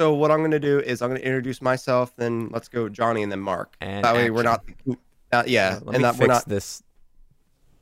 So 0.00 0.12
what 0.14 0.30
I'm 0.32 0.40
gonna 0.42 0.58
do 0.58 0.80
is 0.80 1.02
I'm 1.02 1.10
gonna 1.10 1.20
introduce 1.20 1.62
myself, 1.62 2.14
then 2.16 2.48
let's 2.50 2.68
go 2.68 2.88
Johnny 2.88 3.22
and 3.22 3.30
then 3.30 3.40
Mark. 3.40 3.76
And 3.80 4.04
that 4.04 4.14
way 4.14 4.30
we're 4.30 4.42
not. 4.42 4.64
action. 4.68 4.96
Uh, 5.32 5.44
yeah, 5.46 5.78
Let 5.84 5.96
and 5.96 6.04
that 6.04 6.14
fix 6.14 6.20
we're 6.20 6.26
not 6.26 6.48
this. 6.48 6.82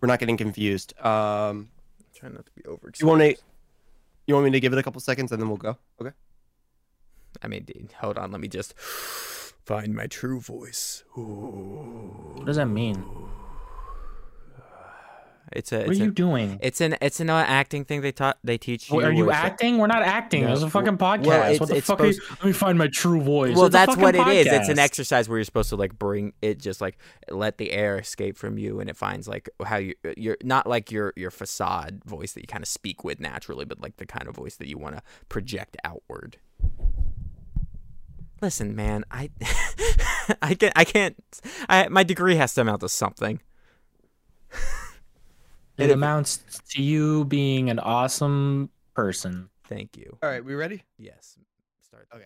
we're 0.01 0.09
not 0.09 0.19
getting 0.19 0.37
confused. 0.37 0.93
Um. 1.01 1.71
Try 2.15 2.29
not 2.29 2.45
to 2.47 2.53
be 2.53 2.65
over. 2.67 2.93
You 3.01 3.07
want 3.07 3.23
to? 3.23 3.35
You 4.27 4.35
want 4.35 4.45
me 4.45 4.51
to 4.53 4.61
give 4.61 4.73
it 4.73 4.79
a 4.79 4.83
couple 4.83 5.01
seconds 5.01 5.33
and 5.33 5.41
then 5.41 5.49
we'll 5.49 5.57
go? 5.57 5.77
Okay. 6.01 6.13
I 7.43 7.49
mean, 7.49 7.67
hold 7.99 8.19
on. 8.19 8.31
Let 8.31 8.41
me 8.41 8.49
just 8.49 8.79
find 8.79 9.95
my 9.95 10.07
true 10.07 10.39
voice. 10.41 11.03
Ooh. 11.19 12.33
What 12.37 12.47
does 12.47 12.57
that 12.57 12.67
mean? 12.67 13.05
It's 15.55 15.73
a. 15.73 15.79
What 15.79 15.91
It's 15.91 16.01
are 16.01 16.03
a, 16.03 16.07
you 16.07 16.13
doing? 16.13 16.59
It's 16.63 16.81
an. 16.81 16.97
It's 17.01 17.21
an 17.21 17.31
uh, 17.31 17.45
acting 17.47 17.85
thing 17.85 18.01
they 18.01 18.13
taught. 18.13 18.39
They 18.43 18.59
teach 18.59 18.91
you. 18.91 18.97
What, 18.97 19.05
are 19.05 19.13
you 19.13 19.27
where 19.27 19.35
it's- 19.35 19.45
acting? 19.45 19.79
We're 19.79 19.87
not 19.87 20.03
acting. 20.03 20.45
No, 20.45 20.53
It's 20.53 20.63
a 20.63 20.71
fucking 20.71 20.99
podcast. 20.99 21.27
well, 21.27 21.57
what 21.59 21.69
the 21.69 21.81
fuck 21.81 22.01
are 22.01 22.07
you? 22.07 22.21
Let 22.31 22.45
me 22.45 22.53
find 22.53 22.79
my 22.79 22.89
true 22.89 23.21
voice. 23.21 23.55
Well, 23.57 23.67
It's 23.67 23.73
that's 23.73 23.97
what 23.97 24.15
it 24.15 24.19
fucking 24.19 24.33
is. 24.39 24.47
It's 24.47 24.69
an 24.69 24.79
exercise 24.79 25.29
where 25.29 25.39
you're 25.39 25.45
supposed 25.45 25.69
to 25.71 25.77
like 25.77 25.99
bring 25.99 26.33
it, 26.43 26.59
just 26.59 26.81
like 26.81 26.99
let 27.31 27.59
the 27.59 27.73
air 27.73 27.99
escape 27.99 28.37
from 28.37 28.59
you, 28.59 28.81
and 28.81 28.89
it 28.91 28.97
finds 28.97 29.29
like 29.29 29.49
how 29.65 29.77
you 29.77 29.95
you're 30.17 30.37
not 30.43 30.67
like 30.67 30.91
your 30.91 31.13
your 31.17 31.31
facade 31.31 32.03
voice 32.05 32.33
that 32.33 32.41
you 32.41 32.47
kind 32.47 32.63
of 32.63 32.69
speak 32.69 33.05
with 33.05 33.21
naturally, 33.21 33.65
but 33.65 33.81
like 33.81 33.97
the 33.97 34.07
kind 34.07 34.29
of 34.29 34.35
voice 34.37 34.57
that 34.57 34.69
you 34.69 34.79
want 34.79 34.97
to 34.97 35.03
project 35.29 35.77
outward. 35.85 36.39
Listen, 38.41 38.75
man, 38.75 39.05
I 39.11 39.31
I 40.43 40.55
can 40.55 40.73
I 40.75 40.85
can't. 40.85 41.17
I 41.69 41.87
my 41.89 42.03
degree 42.03 42.35
has 42.37 42.55
to 42.55 42.63
amount 42.63 42.81
to 42.81 42.89
something. 42.89 43.41
It 45.79 45.91
amounts 45.91 46.39
to 46.71 46.83
you 46.83 47.25
being 47.25 47.71
an 47.71 47.79
awesome 47.79 48.71
person. 48.95 49.49
Thank 49.65 49.97
you. 49.97 50.19
All 50.23 50.29
right. 50.29 50.45
We 50.45 50.55
ready? 50.55 50.83
Yes. 50.99 51.37
Start. 51.83 52.09
Okay. 52.15 52.25